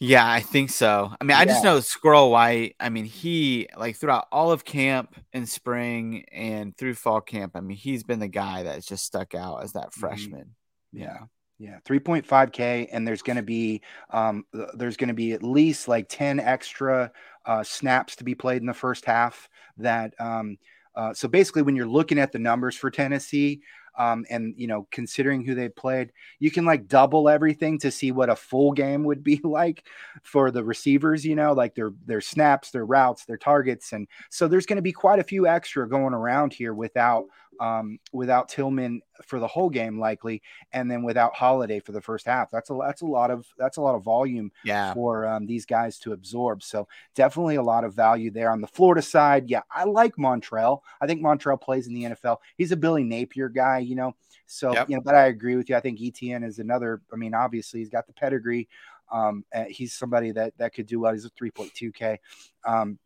Yeah, 0.03 0.29
I 0.31 0.41
think 0.41 0.71
so. 0.71 1.13
I 1.21 1.25
mean, 1.25 1.37
I 1.37 1.45
just 1.45 1.63
know 1.63 1.79
Squirrel 1.81 2.31
White. 2.31 2.75
I 2.81 2.89
mean, 2.89 3.05
he 3.05 3.69
like 3.77 3.97
throughout 3.97 4.29
all 4.33 4.51
of 4.51 4.65
camp 4.65 5.15
and 5.35 5.47
spring 5.47 6.25
and 6.33 6.75
through 6.75 6.95
fall 6.95 7.21
camp. 7.21 7.53
I 7.55 7.61
mean, 7.61 7.77
he's 7.77 8.03
been 8.03 8.19
the 8.19 8.27
guy 8.27 8.63
that's 8.63 8.87
just 8.87 9.05
stuck 9.05 9.35
out 9.35 9.63
as 9.63 9.73
that 9.73 9.91
mm-hmm. 9.91 10.01
freshman. 10.01 10.55
Mm-hmm. 10.95 11.03
Yeah. 11.03 11.19
Yeah, 11.61 11.79
3.5k, 11.85 12.89
and 12.91 13.07
there's 13.07 13.21
going 13.21 13.37
to 13.37 13.43
be 13.43 13.83
um, 14.09 14.47
there's 14.73 14.97
going 14.97 15.09
to 15.09 15.15
be 15.15 15.33
at 15.33 15.43
least 15.43 15.89
like 15.89 16.07
10 16.09 16.41
extra 16.41 17.13
uh, 17.45 17.63
snaps 17.63 18.17
to 18.17 18.25
be 18.25 18.35
played 18.35 18.63
in 18.63 18.67
the 18.67 18.73
first 18.73 19.05
half. 19.05 19.47
That 19.77 20.15
um, 20.19 20.57
uh, 20.97 21.13
so 21.13 21.29
basically, 21.29 21.61
when 21.61 21.77
you're 21.77 21.87
looking 21.87 22.19
at 22.19 22.33
the 22.33 22.39
numbers 22.39 22.77
for 22.77 22.91
Tennessee, 22.91 23.61
um, 23.99 24.25
and 24.31 24.55
you 24.57 24.67
know 24.67 24.87
considering 24.91 25.45
who 25.45 25.55
they 25.55 25.69
played 25.69 26.13
you 26.39 26.51
can 26.51 26.65
like 26.65 26.87
double 26.89 27.29
everything 27.29 27.79
to 27.81 27.91
see 27.91 28.13
what 28.13 28.31
a 28.31 28.37
full 28.37 28.73
game 28.73 29.05
would 29.05 29.23
be 29.23 29.41
like 29.45 29.85
for 30.23 30.51
the 30.51 30.63
receivers 30.63 31.25
you 31.25 31.35
know 31.35 31.53
like 31.53 31.75
their 31.75 31.91
their 32.07 32.21
snaps 32.21 32.71
their 32.71 32.87
routes 32.87 33.25
their 33.25 33.37
targets 33.37 33.93
and 33.93 34.07
so 34.31 34.47
there's 34.47 34.65
going 34.65 34.77
to 34.77 34.83
be 34.83 34.93
quite 34.93 35.19
a 35.19 35.25
few 35.25 35.47
extra 35.47 35.89
going 35.89 36.15
around 36.15 36.53
here 36.53 36.73
without 36.73 37.25
um, 37.59 37.99
without 38.13 38.49
Tillman 38.49 39.03
for 39.27 39.39
the 39.39 39.47
whole 39.47 39.69
game 39.69 39.99
likely, 39.99 40.43
and 40.73 40.91
then 40.91 41.03
without 41.03 41.35
Holiday 41.35 41.81
for 41.81 41.93
the 41.93 42.01
first 42.01 42.27
half. 42.27 42.51
That's 42.51 42.71
a 42.71 42.79
that's 42.81 43.03
a 43.03 43.07
lot 43.07 43.31
of 43.31 43.47
that's 43.59 43.77
a 43.77 43.83
lot 43.83 43.95
of 43.95 44.03
volume 44.03 44.51
yeah. 44.65 44.95
for 44.95 45.27
um, 45.27 45.47
these 45.47 45.67
guys 45.67 45.99
to 46.01 46.13
absorb. 46.13 46.63
So 46.63 46.89
definitely 47.15 47.57
a 47.57 47.63
lot 47.63 47.85
of 47.85 47.95
value 47.95 48.31
there 48.31 48.51
on 48.51 48.61
the 48.61 48.67
Florida 48.67 49.03
side. 49.03 49.51
Yeah, 49.51 49.63
I 49.71 49.85
like 49.85 50.17
Montrell. 50.17 50.81
I 51.01 51.07
think 51.07 51.23
Montrell 51.23 51.61
plays 51.61 51.87
in 51.87 51.95
the 51.95 52.05
NFL. 52.05 52.39
He's 52.57 52.73
a 52.73 52.77
Billy 52.77 53.05
Napier 53.05 53.49
guy, 53.49 53.79
you 53.79 53.97
know. 53.97 54.15
So 54.47 54.73
yep. 54.73 54.89
you 54.89 54.97
know, 54.97 55.03
but 55.03 55.15
I 55.15 55.27
agree 55.27 55.57
with 55.57 55.69
you. 55.69 55.77
I 55.77 55.81
think 55.81 55.99
ETN 55.99 56.45
is 56.45 56.59
another. 56.59 57.03
I 57.13 57.17
mean, 57.17 57.35
obviously 57.35 57.81
he's 57.81 57.91
got 57.91 58.07
the 58.07 58.13
pedigree. 58.13 58.69
Um, 59.13 59.45
he's 59.69 59.93
somebody 59.93 60.31
that 60.33 60.57
that 60.59 60.75
could 60.75 60.87
do 60.87 61.01
well. 61.01 61.13
He's 61.13 61.25
a 61.25 61.31
3.2K. 61.31 62.19
Um, 62.65 62.99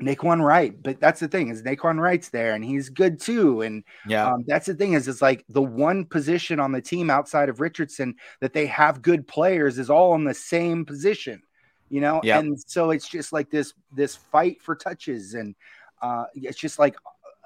Nay'Quan 0.00 0.44
Wright, 0.44 0.74
but 0.82 0.98
that's 0.98 1.20
the 1.20 1.28
thing 1.28 1.48
is 1.48 1.62
Nay'Quan 1.62 2.00
Wright's 2.00 2.28
there 2.30 2.54
and 2.54 2.64
he's 2.64 2.88
good 2.88 3.20
too. 3.20 3.60
And 3.60 3.84
yeah, 4.06 4.32
um, 4.32 4.44
that's 4.46 4.66
the 4.66 4.74
thing 4.74 4.94
is 4.94 5.06
it's 5.06 5.22
like 5.22 5.44
the 5.48 5.62
one 5.62 6.04
position 6.04 6.58
on 6.58 6.72
the 6.72 6.80
team 6.80 7.10
outside 7.10 7.48
of 7.48 7.60
Richardson 7.60 8.16
that 8.40 8.52
they 8.52 8.66
have 8.66 9.02
good 9.02 9.28
players 9.28 9.78
is 9.78 9.90
all 9.90 10.14
in 10.16 10.24
the 10.24 10.34
same 10.34 10.84
position, 10.84 11.42
you 11.90 12.00
know. 12.00 12.20
Yep. 12.24 12.40
And 12.40 12.60
so 12.66 12.90
it's 12.90 13.08
just 13.08 13.32
like 13.32 13.50
this 13.50 13.72
this 13.94 14.16
fight 14.16 14.60
for 14.60 14.74
touches, 14.74 15.34
and 15.34 15.54
uh, 16.02 16.24
it's 16.34 16.58
just 16.58 16.78
like 16.78 16.96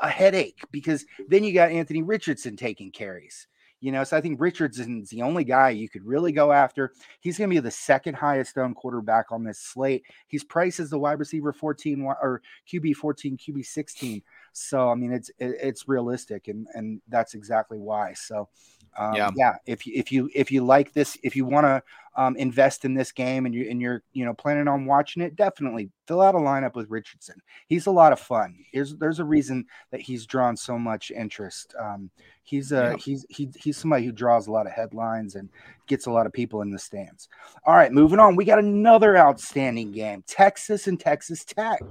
a 0.01 0.09
headache 0.09 0.61
because 0.71 1.05
then 1.29 1.45
you 1.45 1.53
got 1.53 1.71
Anthony 1.71 2.03
Richardson 2.03 2.57
taking 2.57 2.91
carries. 2.91 3.47
You 3.81 3.93
know, 3.93 4.03
so 4.03 4.17
I 4.17 4.21
think 4.21 4.41
Richardson's 4.41 5.11
the 5.11 5.23
only 5.23 5.45
guy 5.45 5.71
you 5.71 5.89
could 5.89 6.05
really 6.05 6.33
go 6.33 6.51
after. 6.51 6.93
He's 7.21 7.39
going 7.39 7.49
to 7.49 7.55
be 7.55 7.61
the 7.61 7.71
second 7.71 8.15
highest 8.15 8.59
owned 8.59 8.75
quarterback 8.75 9.31
on 9.31 9.45
this 9.45 9.61
slate. 9.61 10.03
He's 10.27 10.43
priced 10.43 10.81
as 10.81 10.91
the 10.91 10.99
wide 10.99 11.21
receiver 11.21 11.53
14 11.53 12.03
or 12.03 12.43
QB 12.73 12.97
14, 12.97 13.37
QB 13.37 13.65
16. 13.65 14.23
So 14.53 14.91
I 14.91 14.95
mean, 14.97 15.13
it's 15.13 15.31
it's 15.39 15.87
realistic, 15.87 16.49
and 16.49 16.67
and 16.75 17.01
that's 17.09 17.35
exactly 17.35 17.79
why. 17.79 18.15
So 18.15 18.49
um, 18.97 19.15
yeah, 19.15 19.31
yeah. 19.37 19.55
If 19.67 19.87
you 19.87 19.93
if 19.95 20.13
you 20.13 20.31
if 20.35 20.51
you 20.51 20.65
like 20.65 20.93
this, 20.93 21.19
if 21.23 21.37
you 21.37 21.45
want 21.45 21.65
to 21.67 21.83
um, 22.17 22.37
invest 22.37 22.85
in 22.85 22.95
this 22.95 23.13
game, 23.13 23.47
and 23.47 23.55
you 23.55 23.69
and 23.71 23.81
you're 23.81 24.03
you 24.13 24.25
know 24.25 24.35
planning 24.35 24.69
on 24.69 24.87
watching 24.87 25.23
it, 25.23 25.37
definitely 25.37 25.91
fill 26.07 26.21
out 26.21 26.35
a 26.35 26.39
lineup 26.39 26.75
with 26.75 26.91
Richardson. 26.91 27.37
He's 27.69 27.87
a 27.87 27.91
lot 27.91 28.13
of 28.13 28.21
fun. 28.21 28.65
There's 28.73 28.97
there's 28.97 29.21
a 29.21 29.25
reason 29.25 29.67
that 29.91 30.01
he's 30.01 30.27
drawn 30.27 30.57
so 30.57 30.79
much 30.79 31.11
interest. 31.11 31.75
Um, 31.79 32.11
he's 32.43 32.73
a 32.73 32.91
yeah. 32.91 32.97
he's 32.97 33.27
he, 33.29 33.49
he's 33.57 33.77
somebody 33.77 34.05
who 34.05 34.13
draws 34.13 34.47
a 34.47 34.53
lot 34.53 34.67
of 34.67 34.73
headlines 34.73 35.37
and 35.37 35.49
gets 35.87 36.07
a 36.07 36.11
lot 36.11 36.27
of 36.27 36.33
people 36.33 36.63
in 36.63 36.71
the 36.71 36.79
stands. 36.79 37.29
All 37.65 37.77
right, 37.77 37.93
moving 37.93 38.19
on. 38.19 38.37
We 38.37 38.45
got 38.45 38.59
another 38.59 39.17
outstanding 39.17 39.93
game: 39.93 40.25
Texas 40.27 40.87
and 40.87 40.99
Texas 40.99 41.45
Tech. 41.45 41.83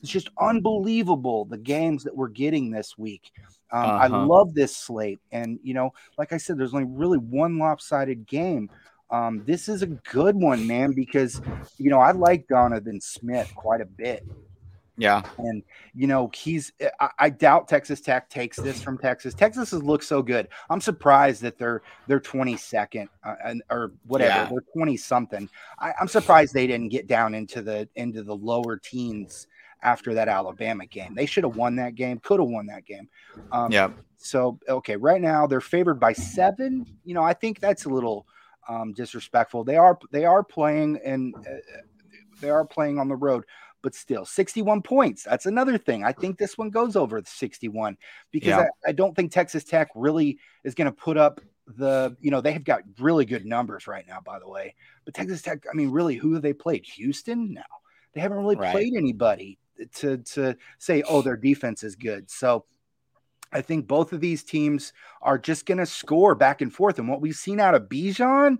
It's 0.00 0.10
just 0.10 0.30
unbelievable 0.40 1.44
the 1.44 1.58
games 1.58 2.04
that 2.04 2.16
we're 2.16 2.28
getting 2.28 2.70
this 2.70 2.96
week. 2.96 3.32
Um, 3.70 3.84
uh-huh. 3.84 3.98
I 4.02 4.06
love 4.06 4.54
this 4.54 4.74
slate, 4.74 5.20
and 5.32 5.58
you 5.62 5.74
know, 5.74 5.92
like 6.16 6.32
I 6.32 6.38
said, 6.38 6.58
there's 6.58 6.74
only 6.74 6.86
really 6.86 7.18
one 7.18 7.58
lopsided 7.58 8.26
game. 8.26 8.70
Um, 9.10 9.42
this 9.46 9.68
is 9.68 9.82
a 9.82 9.86
good 9.86 10.36
one, 10.36 10.66
man, 10.66 10.92
because 10.92 11.40
you 11.78 11.90
know 11.90 11.98
I 11.98 12.12
like 12.12 12.48
Donovan 12.48 13.00
Smith 13.00 13.52
quite 13.54 13.80
a 13.80 13.86
bit. 13.86 14.26
Yeah, 14.96 15.22
and 15.38 15.62
you 15.94 16.06
know 16.06 16.30
he's. 16.34 16.72
I, 16.98 17.10
I, 17.18 17.30
doubt 17.30 17.68
Texas 17.68 18.00
Tech 18.00 18.28
takes 18.28 18.56
this 18.56 18.82
from 18.82 18.98
Texas. 18.98 19.32
Texas 19.32 19.70
has 19.70 19.82
looked 19.82 20.04
so 20.04 20.22
good. 20.22 20.48
I'm 20.70 20.80
surprised 20.80 21.40
that 21.42 21.56
they're 21.56 21.82
they're 22.08 22.18
22nd 22.18 23.06
uh, 23.22 23.34
and 23.44 23.62
or 23.70 23.92
whatever. 24.08 24.34
Yeah. 24.34 24.48
They're 24.50 24.64
20 24.74 24.96
something. 24.96 25.48
I'm 25.78 26.08
surprised 26.08 26.52
they 26.52 26.66
didn't 26.66 26.88
get 26.88 27.06
down 27.06 27.34
into 27.34 27.62
the 27.62 27.88
into 27.94 28.24
the 28.24 28.34
lower 28.34 28.76
teens 28.76 29.46
after 29.82 30.14
that 30.14 30.28
Alabama 30.28 30.86
game. 30.86 31.14
They 31.14 31.26
should 31.26 31.44
have 31.44 31.56
won 31.56 31.76
that 31.76 31.94
game, 31.94 32.18
could 32.18 32.40
have 32.40 32.48
won 32.48 32.66
that 32.66 32.84
game. 32.84 33.08
Um, 33.52 33.70
yeah. 33.70 33.90
So, 34.16 34.58
okay, 34.68 34.96
right 34.96 35.20
now 35.20 35.46
they're 35.46 35.60
favored 35.60 36.00
by 36.00 36.12
seven. 36.12 36.86
You 37.04 37.14
know, 37.14 37.22
I 37.22 37.32
think 37.32 37.60
that's 37.60 37.84
a 37.84 37.88
little 37.88 38.26
um, 38.68 38.92
disrespectful. 38.92 39.64
They 39.64 39.76
are 39.76 39.98
they 40.10 40.24
are 40.24 40.42
playing 40.42 40.98
and 41.04 41.34
uh, 41.36 41.82
they 42.40 42.50
are 42.50 42.64
playing 42.64 42.98
on 42.98 43.08
the 43.08 43.16
road, 43.16 43.44
but 43.82 43.94
still 43.94 44.24
61 44.24 44.82
points. 44.82 45.22
That's 45.22 45.46
another 45.46 45.78
thing. 45.78 46.04
I 46.04 46.12
think 46.12 46.38
this 46.38 46.58
one 46.58 46.70
goes 46.70 46.96
over 46.96 47.22
61 47.24 47.96
because 48.30 48.48
yeah. 48.48 48.66
I, 48.86 48.90
I 48.90 48.92
don't 48.92 49.14
think 49.14 49.32
Texas 49.32 49.64
Tech 49.64 49.88
really 49.94 50.38
is 50.64 50.74
going 50.74 50.86
to 50.86 50.92
put 50.92 51.16
up 51.16 51.40
the 51.76 52.16
you 52.20 52.30
know 52.30 52.40
they 52.40 52.52
have 52.52 52.64
got 52.64 52.82
really 52.98 53.24
good 53.24 53.44
numbers 53.44 53.86
right 53.86 54.06
now 54.08 54.18
by 54.24 54.38
the 54.38 54.48
way 54.48 54.74
but 55.04 55.12
texas 55.12 55.42
tech 55.42 55.64
i 55.70 55.76
mean 55.76 55.90
really 55.90 56.16
who 56.16 56.32
have 56.32 56.40
they 56.42 56.52
played 56.54 56.84
houston 56.86 57.52
now 57.52 57.60
they 58.14 58.20
haven't 58.20 58.38
really 58.38 58.56
right. 58.56 58.72
played 58.72 58.94
anybody 58.96 59.58
to 59.96 60.18
to 60.18 60.56
say, 60.78 61.02
oh, 61.08 61.22
their 61.22 61.36
defense 61.36 61.82
is 61.82 61.96
good. 61.96 62.30
So 62.30 62.64
I 63.52 63.62
think 63.62 63.86
both 63.86 64.12
of 64.12 64.20
these 64.20 64.44
teams 64.44 64.92
are 65.22 65.38
just 65.38 65.66
going 65.66 65.78
to 65.78 65.86
score 65.86 66.34
back 66.34 66.60
and 66.60 66.72
forth. 66.72 66.98
And 66.98 67.08
what 67.08 67.20
we've 67.20 67.34
seen 67.34 67.60
out 67.60 67.74
of 67.74 67.84
Bijan, 67.84 68.58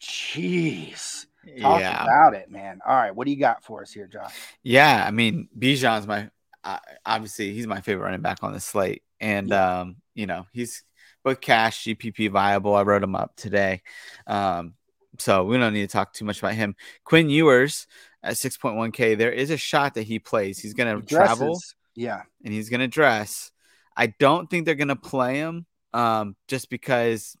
jeez, 0.00 1.26
talk 1.60 1.80
yeah. 1.80 2.02
about 2.02 2.34
it, 2.34 2.50
man. 2.50 2.80
All 2.86 2.94
right, 2.94 3.14
what 3.14 3.26
do 3.26 3.30
you 3.30 3.38
got 3.38 3.62
for 3.62 3.82
us 3.82 3.92
here, 3.92 4.06
Josh? 4.06 4.34
Yeah, 4.62 5.04
I 5.06 5.10
mean, 5.10 5.48
Bijan's 5.58 6.06
my 6.06 6.30
uh, 6.64 6.78
obviously 7.04 7.52
he's 7.52 7.66
my 7.66 7.80
favorite 7.80 8.04
running 8.04 8.20
back 8.20 8.38
on 8.42 8.52
the 8.52 8.60
slate, 8.60 9.02
and 9.20 9.48
yeah. 9.48 9.80
um, 9.80 9.96
you 10.14 10.26
know 10.26 10.46
he's 10.52 10.84
both 11.22 11.40
cash 11.40 11.84
GPP 11.84 12.30
viable. 12.30 12.74
I 12.74 12.82
wrote 12.82 13.02
him 13.02 13.14
up 13.14 13.36
today, 13.36 13.82
um, 14.26 14.74
so 15.18 15.44
we 15.44 15.58
don't 15.58 15.74
need 15.74 15.88
to 15.88 15.92
talk 15.92 16.12
too 16.12 16.24
much 16.24 16.38
about 16.38 16.54
him. 16.54 16.76
Quinn 17.04 17.28
Ewers 17.28 17.86
at 18.22 18.34
6.1K. 18.34 19.16
There 19.16 19.32
is 19.32 19.50
a 19.50 19.56
shot 19.56 19.94
that 19.94 20.04
he 20.04 20.18
plays. 20.18 20.58
He's 20.58 20.74
going 20.74 21.00
to 21.00 21.06
travel, 21.06 21.58
yeah, 21.94 22.22
and 22.44 22.52
he's 22.52 22.68
going 22.68 22.80
to 22.80 22.88
dress. 22.88 23.50
I 23.96 24.08
don't 24.18 24.48
think 24.48 24.64
they're 24.64 24.74
going 24.74 24.88
to 24.88 24.96
play 24.96 25.36
him 25.36 25.66
um, 25.92 26.36
just 26.48 26.70
because 26.70 27.36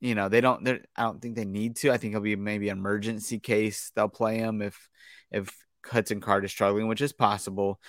you 0.00 0.14
know 0.14 0.28
they 0.28 0.40
don't. 0.40 0.66
I 0.96 1.02
don't 1.02 1.20
think 1.20 1.36
they 1.36 1.44
need 1.44 1.76
to. 1.76 1.90
I 1.90 1.96
think 1.96 2.12
it'll 2.12 2.22
be 2.22 2.36
maybe 2.36 2.68
an 2.68 2.78
emergency 2.78 3.38
case. 3.38 3.92
They'll 3.94 4.08
play 4.08 4.38
him 4.38 4.62
if 4.62 4.88
if 5.30 5.54
Hudson 5.84 6.20
Card 6.20 6.44
is 6.44 6.50
struggling, 6.50 6.88
which 6.88 7.00
is 7.00 7.12
possible. 7.12 7.80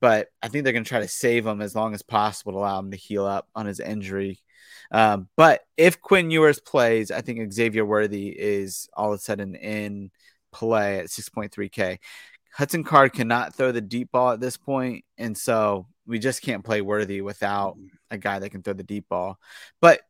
But 0.00 0.28
I 0.42 0.48
think 0.48 0.64
they're 0.64 0.72
going 0.72 0.84
to 0.84 0.88
try 0.88 1.00
to 1.00 1.08
save 1.08 1.46
him 1.46 1.60
as 1.60 1.74
long 1.74 1.94
as 1.94 2.02
possible 2.02 2.52
to 2.52 2.58
allow 2.58 2.78
him 2.78 2.90
to 2.90 2.96
heal 2.96 3.26
up 3.26 3.48
on 3.54 3.66
his 3.66 3.80
injury. 3.80 4.40
Um, 4.90 5.28
but 5.36 5.60
if 5.76 6.00
Quinn 6.00 6.30
Ewers 6.30 6.60
plays, 6.60 7.10
I 7.10 7.20
think 7.20 7.52
Xavier 7.52 7.84
Worthy 7.84 8.28
is 8.28 8.88
all 8.94 9.12
of 9.12 9.18
a 9.18 9.22
sudden 9.22 9.54
in 9.54 10.10
play 10.52 10.98
at 11.00 11.06
6.3K. 11.06 11.98
Hudson 12.52 12.84
Card 12.84 13.12
cannot 13.12 13.54
throw 13.54 13.72
the 13.72 13.80
deep 13.80 14.10
ball 14.10 14.32
at 14.32 14.40
this 14.40 14.56
point, 14.56 15.04
and 15.18 15.36
so 15.36 15.86
we 16.06 16.18
just 16.18 16.42
can't 16.42 16.64
play 16.64 16.80
Worthy 16.80 17.20
without 17.20 17.76
a 18.10 18.18
guy 18.18 18.38
that 18.38 18.50
can 18.50 18.62
throw 18.62 18.74
the 18.74 18.82
deep 18.82 19.08
ball. 19.08 19.38
But 19.80 20.00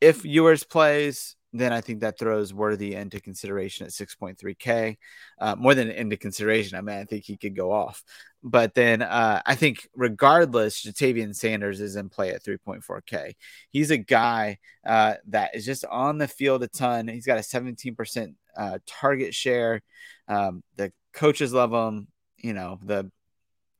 if 0.00 0.24
Ewers 0.24 0.64
plays, 0.64 1.36
then 1.52 1.72
I 1.72 1.80
think 1.80 2.00
that 2.00 2.18
throws 2.18 2.52
Worthy 2.52 2.94
into 2.94 3.20
consideration 3.20 3.86
at 3.86 3.92
6.3K, 3.92 4.96
uh, 5.40 5.54
more 5.56 5.74
than 5.74 5.88
into 5.88 6.16
consideration. 6.16 6.76
I 6.76 6.80
mean, 6.80 6.98
I 6.98 7.04
think 7.04 7.24
he 7.24 7.36
could 7.36 7.54
go 7.54 7.70
off. 7.70 8.02
But 8.42 8.74
then 8.74 9.02
uh, 9.02 9.40
I 9.46 9.54
think, 9.54 9.88
regardless, 9.94 10.84
Ja'Tavion 10.84 11.34
Sanders 11.34 11.80
is 11.80 11.94
in 11.94 12.08
play 12.08 12.30
at 12.30 12.42
3.4K. 12.42 13.34
He's 13.70 13.92
a 13.92 13.96
guy 13.96 14.58
uh, 14.84 15.14
that 15.28 15.54
is 15.54 15.64
just 15.64 15.84
on 15.84 16.18
the 16.18 16.28
field 16.28 16.64
a 16.64 16.68
ton. 16.68 17.06
He's 17.06 17.24
got 17.24 17.38
a 17.38 17.42
17% 17.42 18.34
uh, 18.56 18.78
target 18.86 19.34
share. 19.34 19.82
Um, 20.28 20.62
the 20.76 20.92
coaches 21.12 21.52
love 21.52 21.72
him. 21.72 22.08
You 22.38 22.52
know, 22.52 22.78
the 22.82 23.10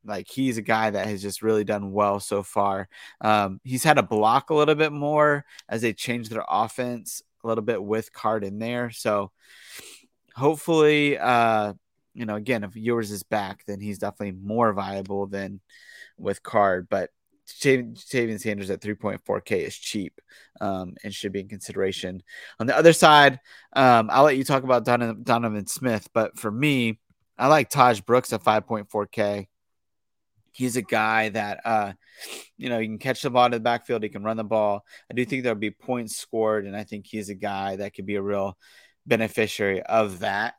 like 0.04 0.28
he's 0.28 0.58
a 0.58 0.62
guy 0.62 0.90
that 0.90 1.06
has 1.06 1.22
just 1.22 1.42
really 1.42 1.64
done 1.64 1.92
well 1.92 2.20
so 2.20 2.42
far. 2.42 2.88
Um, 3.20 3.60
he's 3.64 3.84
had 3.84 3.94
to 3.94 4.02
block 4.02 4.50
a 4.50 4.54
little 4.54 4.74
bit 4.74 4.92
more 4.92 5.44
as 5.68 5.82
they 5.82 5.92
change 5.92 6.28
their 6.28 6.44
offense 6.48 7.22
a 7.42 7.48
little 7.48 7.64
bit 7.64 7.82
with 7.82 8.12
card 8.12 8.44
in 8.44 8.58
there. 8.58 8.90
So 8.90 9.30
hopefully, 10.34 11.18
uh, 11.18 11.74
you 12.14 12.26
know, 12.26 12.36
again, 12.36 12.64
if 12.64 12.76
Ewers 12.76 13.10
is 13.10 13.22
back, 13.22 13.64
then 13.66 13.80
he's 13.80 13.98
definitely 13.98 14.38
more 14.40 14.72
viable 14.72 15.26
than 15.26 15.60
with 16.18 16.42
card. 16.42 16.86
But 16.88 17.10
Ja'Tavion 17.46 18.40
Sanders 18.40 18.70
at 18.70 18.80
3.4K 18.80 19.58
is 19.58 19.76
cheap 19.76 20.20
um, 20.60 20.94
and 21.02 21.14
should 21.14 21.32
be 21.32 21.40
in 21.40 21.48
consideration. 21.48 22.22
On 22.58 22.66
the 22.66 22.76
other 22.76 22.92
side, 22.92 23.40
um, 23.74 24.08
I'll 24.10 24.24
let 24.24 24.36
you 24.36 24.44
talk 24.44 24.62
about 24.62 24.84
Donovan, 24.84 25.22
Donovan 25.22 25.66
Smith, 25.66 26.08
but 26.12 26.38
for 26.38 26.50
me, 26.50 27.00
I 27.36 27.48
like 27.48 27.68
Taj 27.68 28.00
Brooks 28.00 28.32
at 28.32 28.44
5.4K. 28.44 29.48
He's 30.52 30.76
a 30.76 30.82
guy 30.82 31.30
that, 31.30 31.60
uh, 31.64 31.92
you 32.56 32.68
know, 32.68 32.78
he 32.78 32.86
can 32.86 32.98
catch 32.98 33.22
the 33.22 33.30
ball 33.30 33.46
in 33.46 33.52
the 33.52 33.60
backfield. 33.60 34.04
He 34.04 34.08
can 34.08 34.22
run 34.22 34.36
the 34.36 34.44
ball. 34.44 34.84
I 35.10 35.14
do 35.14 35.24
think 35.24 35.42
there'll 35.42 35.58
be 35.58 35.72
points 35.72 36.16
scored, 36.16 36.64
and 36.64 36.76
I 36.76 36.84
think 36.84 37.06
he's 37.06 37.28
a 37.28 37.34
guy 37.34 37.76
that 37.76 37.94
could 37.94 38.06
be 38.06 38.14
a 38.14 38.22
real 38.22 38.56
beneficiary 39.04 39.82
of 39.82 40.20
that. 40.20 40.54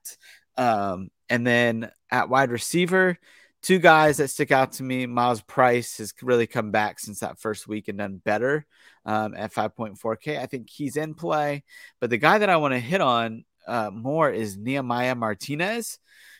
Um, 0.57 1.09
and 1.29 1.47
then 1.47 1.91
at 2.11 2.29
wide 2.29 2.51
receiver, 2.51 3.17
two 3.65 3.79
guys 3.79 4.17
that 4.17 4.27
stick 4.27 4.51
out 4.51 4.73
to 4.73 4.83
me. 4.83 5.07
Myles 5.07 5.41
Price 5.41 5.97
has 5.97 6.13
really 6.21 6.45
come 6.45 6.69
back 6.69 6.99
since 6.99 7.21
that 7.21 7.39
first 7.39 7.67
week 7.67 7.87
and 7.87 7.97
done 7.97 8.21
better 8.23 8.67
um, 9.07 9.33
at 9.33 9.51
5.4K. 9.51 10.39
I 10.39 10.45
think 10.45 10.69
he's 10.69 10.97
in 10.97 11.15
play. 11.15 11.63
But 11.99 12.11
the 12.11 12.19
guy 12.19 12.37
that 12.37 12.49
I 12.49 12.57
want 12.57 12.75
to 12.75 12.79
hit 12.79 13.01
on 13.01 13.43
uh, 13.67 13.89
more 13.91 14.29
is 14.29 14.55
Nehemiah 14.55 15.15
Martinez, 15.15 15.97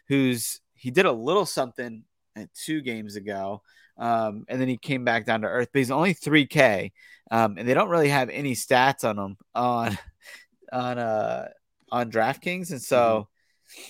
who's 0.08 0.62
he 0.76 0.92
did 0.92 1.08
a 1.08 1.12
little 1.12 1.48
something 1.48 2.04
at 2.36 2.54
two 2.54 2.82
games 2.82 3.16
ago. 3.16 3.64
Um, 3.98 4.46
and 4.48 4.62
then 4.62 4.68
he 4.68 4.78
came 4.78 5.04
back 5.04 5.26
down 5.26 5.42
to 5.42 5.48
earth, 5.48 5.70
but 5.74 5.80
he's 5.80 5.90
only 5.90 6.14
3K. 6.14 6.92
Um, 7.32 7.58
and 7.58 7.68
they 7.68 7.74
don't 7.74 7.90
really 7.90 8.10
have 8.10 8.30
any 8.30 8.54
stats 8.54 9.04
on 9.04 9.18
him 9.18 9.38
on 9.56 9.98
on 10.72 11.00
uh 11.00 11.48
on 11.92 12.12
DraftKings. 12.12 12.70
And 12.70 12.82
so 12.82 13.30
mm-hmm. 13.76 13.82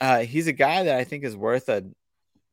uh 0.00 0.18
he's 0.20 0.46
a 0.46 0.54
guy 0.54 0.84
that 0.84 0.96
I 0.96 1.04
think 1.04 1.24
is 1.24 1.36
worth 1.36 1.68
a 1.68 1.84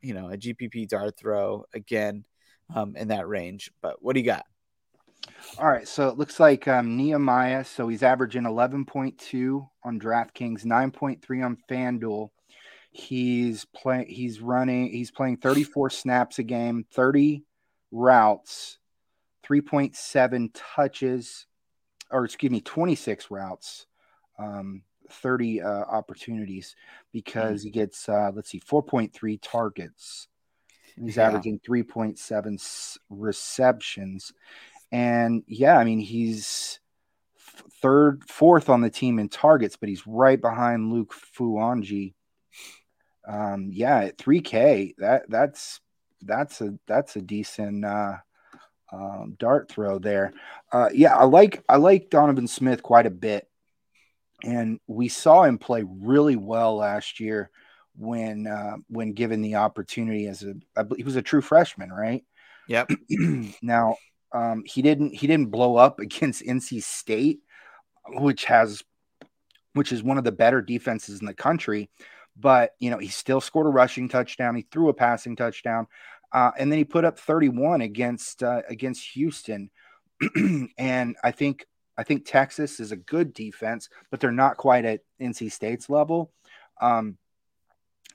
you 0.07 0.13
know 0.13 0.29
a 0.29 0.37
GPP 0.37 0.87
dart 0.87 1.17
throw 1.17 1.65
again 1.73 2.25
um 2.73 2.95
in 2.95 3.09
that 3.09 3.27
range. 3.27 3.71
But 3.81 4.01
what 4.01 4.13
do 4.13 4.19
you 4.19 4.25
got? 4.25 4.45
All 5.59 5.67
right, 5.67 5.87
so 5.87 6.07
it 6.07 6.17
looks 6.17 6.39
like 6.39 6.67
um, 6.67 6.95
Nehemiah. 6.95 7.65
So 7.65 7.87
he's 7.87 8.03
averaging 8.03 8.43
11.2 8.43 9.67
on 9.83 9.99
DraftKings, 9.99 10.65
9.3 10.65 11.45
on 11.45 11.57
FanDuel, 11.69 12.29
He's 12.97 13.65
playing. 13.65 14.07
He's 14.07 14.41
running. 14.41 14.89
He's 14.89 15.11
playing 15.11 15.37
34 15.37 15.91
snaps 15.91 16.39
a 16.39 16.43
game, 16.43 16.83
30 16.93 17.43
routes, 17.91 18.79
3.7 19.47 20.49
touches, 20.53 21.45
or 22.09 22.25
excuse 22.25 22.51
me, 22.51 22.61
26 22.61 23.29
routes, 23.29 23.85
um, 24.39 24.81
30 25.11 25.61
uh, 25.61 25.67
opportunities 25.67 26.75
because 27.11 27.63
he 27.63 27.69
gets 27.69 28.07
uh, 28.09 28.31
let's 28.33 28.49
see, 28.49 28.59
4.3 28.59 29.39
targets. 29.41 30.27
He's 30.95 31.17
yeah. 31.17 31.27
averaging 31.27 31.59
3.7 31.59 32.97
receptions, 33.09 34.33
and 34.91 35.43
yeah, 35.47 35.77
I 35.77 35.83
mean 35.83 35.99
he's 35.99 36.79
third, 37.81 38.23
fourth 38.27 38.69
on 38.69 38.81
the 38.81 38.89
team 38.89 39.19
in 39.19 39.29
targets, 39.29 39.75
but 39.75 39.89
he's 39.89 40.05
right 40.07 40.39
behind 40.39 40.91
Loic 40.91 41.09
Fouonji. 41.37 42.13
um, 43.27 43.69
yeah, 43.71 43.99
at 43.99 44.17
3K, 44.17 44.95
that 44.97 45.29
that's 45.29 45.81
that's 46.23 46.61
a 46.61 46.73
that's 46.87 47.15
a 47.15 47.21
decent 47.21 47.85
uh, 47.85 48.17
um, 48.91 49.35
dart 49.37 49.69
throw 49.69 49.99
there. 49.99 50.33
Uh, 50.71 50.89
yeah, 50.93 51.15
I 51.15 51.25
like 51.25 51.63
I 51.67 51.77
like 51.77 52.09
Donovan 52.09 52.47
Smith 52.47 52.83
quite 52.83 53.05
a 53.05 53.11
bit, 53.11 53.47
and 54.43 54.79
we 54.87 55.07
saw 55.07 55.43
him 55.43 55.57
play 55.57 55.83
really 55.87 56.35
well 56.35 56.77
last 56.77 57.19
year 57.19 57.49
when 57.95 58.47
uh, 58.47 58.77
when 58.89 59.13
given 59.13 59.41
the 59.41 59.55
opportunity 59.55 60.27
as 60.27 60.43
a 60.43 60.85
he 60.95 61.03
was 61.03 61.15
a 61.15 61.21
true 61.21 61.41
freshman, 61.41 61.91
right? 61.91 62.23
Yep. 62.67 62.91
now 63.61 63.97
um, 64.31 64.63
he 64.65 64.81
didn't 64.81 65.13
he 65.13 65.27
didn't 65.27 65.51
blow 65.51 65.75
up 65.75 65.99
against 65.99 66.43
NC 66.43 66.83
State, 66.83 67.39
which 68.07 68.45
has 68.45 68.83
which 69.73 69.91
is 69.91 70.03
one 70.03 70.17
of 70.17 70.23
the 70.23 70.31
better 70.31 70.61
defenses 70.61 71.19
in 71.19 71.25
the 71.25 71.33
country 71.33 71.89
but 72.39 72.71
you 72.79 72.89
know 72.89 72.97
he 72.97 73.07
still 73.07 73.41
scored 73.41 73.67
a 73.67 73.69
rushing 73.69 74.07
touchdown. 74.07 74.55
He 74.55 74.65
threw 74.71 74.89
a 74.89 74.93
passing 74.93 75.35
touchdown, 75.35 75.87
uh, 76.31 76.51
and 76.57 76.71
then 76.71 76.77
he 76.77 76.85
put 76.85 77.05
up 77.05 77.19
31 77.19 77.81
against 77.81 78.43
uh, 78.43 78.61
against 78.69 79.09
Houston. 79.11 79.69
and 80.77 81.15
I 81.23 81.31
think 81.31 81.65
I 81.97 82.03
think 82.03 82.25
Texas 82.25 82.79
is 82.79 82.91
a 82.91 82.97
good 82.97 83.33
defense, 83.33 83.89
but 84.11 84.19
they're 84.19 84.31
not 84.31 84.57
quite 84.57 84.85
at 84.85 85.01
NC 85.21 85.51
State's 85.51 85.89
level. 85.89 86.31
Um, 86.79 87.17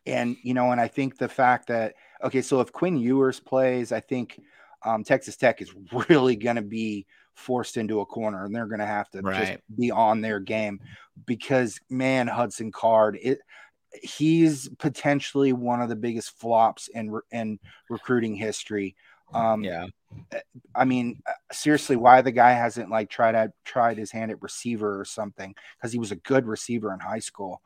and 0.07 0.37
you 0.43 0.55
know, 0.55 0.73
and 0.73 0.81
I 0.81 0.89
think 0.89 1.19
the 1.19 1.29
fact 1.29 1.69
that 1.69 1.95
okay, 2.23 2.43
so 2.43 2.61
if 2.61 2.73
Quinn 2.73 2.97
Ewers 2.97 3.41
plays, 3.41 3.93
I 3.93 4.01
think 4.01 4.41
um, 4.85 5.05
Texas 5.05 5.37
Tech 5.37 5.63
is 5.63 5.73
really 6.09 6.37
going 6.37 6.57
to 6.57 6.63
be 6.63 7.07
forced 7.35 7.77
into 7.77 8.01
a 8.01 8.07
corner, 8.07 8.45
and 8.45 8.55
they're 8.55 8.67
going 8.67 8.81
to 8.81 8.87
have 8.87 9.09
to 9.11 9.21
right. 9.21 9.47
just 9.47 9.79
be 9.79 9.91
on 9.91 10.21
their 10.21 10.41
game 10.41 10.81
because 11.27 11.79
man, 11.89 12.27
Hudson 12.27 12.73
Card, 12.73 13.19
it 13.21 13.41
he's 14.03 14.69
potentially 14.79 15.53
one 15.53 15.83
of 15.83 15.89
the 15.89 15.97
biggest 15.97 16.39
flops 16.39 16.89
in 16.89 17.19
in 17.31 17.59
recruiting 17.89 18.35
history. 18.35 18.97
Um, 19.35 19.65
yeah, 19.65 19.87
I 20.75 20.85
mean, 20.85 21.23
seriously, 21.53 21.97
why 21.97 22.23
the 22.23 22.33
guy 22.33 22.53
hasn't 22.53 22.91
like 22.91 23.11
tried 23.11 23.33
to 23.33 23.53
tried 23.65 23.99
his 23.99 24.11
hand 24.11 24.31
at 24.31 24.43
receiver 24.43 25.01
or 25.01 25.05
something? 25.05 25.55
Because 25.77 25.93
he 25.93 25.99
was 25.99 26.13
a 26.13 26.17
good 26.17 26.47
receiver 26.47 26.93
in 26.93 27.01
high 27.01 27.21
school. 27.21 27.61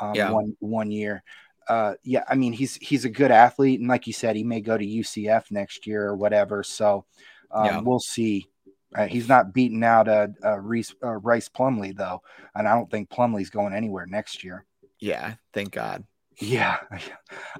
Um, 0.00 0.14
yeah. 0.14 0.30
one 0.30 0.56
one 0.60 0.90
year. 0.90 1.22
Uh, 1.68 1.94
yeah, 2.02 2.24
I 2.28 2.34
mean, 2.34 2.52
he's 2.52 2.76
he's 2.76 3.04
a 3.04 3.10
good 3.10 3.30
athlete, 3.30 3.80
and 3.80 3.88
like 3.88 4.06
you 4.06 4.12
said, 4.12 4.36
he 4.36 4.44
may 4.44 4.60
go 4.60 4.76
to 4.76 4.84
UCF 4.84 5.50
next 5.50 5.86
year 5.86 6.06
or 6.06 6.16
whatever. 6.16 6.62
So 6.62 7.04
um, 7.50 7.64
yeah. 7.64 7.80
we'll 7.80 8.00
see. 8.00 8.46
Uh, 8.94 9.06
he's 9.06 9.28
not 9.28 9.54
beating 9.54 9.84
out 9.84 10.08
a, 10.08 10.32
a 10.42 10.60
Rhys, 10.60 10.92
uh, 11.04 11.16
Rice 11.18 11.48
Plumlee 11.48 11.96
though, 11.96 12.22
and 12.56 12.66
I 12.66 12.74
don't 12.74 12.90
think 12.90 13.08
Plumlee's 13.08 13.50
going 13.50 13.72
anywhere 13.72 14.06
next 14.06 14.42
year. 14.42 14.64
Yeah, 14.98 15.34
thank 15.52 15.70
God. 15.70 16.04
Yeah. 16.40 16.78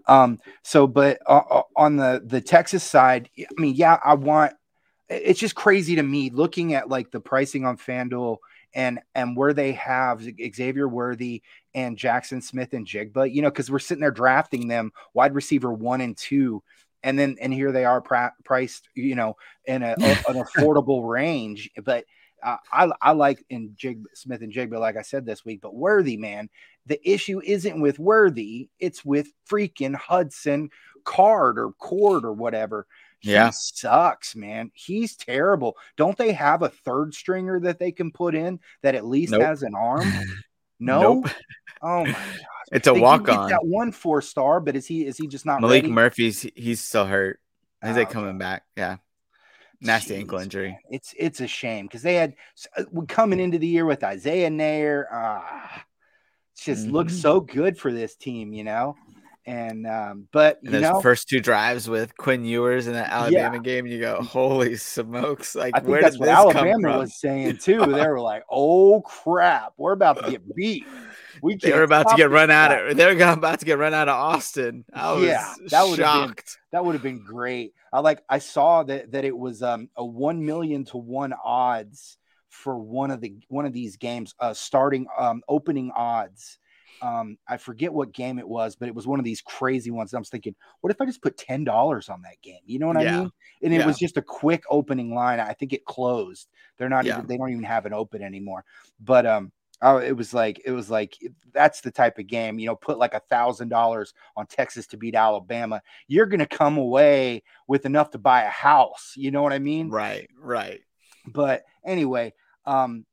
Um, 0.06 0.38
so, 0.64 0.86
but 0.86 1.18
uh, 1.26 1.62
on 1.76 1.96
the 1.96 2.22
the 2.24 2.40
Texas 2.40 2.82
side, 2.82 3.28
I 3.38 3.60
mean, 3.60 3.74
yeah, 3.76 3.98
I 4.04 4.14
want. 4.14 4.54
It's 5.10 5.40
just 5.40 5.56
crazy 5.56 5.96
to 5.96 6.02
me 6.02 6.30
looking 6.30 6.74
at 6.74 6.88
like 6.88 7.10
the 7.10 7.20
pricing 7.20 7.66
on 7.66 7.76
FanDuel 7.76 8.38
and 8.74 9.00
and 9.14 9.36
where 9.36 9.52
they 9.52 9.72
have 9.72 10.22
Xavier 10.22 10.88
Worthy 10.88 11.42
and 11.74 11.96
Jaxon 11.96 12.42
Smith-Njigba, 12.42 13.32
you 13.32 13.42
know, 13.42 13.50
because 13.50 13.70
we're 13.70 13.78
sitting 13.80 14.00
there 14.00 14.10
drafting 14.10 14.68
them 14.68 14.92
wide 15.12 15.34
receiver 15.34 15.72
one 15.72 16.00
and 16.00 16.16
two, 16.16 16.62
and 17.02 17.18
then 17.18 17.36
and 17.40 17.52
here 17.52 17.72
they 17.72 17.84
are 17.84 18.00
pra- 18.00 18.34
priced, 18.44 18.88
you 18.94 19.14
know, 19.14 19.36
in 19.64 19.82
a, 19.82 19.94
an 19.98 20.36
affordable 20.36 21.08
range. 21.08 21.70
But 21.82 22.04
uh, 22.42 22.56
I 22.72 22.90
I 23.02 23.12
like 23.12 23.44
in 23.50 23.72
Jig 23.76 24.04
Smith-Njigba, 24.14 24.78
like 24.78 24.96
I 24.96 25.02
said 25.02 25.26
this 25.26 25.44
week, 25.44 25.60
but 25.60 25.74
Worthy, 25.74 26.16
man, 26.16 26.48
the 26.86 27.00
issue 27.08 27.40
isn't 27.44 27.80
with 27.80 27.98
Worthy, 27.98 28.68
it's 28.78 29.04
with 29.04 29.28
freaking 29.48 29.94
Hudson 29.94 30.70
Card 31.04 31.58
or 31.58 31.72
Cord 31.72 32.24
or 32.24 32.32
whatever. 32.32 32.86
He 33.20 33.32
yeah. 33.32 33.50
sucks, 33.50 34.34
man. 34.34 34.70
He's 34.74 35.14
terrible. 35.14 35.76
Don't 35.96 36.16
they 36.16 36.32
have 36.32 36.62
a 36.62 36.70
third 36.70 37.14
stringer 37.14 37.60
that 37.60 37.78
they 37.78 37.92
can 37.92 38.10
put 38.10 38.34
in 38.34 38.60
that 38.82 38.94
at 38.94 39.04
least 39.04 39.32
nope. 39.32 39.42
has 39.42 39.62
an 39.62 39.74
arm? 39.74 40.10
No. 40.82 41.20
Nope. 41.20 41.30
Oh 41.82 42.04
my 42.06 42.12
god. 42.12 42.22
It's 42.72 42.86
a 42.86 42.94
walk 42.94 43.28
on. 43.28 43.50
That 43.50 43.66
one 43.66 43.92
four 43.92 44.22
star, 44.22 44.60
but 44.60 44.76
is 44.76 44.86
he 44.86 45.04
is 45.04 45.18
he 45.18 45.26
just 45.26 45.44
not 45.44 45.60
Maalik 45.60 45.70
ready? 45.82 45.90
Murphy's 45.90 46.46
he's 46.56 46.80
still 46.80 47.04
hurt. 47.04 47.38
Is 47.82 47.96
oh, 47.96 48.06
coming 48.06 48.38
back? 48.38 48.62
Yeah. 48.76 48.96
Nasty 49.80 50.14
Jeez, 50.14 50.18
ankle 50.20 50.38
injury. 50.38 50.70
Man. 50.70 50.78
It's 50.90 51.14
it's 51.18 51.40
a 51.40 51.46
shame 51.46 51.86
because 51.86 52.02
they 52.02 52.14
had 52.14 52.34
uh, 52.76 52.84
coming 53.08 53.40
into 53.40 53.58
the 53.58 53.66
year 53.66 53.84
with 53.84 54.04
Isaiah 54.04 54.50
Neyor. 54.50 55.04
Ah, 55.12 55.84
just 56.58 56.84
mm-hmm. 56.84 56.92
looks 56.92 57.14
so 57.14 57.40
good 57.40 57.78
for 57.78 57.92
this 57.92 58.16
team, 58.16 58.52
you 58.52 58.64
know. 58.64 58.96
And 59.46 59.86
um, 59.86 60.28
but 60.32 60.58
you 60.62 60.70
and 60.70 60.82
know, 60.82 61.00
first 61.00 61.28
two 61.28 61.40
drives 61.40 61.88
with 61.88 62.14
Quinn 62.16 62.44
Ewers 62.44 62.86
in 62.86 62.92
that 62.92 63.10
Alabama 63.10 63.56
yeah. 63.56 63.62
game, 63.62 63.86
you 63.86 63.98
go, 63.98 64.20
holy 64.22 64.76
smokes! 64.76 65.54
Like, 65.54 65.74
I 65.74 65.80
think 65.80 65.88
where 65.88 66.02
that's 66.02 66.18
what 66.18 66.28
Alabama 66.28 66.98
was 66.98 67.18
saying 67.18 67.56
too. 67.56 67.78
they 67.86 68.06
were 68.06 68.20
like, 68.20 68.44
"Oh 68.50 69.00
crap, 69.00 69.72
we're 69.78 69.92
about 69.92 70.22
to 70.22 70.30
get 70.30 70.54
beat." 70.54 70.84
We 71.42 71.56
they 71.56 71.72
were 71.72 71.84
about 71.84 72.10
to 72.10 72.16
get 72.16 72.30
run 72.30 72.50
out 72.50 72.70
of. 72.70 72.96
They 72.96 73.06
were 73.06 73.32
about 73.32 73.60
to 73.60 73.64
get 73.64 73.78
run 73.78 73.94
out 73.94 74.08
of 74.08 74.14
Austin. 74.14 74.84
I 74.92 75.12
was 75.12 75.24
yeah, 75.24 75.54
that 75.70 75.88
would 75.88 75.98
have 75.98 76.26
been 76.26 76.34
that 76.72 76.84
would 76.84 76.94
have 76.94 77.02
been 77.02 77.24
great. 77.24 77.72
I 77.92 78.00
like 78.00 78.22
I 78.28 78.38
saw 78.38 78.82
that 78.84 79.12
that 79.12 79.24
it 79.24 79.36
was 79.36 79.62
um, 79.62 79.88
a 79.96 80.04
one 80.04 80.44
million 80.44 80.84
to 80.86 80.98
one 80.98 81.32
odds 81.32 82.18
for 82.50 82.78
one 82.78 83.10
of 83.10 83.20
the 83.20 83.34
one 83.48 83.64
of 83.64 83.72
these 83.72 83.96
games, 83.96 84.34
uh, 84.38 84.52
starting 84.52 85.06
um, 85.18 85.42
opening 85.48 85.90
odds 85.96 86.58
um, 87.02 87.38
I 87.48 87.56
forget 87.56 87.92
what 87.92 88.12
game 88.12 88.38
it 88.38 88.48
was, 88.48 88.76
but 88.76 88.88
it 88.88 88.94
was 88.94 89.06
one 89.06 89.18
of 89.18 89.24
these 89.24 89.40
crazy 89.40 89.90
ones. 89.90 90.14
I 90.14 90.18
was 90.18 90.28
thinking, 90.28 90.54
what 90.80 90.90
if 90.90 91.00
I 91.00 91.06
just 91.06 91.22
put 91.22 91.36
ten 91.36 91.64
dollars 91.64 92.08
on 92.08 92.22
that 92.22 92.40
game? 92.42 92.60
You 92.66 92.78
know 92.78 92.88
what 92.88 93.00
yeah. 93.00 93.16
I 93.16 93.20
mean? 93.20 93.32
And 93.62 93.74
it 93.74 93.78
yeah. 93.78 93.86
was 93.86 93.98
just 93.98 94.16
a 94.16 94.22
quick 94.22 94.64
opening 94.70 95.14
line. 95.14 95.40
I 95.40 95.52
think 95.52 95.72
it 95.72 95.84
closed. 95.84 96.48
They're 96.78 96.88
not 96.88 97.04
yeah. 97.04 97.14
even 97.14 97.26
they 97.26 97.36
don't 97.36 97.50
even 97.50 97.64
have 97.64 97.86
it 97.86 97.92
open 97.92 98.22
anymore. 98.22 98.64
But 99.00 99.26
um, 99.26 99.52
oh, 99.82 99.98
it 99.98 100.16
was 100.16 100.34
like 100.34 100.60
it 100.64 100.72
was 100.72 100.90
like 100.90 101.16
that's 101.52 101.80
the 101.80 101.90
type 101.90 102.18
of 102.18 102.26
game. 102.26 102.58
You 102.58 102.66
know, 102.66 102.76
put 102.76 102.98
like 102.98 103.14
a 103.14 103.22
thousand 103.30 103.68
dollars 103.68 104.14
on 104.36 104.46
Texas 104.46 104.86
to 104.88 104.96
beat 104.96 105.14
Alabama. 105.14 105.82
You're 106.06 106.26
gonna 106.26 106.46
come 106.46 106.76
away 106.76 107.42
with 107.66 107.86
enough 107.86 108.10
to 108.10 108.18
buy 108.18 108.42
a 108.42 108.50
house. 108.50 109.14
You 109.16 109.30
know 109.30 109.42
what 109.42 109.52
I 109.52 109.58
mean? 109.58 109.90
Right. 109.90 110.28
Right. 110.38 110.80
But 111.26 111.64
anyway, 111.84 112.32
um, 112.70 113.04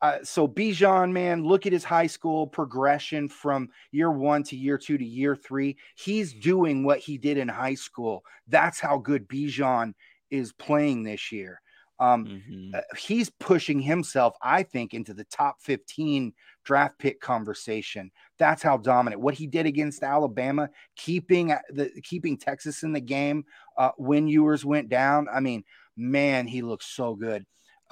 uh, 0.00 0.18
so 0.22 0.48
Bijan, 0.48 1.12
man, 1.12 1.44
look 1.44 1.66
at 1.66 1.72
his 1.72 1.84
high 1.84 2.06
school 2.06 2.46
progression 2.46 3.28
from 3.28 3.68
year 3.92 4.10
one 4.10 4.42
to 4.44 4.56
year 4.56 4.78
two 4.78 4.96
to 4.96 5.04
year 5.04 5.36
three. 5.36 5.76
He's 5.94 6.32
doing 6.32 6.84
what 6.84 7.00
he 7.00 7.18
did 7.18 7.36
in 7.36 7.46
high 7.46 7.74
school. 7.74 8.24
That's 8.48 8.80
how 8.80 8.96
good 8.96 9.28
Bijan 9.28 9.92
is 10.30 10.54
playing 10.54 11.02
this 11.02 11.30
year. 11.30 11.60
Um, 12.00 12.24
mm-hmm. 12.24 12.74
uh, 12.74 12.96
he's 12.96 13.28
pushing 13.28 13.78
himself, 13.78 14.36
I 14.40 14.62
think, 14.62 14.94
into 14.94 15.12
the 15.12 15.24
top 15.24 15.56
15 15.60 16.32
draft 16.64 16.98
pick 16.98 17.20
conversation. 17.20 18.10
That's 18.38 18.62
how 18.62 18.78
dominant. 18.78 19.20
What 19.20 19.34
he 19.34 19.46
did 19.46 19.66
against 19.66 20.02
Alabama, 20.02 20.70
keeping 20.96 21.52
uh, 21.52 21.58
the 21.68 21.90
keeping 22.02 22.38
Texas 22.38 22.82
in 22.82 22.94
the 22.94 23.00
game 23.00 23.44
uh, 23.76 23.90
when 23.98 24.28
Ewers 24.28 24.64
went 24.64 24.88
down. 24.88 25.26
I 25.32 25.40
mean, 25.40 25.62
man, 25.94 26.46
he 26.46 26.62
looks 26.62 26.86
so 26.86 27.14
good. 27.14 27.44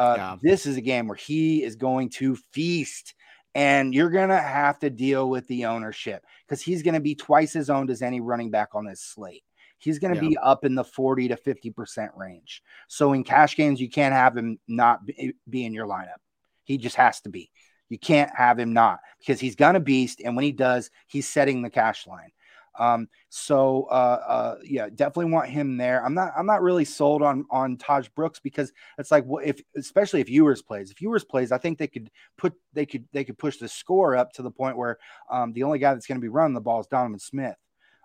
Uh, 0.02 0.14
yeah. 0.16 0.36
This 0.42 0.66
is 0.66 0.76
a 0.76 0.80
game 0.80 1.06
where 1.06 1.16
he 1.16 1.62
is 1.62 1.76
going 1.76 2.08
to 2.10 2.34
feast, 2.52 3.14
and 3.54 3.94
you're 3.94 4.10
going 4.10 4.30
to 4.30 4.36
have 4.36 4.80
to 4.80 4.90
deal 4.90 5.30
with 5.30 5.46
the 5.46 5.66
ownership 5.66 6.24
because 6.44 6.60
he's 6.60 6.82
going 6.82 6.94
to 6.94 7.00
be 7.00 7.14
twice 7.14 7.54
as 7.54 7.70
owned 7.70 7.88
as 7.88 8.02
any 8.02 8.20
running 8.20 8.50
back 8.50 8.70
on 8.74 8.84
this 8.84 9.00
slate. 9.00 9.44
He's 9.78 10.00
going 10.00 10.14
to 10.14 10.20
yeah. 10.20 10.28
be 10.30 10.36
up 10.38 10.64
in 10.64 10.74
the 10.74 10.82
40 10.82 11.28
to 11.28 11.36
50% 11.36 12.16
range. 12.16 12.62
So 12.88 13.12
in 13.12 13.22
cash 13.22 13.54
games, 13.54 13.80
you 13.80 13.88
can't 13.88 14.14
have 14.14 14.36
him 14.36 14.58
not 14.66 15.06
be, 15.06 15.34
be 15.48 15.64
in 15.64 15.72
your 15.72 15.86
lineup. 15.86 16.18
He 16.64 16.78
just 16.78 16.96
has 16.96 17.20
to 17.22 17.28
be. 17.28 17.50
You 17.88 17.98
can't 17.98 18.30
have 18.34 18.58
him 18.58 18.72
not 18.72 18.98
because 19.20 19.38
he's 19.38 19.56
going 19.56 19.74
to 19.74 19.80
beast. 19.80 20.20
And 20.24 20.34
when 20.34 20.44
he 20.44 20.52
does, 20.52 20.90
he's 21.06 21.28
setting 21.28 21.62
the 21.62 21.70
cash 21.70 22.08
line. 22.08 22.30
Um, 22.78 23.09
so 23.28 23.86
uh, 23.90 24.20
uh, 24.27 24.57
yeah, 24.65 24.89
definitely 24.94 25.32
want 25.32 25.49
him 25.49 25.77
there. 25.77 26.05
I'm 26.05 26.15
not 26.15 26.32
I'm 26.36 26.47
not 26.47 26.62
really 26.62 26.85
sold 26.85 27.23
on 27.23 27.44
on 27.51 27.77
Taj 27.77 28.09
Brooks 28.09 28.40
because 28.40 28.73
it's 28.99 29.11
like 29.11 29.24
what 29.24 29.44
if 29.44 29.61
especially 29.77 30.20
if 30.20 30.31
Ewers 30.31 30.62
plays. 30.62 30.90
If 30.90 31.03
Ewers 31.03 31.24
plays, 31.24 31.53
I 31.53 31.59
think 31.59 31.78
they 31.78 31.86
could 31.86 32.11
put 32.39 32.55
they 32.73 32.86
could 32.86 33.05
they 33.12 33.24
could 33.24 33.39
push 33.39 33.59
the 33.59 33.69
score 33.69 34.16
up 34.16 34.32
to 34.35 34.43
the 34.43 34.51
point 34.51 34.77
where 34.77 34.99
um, 35.31 35.53
the 35.53 35.62
only 35.62 35.78
guy 35.78 35.93
that's 35.93 36.07
going 36.07 36.19
to 36.19 36.23
be 36.23 36.28
running 36.28 36.55
the 36.55 36.61
ball 36.61 36.81
is 36.81 36.86
Donovan 36.86 37.19
Smith. 37.19 37.57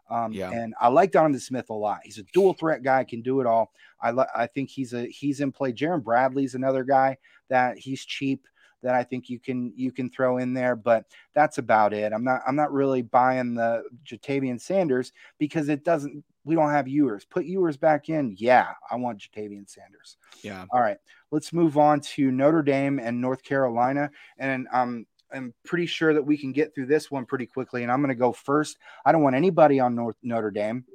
Um, 0.10 0.32
yeah. 0.32 0.52
and 0.52 0.74
I 0.80 0.88
like 0.88 1.12
Donovan 1.12 1.40
Smith 1.40 1.70
a 1.70 1.74
lot. 1.74 2.00
He's 2.04 2.18
a 2.18 2.24
dual 2.34 2.54
threat 2.54 2.82
guy, 2.82 3.04
can 3.04 3.22
do 3.22 3.42
it 3.42 3.48
all. 3.48 3.74
I 4.02 4.12
li- 4.12 4.26
I 4.34 4.48
think 4.48 4.70
he's 4.70 4.94
a 4.94 5.06
he's 5.08 5.42
in 5.42 5.52
play. 5.52 5.74
Jerand 5.74 6.04
Bradley's 6.04 6.56
another 6.56 6.84
guy 6.84 7.18
that 7.50 7.78
he's 7.78 8.06
cheap 8.06 8.48
that 8.84 8.96
I 8.96 9.04
think 9.04 9.30
you 9.30 9.40
can 9.40 9.74
you 9.76 9.92
can 9.92 10.10
throw 10.10 10.38
in 10.38 10.54
there, 10.54 10.76
but 10.76 11.06
that's 11.34 11.58
about 11.58 11.94
it. 11.94 12.14
I'm 12.14 12.24
not 12.24 12.42
I'm 12.48 12.56
not 12.56 12.72
really 12.72 13.02
buying 13.02 13.56
the 13.56 13.84
Ja'Tavion 14.06 14.60
Sanders 14.60 15.12
because 15.38 15.70
it 15.70 15.84
doesn't 15.84 16.24
we 16.44 16.56
don't 16.56 16.72
have 16.72 16.88
Ewers. 16.88 17.26
Put 17.26 17.46
Ewers 17.46 17.78
back 17.78 18.10
in. 18.10 18.36
Yeah, 18.38 18.70
I 18.90 18.96
want 18.96 19.20
Ja'Tavion 19.20 19.70
Sanders. 19.70 20.18
Yeah. 20.44 20.66
All 20.70 20.82
right. 20.82 20.98
Let's 21.32 21.52
move 21.52 21.78
on 21.78 22.00
to 22.02 22.32
Notre 22.32 22.64
Dame 22.64 23.00
and 23.00 23.20
North 23.20 23.44
Carolina. 23.44 24.12
And 24.38 24.68
um 24.72 25.06
I'm 25.34 25.54
pretty 25.66 25.86
sure 25.86 26.14
that 26.14 26.24
we 26.24 26.38
can 26.38 26.54
get 26.54 26.74
through 26.74 26.86
this 26.86 27.12
one 27.12 27.26
pretty 27.26 27.46
quickly. 27.46 27.84
And 27.84 27.92
I'm 27.92 28.00
going 28.00 28.10
to 28.10 28.16
go 28.16 28.32
first. 28.32 28.78
I 29.06 29.12
don't 29.12 29.24
want 29.24 29.36
anybody 29.36 29.80
on 29.80 29.94
North 29.94 30.16
Notre 30.24 30.52
Dame. 30.52 30.86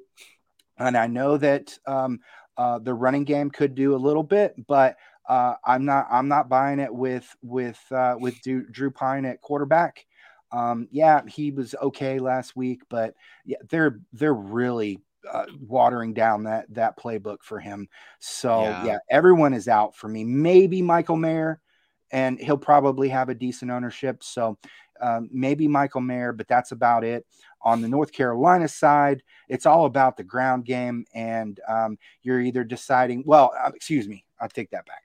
And 0.79 0.97
I 0.97 1.07
know 1.07 1.37
that 1.37 1.79
um, 1.87 2.21
uh, 2.57 2.79
the 2.79 2.95
running 2.95 3.25
game 3.25 3.51
could 3.51 3.75
do 3.75 3.95
a 3.95 3.97
little 3.97 4.23
bit, 4.23 4.55
but 4.67 4.97
uh, 5.29 5.55
I'm 5.65 5.85
not 5.85 6.07
I'm 6.11 6.29
not 6.29 6.49
buying 6.49 6.81
it 6.81 6.93
with 6.93 7.35
with 7.43 7.81
uh, 7.91 8.17
with 8.19 8.41
Drew, 8.43 8.67
Drew 8.69 8.91
Pyne 8.91 9.25
at 9.25 9.41
quarterback. 9.41 10.07
Um, 10.51 10.89
yeah, 10.91 11.23
he 11.27 11.51
was 11.51 11.75
okay 11.81 12.19
last 12.19 12.57
week, 12.57 12.83
but 12.89 13.15
yeah, 13.45 13.59
they're 13.71 14.01
they're 14.13 14.35
really 14.35 15.01
uh, 15.31 15.47
watering 15.61 16.13
down 16.13 16.45
that 16.45 16.67
that 16.75 16.99
playbook 16.99 17.39
for 17.43 17.61
him. 17.61 17.89
So 18.19 18.63
yeah. 18.63 18.85
yeah. 18.85 18.99
everyone 19.11 19.55
is 19.55 19.69
out 19.69 19.97
for 19.97 20.09
me. 20.09 20.25
Maybe 20.25 20.83
Michael 20.83 21.17
Mayer, 21.17 21.61
and 22.11 22.39
he'll 22.39 22.59
probably 22.59 23.09
have 23.09 23.29
a 23.29 23.35
decent 23.35 23.71
ownership. 23.71 24.23
So 24.23 24.59
um, 25.01 25.29
maybe 25.33 25.69
Michael 25.69 26.01
Mayer, 26.01 26.33
but 26.33 26.49
that's 26.49 26.73
about 26.73 27.05
it. 27.05 27.27
On 27.63 27.81
the 27.81 27.89
North 27.89 28.13
Carolina 28.13 28.67
side, 28.67 29.23
it's 29.49 29.67
all 29.67 29.87
about 29.87 30.17
the 30.17 30.25
ground 30.25 30.65
game, 30.65 31.05
and 31.15 31.61
um, 31.69 31.97
you're 32.23 32.41
either 32.41 32.65
deciding. 32.65 33.23
Well, 33.25 33.53
uh, 33.59 33.71
excuse 33.75 34.09
me, 34.09 34.25
I 34.41 34.49
take 34.49 34.71
that 34.71 34.87
back. 34.87 35.03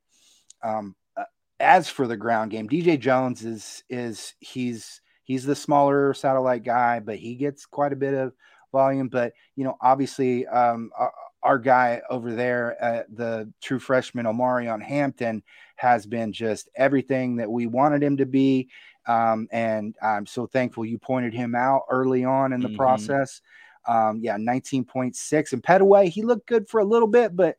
Um, 0.63 0.95
uh, 1.15 1.23
as 1.59 1.89
for 1.89 2.07
the 2.07 2.17
ground 2.17 2.51
game, 2.51 2.67
DJ 2.67 2.99
Jones 2.99 3.45
is 3.45 3.83
is 3.89 4.33
he's 4.39 5.01
he's 5.23 5.45
the 5.45 5.55
smaller 5.55 6.13
satellite 6.13 6.63
guy, 6.63 6.99
but 6.99 7.17
he 7.17 7.35
gets 7.35 7.65
quite 7.65 7.93
a 7.93 7.97
bit 7.97 8.13
of 8.13 8.33
volume. 8.71 9.09
But 9.09 9.33
you 9.55 9.63
know, 9.63 9.77
obviously, 9.81 10.47
um, 10.47 10.91
our, 10.97 11.13
our, 11.43 11.59
guy 11.59 12.01
over 12.09 12.33
there, 12.33 12.77
uh, 12.83 13.03
the 13.13 13.51
true 13.61 13.79
freshman 13.79 14.25
Omarion 14.25 14.81
Hampton, 14.81 15.43
has 15.75 16.05
been 16.05 16.33
just 16.33 16.69
everything 16.75 17.35
that 17.37 17.51
we 17.51 17.67
wanted 17.67 18.03
him 18.03 18.17
to 18.17 18.25
be. 18.25 18.69
Um, 19.07 19.47
and 19.51 19.95
I'm 20.01 20.25
so 20.25 20.47
thankful 20.47 20.85
you 20.85 20.97
pointed 20.97 21.33
him 21.33 21.55
out 21.55 21.83
early 21.89 22.25
on 22.25 22.53
in 22.53 22.61
the 22.61 22.67
mm-hmm. 22.67 22.77
process. 22.77 23.41
Um, 23.87 24.19
yeah, 24.21 24.35
19.6. 24.35 25.53
And 25.53 25.63
Pettaway, 25.63 26.09
he 26.09 26.23
looked 26.23 26.45
good 26.45 26.67
for 26.67 26.81
a 26.81 26.85
little 26.85 27.07
bit, 27.07 27.35
but 27.35 27.57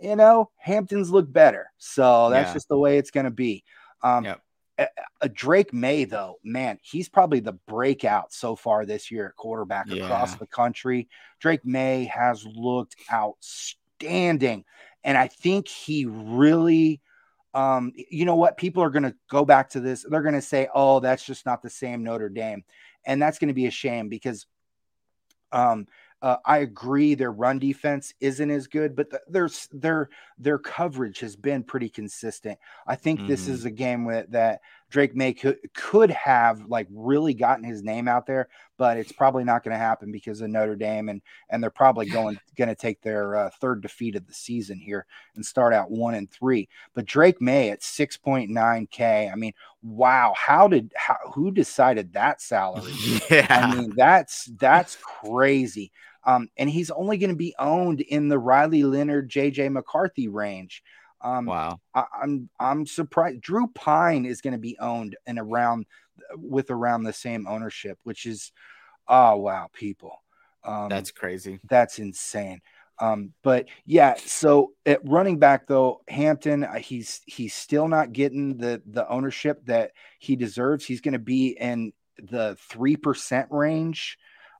you 0.00 0.16
know, 0.16 0.50
Hamptons 0.56 1.10
look 1.10 1.32
better. 1.32 1.70
So 1.78 2.30
that's 2.30 2.50
yeah. 2.50 2.54
just 2.54 2.68
the 2.68 2.78
way 2.78 2.98
it's 2.98 3.10
going 3.10 3.24
to 3.24 3.30
be. 3.30 3.64
Um, 4.02 4.24
yep. 4.24 4.40
a, 4.78 4.86
a, 5.22 5.28
Drake 5.28 5.72
Maye, 5.72 6.04
though, 6.04 6.38
man, 6.44 6.78
he's 6.82 7.08
probably 7.08 7.40
the 7.40 7.52
breakout 7.52 8.32
so 8.32 8.54
far 8.54 8.86
this 8.86 9.10
year 9.10 9.26
at 9.26 9.36
quarterback 9.36 9.86
yeah. 9.88 10.04
across 10.04 10.36
the 10.36 10.46
country. 10.46 11.08
Drake 11.40 11.64
Maye 11.64 12.04
has 12.04 12.46
looked 12.46 12.96
outstanding. 13.12 14.64
And 15.02 15.18
I 15.18 15.28
think 15.28 15.68
he 15.68 16.06
really, 16.06 17.00
um, 17.54 17.92
you 17.96 18.24
know 18.24 18.36
what? 18.36 18.56
People 18.56 18.82
are 18.82 18.90
going 18.90 19.02
to 19.04 19.14
go 19.30 19.44
back 19.44 19.70
to 19.70 19.80
this. 19.80 20.06
They're 20.08 20.22
going 20.22 20.34
to 20.34 20.42
say, 20.42 20.68
oh, 20.74 21.00
that's 21.00 21.24
just 21.24 21.44
not 21.44 21.62
the 21.62 21.70
same 21.70 22.04
Notre 22.04 22.28
Dame. 22.28 22.64
And 23.04 23.20
that's 23.20 23.38
going 23.38 23.48
to 23.48 23.54
be 23.54 23.66
a 23.66 23.70
shame 23.70 24.08
because 24.08 24.46
Um, 25.50 25.86
uh, 26.20 26.36
I 26.44 26.58
agree 26.58 27.14
their 27.14 27.30
run 27.30 27.58
defense 27.58 28.12
isn't 28.20 28.50
as 28.50 28.66
good, 28.66 28.96
but 28.96 29.10
th- 29.10 29.22
there's 29.28 29.68
their 29.72 30.08
their 30.36 30.58
coverage 30.58 31.20
has 31.20 31.36
been 31.36 31.62
pretty 31.62 31.88
consistent. 31.88 32.58
I 32.86 32.96
think 32.96 33.20
mm-hmm. 33.20 33.28
this 33.28 33.46
is 33.46 33.64
a 33.64 33.70
game 33.70 34.04
with, 34.04 34.30
that 34.30 34.60
Drake 34.90 35.14
Maye 35.14 35.34
could 35.34 35.58
could 35.74 36.10
have 36.10 36.64
like 36.66 36.88
really 36.90 37.34
gotten 37.34 37.62
his 37.62 37.84
name 37.84 38.08
out 38.08 38.26
there, 38.26 38.48
but 38.78 38.96
it's 38.96 39.12
probably 39.12 39.44
not 39.44 39.62
going 39.62 39.74
to 39.74 39.78
happen 39.78 40.10
because 40.10 40.40
of 40.40 40.50
Notre 40.50 40.74
Dame 40.74 41.08
and 41.08 41.22
and 41.50 41.62
they're 41.62 41.70
probably 41.70 42.06
going 42.06 42.38
going 42.56 42.68
to 42.68 42.74
take 42.74 43.00
their 43.00 43.36
uh, 43.36 43.50
third 43.60 43.80
defeat 43.80 44.16
of 44.16 44.26
the 44.26 44.34
season 44.34 44.78
here 44.78 45.06
and 45.36 45.46
start 45.46 45.72
out 45.72 45.90
one 45.90 46.14
and 46.14 46.28
three. 46.28 46.68
But 46.94 47.04
Drake 47.04 47.40
Maye 47.40 47.70
at 47.70 47.84
six 47.84 48.16
point 48.16 48.50
nine 48.50 48.88
k. 48.90 49.30
I 49.32 49.36
mean, 49.36 49.52
wow! 49.82 50.34
How 50.36 50.66
did 50.66 50.92
how, 50.96 51.16
who 51.32 51.52
decided 51.52 52.12
that 52.14 52.40
salary? 52.40 52.92
Yeah, 53.30 53.46
I 53.50 53.74
mean 53.74 53.92
that's 53.94 54.46
that's 54.58 54.96
crazy. 54.96 55.92
Um, 56.28 56.50
and 56.58 56.68
he's 56.68 56.90
only 56.90 57.16
going 57.16 57.30
to 57.30 57.36
be 57.36 57.54
owned 57.58 58.02
in 58.02 58.28
the 58.28 58.38
Riley 58.38 58.82
Leonard, 58.82 59.30
JJ 59.30 59.72
McCarthy 59.72 60.28
range. 60.28 60.82
Um, 61.22 61.46
wow, 61.46 61.80
I, 61.94 62.00
am 62.00 62.06
I'm, 62.22 62.50
I'm 62.60 62.86
surprised. 62.86 63.40
Drew 63.40 63.66
Pyne 63.68 64.26
is 64.26 64.42
going 64.42 64.52
to 64.52 64.58
be 64.58 64.76
owned 64.78 65.16
and 65.26 65.38
around 65.38 65.86
with 66.36 66.70
around 66.70 67.04
the 67.04 67.14
same 67.14 67.46
ownership, 67.48 67.98
which 68.02 68.26
is 68.26 68.52
oh 69.08 69.36
wow, 69.36 69.68
people. 69.72 70.22
Um, 70.64 70.90
that's 70.90 71.10
crazy. 71.10 71.60
That's 71.64 71.98
insane. 71.98 72.60
Um, 73.00 73.32
but 73.42 73.66
yeah, 73.86 74.14
so 74.18 74.72
at 74.84 75.00
running 75.08 75.38
back 75.38 75.66
though, 75.66 76.02
Hampton, 76.08 76.62
uh, 76.62 76.74
he's 76.74 77.22
he's 77.24 77.54
still 77.54 77.88
not 77.88 78.12
getting 78.12 78.58
the 78.58 78.82
the 78.84 79.08
ownership 79.08 79.64
that 79.64 79.92
he 80.18 80.36
deserves. 80.36 80.84
He's 80.84 81.00
going 81.00 81.12
to 81.12 81.18
be 81.18 81.56
in 81.58 81.94
the 82.18 82.54
three 82.68 82.96
percent 82.96 83.48
range 83.50 84.18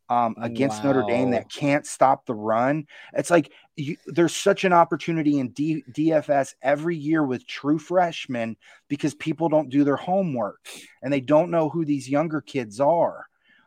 um, 0.08 0.34
against 0.40 0.82
wow. 0.82 0.92
Notre 0.92 1.06
Dame 1.06 1.30
that 1.32 1.50
can't 1.50 1.86
stop 1.86 2.24
the 2.24 2.34
run. 2.34 2.86
It's 3.12 3.30
like 3.30 3.52
you, 3.76 3.96
there's 4.06 4.34
such 4.34 4.64
an 4.64 4.72
opportunity 4.72 5.38
in 5.38 5.50
D, 5.50 5.84
DFS 5.92 6.54
every 6.62 6.96
year 6.96 7.24
with 7.24 7.46
true 7.46 7.78
freshmen 7.78 8.56
because 8.88 9.14
people 9.14 9.48
don't 9.48 9.68
do 9.68 9.84
their 9.84 9.96
homework 9.96 10.66
and 11.02 11.12
they 11.12 11.20
don't 11.20 11.50
know 11.50 11.68
who 11.68 11.84
these 11.84 12.08
younger 12.08 12.40
kids 12.40 12.80
are. 12.80 13.26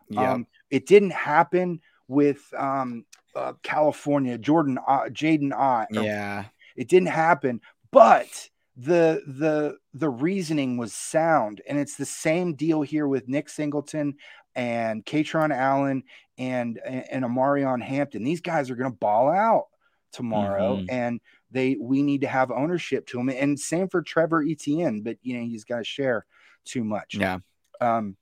Yeah. 0.09 0.33
Um, 0.33 0.47
it 0.69 0.87
didn't 0.87 1.13
happen 1.13 1.79
with 2.07 2.41
um, 2.57 3.05
uh, 3.35 3.53
California, 3.63 4.37
Jordan, 4.37 4.79
uh, 4.87 5.03
Jaydn 5.05 5.53
Ott. 5.53 5.87
Yeah. 5.91 6.45
It 6.75 6.87
didn't 6.87 7.09
happen, 7.09 7.61
but 7.91 8.49
the 8.77 9.21
the 9.27 9.77
the 9.93 10.09
reasoning 10.09 10.77
was 10.77 10.93
sound 10.93 11.61
and 11.67 11.77
it's 11.77 11.97
the 11.97 12.05
same 12.05 12.55
deal 12.55 12.81
here 12.81 13.05
with 13.05 13.27
Nick 13.27 13.49
Singleton 13.49 14.15
and 14.55 15.05
Kaytron 15.05 15.55
Allen 15.55 16.03
and 16.37 16.79
and 16.85 17.23
Omarion 17.23 17.81
Hampton. 17.81 18.23
These 18.23 18.41
guys 18.41 18.69
are 18.69 18.75
going 18.75 18.91
to 18.91 18.97
ball 18.97 19.29
out 19.29 19.65
tomorrow, 20.11 20.77
mm-hmm. 20.77 20.85
and 20.89 21.21
they 21.51 21.77
we 21.79 22.01
need 22.01 22.21
to 22.21 22.27
have 22.27 22.51
ownership 22.51 23.07
to 23.07 23.17
them. 23.17 23.29
And 23.29 23.59
same 23.59 23.87
for 23.87 24.01
Trevor 24.01 24.43
Etienne, 24.43 25.01
but 25.01 25.17
you 25.21 25.37
know 25.37 25.45
he's 25.45 25.63
got 25.63 25.79
to 25.79 25.83
share 25.83 26.25
too 26.65 26.83
much. 26.83 27.15
Yeah. 27.15 27.39
Um, 27.79 28.17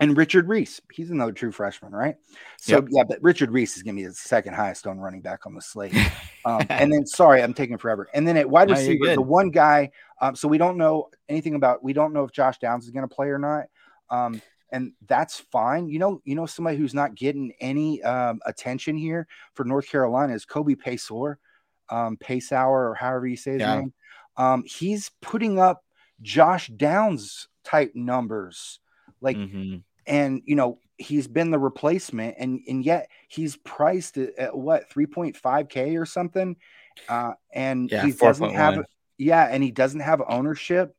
and 0.00 0.16
Richard 0.16 0.48
Reese, 0.48 0.80
he's 0.92 1.10
another 1.10 1.32
true 1.32 1.52
freshman, 1.52 1.92
right? 1.92 2.16
So 2.60 2.76
yep. 2.76 2.84
yeah, 2.90 3.04
but 3.04 3.22
Richard 3.22 3.52
Reese 3.52 3.76
is 3.76 3.84
going 3.84 3.94
to 3.96 4.02
be 4.02 4.08
the 4.08 4.14
second 4.14 4.54
highest 4.54 4.88
on 4.88 4.98
running 4.98 5.20
back 5.20 5.46
on 5.46 5.54
the 5.54 5.62
slate. 5.62 5.94
Um, 6.46 6.60
and 6.68 6.92
then 6.92 7.06
sorry, 7.06 7.42
I'm 7.42 7.54
taking 7.54 7.78
forever. 7.78 8.06
And 8.12 8.28
then 8.28 8.36
at 8.36 8.50
wide 8.50 8.68
no, 8.68 8.74
receiver, 8.74 9.14
the 9.14 9.22
one 9.22 9.48
guy. 9.48 9.92
Um, 10.20 10.36
so 10.36 10.46
we 10.46 10.58
don't 10.58 10.76
know 10.76 11.08
anything 11.26 11.54
about. 11.54 11.82
We 11.82 11.94
don't 11.94 12.12
know 12.12 12.22
if 12.24 12.32
Josh 12.32 12.58
Downs 12.58 12.84
is 12.84 12.90
going 12.90 13.08
to 13.08 13.14
play 13.14 13.28
or 13.28 13.38
not. 13.38 13.64
Um, 14.10 14.42
and 14.74 14.92
that's 15.06 15.38
fine. 15.38 15.88
You 15.88 16.00
know, 16.00 16.20
you 16.24 16.34
know 16.34 16.46
somebody 16.46 16.76
who's 16.76 16.94
not 16.94 17.14
getting 17.14 17.52
any 17.60 18.02
um, 18.02 18.40
attention 18.44 18.96
here 18.96 19.28
for 19.54 19.64
North 19.64 19.88
Carolina 19.88 20.34
is 20.34 20.44
Kobe 20.44 20.74
Paysour, 20.74 21.36
um, 21.90 22.16
Paysour, 22.16 22.66
or 22.66 22.94
however 22.94 23.28
you 23.28 23.36
say 23.36 23.52
his 23.52 23.60
yeah. 23.60 23.76
name. 23.76 23.94
Um, 24.36 24.64
he's 24.66 25.12
putting 25.22 25.60
up 25.60 25.84
Josh 26.22 26.66
Downs 26.68 27.46
type 27.62 27.92
numbers, 27.94 28.80
like, 29.20 29.36
mm-hmm. 29.36 29.76
and 30.08 30.42
you 30.44 30.56
know 30.56 30.80
he's 30.98 31.28
been 31.28 31.52
the 31.52 31.58
replacement, 31.58 32.34
and 32.38 32.58
and 32.66 32.84
yet 32.84 33.08
he's 33.28 33.56
priced 33.58 34.18
at, 34.18 34.36
at 34.36 34.58
what 34.58 34.90
three 34.90 35.06
point 35.06 35.36
five 35.36 35.68
k 35.68 35.94
or 35.94 36.04
something, 36.04 36.56
uh, 37.08 37.34
and 37.52 37.92
yeah, 37.92 38.04
he 38.04 38.10
doesn't 38.10 38.50
have, 38.50 38.84
yeah, 39.18 39.46
and 39.48 39.62
he 39.62 39.70
doesn't 39.70 40.00
have 40.00 40.20
ownership 40.28 40.96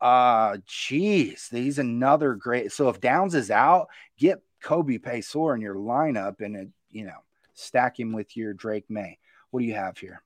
uh, 0.00 0.58
geez, 0.66 1.48
he's 1.50 1.78
another 1.78 2.34
great. 2.34 2.72
So 2.72 2.88
if 2.88 3.00
Downs 3.00 3.34
is 3.34 3.50
out, 3.50 3.88
get 4.18 4.42
Kobe 4.62 4.98
Paysour 4.98 5.54
in 5.54 5.60
your 5.60 5.76
lineup 5.76 6.40
and 6.40 6.56
it, 6.56 6.68
you 6.90 7.04
know, 7.04 7.18
stack 7.54 7.98
him 7.98 8.12
with 8.12 8.36
your 8.36 8.52
Drake 8.52 8.86
Maye. 8.88 9.18
What 9.50 9.60
do 9.60 9.66
you 9.66 9.74
have 9.74 9.96
here? 9.96 10.22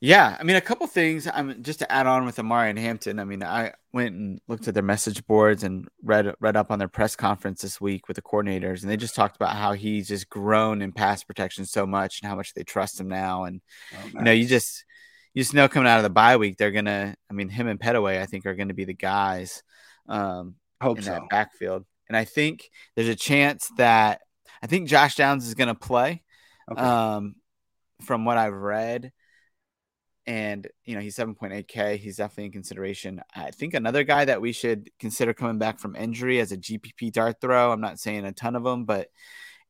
Yeah, 0.00 0.36
I 0.38 0.44
mean, 0.44 0.56
a 0.56 0.60
couple 0.60 0.86
things. 0.86 1.26
I'm 1.32 1.62
just 1.62 1.80
to 1.80 1.90
add 1.90 2.06
on 2.06 2.24
with 2.24 2.36
Omarion 2.36 2.78
Hampton. 2.78 3.18
I 3.18 3.24
mean, 3.24 3.42
I 3.42 3.72
went 3.92 4.14
and 4.14 4.40
looked 4.48 4.68
at 4.68 4.74
their 4.74 4.82
message 4.82 5.26
boards 5.26 5.64
and 5.64 5.88
read 6.04 6.34
read 6.40 6.56
up 6.56 6.70
on 6.70 6.78
their 6.78 6.88
press 6.88 7.16
conference 7.16 7.62
this 7.62 7.80
week 7.80 8.06
with 8.06 8.14
the 8.14 8.22
coordinators, 8.22 8.82
and 8.82 8.90
they 8.90 8.96
just 8.96 9.14
talked 9.14 9.36
about 9.36 9.56
how 9.56 9.72
he's 9.72 10.08
just 10.08 10.28
grown 10.28 10.82
in 10.82 10.92
pass 10.92 11.24
protection 11.24 11.64
so 11.66 11.86
much 11.86 12.20
and 12.20 12.30
how 12.30 12.36
much 12.36 12.54
they 12.54 12.62
trust 12.62 13.00
him 13.00 13.08
now. 13.08 13.44
And 13.44 13.60
oh, 13.92 14.04
nice. 14.04 14.14
you 14.14 14.20
know, 14.22 14.32
you 14.32 14.46
just 14.46 14.84
you 15.34 15.42
just 15.42 15.54
know 15.54 15.68
coming 15.68 15.88
out 15.88 15.98
of 15.98 16.02
the 16.02 16.10
bye 16.10 16.36
week, 16.36 16.56
they're 16.56 16.70
gonna. 16.70 17.14
I 17.30 17.32
mean, 17.32 17.48
him 17.48 17.68
and 17.68 17.80
Pettaway, 17.80 18.20
I 18.20 18.26
think, 18.26 18.46
are 18.46 18.54
going 18.54 18.68
to 18.68 18.74
be 18.74 18.84
the 18.84 18.94
guys 18.94 19.62
um, 20.08 20.56
Hope 20.80 20.98
in 20.98 21.04
so. 21.04 21.10
that 21.12 21.28
backfield. 21.30 21.84
And 22.08 22.16
I 22.16 22.24
think 22.24 22.68
there's 22.96 23.08
a 23.08 23.16
chance 23.16 23.70
that 23.76 24.20
I 24.62 24.66
think 24.66 24.88
Josh 24.88 25.14
Downs 25.14 25.46
is 25.46 25.54
going 25.54 25.68
to 25.68 25.74
play. 25.74 26.22
Okay. 26.70 26.80
Um, 26.80 27.36
from 28.02 28.24
what 28.24 28.38
I've 28.38 28.54
read, 28.54 29.12
and 30.26 30.66
you 30.84 30.94
know 30.94 31.00
he's 31.00 31.16
7.8k. 31.16 31.96
He's 31.96 32.16
definitely 32.16 32.46
in 32.46 32.52
consideration. 32.52 33.20
I 33.34 33.50
think 33.50 33.74
another 33.74 34.04
guy 34.04 34.24
that 34.24 34.40
we 34.40 34.52
should 34.52 34.90
consider 34.98 35.34
coming 35.34 35.58
back 35.58 35.78
from 35.78 35.96
injury 35.96 36.40
as 36.40 36.52
a 36.52 36.56
GPP 36.56 37.12
dart 37.12 37.40
throw. 37.40 37.72
I'm 37.72 37.80
not 37.80 37.98
saying 37.98 38.24
a 38.24 38.32
ton 38.32 38.56
of 38.56 38.64
them, 38.64 38.84
but 38.84 39.08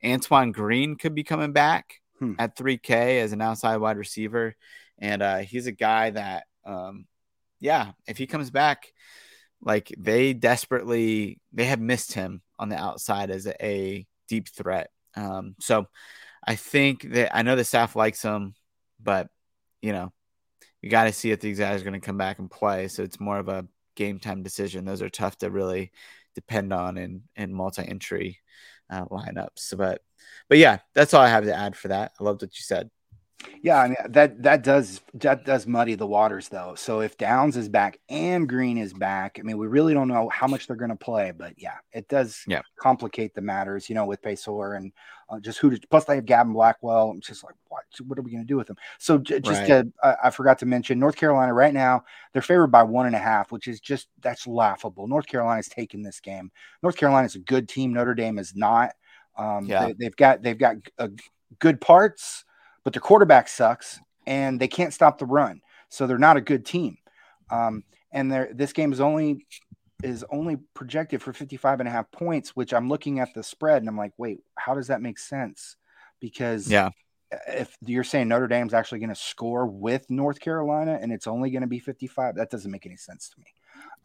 Antoine 0.05 0.53
Green 0.53 0.97
could 0.97 1.15
be 1.15 1.25
coming 1.25 1.53
back 1.53 2.01
hmm. 2.19 2.35
at 2.39 2.57
3K 2.57 3.21
as 3.23 3.33
an 3.33 3.41
outside 3.41 3.77
wide 3.77 3.97
receiver 3.97 4.55
and 5.01 5.23
uh, 5.23 5.39
he's 5.39 5.67
a 5.67 5.73
guy 5.73 6.11
that, 6.11 6.45
um, 6.65 7.07
yeah, 7.59 7.93
if 8.07 8.19
he 8.19 8.27
comes 8.27 8.51
back, 8.51 8.93
like 9.63 9.93
they 9.99 10.33
desperately 10.33 11.39
they 11.53 11.67
have 11.67 11.81
missed 11.81 12.13
him 12.15 12.43
on 12.59 12.69
the 12.69 12.77
outside 12.77 13.31
as 13.31 13.47
a, 13.47 14.07
deep 14.31 14.49
threat. 14.49 14.91
Um, 15.17 15.57
so 15.59 15.89
I 16.47 16.55
think 16.55 17.03
that 17.15 17.37
I 17.37 17.43
know 17.43 17.57
the 17.57 17.65
staff 17.65 17.97
likes 17.97 18.23
him, 18.23 18.55
but 19.03 19.29
you 19.83 19.93
know, 19.93 20.13
you 20.81 20.89
got 20.89 21.05
to 21.05 21.13
see 21.13 21.33
if 21.33 21.41
these 21.41 21.59
guys 21.59 21.81
are 21.81 21.85
going 21.85 22.01
to 22.01 22.07
come 22.07 22.17
back 22.17 22.39
and 22.39 22.51
play. 22.51 22.89
So 22.89 23.03
it's 23.03 23.21
more 23.21 23.39
of 23.39 23.49
a 23.49 23.67
game 23.97 24.21
time 24.21 24.43
decision. 24.43 24.85
Those 24.85 25.03
are 25.03 25.11
tough 25.11 25.37
to 25.39 25.51
really 25.51 25.91
depend 26.35 26.73
on 26.73 26.97
in 26.97 27.23
in 27.37 27.53
multi 27.53 27.83
entry 27.87 28.39
uh, 28.89 29.05
lineups. 29.07 29.77
But 29.77 30.01
but 30.49 30.59
yeah, 30.59 30.79
that's 30.95 31.13
all 31.13 31.23
I 31.23 31.29
have 31.29 31.45
to 31.45 31.55
add 31.55 31.77
for 31.77 31.89
that. 31.89 32.13
I 32.19 32.25
loved 32.25 32.43
what 32.43 32.57
you 32.57 32.63
said. 32.63 32.89
Yeah, 33.63 33.79
I 33.79 33.89
mean 33.89 33.97
that 34.09 34.43
that 34.43 34.63
does 34.63 35.01
that 35.15 35.45
does 35.45 35.67
muddy 35.67 35.95
the 35.95 36.07
waters 36.07 36.49
though. 36.49 36.75
So 36.77 37.01
if 37.01 37.19
Downs 37.19 37.57
is 37.57 37.69
back 37.69 37.99
and 38.09 38.49
Green 38.49 38.79
is 38.79 38.93
back, 38.93 39.39
I 39.39 39.43
mean 39.43 39.59
we 39.59 39.67
really 39.67 39.93
don't 39.95 40.09
know 40.09 40.29
how 40.31 40.47
much 40.47 40.67
they're 40.67 40.77
going 40.77 40.91
to 40.91 40.97
play, 40.97 41.33
but 41.37 41.55
yeah, 41.57 41.77
it 41.93 42.09
does 42.09 42.43
yeah. 42.47 42.63
complicate 42.77 43.35
the 43.35 43.43
matters, 43.43 43.89
you 43.89 43.95
know, 43.95 44.07
with 44.07 44.23
Paysour 44.23 44.77
and 44.77 44.93
uh, 45.29 45.41
just 45.41 45.59
who. 45.59 45.71
To, 45.71 45.81
plus 45.89 46.05
they 46.05 46.17
have 46.17 46.27
Gavin 46.27 46.53
Blackwell. 46.53 47.11
I'm 47.11 47.21
just 47.21 47.45
like, 47.45 47.55
what? 47.69 47.85
What 48.07 48.19
are 48.19 48.23
we 48.23 48.31
going 48.31 48.43
to 48.43 48.49
do 48.49 48.57
with 48.57 48.67
them? 48.67 48.77
So 48.99 49.19
j- 49.19 49.41
just 49.41 49.61
right. 49.61 49.85
to, 49.85 49.93
uh, 50.03 50.15
I 50.25 50.31
forgot 50.31 50.59
to 50.61 50.67
mention 50.67 50.99
North 50.99 51.17
Carolina 51.17 51.53
right 51.53 51.75
now 51.75 52.05
they're 52.33 52.43
favored 52.43 52.69
by 52.69 52.83
one 52.83 53.07
and 53.07 53.17
a 53.17 53.21
half, 53.21 53.53
which 53.53 53.69
is 53.69 53.81
just 53.81 54.09
that's 54.21 54.47
laughable. 54.47 55.07
North 55.07 55.27
Carolina's 55.27 55.69
taking 55.69 56.03
this 56.03 56.21
game. 56.21 56.51
North 56.83 56.97
Carolina's 56.97 57.35
a 57.35 57.41
good 57.41 57.69
team. 57.69 57.93
Notre 57.93 58.15
Dame 58.15 58.39
is 58.39 58.55
not. 58.55 58.93
Um, 59.37 59.67
yeah. 59.67 59.91
they, 59.99 60.05
have 60.05 60.17
got 60.17 60.43
they've 60.43 60.59
got 60.59 60.77
uh, 60.99 61.09
good 61.59 61.81
parts 61.81 62.45
but 62.85 62.93
their 62.93 63.01
quarterback 63.01 63.49
sucks 63.49 64.01
and 64.27 64.61
they 64.61 64.69
can't 64.69 64.95
stop 64.95 65.19
the 65.19 65.27
run. 65.27 65.61
So 65.89 66.07
they're 66.07 66.19
not 66.19 66.37
a 66.37 66.41
good 66.41 66.65
team. 66.65 66.99
Um, 67.51 67.85
and 68.13 68.31
this 68.31 68.73
game 68.73 68.93
is 68.93 69.01
only 69.01 69.47
is 70.03 70.25
only 70.31 70.57
projected 70.73 71.21
for 71.21 71.33
55 71.33 71.81
and 71.81 71.89
a 71.89 71.93
half 71.93 72.11
points, 72.11 72.57
which 72.57 72.73
I'm 72.73 72.89
looking 72.89 73.21
at 73.21 73.35
the 73.35 73.43
spread 73.43 73.83
and 73.83 73.89
I'm 73.89 73.99
like, 73.99 74.13
wait, 74.17 74.41
how 74.57 74.75
does 74.75 74.87
that 74.87 75.03
make 75.03 75.19
sense? 75.19 75.77
Because 76.21 76.71
yeah, 76.71 76.91
if 77.47 77.77
you're 77.85 78.05
saying 78.05 78.29
Notre 78.29 78.49
Dame's 78.49 78.75
actually 78.75 79.01
going 79.01 79.11
to 79.11 79.15
score 79.15 79.67
with 79.67 80.09
North 80.11 80.41
Carolina 80.41 80.99
and 81.01 81.13
it's 81.13 81.27
only 81.27 81.51
going 81.51 81.63
to 81.63 81.69
be 81.69 81.79
55, 81.79 82.37
that 82.37 82.51
doesn't 82.51 82.71
make 82.71 82.87
any 82.87 82.97
sense 82.97 83.29
to 83.29 83.41
me. 83.41 83.47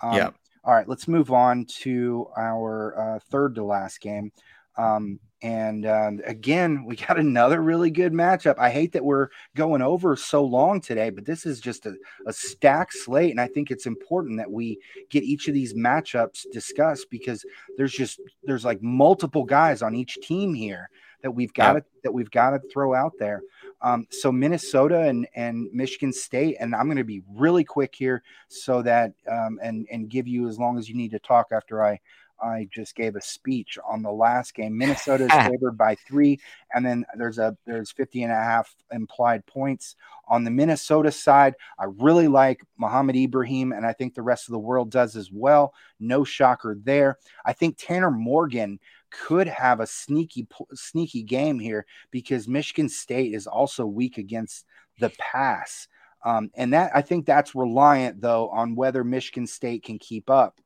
Um, 0.02 0.18
yeah. 0.18 0.30
All 0.64 0.74
right, 0.74 0.88
let's 0.90 1.08
move 1.08 1.32
on 1.32 1.66
to 1.82 2.28
our 2.36 3.16
uh, 3.16 3.20
third 3.30 3.56
to 3.56 3.64
last 3.64 4.02
game. 4.02 4.32
Um, 4.78 5.20
and 5.42 5.86
um, 5.86 6.22
again, 6.26 6.86
we 6.86 6.96
got 6.96 7.20
another 7.20 7.62
really 7.62 7.92
good 7.92 8.14
matchup. 8.14 8.58
I 8.58 8.70
hate 8.70 8.94
that 8.94 9.06
we're 9.06 9.30
going 9.56 9.82
over 9.82 10.16
so 10.16 10.44
long 10.44 10.82
today, 10.82 11.10
but 11.10 11.26
this 11.26 11.46
is 11.46 11.60
just 11.60 11.86
a, 11.86 11.96
a 12.26 12.34
stacked 12.34 12.94
slate. 12.94 13.32
And 13.32 13.42
I 13.42 13.48
think 13.48 13.70
it's 13.70 13.86
important 13.86 14.38
that 14.38 14.52
we 14.52 14.80
get 15.10 15.24
each 15.24 15.48
of 15.48 15.54
these 15.54 15.74
matchups 15.74 16.46
discussed 16.52 17.08
because 17.10 17.46
there's 17.78 17.94
just 17.94 18.20
there's 18.44 18.66
like 18.66 18.82
multiple 18.82 19.44
guys 19.44 19.82
on 19.82 19.96
each 19.96 20.16
team 20.24 20.54
here 20.54 20.90
that 21.22 21.32
we've 21.32 21.54
got 21.54 21.74
to 21.74 21.84
that 22.04 22.12
we've 22.12 22.32
got 22.32 22.52
to 22.52 22.60
throw 22.72 22.94
out 22.94 23.14
there. 23.20 23.42
Um, 23.82 24.08
so 24.10 24.32
Minnesota 24.32 25.02
and 25.02 25.28
and 25.36 25.68
Michigan 25.74 26.14
State, 26.14 26.58
and 26.60 26.76
I'm 26.76 26.86
going 26.86 26.98
to 26.98 27.04
be 27.04 27.22
really 27.36 27.64
quick 27.64 27.94
here 27.96 28.24
so 28.48 28.82
that 28.84 29.14
um, 29.30 29.60
and 29.62 29.88
and 29.92 30.10
give 30.10 30.28
you 30.28 30.48
as 30.48 30.58
long 30.58 30.78
as 30.78 30.88
you 30.90 30.96
need 30.96 31.12
to 31.12 31.20
talk 31.20 31.48
after 31.52 31.84
I 31.84 32.00
I 32.42 32.68
just 32.72 32.96
gave 32.96 33.16
a 33.16 33.22
speech 33.22 33.78
on 33.88 34.02
the 34.02 34.12
last 34.12 34.54
game. 34.54 34.78
Minnesota 34.78 35.26
is 35.26 35.32
favored 35.48 35.78
by 35.78 35.96
three, 35.96 36.40
and 36.74 36.86
then 36.86 37.06
there's 37.18 37.38
a 37.38 37.56
there's 37.66 37.92
50 37.92 38.24
and 38.24 38.32
a 38.32 38.36
half 38.36 38.74
implied 38.92 39.46
points 39.46 39.96
on 40.28 40.44
the 40.44 40.52
Minnesota 40.52 41.12
side. 41.12 41.56
I 41.80 41.86
really 42.00 42.28
like 42.28 42.62
Mohamed 42.78 43.16
Ibrahim, 43.16 43.72
and 43.72 43.86
I 43.86 43.94
think 43.94 44.14
the 44.14 44.22
rest 44.22 44.48
of 44.48 44.54
the 44.54 44.60
world 44.60 44.92
does 44.92 45.16
as 45.16 45.32
well. 45.32 45.74
No 46.00 46.24
shocker 46.24 46.78
there. 46.84 47.18
I 47.46 47.54
think 47.54 47.78
Tanner 47.78 48.12
Morgan 48.12 48.80
could 49.12 49.48
have 49.48 49.80
a 49.80 49.88
sneaky 49.88 50.48
sneaky 50.74 51.24
game 51.24 51.60
here 51.60 51.86
because 52.12 52.48
Michigan 52.48 52.90
State 52.90 53.34
is 53.34 53.48
also 53.48 53.86
weak 53.86 54.18
against 54.18 54.66
the 55.00 55.12
pass. 55.18 55.88
Um, 56.24 56.50
and 56.56 56.74
that 56.74 56.92
I 56.96 57.02
think 57.02 57.26
that's 57.26 57.56
reliant 57.56 58.20
though 58.20 58.50
on 58.50 58.76
whether 58.76 59.04
Michigan 59.04 59.48
State 59.48 59.84
can 59.84 60.00
keep 60.00 60.30
up. 60.30 60.60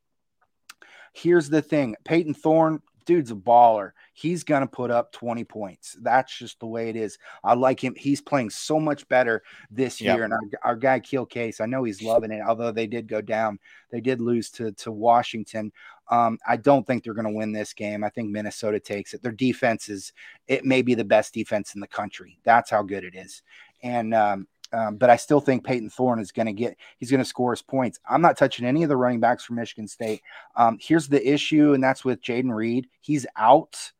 Here's 1.13 1.49
the 1.49 1.61
thing 1.61 1.95
Payton 2.05 2.33
Thorne, 2.33 2.81
dude's 3.09 3.31
a 3.31 3.35
baller. 3.35 3.93
He's 4.13 4.43
going 4.43 4.61
to 4.61 4.67
put 4.67 4.91
up 4.91 5.11
20 5.13 5.43
points. 5.43 5.97
That's 6.01 6.37
just 6.37 6.59
the 6.59 6.67
way 6.67 6.89
it 6.89 6.95
is. 6.95 7.17
I 7.43 7.55
like 7.55 7.83
him. 7.83 7.95
He's 7.97 8.21
playing 8.21 8.51
so 8.51 8.79
much 8.79 9.07
better 9.07 9.41
this 9.71 9.99
yep. 9.99 10.15
year. 10.15 10.25
And 10.25 10.33
our, 10.33 10.39
our 10.63 10.75
guy, 10.75 10.99
Keel 10.99 11.25
Case, 11.25 11.59
I 11.59 11.65
know 11.65 11.83
he's 11.83 12.03
loving 12.03 12.31
it, 12.31 12.43
although 12.47 12.71
they 12.71 12.85
did 12.85 13.07
go 13.07 13.19
down. 13.19 13.57
They 13.91 13.99
did 13.99 14.21
lose 14.21 14.51
to, 14.51 14.73
to 14.73 14.91
Washington. 14.91 15.71
Um, 16.11 16.37
I 16.47 16.57
don't 16.57 16.85
think 16.85 17.03
they're 17.03 17.15
going 17.15 17.25
to 17.25 17.35
win 17.35 17.51
this 17.51 17.73
game. 17.73 18.03
I 18.03 18.09
think 18.09 18.29
Minnesota 18.29 18.79
takes 18.79 19.15
it. 19.15 19.23
Their 19.23 19.31
defense 19.31 19.89
is, 19.89 20.13
it 20.47 20.63
may 20.63 20.83
be 20.83 20.93
the 20.93 21.03
best 21.03 21.33
defense 21.33 21.73
in 21.73 21.81
the 21.81 21.87
country. 21.87 22.37
That's 22.43 22.69
how 22.69 22.83
good 22.83 23.03
it 23.03 23.15
is. 23.15 23.41
And 23.81 24.13
um, 24.13 24.47
um, 24.71 24.97
but 24.97 25.09
I 25.09 25.15
still 25.15 25.39
think 25.39 25.63
Payton 25.63 25.89
Thorne 25.89 26.19
is 26.19 26.31
going 26.31 26.45
to 26.45 26.53
get, 26.53 26.77
he's 26.97 27.09
going 27.09 27.19
to 27.19 27.25
score 27.25 27.51
his 27.51 27.61
points. 27.61 27.99
I'm 28.07 28.21
not 28.21 28.37
touching 28.37 28.65
any 28.65 28.83
of 28.83 28.89
the 28.89 28.97
running 28.97 29.19
backs 29.19 29.43
from 29.43 29.55
Michigan 29.55 29.87
State. 29.87 30.21
Um, 30.55 30.77
here's 30.79 31.07
the 31.07 31.27
issue, 31.27 31.73
and 31.73 31.83
that's 31.83 32.05
with 32.05 32.21
Jayden 32.21 32.53
Reed. 32.53 32.87
He's 33.01 33.25
out. 33.35 33.91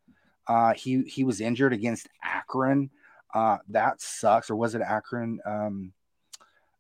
Uh, 0.48 0.74
he 0.74 1.04
he 1.04 1.24
was 1.24 1.42
injured 1.42 1.74
against 1.74 2.10
Akron. 2.24 2.90
Uh, 3.34 3.58
that 3.70 4.02
sucks. 4.02 4.50
Or 4.50 4.56
was 4.56 4.76
it 4.76 4.82
Akron? 4.82 5.40
Um, 5.46 5.94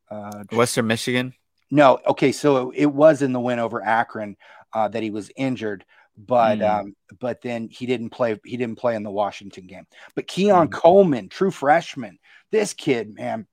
uh, 0.10 0.44
Western 0.52 0.88
Michigan. 0.88 1.34
No. 1.70 2.00
Okay. 2.08 2.32
So 2.32 2.72
it, 2.72 2.82
it 2.82 2.86
was 2.88 3.22
in 3.22 3.32
the 3.32 3.40
win 3.40 3.60
over 3.60 3.84
Akron 3.84 4.38
uh, 4.74 4.88
that 4.88 5.04
he 5.04 5.12
was 5.12 5.32
injured, 5.36 5.86
but 6.18 6.60
mm. 6.60 6.80
um, 6.80 6.96
but 7.20 7.42
then 7.42 7.70
he 7.70 7.86
didn't 7.86 8.10
play. 8.10 8.40
He 8.44 8.58
didn't 8.58 8.80
play 8.80 8.96
in 8.96 9.04
the 9.04 9.12
Washington 9.12 9.68
game. 9.68 9.86
But 10.16 10.26
Keon 10.26 10.70
mm. 10.70 10.72
Coleman, 10.72 11.30
true 11.30 11.52
freshman, 11.52 12.18
this 12.52 12.74
kid, 12.74 13.14
man, 13.14 13.46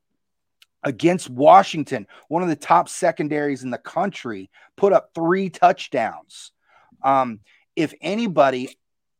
against 0.82 1.28
Washington, 1.30 2.06
one 2.28 2.42
of 2.42 2.48
the 2.48 2.56
top 2.56 2.88
secondaries 2.88 3.62
in 3.62 3.70
the 3.70 3.78
country, 3.78 4.50
put 4.76 4.92
up 4.92 5.10
three 5.14 5.50
touchdowns. 5.50 6.52
Um, 7.02 7.40
if 7.74 7.92
anybody, 8.00 8.76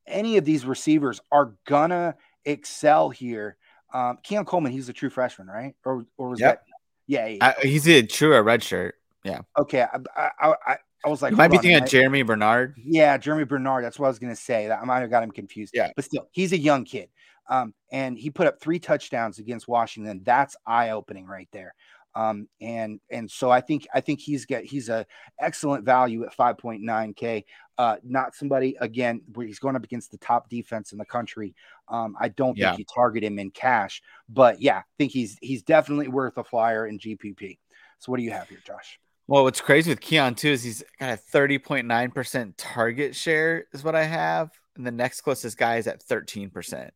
any 0.06 0.36
of 0.36 0.44
these 0.44 0.64
receivers 0.64 1.20
are 1.30 1.54
gonna 1.66 2.14
excel 2.44 3.10
here, 3.10 3.56
um, 3.92 4.18
Keon 4.22 4.44
Coleman, 4.44 4.72
he's 4.72 4.88
a 4.88 4.92
true 4.92 5.10
freshman, 5.10 5.46
right? 5.48 5.74
Or 5.84 6.06
or 6.16 6.30
was 6.30 6.40
yep. 6.40 6.64
that? 6.66 6.72
Yeah, 7.06 7.26
yeah. 7.26 7.54
I, 7.58 7.66
he's 7.66 7.86
a 7.88 8.02
true 8.02 8.40
red 8.40 8.62
shirt. 8.62 8.96
Yeah. 9.24 9.40
Okay. 9.58 9.82
I 9.82 9.98
I, 10.16 10.54
I, 10.66 10.76
I 11.04 11.08
was 11.08 11.22
like, 11.22 11.32
you 11.32 11.36
might 11.36 11.48
be 11.48 11.58
thinking 11.58 11.80
of 11.82 11.88
Jeremy 11.88 12.22
Bernard. 12.22 12.76
Yeah, 12.84 13.16
Jeremy 13.16 13.44
Bernard. 13.44 13.84
That's 13.84 13.98
what 13.98 14.06
I 14.06 14.08
was 14.08 14.18
gonna 14.18 14.36
say. 14.36 14.70
I 14.70 14.84
might 14.84 15.00
have 15.00 15.10
got 15.10 15.22
him 15.22 15.30
confused. 15.30 15.72
Yeah, 15.74 15.90
but 15.94 16.04
still, 16.04 16.28
he's 16.32 16.52
a 16.52 16.58
young 16.58 16.84
kid. 16.84 17.08
Um, 17.48 17.74
and 17.92 18.18
he 18.18 18.30
put 18.30 18.46
up 18.46 18.60
three 18.60 18.78
touchdowns 18.78 19.38
against 19.38 19.68
Washington. 19.68 20.22
That's 20.24 20.56
eye 20.66 20.90
opening 20.90 21.26
right 21.26 21.48
there. 21.52 21.74
Um, 22.16 22.48
and 22.62 22.98
and 23.10 23.30
so 23.30 23.50
I 23.50 23.60
think 23.60 23.86
I 23.92 24.00
think 24.00 24.20
he's 24.20 24.46
got 24.46 24.62
he's 24.64 24.88
a 24.88 25.04
excellent 25.38 25.84
value 25.84 26.24
at 26.24 26.34
5.9k. 26.34 27.44
Uh, 27.76 27.96
not 28.02 28.34
somebody 28.34 28.74
again 28.80 29.20
where 29.34 29.46
he's 29.46 29.58
going 29.58 29.76
up 29.76 29.84
against 29.84 30.10
the 30.10 30.18
top 30.18 30.48
defense 30.48 30.92
in 30.92 30.98
the 30.98 31.04
country. 31.04 31.54
Um, 31.88 32.16
I 32.18 32.30
don't 32.30 32.56
yeah. 32.56 32.70
think 32.70 32.78
you 32.78 32.84
target 32.92 33.22
him 33.22 33.38
in 33.38 33.50
cash, 33.50 34.02
but 34.30 34.62
yeah, 34.62 34.78
I 34.78 34.84
think 34.96 35.12
he's 35.12 35.36
he's 35.42 35.62
definitely 35.62 36.08
worth 36.08 36.38
a 36.38 36.44
flyer 36.44 36.86
in 36.86 36.98
GPP. 36.98 37.58
So 37.98 38.10
what 38.10 38.16
do 38.16 38.22
you 38.22 38.30
have 38.30 38.48
here, 38.48 38.60
Josh? 38.66 38.98
Well, 39.28 39.44
what's 39.44 39.60
crazy 39.60 39.90
with 39.90 40.00
Keon 40.00 40.36
too 40.36 40.50
is 40.50 40.62
he's 40.62 40.84
got 40.98 41.18
a 41.18 41.20
30.9% 41.36 42.54
target 42.56 43.14
share, 43.14 43.64
is 43.72 43.82
what 43.84 43.94
I 43.94 44.04
have. 44.04 44.52
And 44.76 44.86
the 44.86 44.92
next 44.92 45.22
closest 45.22 45.58
guy 45.58 45.76
is 45.76 45.86
at 45.86 46.02
13% 46.06 46.90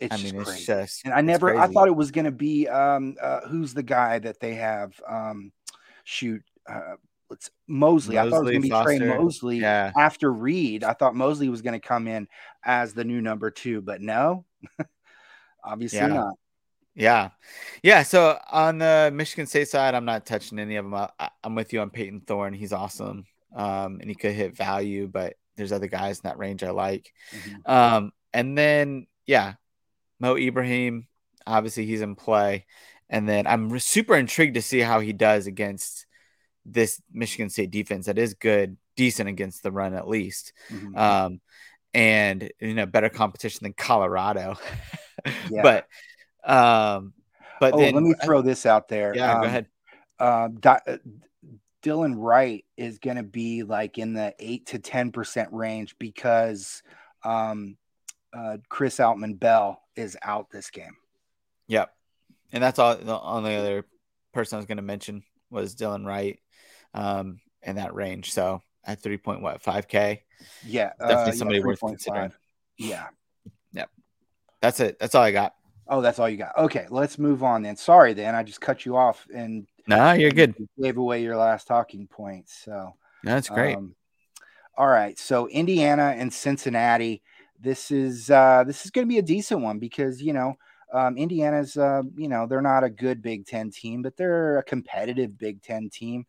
it's 0.00 0.14
I 0.14 0.18
mean, 0.18 0.34
just 0.34 0.50
it's 0.50 0.66
just 0.66 1.04
and 1.04 1.14
I 1.14 1.20
never 1.20 1.48
crazy. 1.48 1.60
I 1.60 1.66
thought 1.68 1.88
it 1.88 1.96
was 1.96 2.10
gonna 2.10 2.30
be 2.30 2.68
um 2.68 3.16
uh, 3.20 3.40
who's 3.48 3.74
the 3.74 3.82
guy 3.82 4.18
that 4.18 4.40
they 4.40 4.54
have 4.54 5.00
um 5.06 5.52
shoot 6.04 6.42
uh 6.66 6.96
let's 7.30 7.50
Mosley. 7.66 8.16
Mosley 8.16 8.18
I 8.18 8.30
thought 8.30 8.40
it 8.40 8.44
was 8.44 8.52
gonna 8.52 8.60
be 8.60 8.70
Foster. 8.70 8.98
Tre 8.98 9.18
Mosley 9.18 9.58
yeah. 9.60 9.92
after 9.96 10.32
Reed. 10.32 10.84
I 10.84 10.92
thought 10.92 11.14
Mosley 11.14 11.48
was 11.48 11.62
gonna 11.62 11.80
come 11.80 12.06
in 12.06 12.28
as 12.64 12.94
the 12.94 13.04
new 13.04 13.20
number 13.20 13.50
two, 13.50 13.80
but 13.80 14.00
no, 14.00 14.44
obviously 15.64 15.98
yeah. 15.98 16.06
not. 16.08 16.34
Yeah. 16.98 17.30
Yeah. 17.84 18.02
So 18.02 18.38
on 18.50 18.78
the 18.78 19.10
Michigan 19.14 19.46
State 19.46 19.68
side, 19.68 19.94
I'm 19.94 20.04
not 20.04 20.26
touching 20.26 20.58
any 20.58 20.76
of 20.76 20.84
them. 20.84 20.94
I, 20.94 21.30
am 21.44 21.54
with 21.54 21.72
you 21.72 21.80
on 21.80 21.90
Payton 21.90 22.22
Thorne. 22.22 22.52
He's 22.52 22.72
awesome. 22.72 23.24
Um, 23.54 23.98
and 24.00 24.10
he 24.10 24.16
could 24.16 24.32
hit 24.32 24.56
value, 24.56 25.06
but 25.06 25.34
there's 25.56 25.70
other 25.70 25.86
guys 25.86 26.18
in 26.18 26.22
that 26.24 26.38
range 26.38 26.64
I 26.64 26.70
like. 26.70 27.12
Mm-hmm. 27.30 27.70
Um, 27.70 28.12
and 28.32 28.58
then, 28.58 29.06
yeah, 29.26 29.54
Mo 30.20 30.36
Ibrahim, 30.36 31.06
obviously 31.46 31.86
he's 31.86 32.02
in 32.02 32.14
play. 32.14 32.66
And 33.10 33.28
then 33.28 33.46
I'm 33.46 33.78
super 33.78 34.14
intrigued 34.14 34.54
to 34.54 34.62
see 34.62 34.80
how 34.80 35.00
he 35.00 35.12
does 35.12 35.46
against 35.46 36.06
this 36.66 37.00
Michigan 37.12 37.48
State 37.48 37.70
defense 37.70 38.06
that 38.06 38.18
is 38.18 38.34
good, 38.34 38.76
decent 38.96 39.28
against 39.28 39.62
the 39.62 39.72
run 39.72 39.94
at 39.94 40.08
least. 40.08 40.52
Mm-hmm. 40.70 40.96
Um, 40.96 41.40
and 41.94 42.50
you 42.60 42.74
know, 42.74 42.86
better 42.86 43.08
competition 43.08 43.60
than 43.62 43.72
Colorado. 43.72 44.56
yeah. 45.50 45.62
But 45.62 45.86
um, 46.44 47.14
but 47.60 47.74
oh, 47.74 47.78
then, 47.78 47.94
let 47.94 48.02
me 48.02 48.14
throw 48.22 48.42
this 48.42 48.66
out 48.66 48.88
there. 48.88 49.14
Yeah, 49.14 49.34
um, 49.34 49.40
go 49.40 49.46
ahead. 49.46 49.66
Uh, 50.20 50.48
uh 50.64 50.96
Dylan 51.82 52.14
Wright 52.16 52.64
is 52.76 52.98
going 52.98 53.16
to 53.16 53.22
be 53.22 53.62
like 53.62 53.98
in 53.98 54.12
the 54.12 54.34
eight 54.38 54.66
to 54.66 54.78
ten 54.78 55.12
percent 55.12 55.48
range 55.52 55.96
because 55.98 56.82
um, 57.24 57.76
uh, 58.38 58.58
Chris 58.68 58.98
Autman 58.98 59.38
Bell 59.38 59.82
is 59.96 60.16
out 60.22 60.50
this 60.50 60.70
game. 60.70 60.96
Yep. 61.66 61.92
And 62.52 62.62
that's 62.62 62.78
all 62.78 62.96
the 62.96 63.20
only 63.20 63.56
other 63.56 63.84
person 64.32 64.56
I 64.56 64.58
was 64.58 64.66
going 64.66 64.76
to 64.76 64.82
mention 64.82 65.22
was 65.50 65.74
Dylan 65.74 66.06
Wright 66.06 66.38
um, 66.94 67.40
in 67.62 67.76
that 67.76 67.94
range. 67.94 68.32
So 68.32 68.62
at 68.84 69.02
3.5K. 69.02 70.20
Yeah. 70.64 70.92
Definitely 70.98 71.32
uh, 71.32 71.32
somebody 71.32 71.58
yeah, 71.58 71.64
worth 71.64 71.80
considering. 71.80 72.32
Yeah. 72.78 73.08
Yep. 73.72 73.90
That's 74.60 74.80
it. 74.80 74.98
That's 74.98 75.14
all 75.14 75.22
I 75.22 75.32
got. 75.32 75.54
Oh, 75.88 76.00
that's 76.00 76.18
all 76.18 76.28
you 76.28 76.36
got. 76.36 76.56
Okay, 76.58 76.86
let's 76.90 77.18
move 77.18 77.42
on 77.42 77.62
then. 77.62 77.74
Sorry, 77.74 78.12
then 78.12 78.34
I 78.34 78.42
just 78.42 78.60
cut 78.60 78.84
you 78.84 78.96
off 78.96 79.26
and 79.34 79.66
no, 79.86 80.12
you're 80.12 80.30
good. 80.30 80.54
Gave 80.80 80.98
away 80.98 81.22
your 81.22 81.36
last 81.36 81.66
talking 81.66 82.06
point. 82.06 82.46
So 82.50 82.92
that's 83.24 83.48
great. 83.48 83.74
Um, 83.74 83.94
all 84.76 84.86
right. 84.86 85.18
So 85.18 85.48
Indiana 85.48 86.14
and 86.16 86.30
Cincinnati 86.30 87.22
this 87.60 87.90
is 87.90 88.30
uh, 88.30 88.64
this 88.66 88.84
is 88.84 88.90
going 88.90 89.06
to 89.06 89.08
be 89.08 89.18
a 89.18 89.22
decent 89.22 89.62
one 89.62 89.78
because 89.78 90.22
you 90.22 90.32
know 90.32 90.56
um, 90.92 91.16
Indiana's 91.16 91.76
uh, 91.76 92.02
you 92.16 92.28
know 92.28 92.46
they're 92.46 92.62
not 92.62 92.84
a 92.84 92.90
good 92.90 93.22
Big 93.22 93.46
Ten 93.46 93.70
team, 93.70 94.02
but 94.02 94.16
they're 94.16 94.58
a 94.58 94.62
competitive 94.62 95.38
Big 95.38 95.62
Ten 95.62 95.90
team, 95.90 96.24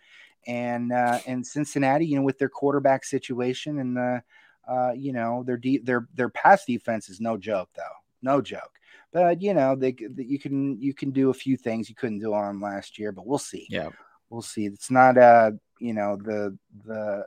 and 0.47 0.91
uh, 0.91 1.19
and 1.27 1.45
Cincinnati, 1.45 2.05
you 2.05 2.15
know, 2.15 2.23
with 2.23 2.37
their 2.39 2.49
quarterback 2.49 3.05
situation 3.05 3.79
and 3.79 3.95
the 3.95 4.23
uh, 4.67 4.91
you 4.95 5.13
know 5.13 5.43
their 5.45 5.57
de- 5.57 5.79
their 5.79 6.07
their 6.13 6.29
pass 6.29 6.65
defense 6.65 7.09
is 7.09 7.21
no 7.21 7.37
joke 7.37 7.69
though, 7.75 7.83
no 8.21 8.41
joke. 8.41 8.73
But 9.11 9.41
you 9.41 9.53
know 9.53 9.75
they 9.75 9.95
you 10.17 10.39
can 10.39 10.79
you 10.81 10.93
can 10.93 11.11
do 11.11 11.29
a 11.29 11.33
few 11.33 11.57
things 11.57 11.89
you 11.89 11.95
couldn't 11.95 12.19
do 12.19 12.33
on 12.33 12.59
last 12.59 12.99
year, 12.99 13.11
but 13.11 13.25
we'll 13.25 13.37
see. 13.37 13.67
Yeah, 13.69 13.89
we'll 14.29 14.41
see. 14.41 14.65
It's 14.65 14.91
not 14.91 15.17
uh 15.17 15.51
you 15.79 15.93
know 15.93 16.17
the 16.17 16.57
the 16.85 17.25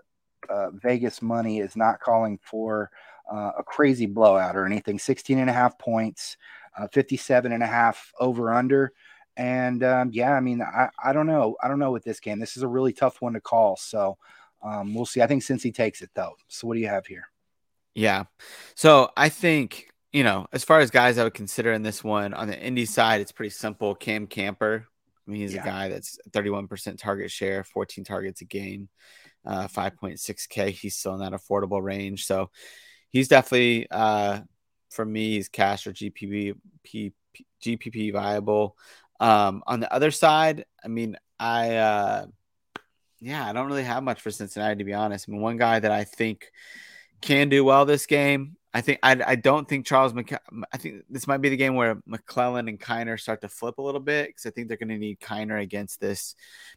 uh, 0.48 0.70
Vegas 0.72 1.22
money 1.22 1.60
is 1.60 1.76
not 1.76 2.00
calling 2.00 2.38
for 2.42 2.90
uh, 3.30 3.52
a 3.58 3.62
crazy 3.62 4.06
blowout 4.06 4.56
or 4.56 4.66
anything. 4.66 4.98
16 4.98 5.38
and 5.38 5.50
a 5.50 5.52
half 5.52 5.78
points, 5.78 6.36
uh, 6.76 6.88
57 6.88 7.52
and 7.52 7.62
a 7.62 7.66
half 7.66 8.12
over 8.18 8.52
under. 8.52 8.92
And 9.36 9.82
um, 9.82 10.10
yeah, 10.12 10.32
I 10.32 10.40
mean, 10.40 10.62
I, 10.62 10.88
I 11.02 11.12
don't 11.12 11.26
know. 11.26 11.56
I 11.62 11.68
don't 11.68 11.78
know 11.78 11.92
with 11.92 12.04
this 12.04 12.20
game. 12.20 12.38
This 12.38 12.56
is 12.56 12.62
a 12.62 12.68
really 12.68 12.92
tough 12.92 13.22
one 13.22 13.32
to 13.32 13.40
call. 13.40 13.76
So 13.76 14.18
um, 14.62 14.94
we'll 14.94 15.06
see. 15.06 15.22
I 15.22 15.26
think 15.26 15.42
Cincy 15.42 15.74
takes 15.74 16.02
it 16.02 16.10
though. 16.14 16.34
So 16.48 16.66
what 16.66 16.74
do 16.74 16.80
you 16.80 16.88
have 16.88 17.06
here? 17.06 17.28
Yeah. 17.94 18.24
So 18.74 19.10
I 19.16 19.28
think, 19.28 19.88
you 20.12 20.24
know, 20.24 20.46
as 20.52 20.64
far 20.64 20.80
as 20.80 20.90
guys 20.90 21.18
I 21.18 21.24
would 21.24 21.34
consider 21.34 21.72
in 21.72 21.82
this 21.82 22.04
one 22.04 22.34
on 22.34 22.48
the 22.48 22.56
indie 22.56 22.88
side, 22.88 23.20
it's 23.20 23.32
pretty 23.32 23.50
simple. 23.50 23.94
Cam 23.94 24.26
Camper. 24.26 24.86
I 25.26 25.30
mean, 25.30 25.42
he's 25.42 25.54
yeah. 25.54 25.62
a 25.62 25.64
guy 25.64 25.88
that's 25.88 26.18
31% 26.30 26.98
target 26.98 27.30
share, 27.30 27.64
14 27.64 28.04
targets 28.04 28.40
a 28.40 28.44
game, 28.44 28.88
uh, 29.46 29.68
5.6K. 29.68 30.70
He's 30.70 30.96
still 30.96 31.14
in 31.14 31.20
that 31.20 31.32
affordable 31.32 31.82
range. 31.82 32.26
So 32.26 32.50
he's 33.12 33.28
definitely 33.28 33.86
uh, 33.90 34.40
for 34.90 35.04
me, 35.04 35.32
he's 35.32 35.48
cash 35.48 35.86
or 35.86 35.92
GPP 35.92 36.54
GPP 37.62 38.12
viable. 38.12 38.76
Um, 39.20 39.62
on 39.66 39.80
the 39.80 39.92
other 39.92 40.10
side, 40.10 40.64
I 40.84 40.88
mean, 40.88 41.16
I 41.38 41.76
uh, 41.76 42.26
yeah, 43.20 43.48
I 43.48 43.52
don't 43.52 43.68
really 43.68 43.84
have 43.84 44.02
much 44.02 44.20
for 44.20 44.30
Cincinnati 44.30 44.76
to 44.76 44.84
be 44.84 44.94
honest. 44.94 45.26
I 45.28 45.32
mean, 45.32 45.40
one 45.40 45.56
guy 45.56 45.78
that 45.78 45.92
I 45.92 46.04
think 46.04 46.50
can 47.20 47.48
do 47.48 47.64
well 47.64 47.84
this 47.84 48.06
game. 48.06 48.56
I 48.74 48.80
think 48.80 49.00
I, 49.02 49.20
I 49.24 49.34
don't 49.36 49.68
think 49.68 49.86
Charles 49.86 50.14
McC- 50.14 50.38
I 50.72 50.76
think 50.78 51.04
this 51.10 51.26
might 51.26 51.42
be 51.42 51.50
the 51.50 51.58
game 51.58 51.74
where 51.74 51.96
McClelland 52.08 52.68
and 52.68 52.80
Kiner 52.80 53.20
start 53.20 53.42
to 53.42 53.48
flip 53.48 53.76
a 53.78 53.82
little 53.82 54.00
bit 54.00 54.28
because 54.28 54.46
I 54.46 54.50
think 54.50 54.68
they're 54.68 54.78
going 54.78 54.88
to 54.88 54.98
need 54.98 55.20
Kiner 55.20 55.60
against 55.60 56.00
this 56.00 56.34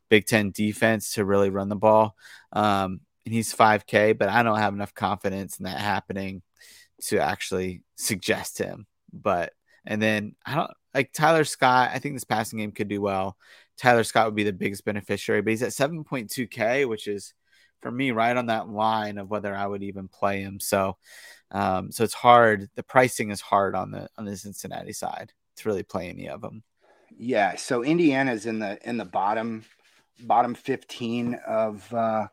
Big 0.09 0.25
Ten 0.25 0.51
defense 0.51 1.13
to 1.13 1.23
really 1.23 1.49
run 1.49 1.69
the 1.69 1.75
ball. 1.77 2.15
Um, 2.51 2.99
he's 3.25 3.53
5K, 3.53 4.17
but 4.17 4.29
I 4.29 4.43
don't 4.43 4.59
have 4.59 4.73
enough 4.73 4.93
confidence 4.93 5.57
in 5.57 5.65
that 5.65 5.79
happening 5.79 6.41
to 7.05 7.19
actually 7.19 7.81
suggest 7.95 8.57
him. 8.57 8.85
But 9.11 9.53
and 9.85 10.01
then 10.01 10.35
I 10.45 10.55
don't 10.55 10.71
like 10.93 11.11
Tyler 11.13 11.43
Scott. 11.43 11.91
I 11.93 11.99
think 11.99 12.15
this 12.15 12.23
passing 12.23 12.59
game 12.59 12.71
could 12.71 12.87
do 12.87 13.01
well. 13.01 13.37
Tyler 13.77 14.03
Scott 14.03 14.25
would 14.25 14.35
be 14.35 14.43
the 14.43 14.53
biggest 14.53 14.85
beneficiary, 14.85 15.41
but 15.41 15.51
he's 15.51 15.63
at 15.63 15.69
7.2K, 15.69 16.87
which 16.87 17.07
is 17.07 17.33
for 17.81 17.91
me 17.91 18.11
right 18.11 18.35
on 18.35 18.47
that 18.47 18.69
line 18.69 19.17
of 19.17 19.29
whether 19.29 19.53
I 19.53 19.67
would 19.67 19.83
even 19.83 20.07
play 20.07 20.41
him. 20.41 20.59
So, 20.59 20.97
um, 21.51 21.91
so 21.91 22.03
it's 22.03 22.13
hard. 22.13 22.69
The 22.75 22.83
pricing 22.83 23.31
is 23.31 23.41
hard 23.41 23.75
on 23.75 23.91
the 23.91 24.07
on 24.17 24.25
the 24.25 24.37
Cincinnati 24.37 24.93
side 24.93 25.33
to 25.57 25.69
really 25.69 25.83
play 25.83 26.09
any 26.09 26.29
of 26.29 26.41
them. 26.41 26.63
Yeah. 27.17 27.55
So 27.55 27.83
Indiana's 27.83 28.45
in 28.45 28.59
the 28.59 28.79
in 28.87 28.97
the 28.97 29.05
bottom 29.05 29.65
bottom 30.21 30.55
15 30.55 31.35
of 31.45 31.93
uh, 31.93 32.27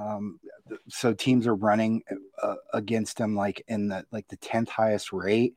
um, 0.00 0.40
so 0.88 1.12
teams 1.12 1.46
are 1.46 1.54
running 1.54 2.02
uh, 2.42 2.54
against 2.72 3.18
them 3.18 3.34
like 3.34 3.62
in 3.68 3.88
the 3.88 4.04
like 4.12 4.28
the 4.28 4.36
10th 4.38 4.68
highest 4.68 5.12
rate. 5.12 5.54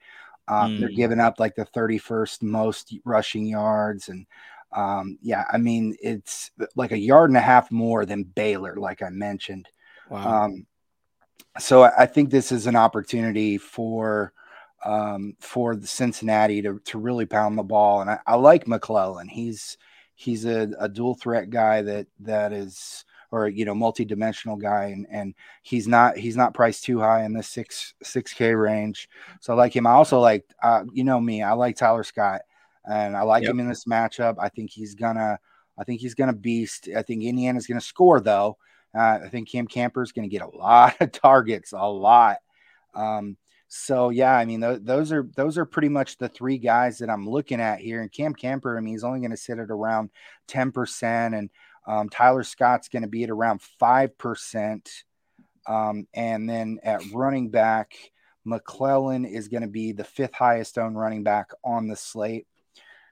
Um, 0.48 0.72
mm. 0.72 0.80
They're 0.80 0.90
giving 0.90 1.20
up 1.20 1.40
like 1.40 1.56
the 1.56 1.66
31st 1.66 2.42
most 2.42 2.94
rushing 3.06 3.46
yards. 3.46 4.10
And 4.10 4.26
um, 4.72 5.18
yeah, 5.22 5.46
I 5.52 5.58
mean, 5.58 5.96
it's 6.02 6.52
like 6.76 6.92
a 6.92 6.98
yard 6.98 7.30
and 7.30 7.38
a 7.38 7.42
half 7.42 7.72
more 7.72 8.06
than 8.06 8.24
Baylor, 8.24 8.76
like 8.76 9.02
I 9.02 9.10
mentioned. 9.10 9.70
Wow. 10.10 10.46
Um, 10.46 10.66
so 11.60 11.84
I 11.84 12.08
think 12.08 12.30
this 12.30 12.52
is 12.52 12.68
an 12.68 12.76
opportunity 12.76 13.58
for 13.58 14.34
um, 14.84 15.36
for 15.40 15.76
the 15.76 15.88
Cincinnati 15.88 16.62
to, 16.64 16.80
to 16.86 16.98
really 16.98 17.26
pound 17.26 17.58
the 17.58 17.64
ball. 17.64 18.02
And 18.02 18.10
I, 18.10 18.20
I 18.28 18.36
like 18.36 18.66
McClelland. 18.66 19.30
He's 19.30 19.78
he's 20.16 20.46
a, 20.46 20.72
a 20.80 20.90
dual 20.90 21.16
threat 21.16 21.50
guy 21.50 21.84
that 21.84 22.08
that 22.22 22.52
is 22.52 23.06
or 23.34 23.48
you 23.48 23.66
know 23.66 23.74
multi-dimensional 23.74 24.56
guy 24.56 24.86
and 24.86 25.08
and 25.10 25.34
he's 25.64 25.88
not 25.88 26.16
he's 26.16 26.38
not 26.38 26.54
priced 26.54 26.84
too 26.84 27.00
high 27.00 27.24
in 27.24 27.34
the 27.34 27.42
six 27.42 27.96
six 28.04 28.32
k 28.32 28.54
range. 28.54 29.10
So 29.42 29.54
i 29.54 29.56
like 29.56 29.76
him. 29.76 29.88
I 29.88 29.94
also 29.94 30.20
like 30.20 30.46
uh, 30.62 30.84
you 30.94 31.04
know 31.04 31.20
me 31.20 31.42
i 31.42 31.52
like 31.54 31.76
tyler 31.76 32.04
scott 32.04 32.42
and 32.88 33.18
i 33.18 33.24
like 33.24 33.42
yep. 33.42 33.52
him 33.52 33.60
in 33.60 33.68
this 33.68 33.86
matchup. 33.86 34.36
I 34.40 34.50
think 34.50 34.70
he's 34.70 34.94
gonna 34.94 35.40
i 35.80 35.84
think 35.84 36.00
he's 36.00 36.14
gonna 36.14 36.34
beast. 36.34 36.88
I 36.96 37.02
think 37.02 37.24
indiana's 37.24 37.66
gonna 37.66 37.82
score 37.82 38.22
though. 38.22 38.58
Uh, 38.96 39.22
i 39.26 39.30
think 39.30 39.50
cam 39.50 39.66
camper's 39.66 40.12
gonna 40.12 40.28
get 40.28 40.44
a 40.44 40.48
lot 40.56 40.96
of 41.02 41.12
targets 41.12 41.74
a 41.74 41.90
lot. 41.90 42.38
Um, 42.94 43.38
so 43.68 44.12
yeah, 44.12 44.36
I 44.38 44.46
mean 44.46 44.62
th- 44.62 44.82
those 44.84 45.12
are 45.12 45.28
those 45.36 45.58
are 45.58 45.66
pretty 45.66 45.90
much 45.90 46.20
the 46.20 46.30
three 46.30 46.60
guys 46.60 47.00
that 47.00 47.10
I'm 47.10 47.28
looking 47.28 47.60
at 47.60 47.80
here. 47.80 48.02
And 48.04 48.12
Cam 48.12 48.36
Camper, 48.36 48.78
I 48.78 48.82
mean, 48.82 48.94
he's 48.94 49.04
only 49.04 49.20
going 49.20 49.32
to 49.32 49.38
sit 49.38 49.58
at 49.58 49.72
around 49.72 50.12
ten 50.48 50.72
percent, 50.72 51.34
and 51.34 51.50
um, 51.86 52.10
Tyler 52.10 52.44
Scott's 52.44 52.88
going 52.88 53.04
to 53.04 53.10
be 53.10 53.24
at 53.24 53.30
around 53.30 53.62
5%. 53.82 55.04
Um, 55.68 56.08
and 56.14 56.50
then 56.50 56.80
at 56.84 57.02
running 57.14 57.50
back, 57.50 57.94
McClelland 58.46 59.30
is 59.30 59.48
going 59.48 59.62
to 59.62 59.70
be 59.70 59.92
the 59.92 60.04
fifth 60.04 60.34
highest 60.34 60.78
owned 60.78 60.98
running 60.98 61.24
back 61.24 61.52
on 61.64 61.88
the 61.88 61.96
slate. 61.96 62.48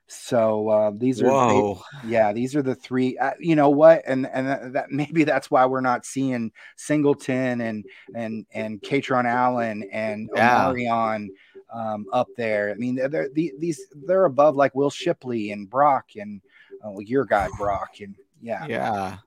So 0.07 0.67
uh, 0.67 0.91
these 0.93 1.21
are, 1.21 1.29
Whoa. 1.29 1.81
yeah, 2.05 2.33
these 2.33 2.53
are 2.57 2.61
the 2.61 2.75
three. 2.75 3.17
Uh, 3.17 3.31
you 3.39 3.55
know 3.55 3.69
what? 3.69 4.01
And 4.05 4.27
and 4.27 4.45
that, 4.45 4.73
that, 4.73 4.91
maybe 4.91 5.23
that's 5.23 5.49
why 5.49 5.65
we're 5.65 5.79
not 5.79 6.05
seeing 6.05 6.51
Singleton 6.75 7.61
and 7.61 7.85
and 8.13 8.45
and 8.51 8.81
Kaytron 8.81 9.23
Allen 9.23 9.87
and 9.89 10.29
yeah. 10.35 10.65
Omarion 10.65 11.29
um, 11.73 12.07
up 12.11 12.27
there. 12.35 12.71
I 12.71 12.73
mean, 12.73 12.95
they're, 12.95 13.07
they're, 13.07 13.29
these 13.33 13.87
they're 14.05 14.25
above 14.25 14.57
like 14.57 14.75
Will 14.75 14.89
Shipley 14.89 15.51
and 15.51 15.69
Brock 15.69 16.09
and 16.17 16.41
uh, 16.85 16.99
your 16.99 17.23
guy 17.23 17.47
Brock 17.57 18.01
and 18.01 18.13
yeah. 18.41 18.65
Yeah. 18.67 19.17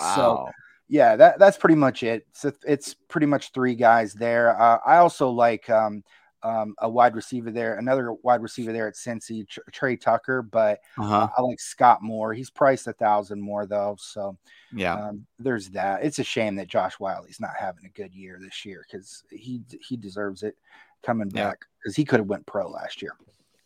Wow. 0.00 0.14
So 0.14 0.50
yeah, 0.88 1.16
that 1.16 1.38
that's 1.38 1.56
pretty 1.56 1.74
much 1.74 2.02
it. 2.02 2.26
So 2.32 2.52
it's 2.66 2.94
pretty 3.08 3.26
much 3.26 3.52
three 3.52 3.74
guys 3.74 4.14
there. 4.14 4.60
Uh, 4.60 4.78
I 4.84 4.96
also 4.96 5.30
like 5.30 5.68
um, 5.68 6.02
um, 6.42 6.74
a 6.78 6.88
wide 6.88 7.14
receiver 7.14 7.50
there, 7.50 7.74
another 7.74 8.12
wide 8.22 8.42
receiver 8.42 8.72
there 8.72 8.88
at 8.88 8.94
Cincy, 8.94 9.46
Tr- 9.46 9.60
Tre 9.72 9.96
Tucker, 9.96 10.42
but 10.42 10.80
uh-huh. 10.96 11.28
I 11.36 11.42
like 11.42 11.60
Scott 11.60 12.02
Moore. 12.02 12.32
He's 12.32 12.50
priced 12.50 12.86
a 12.86 12.92
thousand 12.92 13.40
more 13.40 13.66
though, 13.66 13.96
so 13.98 14.38
yeah, 14.72 14.94
um, 14.94 15.26
there's 15.38 15.68
that. 15.70 16.04
It's 16.04 16.20
a 16.20 16.24
shame 16.24 16.56
that 16.56 16.68
Josh 16.68 16.94
Whyle's 16.94 17.40
not 17.40 17.56
having 17.58 17.84
a 17.84 17.90
good 17.90 18.14
year 18.14 18.38
this 18.40 18.64
year 18.64 18.84
because 18.88 19.24
he 19.30 19.62
he 19.80 19.96
deserves 19.96 20.42
it 20.42 20.56
coming 21.02 21.28
back 21.28 21.58
because 21.82 21.96
he 21.96 22.04
could 22.04 22.20
have 22.20 22.28
went 22.28 22.46
pro 22.46 22.68
last 22.68 23.02
year. 23.02 23.12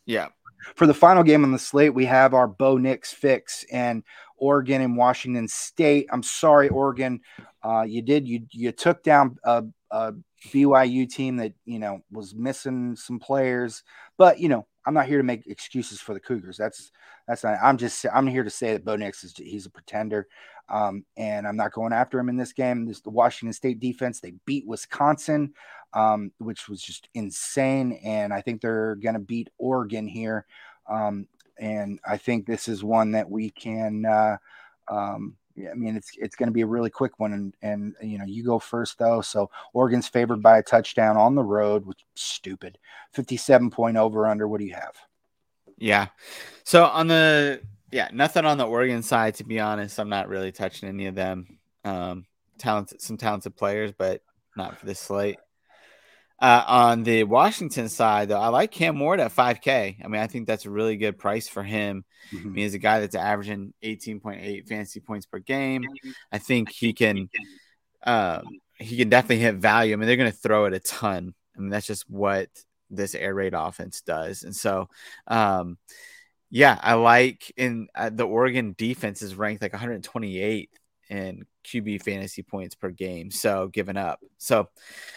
Yeah. 0.07 0.29
For 0.75 0.87
the 0.87 0.95
final 0.95 1.23
game 1.23 1.45
on 1.45 1.53
the 1.53 1.59
slate, 1.59 1.95
we 1.95 2.05
have 2.07 2.35
our 2.35 2.47
Bo 2.47 2.77
Nix 2.77 3.13
fix, 3.13 3.65
and 3.73 4.03
Oregon 4.37 4.83
and 4.83 4.97
Washington 4.97 5.47
State. 5.49 6.09
I'm 6.11 6.23
sorry, 6.23 6.69
Oregon. 6.69 7.21
Uh, 7.63 7.83
you 7.83 8.03
did 8.03 8.27
you 8.27 8.47
you 8.51 8.73
took 8.73 9.03
down 9.03 9.37
a, 9.45 9.65
a 9.91 10.15
BYU 10.47 11.09
team 11.09 11.37
that 11.37 11.53
you 11.65 11.79
know 11.79 12.01
was 12.11 12.35
missing 12.35 12.97
some 12.97 13.19
players, 13.19 13.85
but 14.19 14.41
you 14.41 14.49
know 14.49 14.67
I'm 14.85 14.95
not 14.95 15.07
here 15.07 15.19
to 15.19 15.25
make 15.25 15.47
excuses 15.47 16.01
for 16.01 16.13
the 16.13 16.21
Cougars. 16.21 16.57
That's 16.57 16.91
that's 17.29 17.45
not. 17.45 17.59
I'm 17.63 17.77
just 17.77 18.05
I'm 18.13 18.27
here 18.27 18.43
to 18.43 18.51
say 18.51 18.73
that 18.73 18.85
Bo 18.85 18.97
Nix 18.97 19.23
is 19.23 19.35
he's 19.37 19.67
a 19.67 19.71
pretender, 19.71 20.27
um, 20.69 21.05
and 21.17 21.47
I'm 21.47 21.57
not 21.57 21.73
going 21.73 21.93
after 21.93 22.19
him 22.19 22.29
in 22.29 22.37
this 22.37 22.53
game. 22.53 22.87
This 22.87 23.01
the 23.01 23.11
Washington 23.11 23.53
State 23.53 23.79
defense. 23.79 24.21
They 24.21 24.35
beat 24.45 24.67
Wisconsin, 24.67 25.55
um, 25.95 26.33
which 26.39 26.69
was 26.69 26.83
just 26.83 27.09
insane, 27.15 27.93
and 28.05 28.33
I 28.33 28.41
think 28.41 28.61
they're 28.61 28.97
going 28.97 29.15
to 29.15 29.21
beat 29.21 29.51
Oregon 29.59 30.07
here. 30.07 30.47
Um, 30.89 31.27
and 31.59 32.01
I 32.07 32.17
think 32.17 32.47
this 32.47 32.69
is 32.69 32.83
one 32.83 33.13
that 33.13 33.31
we 33.31 33.51
can. 33.51 34.05
Uh, 34.05 34.37
um, 34.89 35.37
I 35.59 35.75
mean, 35.75 35.97
it's 35.97 36.11
it's 36.17 36.35
going 36.35 36.49
to 36.49 36.53
be 36.53 36.63
a 36.63 36.67
really 36.67 36.91
quick 36.91 37.21
one, 37.21 37.33
and 37.33 37.55
and 37.63 37.95
you 38.03 38.19
know, 38.19 38.25
you 38.25 38.43
go 38.43 38.59
first 38.59 38.99
though. 38.99 39.21
So 39.21 39.51
Oregon's 39.75 40.09
favored 40.09 40.43
by 40.43 40.59
a 40.59 40.63
touchdown 40.63 41.17
on 41.17 41.35
the 41.35 41.43
road, 41.43 41.85
which 41.85 42.05
stupid. 42.15 42.79
Fifty-seven 43.13 43.71
point 43.71 43.97
over 43.97 44.27
under. 44.27 44.49
What 44.49 44.61
do 44.61 44.67
you 44.67 44.75
have? 44.75 44.97
Yeah. 45.77 46.09
So 46.65 46.85
on 46.85 47.07
the 47.07 47.61
yeah, 47.91 48.09
nothing 48.13 48.47
on 48.47 48.57
the 48.57 48.67
Oregon 48.67 49.03
side. 49.03 49.35
To 49.37 49.45
be 49.45 49.61
honest, 49.61 50.01
I'm 50.01 50.09
not 50.09 50.29
really 50.29 50.53
touching 50.53 50.89
any 50.89 51.07
of 51.07 51.15
them. 51.15 51.59
Um, 51.85 52.25
talented, 52.59 53.03
some 53.03 53.19
talented 53.19 53.55
players, 53.55 53.93
but 53.93 54.23
not 54.57 54.79
for 54.79 54.87
this 54.87 55.01
slate. 55.01 55.39
Uh, 56.43 56.65
on 56.67 57.05
the 57.05 57.23
Washington 57.23 57.89
side, 57.89 58.29
though, 58.29 58.41
I 58.41 58.49
like 58.49 58.73
Cam 58.73 58.99
Ward 58.99 59.21
at 59.21 59.31
5K. 59.31 60.05
I 60.05 60.09
mean, 60.09 60.21
I 60.21 60.27
think 60.27 60.49
that's 60.49 60.67
a 60.67 60.71
really 60.71 60.97
good 60.97 61.17
price 61.17 61.47
for 61.47 61.63
him. 61.63 62.05
Mm-hmm. 62.33 62.49
I 62.49 62.51
mean, 62.51 62.65
he's 62.65 62.75
a 62.75 62.81
guy 62.81 62.99
that's 62.99 63.15
averaging 63.15 63.73
18.8 63.85 64.67
fantasy 64.67 64.99
points 64.99 65.25
per 65.25 65.39
game. 65.39 65.85
I 66.33 66.39
think 66.39 66.71
he 66.71 66.95
can, 66.95 67.29
um, 68.03 68.43
he 68.75 68.97
can 68.97 69.09
definitely 69.09 69.39
hit 69.39 69.55
value. 69.55 69.93
I 69.93 69.97
mean, 69.97 70.09
they're 70.09 70.17
going 70.17 70.33
to 70.33 70.37
throw 70.37 70.65
it 70.65 70.75
a 70.75 70.81
ton. 70.81 71.33
I 71.57 71.61
mean, 71.61 71.71
that's 71.71 71.87
just 71.87 72.11
what 72.11 72.49
this 72.91 73.15
air 73.15 73.35
raid 73.35 73.55
offense 73.55 74.01
does. 74.01 74.43
And 74.43 74.57
so, 74.57 74.89
um, 75.29 75.79
yeah, 76.51 76.77
I 76.83 76.95
like 76.95 77.53
in 77.57 77.87
uh, 77.95 78.11
the 78.13 78.27
Oregon 78.27 78.75
defense 78.77 79.23
is 79.23 79.37
ranked 79.37 79.63
like 79.63 79.75
128th 79.75 80.69
in 81.13 81.47
QB 81.65 82.03
fantasy 82.03 82.43
points 82.43 82.75
per 82.75 82.91
game. 82.91 83.31
So 83.31 83.69
given 83.69 83.97
up. 83.99 84.19
So 84.39 84.69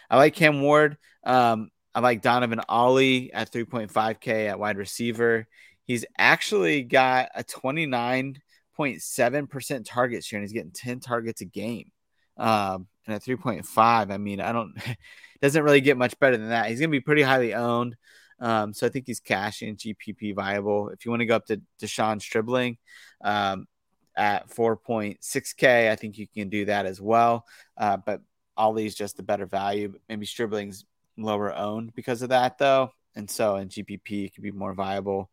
I 0.10 0.18
like 0.18 0.36
Cam 0.36 0.62
Ward. 0.62 0.98
Um, 1.24 1.70
I 1.94 2.02
like 2.02 2.22
Donovan 2.22 2.60
Ollie 2.68 3.32
at 3.34 3.50
3.5K 3.52 4.50
at 4.50 4.60
wide 4.60 4.78
receiver. 4.78 5.48
He's 5.86 6.04
actually 6.18 6.84
got 6.84 7.30
a 7.34 7.46
29.7% 7.46 9.86
target 9.86 10.26
share 10.26 10.40
and 10.40 10.44
he's 10.44 10.54
getting 10.54 10.72
10 10.72 11.00
targets 11.00 11.40
a 11.42 11.46
game. 11.46 11.92
Um, 12.36 12.88
and 13.08 13.16
at 13.16 13.24
3.5, 13.24 14.12
I 14.12 14.18
mean, 14.18 14.42
I 14.42 14.52
don't, 14.52 14.74
doesn't 15.42 15.64
really 15.64 15.80
get 15.80 15.98
much 15.98 16.20
better 16.20 16.36
than 16.36 16.50
that. 16.50 16.68
He's 16.68 16.80
going 16.80 16.90
to 16.90 16.98
be 16.98 17.00
pretty 17.00 17.22
highly 17.22 17.54
owned. 17.54 17.96
Um, 18.42 18.74
so 18.74 18.86
I 18.86 18.90
think 18.90 19.06
he's 19.08 19.22
cashing 19.22 19.78
GPP 19.78 20.36
viable. 20.36 20.90
If 20.90 21.06
you 21.06 21.12
want 21.12 21.22
to 21.22 21.26
go 21.26 21.38
up 21.38 21.46
to 21.46 21.62
De'Zhaun 21.82 22.22
Stribling, 22.22 22.78
um, 23.24 23.68
at 24.16 24.50
4.6K. 24.50 25.90
I 25.92 25.96
think 25.96 26.18
you 26.18 26.28
can 26.28 26.50
do 26.50 26.66
that 26.66 26.86
as 26.86 27.02
well. 27.02 27.46
Uh, 27.78 27.98
but 27.98 28.22
Ollie's 28.58 28.96
just 28.96 29.18
the 29.18 29.24
better 29.24 29.46
value. 29.46 29.94
Maybe 30.08 30.26
Stribling's 30.26 30.86
lower 31.18 31.54
owned 31.54 31.94
because 31.96 32.22
of 32.22 32.30
that, 32.30 32.58
though. 32.58 32.92
And 33.16 33.30
so 33.30 33.56
in 33.56 33.70
GPP, 33.70 34.26
it 34.26 34.36
could 34.36 34.44
be 34.44 34.52
more 34.52 34.74
viable. 34.74 35.30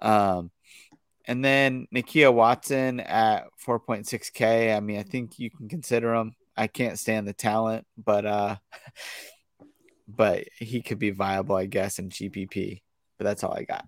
Um, 0.00 0.50
and 1.26 1.44
then 1.44 1.86
Nakia 1.94 2.32
Watson 2.32 3.00
at 3.00 3.44
4.6K. 3.64 4.76
I 4.76 4.80
mean, 4.80 4.98
I 4.98 5.02
think 5.02 5.38
you 5.38 5.50
can 5.50 5.68
consider 5.68 6.14
him. 6.14 6.34
I 6.56 6.66
can't 6.66 6.98
stand 6.98 7.26
the 7.26 7.32
talent, 7.32 7.86
but 7.96 8.26
uh, 8.26 8.56
but 10.08 10.44
he 10.58 10.82
could 10.82 10.98
be 10.98 11.10
viable, 11.10 11.56
I 11.56 11.66
guess, 11.66 11.98
in 11.98 12.10
GPP. 12.10 12.82
But 13.18 13.24
that's 13.24 13.44
all 13.44 13.54
I 13.54 13.64
got. 13.64 13.86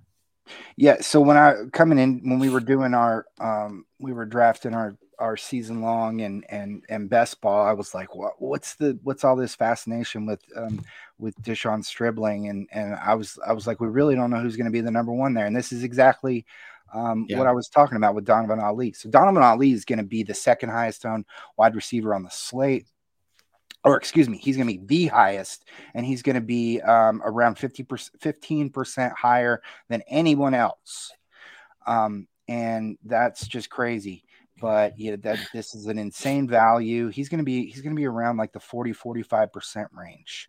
Yeah. 0.77 1.01
So 1.01 1.21
when 1.21 1.37
I 1.37 1.65
coming 1.73 1.99
in 1.99 2.21
when 2.29 2.39
we 2.39 2.51
were 2.51 2.61
doing 2.61 2.95
our 2.95 3.27
um 3.41 3.87
we 3.99 4.13
were 4.13 4.27
drafting 4.27 4.75
our 4.75 4.97
our 5.19 5.37
season 5.37 5.81
long 5.81 6.21
and 6.23 6.45
and 6.49 6.85
and 6.89 7.09
best 7.09 7.41
ball, 7.41 7.65
I 7.67 7.73
was 7.73 7.95
like, 7.95 8.15
what 8.15 8.41
what's 8.41 8.75
the 8.75 8.99
what's 9.03 9.25
all 9.25 9.37
this 9.37 9.55
fascination 9.55 10.27
with 10.27 10.43
um 10.57 10.85
with 11.19 11.41
De'Zhaun 11.43 11.85
Stribling 11.85 12.49
and 12.49 12.69
and 12.73 12.95
I 12.97 13.15
was 13.15 13.39
I 13.47 13.53
was 13.53 13.67
like, 13.67 13.81
we 13.81 13.89
really 13.89 14.15
don't 14.15 14.31
know 14.31 14.41
who's 14.41 14.57
going 14.57 14.67
to 14.67 14.73
be 14.73 14.81
the 14.81 14.91
number 14.91 15.13
one 15.13 15.35
there, 15.35 15.47
and 15.47 15.57
this 15.57 15.73
is 15.73 15.85
exactly 15.85 16.45
um, 16.93 17.27
yeah. 17.29 17.39
what 17.39 17.49
I 17.49 17.53
was 17.53 17.69
talking 17.69 17.97
about 17.97 18.15
with 18.15 18.25
Donovan 18.25 18.61
Ollie. 18.61 18.93
So 18.93 19.11
Donovan 19.11 19.43
Ollie 19.43 19.73
is 19.73 19.85
going 19.85 19.99
to 19.99 20.05
be 20.05 20.23
the 20.23 20.35
second 20.35 20.71
highest 20.71 21.05
owned 21.05 21.25
wide 21.57 21.75
receiver 21.75 22.15
on 22.15 22.23
the 22.23 22.31
slate 22.31 22.87
or 23.85 23.97
excuse 23.97 24.29
me, 24.29 24.39
he's 24.39 24.57
going 24.57 24.69
to 24.69 24.79
be 24.79 24.87
the 24.87 25.07
highest, 25.09 25.67
and 25.95 26.07
he's 26.07 26.23
going 26.23 26.35
to 26.35 26.41
be 26.41 26.81
um, 26.81 27.23
around 27.25 27.59
50 27.59 27.85
15% 27.85 29.13
higher 29.13 29.63
than 29.89 30.03
anyone 30.09 30.55
else. 30.55 31.13
Um, 31.87 32.27
and 32.49 32.97
that's 33.05 33.47
just 33.47 33.69
crazy. 33.71 34.25
But 34.61 34.99
yeah, 34.99 35.17
that 35.23 35.39
this 35.53 35.75
is 35.75 35.87
an 35.87 35.99
insane 35.99 36.49
value. 36.49 37.09
He's 37.09 37.29
going 37.29 37.39
to 37.39 37.45
be 37.45 37.67
he's 37.67 37.83
going 37.83 37.95
to 37.95 38.01
be 38.01 38.07
around 38.07 38.37
like 38.37 38.53
the 38.53 38.61
40 38.61 38.93
45% 38.93 39.87
range. 39.93 40.49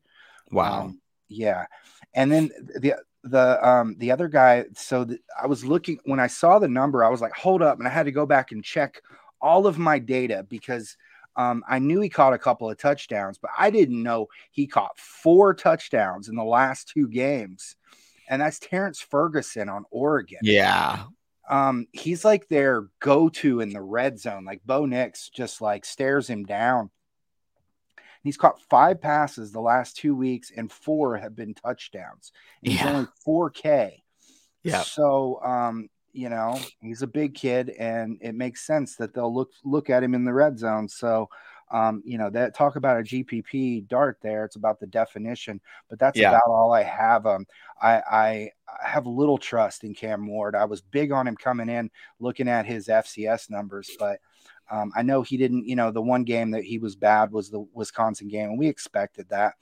Wow. 0.52 0.84
Um, 0.84 1.02
yeah. 1.28 1.66
And 2.14 2.32
then 2.32 2.52
the 2.80 2.96
the 3.24 3.68
um 3.68 3.96
the 3.98 4.12
other 4.12 4.28
guy 4.28 4.66
so 4.76 5.04
the, 5.04 5.20
I 5.42 5.48
was 5.48 5.66
looking 5.66 5.98
when 6.06 6.20
I 6.20 6.28
saw 6.28 6.60
the 6.60 6.68
number 6.68 7.04
I 7.04 7.10
was 7.10 7.22
like 7.22 7.34
hold 7.34 7.64
up 7.64 7.80
and 7.80 7.88
I 7.88 7.92
had 7.92 8.06
to 8.06 8.12
go 8.12 8.28
back 8.28 8.52
and 8.52 8.64
check 8.64 9.02
all 9.42 9.66
of 9.66 9.80
my 9.80 9.98
data 9.98 10.46
because 10.48 10.96
um, 11.36 11.64
I 11.68 11.80
knew 11.80 12.02
he 12.02 12.10
caught 12.10 12.34
a 12.34 12.40
couple 12.40 12.70
of 12.70 12.78
touchdowns, 12.78 13.38
but 13.38 13.52
I 13.58 13.70
didn't 13.70 14.02
know 14.02 14.28
he 14.52 14.68
caught 14.68 14.98
four 14.98 15.54
touchdowns 15.54 16.30
in 16.30 16.36
the 16.36 16.44
last 16.44 16.90
two 16.90 17.08
games. 17.08 17.76
And 18.30 18.42
that's 18.42 18.60
Terrance 18.60 19.02
Ferguson 19.02 19.70
on 19.70 19.86
Oregon. 19.92 20.40
Yeah. 20.42 21.04
Um, 21.50 21.88
he's 21.92 22.26
like 22.26 22.48
their 22.48 22.88
go-to 23.00 23.60
in 23.60 23.70
the 23.70 23.82
red 23.82 24.20
zone. 24.20 24.46
Like 24.46 24.62
Bo 24.66 24.86
Nix 24.86 25.30
just 25.30 25.62
like 25.62 25.86
stares 25.86 26.28
him 26.28 26.44
down. 26.44 26.90
He's 28.24 28.38
caught 28.38 28.60
five 28.70 29.00
passes 29.02 29.52
the 29.52 29.62
last 29.62 29.98
two 29.98 30.16
weeks, 30.16 30.52
and 30.56 30.72
four 30.72 31.18
have 31.18 31.36
been 31.36 31.54
touchdowns. 31.54 32.32
He's 32.64 32.82
yeah. 32.82 32.90
only 32.92 33.08
4K. 33.28 34.02
Yeah. 34.64 34.82
So 34.82 35.40
um, 35.44 35.90
you 36.16 36.30
know 36.30 36.60
he's 36.82 37.02
a 37.02 37.08
big 37.08 37.36
kid 37.36 37.70
and 37.70 38.18
it 38.22 38.36
makes 38.36 38.66
sense 38.66 38.96
that 38.96 39.14
they'll 39.14 39.34
look 39.34 39.52
look 39.64 39.90
at 39.90 40.04
him 40.04 40.14
in 40.16 40.26
the 40.26 40.34
red 40.34 40.58
zone. 40.58 40.88
So 40.88 41.30
um, 41.72 42.04
you 42.06 42.18
know 42.18 42.30
that 42.30 42.54
talk 42.54 42.76
about 42.76 43.00
a 43.00 43.04
gpp 43.04 43.88
dart 43.88 44.20
there. 44.22 44.46
It's 44.46 44.56
about 44.56 44.80
the 44.80 44.88
definition 44.88 45.60
but 45.90 46.00
that's 46.00 46.18
yeah. 46.18 46.30
about 46.30 46.44
all 46.48 46.72
i 46.74 46.84
have 46.84 47.26
um 47.26 47.46
I, 47.82 48.02
I 48.12 48.52
have 48.84 49.06
little 49.06 49.38
trust 49.38 49.84
in 49.84 49.94
cam 49.94 50.28
ward. 50.28 50.56
I 50.56 50.66
was 50.66 50.82
big 50.82 51.12
on 51.12 51.28
him 51.28 51.36
coming 51.36 51.70
in 51.70 51.90
looking 52.20 52.48
at 52.48 52.66
his 52.66 52.88
fcs 52.88 53.50
numbers 53.50 53.90
but 53.98 54.20
um, 54.70 54.92
i 54.96 55.02
know 55.02 55.24
he 55.24 55.38
didn't 55.38 55.68
you 55.68 55.76
know 55.76 55.92
the 55.92 56.02
one 56.02 56.24
game 56.24 56.52
that 56.52 56.64
he 56.64 56.78
was 56.78 56.96
bad 56.96 57.32
was 57.32 57.50
the 57.50 57.66
wisconsin 57.74 58.28
game 58.28 58.50
and 58.50 58.60
we 58.60 58.68
expected 58.68 59.28
that. 59.30 59.56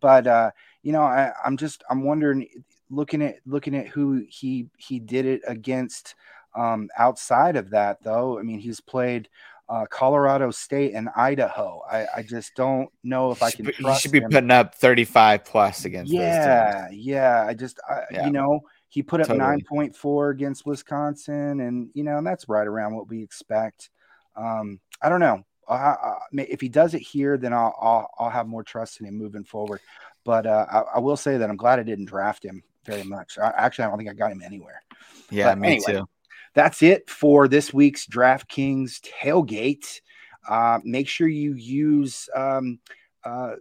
But 0.00 0.26
uh, 0.26 0.50
you 0.82 0.92
know 0.92 1.02
I, 1.02 1.32
i'm 1.44 1.56
just 1.56 1.84
i'm 1.88 2.02
wondering 2.02 2.48
looking 2.90 3.22
at 3.22 3.36
looking 3.46 3.74
at 3.74 3.88
who 3.88 4.24
he 4.28 4.66
he 4.76 4.98
did 4.98 5.26
it 5.26 5.42
against 5.46 6.14
um, 6.54 6.88
outside 6.96 7.56
of 7.56 7.70
that 7.70 8.02
though 8.02 8.38
i 8.38 8.42
mean 8.42 8.58
he's 8.58 8.80
played 8.80 9.28
uh, 9.68 9.86
colorado 9.86 10.50
state 10.50 10.92
and 10.94 11.08
idaho 11.16 11.80
i, 11.90 12.06
I 12.16 12.22
just 12.22 12.54
don't 12.54 12.90
know 13.02 13.30
if 13.30 13.42
i 13.42 13.50
can 13.50 13.66
he 13.66 13.94
should 13.94 14.12
be 14.12 14.18
him. 14.18 14.30
putting 14.30 14.50
up 14.50 14.74
35 14.74 15.44
plus 15.44 15.84
against 15.84 16.12
yeah 16.12 16.88
yeah 16.90 17.44
i 17.48 17.54
just 17.54 17.80
I, 17.88 18.02
yeah. 18.10 18.26
you 18.26 18.32
know 18.32 18.60
he 18.88 19.02
put 19.02 19.20
up 19.20 19.28
totally. 19.28 19.62
9.4 19.70 20.32
against 20.32 20.66
wisconsin 20.66 21.60
and 21.60 21.90
you 21.94 22.04
know 22.04 22.18
and 22.18 22.26
that's 22.26 22.48
right 22.48 22.66
around 22.66 22.94
what 22.94 23.08
we 23.08 23.22
expect 23.22 23.88
um, 24.36 24.80
i 25.00 25.08
don't 25.08 25.20
know 25.20 25.44
I, 25.66 25.74
I, 25.74 26.18
if 26.32 26.60
he 26.60 26.68
does 26.68 26.92
it 26.92 27.00
here, 27.00 27.38
then 27.38 27.54
I'll, 27.54 27.74
I'll, 27.80 28.10
I'll 28.18 28.28
have 28.28 28.46
more 28.46 28.62
trust 28.62 29.00
in 29.00 29.06
him 29.06 29.16
moving 29.16 29.44
forward. 29.44 29.80
But 30.22 30.46
uh, 30.46 30.66
I, 30.70 30.96
I, 30.96 30.98
will 30.98 31.16
say 31.16 31.38
that 31.38 31.48
I'm 31.48 31.56
glad 31.56 31.78
I 31.78 31.84
didn't 31.84 32.04
draft 32.04 32.44
him 32.44 32.62
very 32.84 33.04
much. 33.04 33.38
I, 33.38 33.52
actually, 33.56 33.86
I 33.86 33.88
don't 33.88 33.98
think 33.98 34.10
I 34.10 34.14
got 34.14 34.32
him 34.32 34.42
anywhere. 34.44 34.82
Yeah, 35.30 35.50
but 35.50 35.58
me 35.58 35.68
anyway, 35.68 35.92
too. 35.92 36.08
That's 36.54 36.82
it 36.82 37.10
for 37.10 37.48
this 37.48 37.74
week's 37.74 38.06
DraftKings 38.06 39.00
tailgate. 39.00 40.00
Uh, 40.48 40.78
make 40.84 41.08
sure 41.08 41.26
you 41.26 41.54
use. 41.54 42.28
Um, 42.34 42.78
uh, 43.24 43.54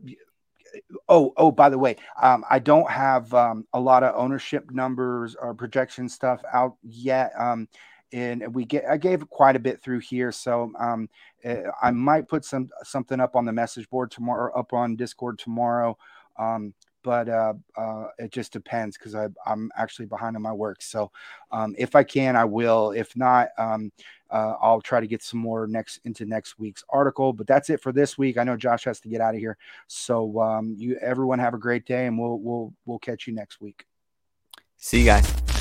oh, 1.10 1.34
oh, 1.38 1.52
by 1.52 1.70
the 1.70 1.78
way, 1.78 1.96
um, 2.22 2.44
I 2.50 2.60
don't 2.60 2.90
have 2.90 3.34
um, 3.34 3.66
a 3.74 3.80
lot 3.80 4.04
of 4.04 4.16
ownership 4.16 4.70
numbers 4.72 5.36
or 5.36 5.54
projection 5.54 6.10
stuff 6.10 6.42
out 6.54 6.76
yet. 6.84 7.32
Um, 7.38 7.68
and 8.12 8.54
we 8.54 8.64
get 8.64 8.86
I 8.86 8.98
gave 8.98 9.28
quite 9.30 9.56
a 9.56 9.60
bit 9.60 9.82
through 9.82 10.00
here, 10.00 10.32
so 10.32 10.72
um, 10.80 11.10
eh, 11.44 11.64
I 11.82 11.90
might 11.90 12.28
put 12.28 12.46
some 12.46 12.70
something 12.84 13.20
up 13.20 13.36
on 13.36 13.46
the 13.46 13.52
message 13.52 13.90
board 13.90 14.12
tomorrow, 14.12 14.54
up 14.58 14.72
on 14.72 14.96
Discord 14.96 15.40
tomorrow. 15.40 15.98
Um, 16.38 16.76
but 17.04 17.30
uh, 17.30 17.54
uh, 17.78 18.08
it 18.18 18.32
just 18.32 18.54
depends 18.54 18.98
because 18.98 19.16
I'm 19.46 19.72
actually 19.76 20.06
behind 20.06 20.36
on 20.36 20.42
my 20.42 20.54
work. 20.54 20.82
So 20.82 21.12
um, 21.52 21.76
if 21.78 21.96
I 21.96 22.04
can, 22.04 22.36
I 22.36 22.46
will. 22.46 22.92
If 22.92 23.16
not, 23.16 23.50
um, 23.58 23.92
uh, 24.32 24.56
I'll 24.62 24.82
try 24.82 25.00
to 25.00 25.08
get 25.08 25.22
some 25.22 25.40
more 25.40 25.68
next 25.68 26.00
into 26.06 26.26
next 26.26 26.58
week's 26.58 26.84
article. 26.90 27.34
But 27.34 27.48
that's 27.48 27.70
it 27.70 27.82
for 27.82 27.92
this 27.92 28.18
week. 28.18 28.38
I 28.38 28.44
know 28.44 28.58
Josh 28.58 28.86
has 28.86 29.00
to 29.02 29.10
get 29.10 29.22
out 29.22 29.36
of 29.36 29.40
here, 29.40 29.58
so 29.88 30.42
um, 30.42 30.74
you 30.78 30.98
everyone 31.02 31.40
have 31.40 31.54
a 31.54 31.60
great 31.60 31.86
day, 31.86 32.08
and 32.08 32.18
we'll 32.18 32.40
we'll 32.40 32.74
we'll 32.86 33.00
catch 33.00 33.28
you 33.28 33.34
next 33.34 33.62
week. 33.62 33.86
See 34.78 35.00
you 35.00 35.06
guys. 35.06 35.53